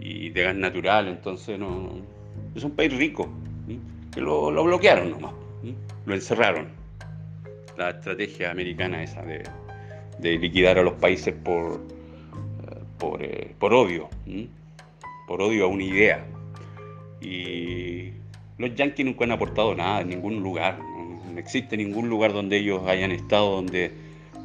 y 0.00 0.30
de 0.30 0.42
gas 0.42 0.56
natural. 0.56 1.08
Entonces 1.08 1.58
no, 1.58 2.00
es 2.54 2.64
un 2.64 2.72
país 2.72 2.96
rico, 2.96 3.28
que 4.12 4.20
lo, 4.20 4.50
bloquearon 4.64 5.10
nomás, 5.10 5.32
lo 6.06 6.14
encerraron. 6.14 6.68
La 7.76 7.90
estrategia 7.90 8.50
americana 8.50 9.02
esa 9.02 9.22
de, 9.22 9.42
liquidar 10.22 10.78
a 10.78 10.82
los 10.82 10.94
países 10.94 11.34
por, 11.34 11.74
eh, 11.74 12.78
por, 12.98 13.22
eh, 13.22 13.54
por 13.58 13.74
odio, 13.74 14.08
por 15.26 15.42
odio 15.42 15.64
a 15.64 15.68
una 15.68 15.84
idea. 15.84 16.26
Y 17.20 18.12
los 18.58 18.74
yanquis 18.74 19.04
nunca 19.04 19.24
han 19.24 19.32
aportado 19.32 19.74
nada 19.74 20.00
en 20.00 20.08
ningún 20.08 20.42
lugar, 20.42 20.78
no, 20.78 21.38
existe 21.38 21.76
ningún 21.76 22.08
lugar 22.08 22.32
donde 22.32 22.58
ellos 22.58 22.82
hayan 22.86 23.12
estado, 23.12 23.56
donde 23.56 23.92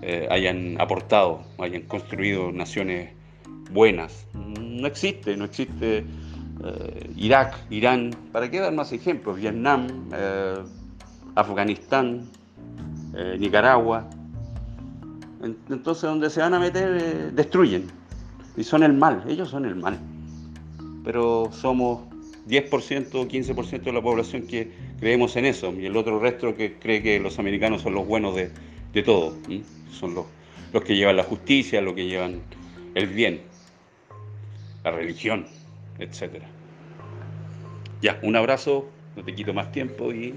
eh, 0.01 0.27
hayan 0.29 0.79
aportado, 0.79 1.43
hayan 1.57 1.83
construido 1.83 2.51
naciones 2.51 3.09
buenas. 3.71 4.27
No 4.33 4.87
existe, 4.87 5.35
no 5.35 5.45
existe 5.45 6.05
Irak, 7.15 7.55
Irán, 7.69 8.11
¿para 8.31 8.49
qué 8.49 8.59
dar 8.59 8.73
más 8.73 8.91
ejemplos? 8.91 9.37
Vietnam, 9.37 10.09
Afganistán, 11.35 12.27
Nicaragua. 13.37 14.09
Entonces, 15.69 16.03
donde 16.03 16.29
se 16.29 16.41
van 16.41 16.53
a 16.53 16.59
meter, 16.59 17.31
destruyen. 17.33 17.87
Y 18.57 18.63
son 18.63 18.83
el 18.83 18.93
mal, 18.93 19.23
ellos 19.27 19.49
son 19.49 19.65
el 19.65 19.75
mal. 19.75 19.99
Pero 21.03 21.49
somos 21.51 22.01
10% 22.47 23.13
o 23.13 23.27
15% 23.27 23.83
de 23.83 23.93
la 23.93 24.01
población 24.01 24.47
que 24.47 24.71
creemos 24.99 25.35
en 25.35 25.45
eso, 25.45 25.73
y 25.73 25.85
el 25.85 25.95
otro 25.97 26.19
resto 26.19 26.55
que 26.55 26.79
cree 26.79 27.03
que 27.03 27.19
los 27.19 27.37
americanos 27.37 27.81
son 27.81 27.93
los 27.93 28.07
buenos 28.07 28.35
de, 28.35 28.51
todo. 29.03 29.33
Son 29.91 30.15
los, 30.15 30.25
los 30.73 30.83
que 30.83 30.95
llevan 30.95 31.17
la 31.17 31.23
justicia, 31.23 31.81
los 31.81 31.93
que 31.93 32.07
llevan 32.07 32.41
el 32.95 33.07
bien, 33.07 33.41
la 34.83 34.91
religión 34.91 35.45
etcétera. 35.99 36.45
Ya, 38.01 38.19
un 38.21 38.35
abrazo, 38.35 38.89
no 39.15 39.23
te 39.23 39.33
quito 39.33 39.53
más 39.53 39.71
tiempo 39.71 40.11
y 40.11 40.35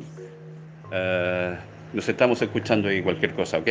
eh, 0.93 1.57
nos 1.93 2.09
estamos 2.09 2.41
escuchando 2.41 2.89
ahí 2.89 3.03
cualquier 3.03 3.35
cosa, 3.35 3.59
¿ok? 3.59 3.69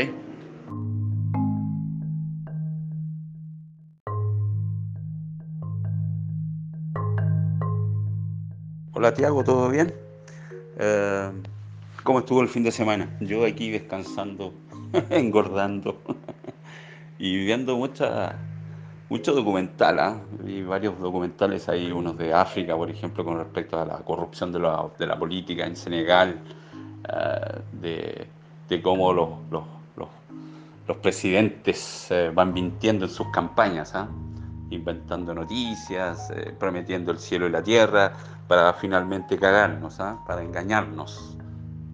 Hola 8.99 9.13
Tiago, 9.13 9.43
¿todo 9.43 9.69
bien? 9.69 9.93
Eh, 10.79 11.31
¿Cómo 12.01 12.17
estuvo 12.17 12.41
el 12.41 12.49
fin 12.49 12.63
de 12.63 12.71
semana? 12.71 13.15
Yo 13.19 13.45
aquí 13.45 13.69
descansando, 13.69 14.55
engordando 15.11 16.01
y 17.19 17.45
viendo 17.45 17.77
muchas 17.77 18.33
mucho 19.07 19.33
documental, 19.33 19.99
¿ah? 19.99 20.19
Vi 20.43 20.63
varios 20.63 20.99
documentales 20.99 21.69
ahí, 21.69 21.91
unos 21.91 22.17
de 22.17 22.33
África, 22.33 22.75
por 22.75 22.89
ejemplo, 22.89 23.23
con 23.23 23.37
respecto 23.37 23.79
a 23.79 23.85
la 23.85 23.97
corrupción 23.97 24.51
de 24.51 24.61
la, 24.61 24.89
de 24.97 25.05
la 25.05 25.19
política 25.19 25.67
en 25.67 25.75
Senegal, 25.75 26.41
eh, 27.07 27.59
de, 27.73 28.27
de, 28.67 28.81
cómo 28.81 29.13
los, 29.13 29.29
los, 29.51 29.63
los, 30.87 30.97
presidentes 30.97 32.09
eh, 32.09 32.31
van 32.33 32.51
mintiendo 32.51 33.05
en 33.05 33.11
sus 33.11 33.27
campañas. 33.27 33.93
¿ah? 33.93 34.09
inventando 34.69 35.33
noticias, 35.33 36.29
eh, 36.31 36.53
prometiendo 36.57 37.11
el 37.11 37.19
cielo 37.19 37.47
y 37.47 37.51
la 37.51 37.63
tierra, 37.63 38.13
para 38.47 38.73
finalmente 38.73 39.37
cagarnos, 39.37 39.99
¿ah? 39.99 40.19
para 40.25 40.41
engañarnos. 40.41 41.37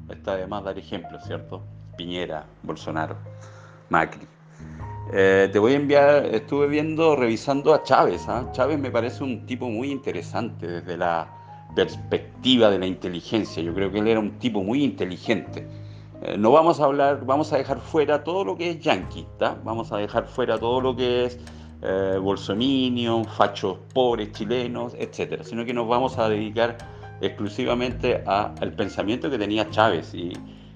Está 0.09 0.35
de 0.35 0.47
más 0.47 0.63
dar 0.63 0.77
ejemplos, 0.77 1.23
¿cierto? 1.25 1.63
Piñera, 1.97 2.45
Bolsonaro, 2.63 3.15
Macri. 3.89 4.27
Eh, 5.11 5.49
te 5.51 5.59
voy 5.59 5.73
a 5.73 5.75
enviar, 5.75 6.25
estuve 6.25 6.67
viendo, 6.67 7.15
revisando 7.15 7.73
a 7.73 7.83
Chávez. 7.83 8.27
¿ah? 8.27 8.49
Chávez 8.51 8.79
me 8.79 8.91
parece 8.91 9.23
un 9.23 9.45
tipo 9.45 9.69
muy 9.69 9.91
interesante 9.91 10.67
desde 10.67 10.97
la 10.97 11.27
perspectiva 11.75 12.69
de 12.69 12.79
la 12.79 12.85
inteligencia. 12.85 13.61
Yo 13.61 13.73
creo 13.73 13.91
que 13.91 13.99
él 13.99 14.07
era 14.07 14.19
un 14.19 14.37
tipo 14.39 14.63
muy 14.63 14.83
inteligente. 14.83 15.67
Eh, 16.21 16.37
no 16.37 16.51
vamos 16.51 16.79
a 16.79 16.85
hablar, 16.85 17.25
vamos 17.25 17.51
a 17.51 17.57
dejar 17.57 17.79
fuera 17.79 18.23
todo 18.23 18.45
lo 18.45 18.55
que 18.55 18.71
es 18.71 18.79
yanqui, 18.79 19.27
vamos 19.63 19.91
a 19.91 19.97
dejar 19.97 20.27
fuera 20.27 20.57
todo 20.57 20.79
lo 20.79 20.95
que 20.95 21.25
es 21.25 21.39
eh, 21.85 23.25
fachos 23.35 23.77
pobres 23.93 24.31
chilenos, 24.31 24.95
etcétera, 24.97 25.43
sino 25.43 25.65
que 25.65 25.73
nos 25.73 25.87
vamos 25.87 26.17
a 26.17 26.29
dedicar 26.29 26.77
exclusivamente 27.19 28.23
al 28.25 28.73
pensamiento 28.73 29.29
que 29.29 29.37
tenía 29.37 29.69
Chávez 29.69 30.13
y, 30.13 30.31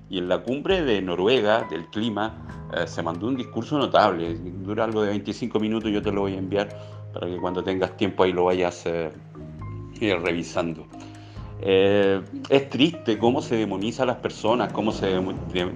en 0.09 0.29
la 0.29 0.41
cumbre 0.41 0.83
de 0.83 1.01
Noruega 1.01 1.67
del 1.69 1.85
clima 1.87 2.69
eh, 2.73 2.87
se 2.87 3.03
mandó 3.03 3.27
un 3.27 3.35
discurso 3.35 3.77
notable, 3.77 4.37
dura 4.63 4.85
algo 4.85 5.01
de 5.01 5.09
25 5.09 5.59
minutos, 5.59 5.91
yo 5.91 6.01
te 6.01 6.11
lo 6.11 6.21
voy 6.21 6.33
a 6.33 6.37
enviar 6.37 6.69
para 7.13 7.27
que 7.27 7.37
cuando 7.37 7.63
tengas 7.63 7.95
tiempo 7.97 8.23
ahí 8.23 8.31
lo 8.31 8.45
vayas 8.45 8.85
eh, 8.85 9.09
revisando. 9.99 10.85
es 11.61 12.69
triste 12.69 13.17
cómo 13.17 13.41
se 13.41 13.55
demoniza 13.55 14.03
a 14.03 14.05
las 14.05 14.17
personas, 14.17 14.71
cómo 14.71 14.91
se 14.91 15.07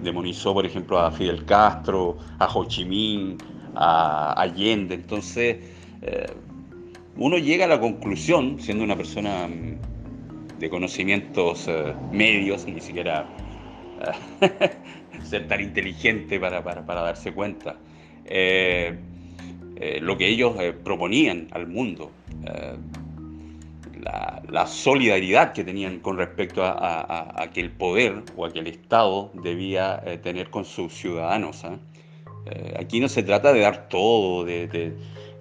demonizó, 0.01 0.53
por 0.53 0.65
ejemplo, 0.65 0.99
a 0.99 1.11
Fidel 1.11 1.43
Castro, 1.45 2.17
a 2.39 2.45
Ho 2.53 2.65
Chi 2.65 2.85
Minh, 2.85 3.37
a 3.75 4.33
Allende. 4.33 4.95
Entonces, 4.95 5.57
eh, 6.01 6.25
uno 7.17 7.37
llega 7.37 7.65
a 7.65 7.67
la 7.67 7.79
conclusión, 7.79 8.59
siendo 8.59 8.83
una 8.83 8.95
persona 8.95 9.47
mm, 9.47 10.59
de 10.59 10.69
conocimientos 10.69 11.67
eh, 11.67 11.93
medios, 12.11 12.65
ni 12.65 12.81
siquiera 12.81 13.27
eh, 14.41 14.77
ser 15.23 15.47
tan 15.47 15.61
inteligente 15.61 16.39
para, 16.39 16.61
darse 16.61 17.31
cuenta, 17.33 17.75
lo 20.01 20.17
que 20.17 20.27
ellos 20.27 20.55
proponían 20.83 21.47
al 21.51 21.67
mundo. 21.67 22.11
La, 24.49 24.65
solidaridad 24.67 25.53
que 25.53 25.63
tenían 25.63 25.99
con 25.99 26.17
respecto 26.17 26.63
a, 26.63 27.49
que 27.53 27.61
el 27.61 27.71
poder 27.71 28.23
o 28.35 28.45
a 28.45 28.51
que 28.51 28.59
el 28.59 28.67
Estado 28.67 29.31
debía 29.33 30.01
tener 30.23 30.49
con 30.49 30.65
sus 30.65 30.93
ciudadanos. 30.93 31.63
Eh, 32.45 32.75
aquí 32.79 32.99
no 32.99 33.07
se 33.07 33.23
trata 33.23 33.53
de 33.53 33.61
dar 33.61 33.87
todo, 33.89 34.45
de, 34.45 34.93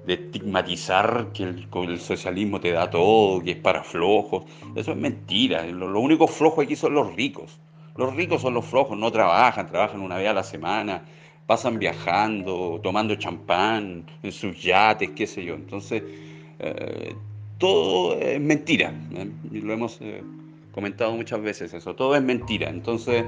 estigmatizar 0.07 1.29
que 1.33 1.45
el, 1.45 2.01
socialismo 2.01 2.61
te 2.61 2.73
da 2.73 2.91
todo, 2.91 3.43
que 3.43 3.53
es 3.53 3.57
para 3.57 3.83
flojos. 3.83 4.45
Eso 4.75 4.93
es 4.93 4.97
mentira. 4.97 5.65
Lo, 5.67 6.01
único 6.01 6.27
flojo 6.27 6.63
aquí 6.63 6.77
son 6.77 6.95
los 6.95 7.15
ricos. 7.15 7.59
Los 7.97 8.15
ricos 8.17 8.43
son 8.43 8.55
los 8.55 8.65
flojos, 8.65 8.99
no 8.99 9.11
trabajan, 9.13 9.69
trabajan 9.69 10.01
una 10.01 10.17
vez 10.17 10.29
a 10.29 10.33
la 10.33 10.43
semana, 10.43 11.05
pasan 11.47 11.79
viajando, 11.79 12.81
tomando 12.83 13.15
champán 13.17 14.07
en 14.23 14.33
sus 14.33 14.63
yates, 14.63 15.11
qué 15.11 15.27
sé 15.27 15.45
yo. 15.45 15.55
Entonces, 15.55 16.03
eh, 16.59 17.15
todo 17.59 18.19
es 18.19 18.41
mentira. 18.41 18.93
¿eh? 19.13 19.31
Lo 19.53 19.73
hemos 19.73 20.01
comentado 20.73 21.13
muchas 21.13 21.41
veces 21.43 21.75
eso. 21.75 21.95
Todo 21.95 22.17
es 22.17 22.23
mentira. 22.23 22.69
Entonces, 22.71 23.25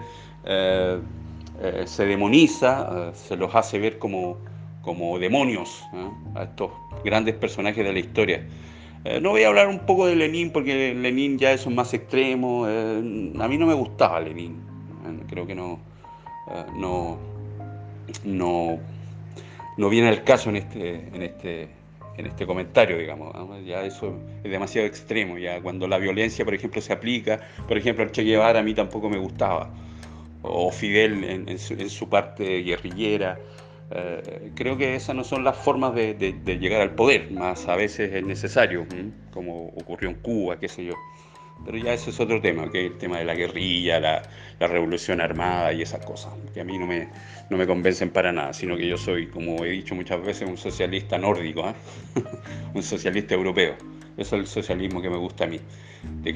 eh, 1.62 1.84
se 1.86 2.06
demoniza, 2.06 2.90
eh, 2.92 3.10
se 3.14 3.36
los 3.36 3.54
hace 3.54 3.78
ver 3.78 4.00
como, 4.00 4.36
como 4.80 5.16
demonios 5.20 5.84
a 6.34 6.42
estos 6.42 6.72
grandes 7.04 7.36
personajes 7.36 7.84
de 7.84 7.92
la 7.92 8.00
historia. 8.00 8.44
Eh, 9.04 9.20
no 9.20 9.30
voy 9.30 9.44
a 9.44 9.48
hablar 9.48 9.68
un 9.68 9.78
poco 9.80 10.06
de 10.06 10.16
Lenin 10.16 10.50
porque 10.50 10.92
Lenin 10.92 11.38
ya 11.38 11.52
es 11.52 11.64
un 11.64 11.76
más 11.76 11.94
extremo. 11.94 12.64
a 12.64 13.48
mí 13.48 13.58
no 13.58 13.66
me 13.66 13.74
gustaba 13.74 14.18
Lenin. 14.18 14.56
creo 15.28 15.46
que 15.46 15.54
no, 15.54 15.78
no, 16.76 17.18
no, 18.24 18.80
no 19.76 19.88
viene 19.88 20.08
el 20.08 20.24
caso 20.24 20.50
en 20.50 20.56
este, 20.56 20.96
en 21.14 21.22
este, 21.22 21.68
en 22.16 22.26
este 22.26 22.44
comentario, 22.44 22.98
digamos. 22.98 23.32
Ya 23.64 23.84
eso 23.84 24.18
es 24.42 24.50
demasiado 24.50 24.88
extremo. 24.88 25.38
Ya 25.38 25.60
cuando 25.60 25.86
la 25.86 25.98
violencia, 25.98 26.44
por 26.44 26.54
ejemplo, 26.54 26.80
se 26.80 26.92
aplica, 26.92 27.38
por 27.68 27.76
ejemplo, 27.76 28.02
el 28.02 28.10
Che 28.10 28.24
Guevara 28.24 28.58
a 28.58 28.62
mí 28.64 28.74
tampoco 28.74 29.08
me 29.08 29.18
gustaba 29.18 29.70
o 30.42 30.70
Fidel 30.70 31.24
en, 31.24 31.58
su, 31.58 32.08
parte 32.08 32.62
guerrillera. 32.62 33.38
Eh, 33.90 34.52
creo 34.54 34.76
que 34.76 34.94
esas 34.94 35.14
no 35.14 35.24
son 35.24 35.44
las 35.44 35.56
formas 35.56 35.94
de, 35.94 36.14
llegar 36.60 36.80
al 36.80 36.94
poder, 36.94 37.30
más 37.30 37.68
a 37.68 37.76
veces 37.76 38.12
es 38.12 38.24
necesario, 38.24 38.86
como 39.32 39.66
ocurrió 39.68 40.08
en 40.10 40.16
Cuba, 40.16 40.58
qué 40.58 40.68
sé 40.68 40.84
yo. 40.84 40.94
Pero 41.64 41.78
ya 41.78 41.92
eso 41.92 42.10
es 42.10 42.18
otro 42.18 42.40
tema, 42.40 42.70
que 42.70 42.86
es 42.86 42.92
el 42.92 42.98
tema 42.98 43.18
de 43.18 43.24
la 43.24 43.34
guerrilla, 43.34 44.00
la, 44.00 44.22
revolución 44.58 45.20
armada 45.20 45.72
y 45.72 45.82
esas 45.82 46.04
cosas, 46.04 46.32
que 46.54 46.60
a 46.60 46.64
mí 46.64 46.78
no 46.78 46.86
me, 46.86 47.08
no 47.50 47.56
me 47.56 47.66
convencen 47.66 48.10
para 48.10 48.32
nada, 48.32 48.52
sino 48.52 48.76
que 48.76 48.86
yo 48.88 48.96
soy, 48.96 49.26
como 49.26 49.64
he 49.64 49.70
dicho 49.70 49.94
muchas 49.94 50.24
veces, 50.24 50.48
un 50.48 50.56
socialista 50.56 51.18
nórdico, 51.18 51.68
¿eh? 51.68 51.74
un 52.74 52.82
socialista 52.82 53.34
europeo. 53.34 53.76
Eso 54.16 54.36
es 54.36 54.42
el 54.42 54.46
socialismo 54.46 55.00
que 55.00 55.10
me 55.10 55.16
gusta 55.16 55.44
a 55.44 55.46
mí, 55.46 55.60
de 56.22 56.32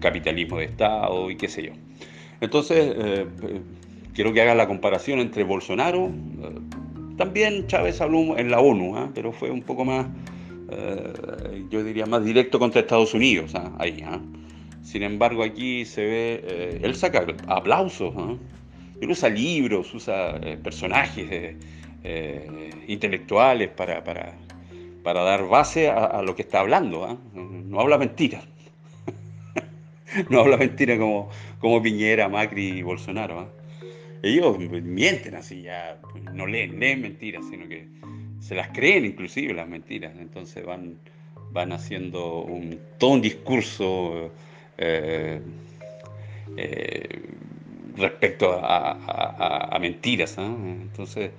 capitalismo 0.00 0.58
de 0.58 0.64
Estado 0.64 1.30
y 1.30 1.36
qué 1.36 1.48
sé 1.48 1.62
yo. 1.64 1.72
Entonces, 2.44 2.94
eh, 2.98 3.26
quiero 4.14 4.32
que 4.32 4.42
haga 4.42 4.54
la 4.54 4.66
comparación 4.66 5.18
entre 5.18 5.44
Bolsonaro, 5.44 6.06
eh, 6.06 7.16
también 7.16 7.66
Chávez 7.68 8.00
habló 8.00 8.36
en 8.36 8.50
la 8.50 8.60
ONU, 8.60 8.98
¿ah? 8.98 9.10
pero 9.14 9.32
fue 9.32 9.50
un 9.50 9.62
poco 9.62 9.84
más, 9.84 10.06
eh, 10.70 11.64
yo 11.70 11.82
diría, 11.82 12.04
más 12.04 12.22
directo 12.22 12.58
contra 12.58 12.82
Estados 12.82 13.14
Unidos, 13.14 13.54
¿ah? 13.54 13.72
ahí. 13.78 14.02
¿ah? 14.04 14.20
Sin 14.82 15.02
embargo, 15.02 15.42
aquí 15.42 15.86
se 15.86 16.04
ve, 16.04 16.80
él 16.82 16.94
saca 16.94 17.24
aplausos, 17.46 18.14
él 19.00 19.10
usa 19.10 19.30
libros, 19.30 19.94
usa 19.94 20.38
personajes 20.62 21.56
intelectuales 22.86 23.70
para, 23.70 24.02
dar 25.02 25.48
base 25.48 25.88
a, 25.88 26.20
lo 26.20 26.36
que 26.36 26.42
está 26.42 26.60
hablando, 26.60 27.18
no 27.32 27.80
habla 27.80 27.96
mentiras. 27.96 28.44
no 30.30 30.40
habla 30.40 30.56
mentira 30.56 30.98
como, 30.98 31.30
como 31.58 31.82
Piñera, 31.82 32.28
Macri 32.28 32.78
y 32.78 32.82
Bolsonaro. 32.82 33.40
¿ah? 33.40 33.48
Ellos 34.22 34.58
mienten 34.58 35.34
así, 35.34 35.62
ya 35.62 36.00
no 36.32 36.46
leen, 36.46 36.78
leen 36.80 37.02
mentiras, 37.02 37.44
sino 37.50 37.68
que 37.68 37.86
se 38.40 38.54
las 38.54 38.68
creen 38.68 39.04
inclusive 39.04 39.52
las 39.54 39.68
mentiras. 39.68 40.12
Entonces 40.18 40.64
van, 40.64 40.98
van 41.52 41.72
haciendo 41.72 42.42
un, 42.42 42.78
todo 42.98 43.10
un 43.10 43.22
discurso 43.22 44.30
eh, 44.78 45.40
eh, 46.56 47.20
respecto 47.96 48.58
a, 48.62 49.76
mentiras. 49.80 50.38
¿ah? 50.38 50.56
Entonces 50.64 51.30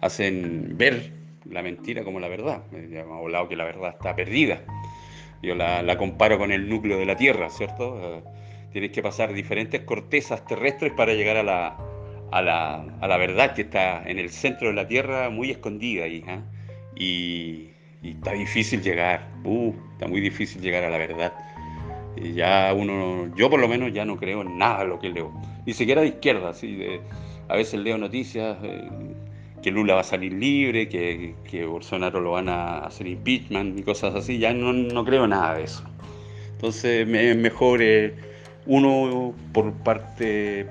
hacen 0.00 0.76
ver 0.76 1.12
la 1.48 1.62
mentira 1.62 2.02
como 2.02 2.18
la 2.18 2.28
verdad. 2.28 2.62
Hemos 2.72 3.20
hablado 3.20 3.48
que 3.48 3.56
la 3.56 3.64
verdad 3.64 3.90
está 3.90 4.16
perdida. 4.16 4.62
Yo 5.42 5.56
la, 5.56 5.96
comparo 5.98 6.38
con 6.38 6.52
el 6.52 6.68
núcleo 6.68 6.98
de 6.98 7.04
la 7.04 7.16
Tierra, 7.16 7.50
¿cierto? 7.50 7.98
Eh, 8.00 8.22
tienes 8.72 8.92
que 8.92 9.02
pasar 9.02 9.32
diferentes 9.32 9.80
cortezas 9.82 10.46
terrestres 10.46 10.92
para 10.92 11.14
llegar 11.14 11.36
a 11.36 11.42
la, 11.42 11.76
a 12.30 12.42
la, 12.42 13.16
verdad 13.16 13.54
que 13.54 13.62
está 13.62 14.02
en 14.04 14.18
el 14.18 14.30
centro 14.30 14.68
de 14.68 14.74
la 14.74 14.86
Tierra, 14.86 15.30
muy 15.30 15.50
escondida 15.50 16.04
ahí. 16.04 16.24
¿eh? 16.26 16.40
Y, 16.96 17.68
está 18.08 18.32
difícil 18.32 18.82
llegar, 18.82 19.28
uh, 19.44 19.72
está 19.92 20.08
muy 20.08 20.20
difícil 20.20 20.60
llegar 20.60 20.84
a 20.84 20.90
la 20.90 20.98
verdad. 20.98 21.32
Y 22.16 22.32
ya 22.32 22.72
uno, 22.74 23.34
yo 23.36 23.48
por 23.48 23.60
lo 23.60 23.68
menos 23.68 23.92
ya 23.92 24.04
no 24.04 24.16
creo 24.16 24.42
en 24.42 24.58
nada 24.58 24.84
lo 24.84 24.98
que 24.98 25.08
leo, 25.08 25.32
ni 25.66 25.72
siquiera 25.72 26.02
de 26.02 26.08
izquierda, 26.08 26.50
así 26.50 26.74
de, 26.76 27.00
a 27.48 27.56
veces 27.56 27.80
leo 27.80 27.98
noticias, 27.98 28.58
eh, 28.62 28.88
que 29.62 29.70
Lula 29.70 29.94
va 29.94 30.00
a 30.00 30.04
salir 30.04 30.32
libre, 30.32 30.88
que, 30.88 31.34
que, 31.48 31.64
Bolsonaro 31.64 32.20
lo 32.20 32.32
van 32.32 32.48
a 32.48 32.78
hacer 32.78 33.06
impeachment 33.06 33.78
y 33.78 33.82
cosas 33.82 34.14
así, 34.14 34.38
ya 34.38 34.52
no, 34.52 34.72
no 34.72 35.04
creo 35.04 35.26
nada 35.26 35.54
de 35.54 35.64
eso. 35.64 35.84
Entonces 36.52 37.08
es 37.08 37.36
mejor 37.36 37.80
eh, 37.82 38.14
uno 38.66 39.34
por 39.52 39.72
parte 39.72 40.66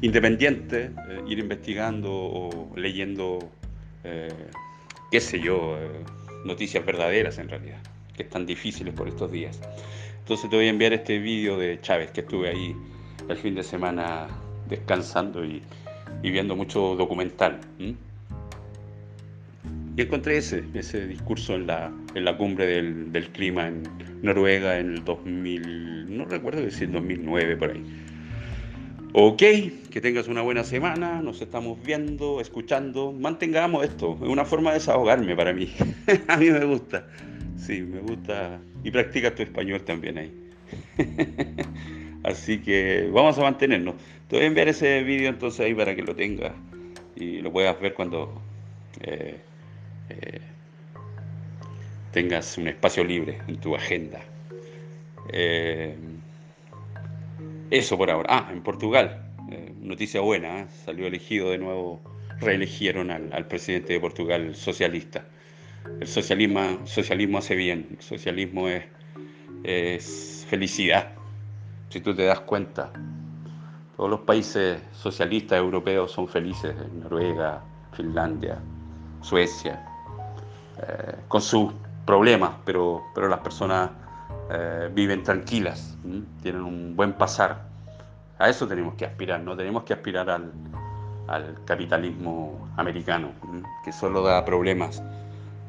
independiente 0.00 0.90
eh, 1.08 1.22
ir 1.28 1.38
investigando 1.38 2.10
o 2.12 2.72
leyendo, 2.76 3.38
eh, 4.04 4.28
qué 5.10 5.20
sé 5.20 5.40
yo, 5.40 5.76
noticias 6.44 6.84
verdaderas 6.84 7.38
en 7.38 7.48
realidad, 7.48 7.80
que 8.14 8.22
están 8.22 8.46
difíciles 8.46 8.94
por 8.94 9.08
estos 9.08 9.30
días. 9.30 9.60
Entonces 10.20 10.50
te 10.50 10.56
voy 10.56 10.66
a 10.66 10.70
enviar 10.70 10.92
este 10.92 11.18
vídeo 11.18 11.56
de 11.58 11.80
Chávez, 11.80 12.10
que 12.10 12.22
estuve 12.22 12.48
ahí 12.48 12.74
el 13.28 13.36
fin 13.36 13.54
de 13.54 13.62
semana 13.62 14.28
descansando 14.68 15.44
y, 15.44 15.62
viendo 16.22 16.56
mucho 16.56 16.96
documental. 16.96 17.60
Y 19.96 20.02
encontré 20.02 20.36
ese, 20.36 20.62
ese 20.74 21.06
discurso 21.06 21.54
en 21.54 21.66
la, 21.66 21.90
en 22.14 22.24
la 22.24 22.36
cumbre 22.36 22.66
del, 22.66 23.12
del, 23.12 23.30
clima 23.30 23.68
en 23.68 23.82
Noruega 24.20 24.78
en 24.78 24.92
el 24.92 25.04
2000, 25.04 26.16
no 26.16 26.26
recuerdo 26.26 26.70
si 26.70 26.84
en 26.84 26.92
2009 26.92 27.56
por 27.56 27.70
ahí. 27.70 27.82
Ok, 29.14 29.38
que 29.90 30.00
tengas 30.02 30.28
una 30.28 30.42
buena 30.42 30.64
semana, 30.64 31.22
nos 31.22 31.40
estamos 31.40 31.82
viendo, 31.82 32.42
escuchando, 32.42 33.12
mantengamos 33.12 33.86
esto, 33.86 34.18
es 34.22 34.28
una 34.28 34.44
forma 34.44 34.70
de 34.70 34.80
desahogarme 34.80 35.34
para 35.34 35.54
mí, 35.54 35.72
a 36.28 36.36
mí 36.36 36.50
me 36.50 36.66
gusta, 36.66 37.06
sí, 37.56 37.80
me 37.80 38.00
gusta, 38.00 38.60
y 38.84 38.90
practica 38.90 39.34
tu 39.34 39.42
español 39.42 39.80
también 39.80 40.18
ahí. 40.18 40.32
Así 42.24 42.58
que 42.58 43.08
vamos 43.10 43.38
a 43.38 43.42
mantenernos. 43.42 43.94
Te 44.28 44.36
voy 44.36 44.44
a 44.44 44.48
enviar 44.48 44.68
ese 44.68 45.02
vídeo 45.04 45.30
entonces 45.30 45.60
ahí 45.60 45.74
para 45.74 45.94
que 45.94 46.02
lo 46.02 46.14
tengas 46.14 46.52
y 47.14 47.40
lo 47.40 47.52
puedas 47.52 47.80
ver 47.80 47.94
cuando 47.94 48.42
eh, 49.00 49.36
eh, 50.08 50.40
tengas 52.12 52.56
un 52.58 52.68
espacio 52.68 53.04
libre 53.04 53.40
en 53.46 53.58
tu 53.58 53.74
agenda. 53.74 54.20
Eh, 55.32 55.96
eso 57.70 57.98
por 57.98 58.10
ahora. 58.10 58.28
Ah, 58.30 58.48
en 58.52 58.62
Portugal, 58.62 59.26
noticia 59.80 60.20
buena, 60.20 60.68
salió 60.84 61.06
elegido 61.06 61.50
de 61.50 61.58
nuevo, 61.58 62.00
reeligieron 62.40 63.10
al, 63.10 63.46
presidente 63.46 63.92
de 63.92 64.00
Portugal 64.00 64.54
socialista. 64.54 65.24
El 66.00 66.08
socialismo, 66.08 66.86
socialismo 66.86 67.38
hace 67.38 67.54
bien, 67.54 67.86
el 67.90 68.02
socialismo 68.02 68.68
es, 68.68 68.84
es 69.62 70.46
felicidad, 70.48 71.12
si 71.88 72.00
tú 72.00 72.14
te 72.14 72.24
das 72.24 72.40
cuenta. 72.40 72.92
Todos 73.96 74.10
los 74.10 74.20
países 74.20 74.80
socialistas 74.92 75.58
europeos 75.58 76.12
son 76.12 76.28
felices, 76.28 76.74
Noruega, 76.92 77.62
Finlandia, 77.92 78.58
Suecia, 79.22 79.85
eh, 80.82 81.14
con 81.28 81.40
sus 81.40 81.72
problemas, 82.04 82.52
pero, 82.64 83.02
pero 83.14 83.28
las 83.28 83.40
personas 83.40 83.90
eh, 84.50 84.88
viven 84.92 85.22
tranquilas, 85.22 85.96
tienen 86.42 86.62
un 86.62 86.94
buen 86.94 87.12
pasar. 87.14 87.62
A 88.38 88.48
eso 88.48 88.68
tenemos 88.68 88.94
que 88.94 89.04
aspirar, 89.04 89.40
no 89.40 89.56
tenemos 89.56 89.82
que 89.84 89.92
aspirar 89.92 90.30
al, 90.30 90.52
capitalismo 91.64 92.68
americano, 92.76 93.32
que 93.84 93.92
solo 93.92 94.22
da 94.22 94.44
problemas. 94.44 95.02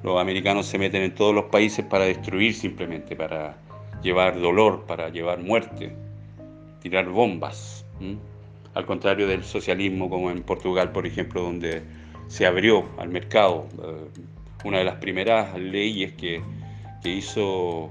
Los 0.03 0.21
americanos 0.21 0.67
se 0.67 0.77
meten 0.77 1.01
en 1.01 1.15
todos 1.15 1.33
los 1.33 1.45
países 1.45 1.83
para 1.85 2.05
destruir 2.05 2.53
simplemente, 2.53 3.15
para 3.15 3.55
llevar 4.03 4.39
dolor, 4.39 4.83
para 4.85 5.09
llevar 5.09 5.39
muerte, 5.39 5.95
tirar 6.81 7.09
bombas. 7.09 7.83
Al 8.75 8.85
contrario 8.85 9.27
del 9.27 9.43
socialismo 9.43 10.07
como 10.09 10.29
en 10.29 10.43
Portugal, 10.43 10.91
por 10.91 11.07
ejemplo, 11.07 11.41
donde 11.41 11.81
se 12.27 12.45
abrió 12.45 12.85
al 12.99 13.09
mercado. 13.09 13.65
Eh, 13.81 14.09
una 14.63 14.79
de 14.79 14.83
las 14.83 14.95
primeras 14.95 15.57
leyes 15.57 16.13
que, 16.13 16.41
hizo, 17.03 17.89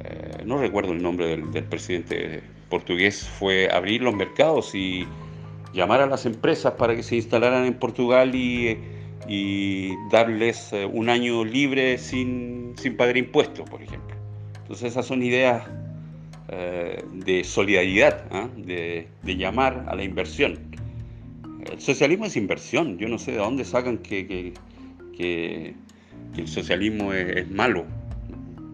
eh, 0.00 0.42
no 0.44 0.58
recuerdo 0.58 0.92
el 0.92 1.00
nombre 1.00 1.36
del, 1.36 1.64
presidente 1.64 2.42
portugués, 2.68 3.28
fue 3.38 3.70
abrir 3.70 4.02
los 4.02 4.14
mercados 4.14 4.74
y 4.74 5.06
llamar 5.72 6.00
a 6.00 6.06
las 6.06 6.26
empresas 6.26 6.72
para 6.72 6.96
que 6.96 7.02
se 7.04 7.16
instalaran 7.16 7.66
en 7.66 7.74
Portugal 7.74 8.34
y, 8.34 8.78
darles 10.10 10.72
eh, 10.72 10.86
un 10.86 11.10
año 11.10 11.44
libre 11.44 11.98
sin, 11.98 12.72
sin 12.76 12.96
pagar 12.96 13.16
impuestos, 13.16 13.68
por 13.68 13.82
ejemplo. 13.82 14.16
Entonces 14.62 14.92
esas 14.92 15.06
son 15.06 15.22
ideas 15.22 15.64
eh, 16.50 17.04
de 17.12 17.44
solidaridad, 17.44 18.24
¿ah? 18.30 18.48
de, 18.56 19.06
llamar 19.22 19.84
a 19.86 19.94
la 19.94 20.02
inversión. 20.02 20.58
El 21.70 21.78
socialismo 21.78 22.24
es 22.24 22.38
inversión, 22.38 22.96
yo 22.96 23.06
no 23.06 23.18
sé 23.18 23.32
de 23.32 23.36
dónde 23.36 23.66
sacan 23.66 23.98
que, 23.98 24.54
el 26.36 26.48
socialismo 26.48 27.12
es, 27.12 27.50
malo. 27.50 27.84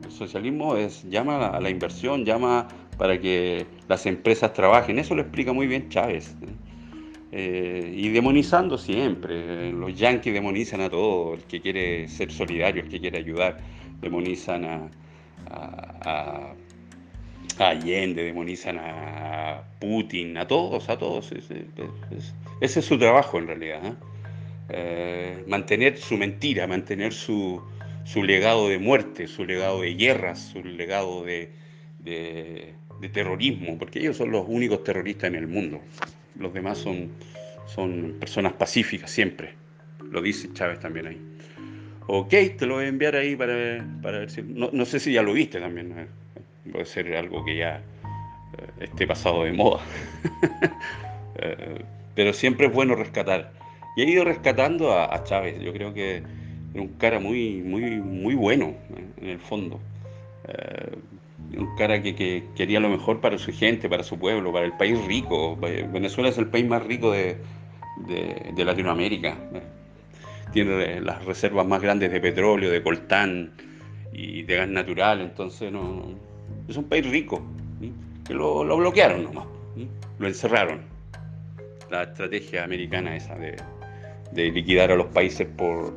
El 0.04 0.10
socialismo 0.10 0.76
es 0.76 1.08
llama 1.08 1.48
a 1.48 1.60
la 1.60 1.70
inversión, 1.70 2.24
llama 2.24 2.68
para 2.98 3.18
que 3.20 3.66
las 3.88 4.06
empresas 4.06 4.52
trabajen, 4.52 4.98
eso 4.98 5.14
lo 5.14 5.22
explica 5.22 5.52
muy 5.52 5.66
bien 5.66 5.88
Chávez. 5.88 6.34
Eh, 7.32 7.92
y 7.96 8.10
demonizando 8.10 8.78
siempre, 8.78 9.72
los 9.72 9.98
yanquis 9.98 10.32
demonizan 10.32 10.80
a 10.82 10.90
todo, 10.90 11.34
el 11.34 11.42
que 11.42 11.60
quiere 11.60 12.06
ser 12.08 12.30
solidario, 12.30 12.82
el 12.82 12.88
que 12.88 13.00
quiere 13.00 13.18
ayudar, 13.18 13.58
demonizan 14.00 14.64
a 14.64 16.54
a 17.58 17.68
Allende, 17.68 18.24
demonizan 18.24 18.78
a 18.78 19.62
Putin, 19.78 20.36
a 20.38 20.46
todos, 20.46 20.88
a 20.88 20.98
todos. 20.98 21.32
Ese, 21.32 22.80
es 22.80 22.84
su 22.84 22.98
trabajo 22.98 23.38
en 23.38 23.46
realidad. 23.46 23.86
¿eh? 23.86 23.94
Eh, 24.68 25.44
mantener 25.46 25.98
su 25.98 26.16
mentira, 26.16 26.66
mantener 26.66 27.12
su, 27.12 27.62
legado 28.16 28.68
de 28.68 28.78
muerte, 28.78 29.26
su 29.26 29.44
legado 29.44 29.82
de 29.82 29.94
guerras, 29.94 30.52
su 30.52 30.64
legado 30.64 31.24
de, 31.24 31.52
terrorismo, 33.12 33.76
porque 33.78 33.98
ellos 33.98 34.16
son 34.16 34.30
los 34.30 34.46
únicos 34.48 34.82
terroristas 34.82 35.28
en 35.28 35.36
el 35.36 35.46
mundo. 35.46 35.80
Los 36.38 36.54
demás 36.54 36.78
son, 36.78 37.10
son 37.66 38.16
personas 38.18 38.54
pacíficas 38.54 39.10
siempre. 39.10 39.54
Lo 40.10 40.22
dice 40.22 40.52
Chávez 40.52 40.80
también 40.80 41.06
ahí. 41.06 41.20
Ok, 42.06 42.30
te 42.30 42.66
lo 42.66 42.74
voy 42.74 42.84
a 42.84 42.88
enviar 42.88 43.16
ahí 43.16 43.36
para, 43.36 43.54
ver 43.54 44.30
si... 44.30 44.42
No, 44.42 44.70
no 44.72 44.84
sé 44.84 45.00
si 45.00 45.12
ya 45.12 45.22
lo 45.22 45.32
viste 45.32 45.60
también. 45.60 45.98
¿eh? 45.98 46.06
puede 46.70 46.86
ser 46.86 47.14
algo 47.16 47.44
que 47.44 47.56
ya 47.56 47.76
eh, 47.78 48.84
esté 48.84 49.06
pasado 49.06 49.44
de 49.44 49.52
moda. 49.52 49.80
Eh, 51.36 51.84
pero 52.14 52.32
siempre 52.32 52.68
es 52.68 52.72
bueno 52.72 52.94
rescatar. 52.94 53.50
Y 53.96 54.02
he 54.02 54.10
ido 54.10 54.24
rescatando 54.24 54.98
a, 54.98 55.22
Chávez. 55.24 55.60
Yo 55.60 55.72
creo 55.72 55.94
que 55.94 56.22
era 56.72 56.82
un 56.82 56.88
cara 56.98 57.20
muy, 57.20 57.62
muy, 57.62 58.00
muy 58.00 58.34
bueno 58.34 58.74
eh, 58.96 59.04
en 59.22 59.28
el 59.28 59.38
fondo. 59.38 59.80
un 61.56 61.76
cara 61.76 62.02
que, 62.02 62.44
quería 62.56 62.80
lo 62.80 62.88
mejor 62.88 63.20
para 63.20 63.38
su 63.38 63.52
gente, 63.52 63.88
para 63.88 64.02
su 64.02 64.18
pueblo, 64.18 64.52
para 64.52 64.66
el 64.66 64.72
país 64.72 65.02
rico. 65.06 65.56
Venezuela 65.56 66.30
es 66.30 66.38
el 66.38 66.48
país 66.48 66.66
más 66.66 66.84
rico 66.84 67.12
de, 67.12 67.36
de 68.06 68.64
Latinoamérica. 68.64 69.36
Tiene 70.52 71.00
las 71.00 71.24
reservas 71.24 71.66
más 71.66 71.82
grandes 71.82 72.12
de 72.12 72.20
petróleo, 72.20 72.70
de 72.70 72.82
coltán 72.82 73.52
y 74.12 74.42
de 74.42 74.56
gas 74.56 74.68
natural. 74.68 75.20
Entonces 75.20 75.70
no, 75.72 76.14
es 76.68 76.76
un 76.76 76.84
país 76.84 77.08
rico, 77.08 77.42
que 78.26 78.34
lo, 78.34 78.64
bloquearon 78.76 79.24
nomás, 79.24 79.46
lo 80.18 80.26
encerraron. 80.26 80.82
La 81.90 82.04
estrategia 82.04 82.64
americana 82.64 83.14
esa 83.16 83.34
de, 83.36 83.56
liquidar 84.34 84.90
a 84.90 84.96
los 84.96 85.06
países 85.06 85.46
por, 85.46 85.94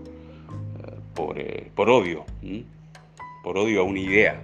eh, 0.83 1.35
eh, 1.35 1.71
por, 1.75 1.89
odio, 1.89 2.25
por 3.43 3.57
odio 3.57 3.81
a 3.81 3.83
una 3.83 3.99
idea. 3.99 4.41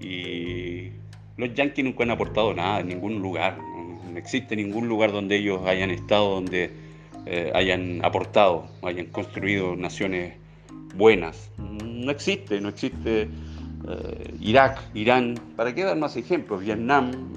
Y 0.00 0.90
los 1.36 1.54
yanquis 1.54 1.84
nunca 1.84 2.04
han 2.04 2.10
aportado 2.10 2.54
nada 2.54 2.80
en 2.80 2.88
ningún 2.88 3.20
lugar, 3.20 3.58
no, 3.58 4.18
existe 4.18 4.56
ningún 4.56 4.88
lugar 4.88 5.12
donde 5.12 5.36
ellos 5.36 5.60
hayan 5.66 5.90
estado, 5.90 6.34
donde 6.34 6.70
eh, 7.26 7.52
hayan 7.54 8.04
aportado, 8.04 8.66
hayan 8.82 9.06
construido 9.06 9.76
naciones 9.76 10.34
buenas. 10.94 11.50
No 11.58 12.10
existe, 12.10 12.60
no 12.60 12.68
existe 12.70 13.28
Irak, 14.40 14.78
Irán, 14.94 15.34
¿para 15.56 15.74
qué 15.74 15.82
dar 15.84 15.96
más 15.96 16.16
ejemplos? 16.16 16.60
Vietnam, 16.60 17.32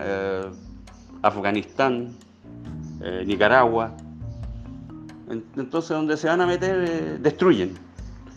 Afganistán, 1.22 2.16
Nicaragua. 3.26 3.96
Entonces, 5.30 5.90
donde 5.90 6.18
se 6.18 6.28
van 6.28 6.42
a 6.42 6.46
meter, 6.46 7.20
destruyen. 7.20 7.74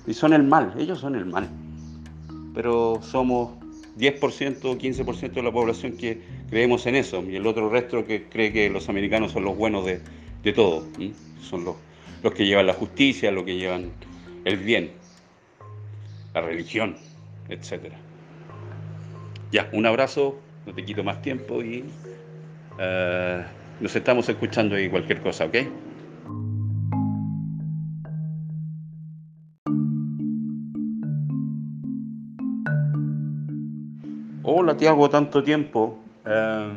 Y 0.06 0.15
son 0.15 0.32
el 0.32 0.42
mal, 0.42 0.74
ellos 0.78 1.00
son 1.00 1.16
el 1.16 1.26
mal. 1.26 1.48
Pero 2.55 3.00
somos 3.02 3.50
10% 3.98 4.65
o 4.65 4.78
15% 4.78 5.32
de 5.32 5.42
la 5.42 5.52
población 5.52 5.97
que 5.97 6.23
creemos 6.48 6.86
en 6.86 6.94
eso, 6.94 7.23
y 7.24 7.36
el 7.36 7.47
otro 7.47 7.68
resto 7.68 8.06
que 8.06 8.28
cree 8.28 8.52
que 8.52 8.70
los 8.70 8.89
americanos 8.89 9.32
son 9.32 9.44
los 9.44 9.56
buenos 9.56 9.84
de, 9.84 10.00
todo. 10.52 10.84
Son 11.42 11.65
los, 11.65 11.74
los 12.23 12.32
que 12.32 12.47
llevan 12.47 12.66
la 12.66 12.74
justicia, 12.74 13.32
los 13.32 13.44
que 13.44 13.56
llevan 13.56 13.90
el 14.44 14.56
bien, 14.58 14.92
la 16.32 16.40
religión 16.40 16.94
etcétera. 17.48 17.97
Ya, 19.52 19.68
un 19.73 19.86
abrazo, 19.86 20.39
no 20.66 20.74
te 20.74 20.84
quito 20.84 21.05
más 21.05 21.23
tiempo 21.23 21.62
y 21.62 21.84
eh, 22.78 23.44
nos 23.81 23.94
estamos 23.94 24.28
escuchando 24.28 24.74
ahí 24.74 24.89
cualquier 24.89 25.20
cosa, 25.20 25.47
¿ok? 25.47 25.56
Tiago, 34.75 35.11
tanto 35.11 35.43
tiempo. 35.43 35.99
Eh, 36.25 36.73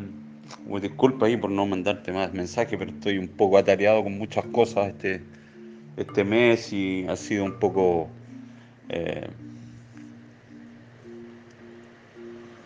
disculpa 0.81 1.25
ahí 1.25 1.37
por 1.37 1.49
no 1.49 1.65
mandarte 1.65 2.11
más 2.11 2.33
mensajes, 2.33 2.77
pero 2.77 2.91
estoy 2.91 3.17
un 3.17 3.27
poco 3.27 3.57
atareado 3.57 4.03
con 4.03 4.17
muchas 4.17 4.45
cosas 4.47 4.89
este, 4.89 5.23
este 5.97 6.23
mes 6.23 6.73
y 6.73 7.05
ha 7.07 7.15
sido 7.15 7.45
un 7.45 7.59
poco 7.59 8.09
eh, 8.89 9.29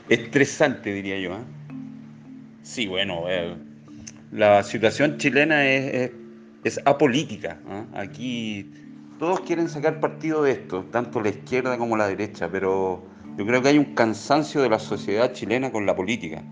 estresante, 0.10 0.94
diría 0.94 1.20
yo. 1.20 1.34
¿eh? 1.34 1.44
Sí, 2.64 2.88
bueno, 2.88 3.26
eh, 3.28 3.56
la 4.32 4.64
situación 4.64 5.18
chilena 5.18 5.66
es, 5.68 6.12
es, 6.64 6.80
apolítica. 6.86 7.60
Aquí 7.94 8.72
todos 9.20 9.42
quieren 9.42 9.70
sacar 9.70 10.00
partido 10.00 10.44
de 10.44 10.52
esto, 10.52 10.86
tanto 10.92 11.22
la 11.22 11.30
izquierda 11.30 11.78
como 11.78 11.98
la 11.98 12.08
derecha, 12.08 12.50
pero 12.50 13.13
yo 13.38 13.46
creo 13.46 13.62
que 13.62 13.70
hay 13.70 13.78
un 13.78 13.96
cansancio 13.96 14.62
de 14.62 14.70
la 14.70 14.80
sociedad 14.80 15.34
chilena 15.34 15.72
con 15.72 15.86
la 15.86 15.96
política. 15.96 16.44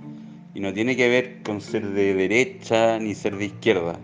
y 0.54 0.60
no 0.60 0.74
tiene 0.74 0.98
que 0.98 1.08
ver 1.08 1.44
con 1.44 1.62
ser 1.62 1.88
de 1.92 2.14
derecha 2.14 3.00
ni 3.00 3.16
ser 3.16 3.38
de 3.38 3.46
izquierda. 3.46 3.98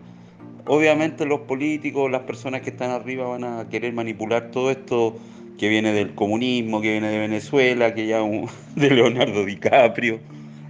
Obviamente 0.66 1.26
los 1.26 1.42
políticos, 1.42 2.10
las 2.10 2.22
personas 2.22 2.62
que 2.62 2.70
están 2.70 2.92
arriba 2.92 3.28
van 3.28 3.44
a 3.44 3.68
querer 3.70 3.92
manipular 3.94 4.50
todo 4.52 4.72
esto 4.72 5.18
que 5.58 5.68
viene 5.68 5.92
del 5.92 6.16
comunismo, 6.16 6.80
que 6.80 6.92
viene 6.92 7.10
de 7.10 7.20
Venezuela, 7.20 7.94
que 7.94 8.08
ya 8.08 8.22
de 8.76 8.90
Leonardo 8.90 9.44
DiCaprio, 9.44 10.20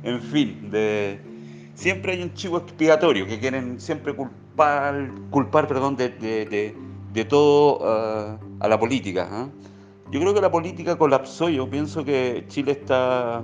en 0.03 0.21
fin, 0.21 0.71
de, 0.71 1.19
siempre 1.75 2.13
hay 2.13 2.23
un 2.23 2.33
chivo 2.33 2.57
expiatorio 2.57 3.27
que 3.27 3.39
quieren 3.39 3.79
siempre 3.79 4.13
culpar, 4.13 5.11
culpar 5.29 5.67
perdón, 5.67 5.95
de, 5.95 7.25
todo 7.27 7.79
uh, 7.79 8.39
a 8.59 8.67
la 8.67 8.79
política. 8.79 9.27
¿ah? 9.29 9.47
Yo 10.09 10.21
creo 10.21 10.33
que 10.33 10.39
la 10.39 10.51
política 10.51 10.97
colapsó, 10.97 11.49
yo 11.49 11.69
pienso 11.69 12.05
que 12.05 12.45
Chile 12.47 12.71
está 12.71 13.43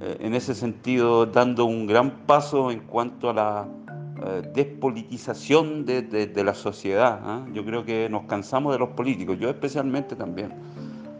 eh, 0.00 0.16
en 0.20 0.34
ese 0.34 0.54
sentido 0.54 1.26
dando 1.26 1.66
un 1.66 1.86
gran 1.86 2.24
paso 2.26 2.70
en 2.70 2.80
cuanto 2.80 3.28
a 3.28 3.34
la 3.34 3.68
uh, 3.68 4.54
despolitización 4.54 5.84
de, 5.84 6.42
la 6.42 6.54
sociedad. 6.54 7.20
¿ah? 7.22 7.46
Yo 7.52 7.62
creo 7.66 7.84
que 7.84 8.08
nos 8.08 8.24
cansamos 8.24 8.72
de 8.72 8.78
los 8.78 8.88
políticos, 8.90 9.38
yo 9.38 9.50
especialmente 9.50 10.16
también. 10.16 10.54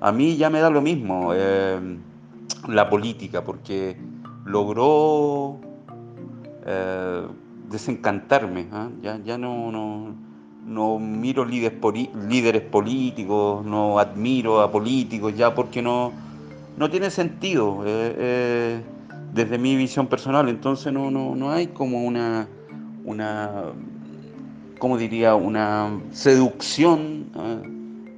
A 0.01 0.11
mí 0.11 0.37
ya 0.37 0.49
me 0.49 0.61
da 0.61 0.71
lo 0.71 0.81
mismo 0.81 1.33
eh, 1.35 1.99
la 2.67 2.89
política, 2.89 3.45
porque 3.45 3.97
logró 4.47 5.61
eh, 6.65 7.27
desencantarme. 7.69 8.69
¿ah? 8.73 8.89
Ya, 9.03 9.21
ya 9.23 9.37
no, 9.37 9.71
no, 9.71 10.15
no 10.65 10.99
miro 10.99 11.45
líderes, 11.45 11.79
líderes, 12.29 12.63
políticos, 12.63 13.65
no 13.65 13.99
admiro 13.99 14.61
a 14.61 14.71
políticos, 14.71 15.35
ya 15.37 15.55
porque 15.55 15.83
no, 15.83 16.13
no 16.77 16.91
tiene 16.91 17.11
sentido 17.11 17.83
eh, 17.85 18.15
eh, 18.17 18.83
desde 19.33 19.59
mi 19.59 19.77
visión 19.77 20.07
personal. 20.07 20.49
Entonces 20.49 20.93
no, 20.93 21.11
no, 21.11 21.35
no 21.35 21.51
hay 21.51 21.69
como 21.69 22.05
una, 22.05 22.49
una, 23.05 23.73
¿cómo 24.79 24.99
diría? 24.99 25.35
Una 25.35 26.01
seducción 26.13 27.27
¿ah? 27.35 27.63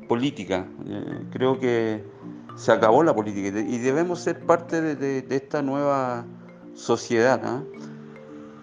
política. 0.09 0.67
creo 1.31 1.59
que 1.59 2.05
se 2.57 2.73
acabó 2.73 3.03
la 3.03 3.15
política 3.15 3.59
y 3.59 3.79
debemos 3.79 4.21
ser 4.21 4.41
parte 4.47 4.81
de, 4.81 5.25
esta 5.31 5.63
nueva 5.63 6.25
sociedad. 6.75 7.41
¿ah? 7.45 7.63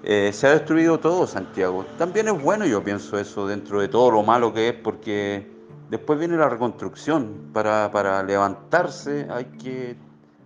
Eh, 0.03 0.31
se 0.33 0.47
ha 0.47 0.51
destruido 0.51 0.99
todo 0.99 1.27
Santiago. 1.27 1.85
También 1.97 2.27
es 2.27 2.41
bueno, 2.41 2.65
yo 2.65 2.83
pienso 2.83 3.19
eso, 3.19 3.47
dentro 3.47 3.81
de 3.81 3.87
todo 3.87 4.09
lo 4.09 4.23
malo 4.23 4.51
que 4.51 4.69
es, 4.69 4.73
porque 4.73 5.47
después 5.89 6.17
viene 6.17 6.37
la 6.37 6.49
reconstrucción. 6.49 7.49
Para, 7.53 7.91
para 7.91 8.23
levantarse 8.23 9.27
hay 9.29 9.45
que 9.45 9.95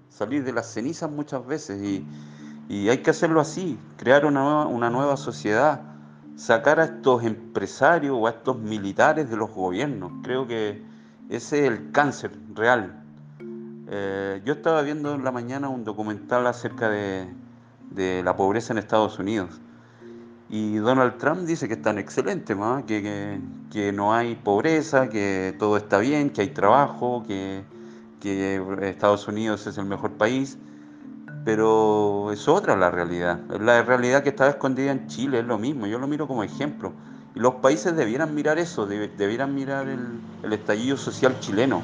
salir 0.09 0.43
de 0.43 0.51
las 0.51 0.67
cenizas 0.67 1.09
muchas 1.09 1.45
veces 1.45 1.81
y, 1.81 2.05
y 2.67 2.89
hay 2.89 2.97
que 2.97 3.11
hacerlo 3.11 3.39
así, 3.39 3.79
crear 3.97 4.25
una 4.25 4.41
nueva, 4.41 4.65
una 4.65 4.89
nueva 4.89 5.15
sociedad, 5.15 5.81
sacar 6.35 6.81
a 6.81 6.85
estos 6.85 7.23
empresarios 7.23 8.17
o 8.19 8.27
a 8.27 8.31
estos 8.31 8.57
militares 8.59 9.29
de 9.29 9.37
los 9.37 9.51
gobiernos. 9.51 10.11
Creo 10.23 10.47
que 10.47 10.83
ese 11.29 11.59
es 11.59 11.71
el 11.71 11.91
cáncer 11.91 12.31
real. 12.53 13.01
Eh, 13.87 14.41
yo 14.43 14.53
estaba 14.53 14.81
viendo 14.81 15.13
en 15.13 15.23
la 15.23 15.31
mañana 15.31 15.69
un 15.69 15.85
documental 15.85 16.45
acerca 16.47 16.89
de, 16.89 17.27
de 17.91 18.23
la 18.23 18.35
pobreza 18.35 18.73
en 18.73 18.79
Estados 18.79 19.19
Unidos. 19.19 19.61
Y 20.49 20.75
Donald 20.75 21.17
Trump 21.17 21.41
dice 21.41 21.67
que 21.67 21.73
están 21.73 21.97
excelentes, 21.97 22.55
que, 22.85 23.41
que, 23.71 23.91
no 23.91 24.13
hay 24.13 24.35
pobreza, 24.35 25.09
que 25.09 25.55
todo 25.57 25.77
está 25.77 25.97
bien, 25.97 26.29
que 26.29 26.41
hay 26.41 26.49
trabajo, 26.49 27.23
que, 27.27 27.63
que, 28.19 28.61
Estados 28.83 29.27
Unidos 29.27 29.65
es 29.65 29.77
el 29.77 29.85
mejor 29.85 30.11
país. 30.11 30.57
Pero 31.43 32.31
es 32.31 32.47
otra 32.47 32.75
la 32.75 32.89
realidad. 32.91 33.39
La 33.59 33.83
realidad 33.83 34.23
que 34.23 34.29
estaba 34.29 34.49
escondida 34.49 34.91
en 34.91 35.07
Chile 35.07 35.39
es 35.39 35.45
lo 35.45 35.57
mismo. 35.57 35.87
Yo 35.87 35.99
lo 35.99 36.07
miro 36.07 36.27
como 36.27 36.43
ejemplo. 36.43 36.91
Y 37.35 37.39
los 37.39 37.55
países 37.55 37.95
debieran 37.95 38.33
mirar 38.33 38.57
eso, 38.57 38.85
debieran 38.85 39.53
mirar 39.53 39.87
el, 39.87 40.19
el 40.41 40.53
estallido 40.53 40.95
social 40.95 41.39
chileno, 41.39 41.81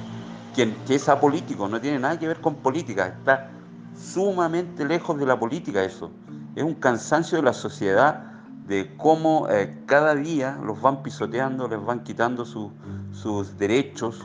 que, 0.55 0.73
que 0.87 0.95
es 0.95 1.09
apolítico, 1.09 1.67
no 1.67 1.81
tiene 1.81 1.99
nada 1.99 2.17
que 2.17 2.27
ver 2.27 2.39
con 2.39 2.55
política. 2.55 3.07
Está 3.07 3.51
sumamente 3.95 4.85
lejos 4.85 5.19
de 5.19 5.25
la 5.25 5.39
política 5.39 5.83
eso. 5.83 6.11
Es 6.55 6.63
un 6.63 6.75
cansancio 6.75 7.37
de 7.37 7.43
la 7.43 7.53
sociedad 7.53 8.31
de 8.67 8.95
cómo 8.97 9.47
eh, 9.49 9.83
cada 9.85 10.15
día 10.15 10.57
los 10.63 10.81
van 10.81 11.03
pisoteando, 11.03 11.67
les 11.67 11.83
van 11.83 12.03
quitando 12.03 12.45
sus 12.45 13.57
derechos, 13.57 14.21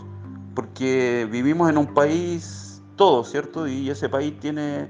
porque 0.55 1.29
vivimos 1.31 1.69
en 1.71 1.79
un 1.79 1.93
país 1.95 2.83
todo, 2.97 3.25
¿cierto? 3.25 3.67
Y 3.67 3.91
ese 3.91 4.09
país 4.09 4.39
tiene, 4.41 4.89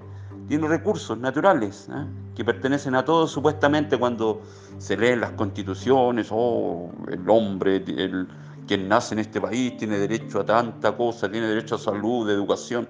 tiene 0.48 0.68
recursos 0.68 1.18
naturales 1.18 1.88
¿eh? 1.90 2.06
que 2.34 2.44
pertenecen 2.44 2.94
a 2.94 3.04
todos 3.04 3.30
supuestamente 3.30 3.98
cuando 3.98 4.42
se 4.78 4.96
leen 4.96 5.20
las 5.20 5.32
constituciones, 5.32 6.28
oh, 6.30 6.90
el 7.08 7.28
hombre, 7.28 7.76
el, 7.76 8.28
quien 8.66 8.88
nace 8.88 9.14
en 9.14 9.20
este 9.20 9.40
país 9.40 9.76
tiene 9.76 9.98
derecho 9.98 10.40
a 10.40 10.46
tanta 10.46 10.96
cosa, 10.96 11.30
tiene 11.30 11.46
derecho 11.46 11.76
a 11.76 11.78
salud, 11.78 12.28
educación 12.30 12.88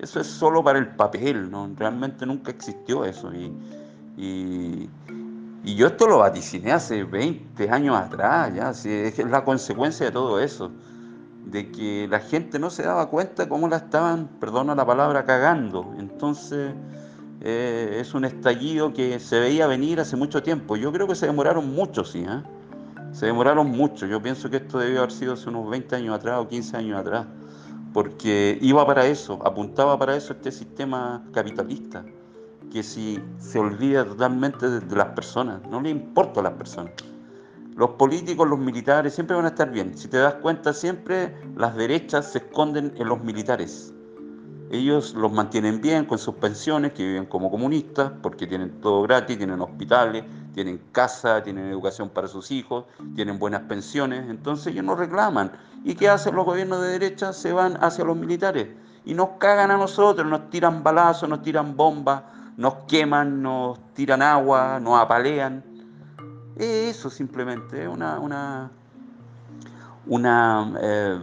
eso 0.00 0.20
es 0.20 0.26
solo 0.28 0.62
para 0.62 0.78
el 0.78 0.88
papel, 0.88 1.50
¿no? 1.50 1.70
Realmente 1.76 2.24
nunca 2.24 2.50
existió 2.50 3.04
eso. 3.04 3.32
Y, 3.34 3.52
y, 4.16 4.88
yo 5.74 5.88
esto 5.88 6.06
lo 6.06 6.18
vaticiné 6.18 6.72
hace 6.72 7.04
20 7.04 7.68
años 7.70 7.96
atrás, 7.96 8.54
ya, 8.54 8.70
es 8.70 9.18
la 9.18 9.44
consecuencia 9.44 10.06
de 10.06 10.12
todo 10.12 10.40
eso, 10.40 10.70
de 11.44 11.70
que 11.70 12.08
la 12.08 12.20
gente 12.20 12.58
no 12.58 12.70
se 12.70 12.84
daba 12.84 13.10
cuenta 13.10 13.48
cómo 13.48 13.68
la 13.68 13.76
estaban, 13.76 14.28
perdona 14.40 14.74
la 14.74 14.86
palabra, 14.86 15.24
cagando. 15.24 15.94
Entonces 15.98 16.72
eh, 17.42 17.98
es 18.00 18.14
un 18.14 18.24
estallido 18.24 18.94
que 18.94 19.20
se 19.20 19.38
veía 19.40 19.66
venir 19.66 20.00
hace 20.00 20.16
mucho 20.16 20.42
tiempo. 20.42 20.76
Yo 20.76 20.90
creo 20.92 21.06
que 21.06 21.14
se 21.14 21.26
demoraron 21.26 21.74
mucho, 21.74 22.04
sí, 22.04 22.20
¿eh? 22.20 22.42
Se 23.12 23.26
demoraron 23.26 23.70
mucho. 23.70 24.06
Yo 24.06 24.22
pienso 24.22 24.48
que 24.48 24.56
esto 24.56 24.78
debió 24.78 25.00
haber 25.00 25.12
sido 25.12 25.34
hace 25.34 25.48
unos 25.48 25.68
20 25.68 25.96
años 25.96 26.14
atrás 26.14 26.40
o 26.40 26.48
15 26.48 26.76
años 26.76 26.98
atrás 26.98 27.26
porque 27.98 28.56
iba 28.60 28.86
para 28.86 29.06
eso, 29.06 29.40
apuntaba 29.44 29.98
para 29.98 30.14
eso 30.14 30.32
este 30.32 30.52
sistema 30.52 31.20
capitalista, 31.32 32.04
que 32.72 32.84
si 32.84 33.20
se 33.40 33.58
olvida 33.58 34.04
totalmente 34.04 34.70
de, 34.70 34.96
las 34.96 35.08
personas, 35.08 35.60
no 35.68 35.80
le 35.80 35.90
importa 35.90 36.38
a 36.38 36.44
las 36.44 36.52
personas. 36.52 36.92
Los 37.74 37.90
políticos, 37.90 38.48
los 38.48 38.60
militares 38.60 39.16
siempre 39.16 39.34
van 39.34 39.46
a 39.46 39.48
estar 39.48 39.72
bien. 39.72 39.98
Si 39.98 40.06
te 40.06 40.16
das 40.16 40.34
cuenta, 40.34 40.72
siempre 40.72 41.34
las 41.56 41.74
derechas 41.74 42.30
se 42.30 42.38
esconden 42.38 42.92
en 42.96 43.08
los 43.08 43.20
militares. 43.24 43.92
Ellos 44.70 45.14
los 45.14 45.32
mantienen 45.32 45.80
bien 45.80 46.04
con 46.04 46.18
sus 46.18 46.36
pensiones, 46.36 46.92
que 46.92 47.02
viven 47.02 47.26
como 47.26 47.50
comunistas, 47.50 48.12
porque 48.22 48.46
tienen 48.46 48.80
todo 48.80 49.02
gratis, 49.02 49.38
tienen 49.38 49.60
hospitales, 49.60 50.22
tienen 50.54 50.80
casa, 50.92 51.42
tienen 51.42 51.66
educación 51.66 52.08
para 52.08 52.28
sus 52.28 52.50
hijos, 52.50 52.84
tienen 53.14 53.38
buenas 53.38 53.62
pensiones, 53.62 54.28
entonces 54.28 54.68
ellos 54.68 54.84
no 54.84 54.94
reclaman. 54.94 55.52
¿Y 55.84 55.94
qué 55.94 56.08
hacen 56.08 56.34
los 56.34 56.44
gobiernos 56.44 56.82
de 56.82 56.88
derecha? 56.88 57.32
Se 57.32 57.52
van 57.52 57.82
hacia 57.82 58.04
los 58.04 58.16
militares 58.16 58.68
y 59.04 59.14
nos 59.14 59.30
cagan 59.38 59.70
a 59.70 59.76
nosotros, 59.76 60.26
nos 60.26 60.50
tiran 60.50 60.82
balazos, 60.82 61.28
nos 61.28 61.42
tiran 61.42 61.76
bombas, 61.76 62.22
nos 62.56 62.74
queman, 62.88 63.42
nos 63.42 63.78
tiran 63.94 64.22
agua, 64.22 64.80
nos 64.80 65.00
apalean. 65.00 65.64
Eso 66.56 67.08
simplemente 67.08 67.84
es 67.84 67.88
una, 67.88 68.18
una, 68.18 68.70
una, 70.06 70.74
eh, 70.80 71.18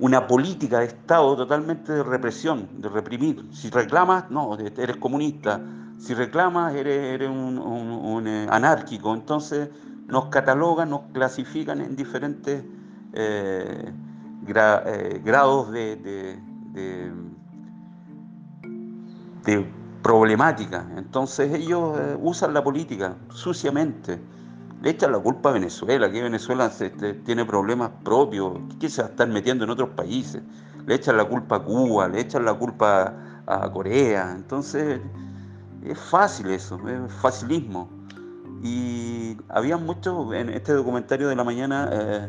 una 0.00 0.26
política 0.26 0.80
de 0.80 0.86
Estado 0.86 1.36
totalmente 1.36 1.92
de 1.92 2.02
represión, 2.02 2.68
de 2.78 2.88
reprimir. 2.88 3.48
Si 3.52 3.70
reclamas, 3.70 4.30
no, 4.30 4.58
eres 4.58 4.96
comunista 4.96 5.60
si 5.98 6.14
reclamas, 6.14 6.74
eres, 6.74 7.28
un, 7.28 8.24
eh, 8.26 8.46
anárquico. 8.50 9.14
Entonces 9.14 9.70
nos 10.06 10.26
catalogan, 10.26 10.90
nos 10.90 11.02
clasifican 11.12 11.80
en 11.80 11.96
diferentes 11.96 12.62
eh, 13.12 13.92
eh, 14.46 15.22
grados 15.24 15.72
de, 15.72 15.96
de, 19.44 19.76
problemática. 20.02 20.86
Entonces 20.96 21.52
ellos 21.52 21.98
usan 22.20 22.54
la 22.54 22.62
política 22.62 23.16
suciamente. 23.30 24.20
Le 24.82 24.90
echan 24.90 25.10
la 25.10 25.18
culpa 25.18 25.48
a 25.48 25.52
Venezuela, 25.52 26.10
que 26.10 26.22
Venezuela 26.22 26.66
este, 26.66 27.14
tiene 27.14 27.44
problemas 27.44 27.90
propios, 28.04 28.58
que 28.78 28.88
se 28.88 29.02
va 29.02 29.08
a 29.08 29.10
estar 29.10 29.28
metiendo 29.28 29.64
en 29.64 29.70
otros 29.70 29.90
países. 29.90 30.42
Le 30.86 30.94
echan 30.94 31.16
la 31.16 31.24
culpa 31.24 31.56
a 31.56 31.62
Cuba, 31.64 32.06
le 32.08 32.20
echan 32.20 32.44
la 32.44 32.54
culpa 32.54 33.14
a 33.46 33.72
Corea. 33.72 34.32
Entonces 34.36 35.00
es 35.90 35.98
fácil 35.98 36.50
eso, 36.50 36.78
es 36.88 37.12
facilismo. 37.14 37.88
Y 38.62 39.36
había 39.48 39.76
muchos, 39.76 40.32
en 40.34 40.50
este 40.50 40.72
documentario 40.72 41.28
de 41.28 41.36
la 41.36 41.44
mañana, 41.44 41.88
eh, 41.92 42.28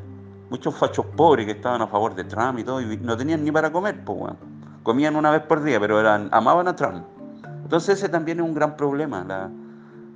muchos 0.49 0.75
fachos 0.75 1.05
pobres 1.15 1.45
que 1.45 1.53
estaban 1.53 1.81
a 1.81 1.87
favor 1.87 2.15
de 2.15 2.23
Trump 2.23 2.59
y 2.59 2.63
todo, 2.63 2.81
y 2.81 2.97
no 2.97 3.17
tenían 3.17 3.43
ni 3.43 3.51
para 3.51 3.71
comer, 3.71 4.03
pues. 4.03 4.33
Comían 4.83 5.15
una 5.15 5.31
vez 5.31 5.41
por 5.41 5.63
día, 5.63 5.79
pero 5.79 5.99
eran, 5.99 6.29
amaban 6.31 6.67
a 6.67 6.75
Trump. 6.75 7.05
Entonces 7.63 7.99
ese 7.99 8.09
también 8.09 8.39
es 8.39 8.45
un 8.45 8.53
gran 8.53 8.77
problema, 8.77 9.23
la, 9.25 9.49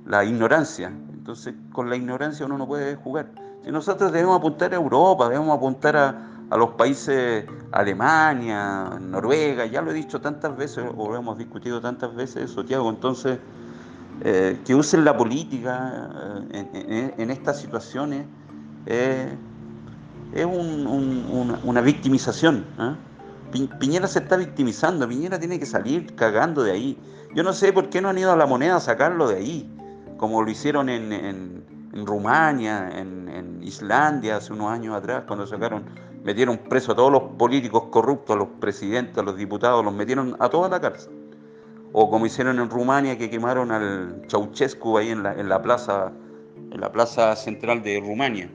la 0.06 0.24
ignorancia. 0.24 0.88
Entonces 0.88 1.54
con 1.72 1.90
la 1.90 1.96
ignorancia 1.96 2.46
uno 2.46 2.56
no 2.56 2.66
puede 2.66 2.96
jugar. 2.96 3.30
Si 3.64 3.70
nosotros 3.70 4.10
debemos 4.12 4.38
apuntar 4.38 4.72
a 4.72 4.76
Europa, 4.76 5.28
debemos 5.28 5.56
apuntar 5.56 5.96
a, 5.96 6.31
a 6.52 6.56
los 6.58 6.72
países 6.72 7.46
Alemania, 7.70 8.98
Noruega, 9.00 9.64
ya 9.64 9.80
lo 9.80 9.90
he 9.90 9.94
dicho 9.94 10.20
tantas 10.20 10.54
veces, 10.54 10.84
o 10.94 11.08
lo 11.08 11.16
hemos 11.16 11.38
discutido 11.38 11.80
tantas 11.80 12.14
veces, 12.14 12.50
Santiago, 12.50 12.90
entonces 12.90 13.38
eh, 14.20 14.60
que 14.62 14.74
usen 14.74 15.02
la 15.02 15.16
política 15.16 16.42
eh, 16.52 17.14
en, 17.16 17.30
estas 17.30 17.58
situaciones 17.58 18.26
es 18.84 20.44
una, 20.44 21.80
victimización. 21.80 22.66
Piñera 23.80 24.06
se 24.06 24.18
está 24.18 24.36
victimizando, 24.36 25.08
Piñera 25.08 25.38
tiene 25.38 25.58
que 25.58 25.64
salir 25.64 26.14
cagando 26.16 26.62
de 26.62 26.72
ahí. 26.72 26.98
Yo 27.34 27.42
no 27.44 27.54
sé 27.54 27.72
por 27.72 27.88
qué 27.88 28.02
no 28.02 28.10
han 28.10 28.18
ido 28.18 28.30
a 28.30 28.36
la 28.36 28.44
moneda 28.44 28.76
a 28.76 28.80
sacarlo 28.80 29.26
de 29.26 29.36
ahí, 29.36 29.74
como 30.18 30.42
lo 30.42 30.50
hicieron 30.50 30.90
en 30.90 32.06
Rumania, 32.06 32.90
en, 32.90 33.22
Islandia 33.62 34.36
hace 34.36 34.52
unos 34.52 34.70
años 34.70 34.94
atrás, 34.96 35.22
cuando 35.26 35.46
sacaron, 35.46 35.84
metieron 36.24 36.58
preso 36.58 36.92
a 36.92 36.96
todos 36.96 37.12
los 37.12 37.22
políticos 37.36 37.84
corruptos, 37.90 38.36
a 38.36 38.38
los 38.38 38.48
presidentes, 38.60 39.18
a 39.18 39.22
los 39.22 39.36
diputados, 39.36 39.84
los 39.84 39.94
metieron 39.94 40.36
a 40.38 40.48
toda 40.48 40.68
la 40.68 40.80
cárcel. 40.80 41.12
O 41.92 42.08
como 42.08 42.26
hicieron 42.26 42.58
en 42.58 42.70
Rumania, 42.70 43.18
que 43.18 43.28
quemaron 43.28 43.70
al 43.70 44.22
Ceausescu 44.28 44.96
ahí 44.96 45.10
en 45.10 45.22
la, 45.22 45.62
plaza, 45.62 46.12
en 46.70 46.80
la 46.80 46.90
plaza 46.90 47.36
central 47.36 47.82
de 47.82 48.00
Rumania. 48.00 48.48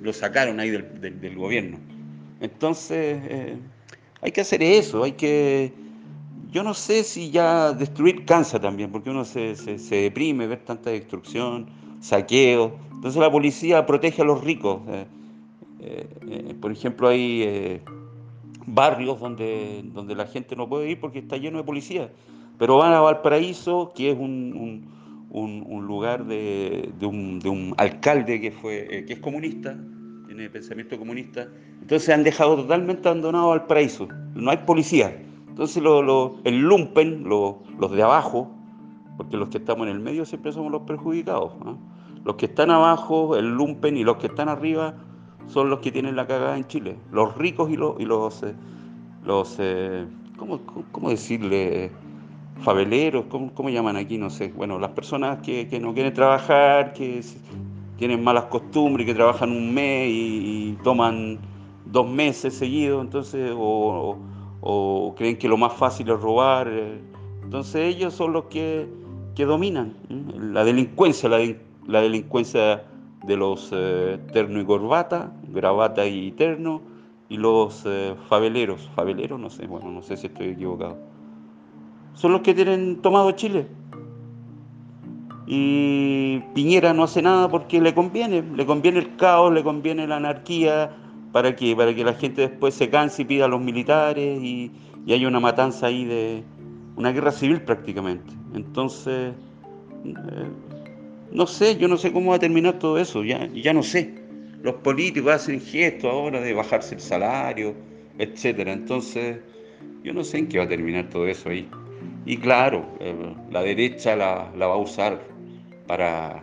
Lo 0.00 0.12
sacaron 0.12 0.60
ahí 0.60 0.70
del, 0.70 1.36
gobierno. 1.36 1.78
Entonces, 2.40 3.18
eh, 3.24 3.56
hay 4.20 4.32
que 4.32 4.42
hacer 4.42 4.62
eso, 4.62 5.02
hay 5.02 5.12
que... 5.12 5.72
Yo 6.52 6.62
no 6.62 6.74
sé 6.74 7.02
si 7.02 7.30
ya 7.30 7.72
destruir 7.72 8.24
cansa 8.24 8.60
también, 8.60 8.90
porque 8.92 9.10
uno 9.10 9.24
se, 9.24 9.56
se, 9.56 9.96
deprime 9.96 10.46
ver 10.46 10.64
tanta 10.64 10.90
destrucción 10.90 11.66
saqueo. 12.00 12.78
Entonces 12.92 13.20
la 13.20 13.30
policía 13.30 13.84
protege 13.84 14.22
a 14.22 14.24
los 14.24 14.42
ricos. 14.42 14.80
Eh, 14.88 15.06
por 16.60 16.72
ejemplo, 16.72 17.08
hay 17.08 17.82
barrios 18.66 19.20
donde, 19.20 19.84
donde 19.92 20.14
la 20.14 20.26
gente 20.26 20.56
no 20.56 20.68
puede 20.68 20.90
ir 20.90 21.00
porque 21.00 21.20
está 21.20 21.36
lleno 21.36 21.58
de 21.58 21.64
policía. 21.64 22.10
Pero 22.58 22.78
van 22.78 22.92
a 22.92 23.00
Valparaíso, 23.00 23.92
que 23.94 24.10
es 24.10 24.18
un, 24.18 24.90
lugar 25.86 26.26
de, 26.26 26.92
un, 27.02 27.74
alcalde 27.76 28.40
que, 28.40 28.50
fue, 28.50 29.04
que 29.06 29.14
es 29.14 29.18
comunista, 29.20 29.76
tiene 30.26 30.48
pensamiento 30.50 30.98
comunista. 30.98 31.48
Entonces 31.80 32.08
han 32.08 32.24
dejado 32.24 32.56
totalmente 32.56 33.08
abandonado 33.08 33.50
Valparaíso. 33.50 34.08
No 34.34 34.50
hay 34.50 34.58
policía. 34.58 35.16
Entonces 35.48 35.82
lo, 35.82 36.38
el 36.44 36.60
lumpen, 36.60 37.24
los 37.24 37.92
de 37.92 38.02
abajo, 38.02 38.50
porque 39.16 39.36
los 39.36 39.48
que 39.48 39.58
estamos 39.58 39.86
en 39.86 39.92
el 39.92 40.00
medio 40.00 40.24
siempre 40.24 40.52
somos 40.52 40.72
los 40.72 40.82
perjudicados. 40.82 41.52
Los 42.24 42.36
que 42.36 42.46
están 42.46 42.70
abajo, 42.70 43.36
el 43.36 43.54
lumpen, 43.54 43.96
y 43.96 44.02
los 44.02 44.16
que 44.16 44.26
están 44.26 44.48
arriba 44.48 44.94
son 45.48 45.70
los 45.70 45.80
que 45.80 45.92
tienen 45.92 46.16
la 46.16 46.26
cagada 46.26 46.56
en 46.56 46.66
Chile. 46.66 46.96
Los 47.12 47.36
ricos 47.36 47.70
y 47.70 47.76
los, 47.76 47.98
y 48.00 48.04
los, 48.04 48.42
eh, 48.42 48.54
los 49.24 49.56
eh, 49.58 50.06
¿cómo, 50.36 51.10
decirle? 51.10 51.90
Faveleros, 52.60 53.26
¿cómo, 53.28 53.68
llaman 53.68 53.96
aquí? 53.96 54.18
No 54.18 54.30
sé. 54.30 54.52
Bueno, 54.56 54.78
las 54.78 54.90
personas 54.90 55.38
que, 55.38 55.78
no 55.80 55.92
quieren 55.92 56.14
trabajar, 56.14 56.92
que 56.94 57.20
tienen 57.98 58.24
malas 58.24 58.44
costumbres, 58.44 59.06
que 59.06 59.14
trabajan 59.14 59.50
un 59.50 59.74
mes 59.74 60.08
y, 60.10 60.78
toman 60.82 61.38
dos 61.84 62.08
meses 62.08 62.54
seguidos, 62.54 63.04
entonces, 63.04 63.52
o, 63.54 64.16
creen 65.16 65.36
que 65.38 65.48
lo 65.48 65.56
más 65.56 65.72
fácil 65.74 66.10
es 66.10 66.20
robar. 66.20 66.68
Eh. 66.70 67.00
Entonces 67.44 67.94
ellos 67.94 68.14
son 68.14 68.32
los 68.32 68.44
que 68.46 68.88
que 69.36 69.44
dominan 69.44 69.94
la 70.40 70.64
delincuencia, 70.64 71.28
la, 71.28 72.00
delincuencia 72.00 72.84
de 73.26 73.36
los 73.36 73.70
eh, 73.72 74.18
terno 74.32 74.60
y 74.60 74.64
corbata, 74.64 75.32
gravata 75.48 76.06
y 76.06 76.32
terno, 76.32 76.80
y 77.28 77.36
los 77.36 77.82
eh, 77.84 78.14
faveleros, 78.28 78.88
faveleros, 78.94 79.38
no 79.40 79.50
sé, 79.50 79.66
bueno, 79.66 79.90
no 79.90 80.02
sé 80.02 80.16
si 80.16 80.28
estoy 80.28 80.48
equivocado. 80.48 80.96
Son 82.14 82.32
los 82.32 82.40
que 82.42 82.54
tienen 82.54 83.02
tomado 83.02 83.30
Chile. 83.32 83.66
Y 85.46 86.40
Piñera 86.54 86.92
no 86.92 87.04
hace 87.04 87.22
nada 87.22 87.48
porque 87.48 87.80
le 87.80 87.94
conviene, 87.94 88.42
le 88.42 88.66
conviene 88.66 88.98
el 88.98 89.16
caos, 89.16 89.52
le 89.52 89.62
conviene 89.62 90.06
la 90.06 90.16
anarquía, 90.16 90.90
¿para 91.32 91.54
qué? 91.54 91.76
Para 91.76 91.94
que 91.94 92.04
la 92.04 92.14
gente 92.14 92.42
después 92.42 92.74
se 92.74 92.90
canse 92.90 93.22
y 93.22 93.24
pida 93.26 93.44
a 93.44 93.48
los 93.48 93.60
militares 93.60 94.42
y, 94.42 94.72
y 95.04 95.12
haya 95.12 95.28
una 95.28 95.38
matanza 95.38 95.86
ahí 95.86 96.04
de 96.04 96.44
una 96.96 97.12
guerra 97.12 97.30
civil 97.30 97.62
prácticamente. 97.62 98.32
Entonces, 98.54 99.34
eh, 100.04 100.14
no 101.32 101.46
sé, 101.46 101.76
yo 101.76 101.88
no 101.88 101.96
sé 101.96 102.12
cómo 102.12 102.30
va 102.30 102.36
a 102.36 102.40
terminar 102.40 102.78
todo 102.78 102.98
eso, 102.98 103.24
ya, 103.24 103.48
ya 103.52 103.72
no 103.72 103.82
sé. 103.82 104.14
Los 104.62 104.76
políticos 104.76 105.32
hacen 105.32 105.60
gestos 105.60 106.10
ahora 106.10 106.40
de 106.40 106.52
bajarse 106.52 106.94
el 106.94 107.00
salario, 107.00 107.74
etcétera. 108.18 108.72
Entonces, 108.72 109.38
yo 110.02 110.12
no 110.12 110.24
sé 110.24 110.38
en 110.38 110.48
qué 110.48 110.58
va 110.58 110.64
a 110.64 110.68
terminar 110.68 111.08
todo 111.08 111.26
eso 111.26 111.50
ahí. 111.50 111.68
Y 112.24 112.36
claro, 112.38 112.86
eh, 113.00 113.14
la 113.50 113.62
derecha 113.62 114.16
la, 114.16 114.50
va 114.56 114.74
a 114.74 114.76
usar 114.76 115.20
para, 115.86 116.42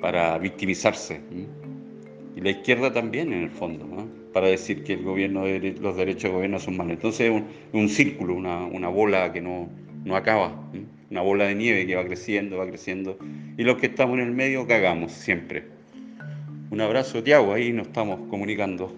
para 0.00 0.38
victimizarse. 0.38 1.20
Y 2.36 2.40
la 2.40 2.50
izquierda 2.50 2.92
también, 2.92 3.32
en 3.32 3.42
el 3.42 3.50
fondo, 3.50 3.86
para 4.32 4.46
decir 4.46 4.84
que 4.84 4.94
el 4.94 5.02
gobierno 5.02 5.44
de, 5.44 5.76
los 5.80 5.96
derechos 5.96 6.24
de 6.24 6.30
gobierno 6.30 6.58
son 6.58 6.76
malos. 6.76 6.92
Entonces, 6.92 7.30
es 7.30 7.30
un, 7.30 7.46
un 7.72 7.88
círculo, 7.88 8.34
una, 8.34 8.64
una 8.64 8.88
bola 8.88 9.32
que 9.32 9.40
no, 9.40 9.68
no 10.04 10.16
acaba 10.16 10.70
una 11.10 11.20
bola 11.22 11.44
de 11.44 11.54
nieve 11.54 11.86
que 11.86 11.96
va 11.96 12.04
creciendo, 12.04 12.58
va 12.58 12.66
creciendo, 12.66 13.18
y 13.56 13.62
los 13.62 13.76
que 13.78 13.86
estamos 13.86 14.18
en 14.18 14.24
el 14.24 14.32
medio 14.32 14.66
cagamos 14.66 15.12
siempre. 15.12 15.64
Un 16.70 16.80
abrazo, 16.80 17.22
Tiago, 17.22 17.54
ahí 17.54 17.72
nos 17.72 17.86
estamos 17.86 18.28
comunicando. 18.28 18.94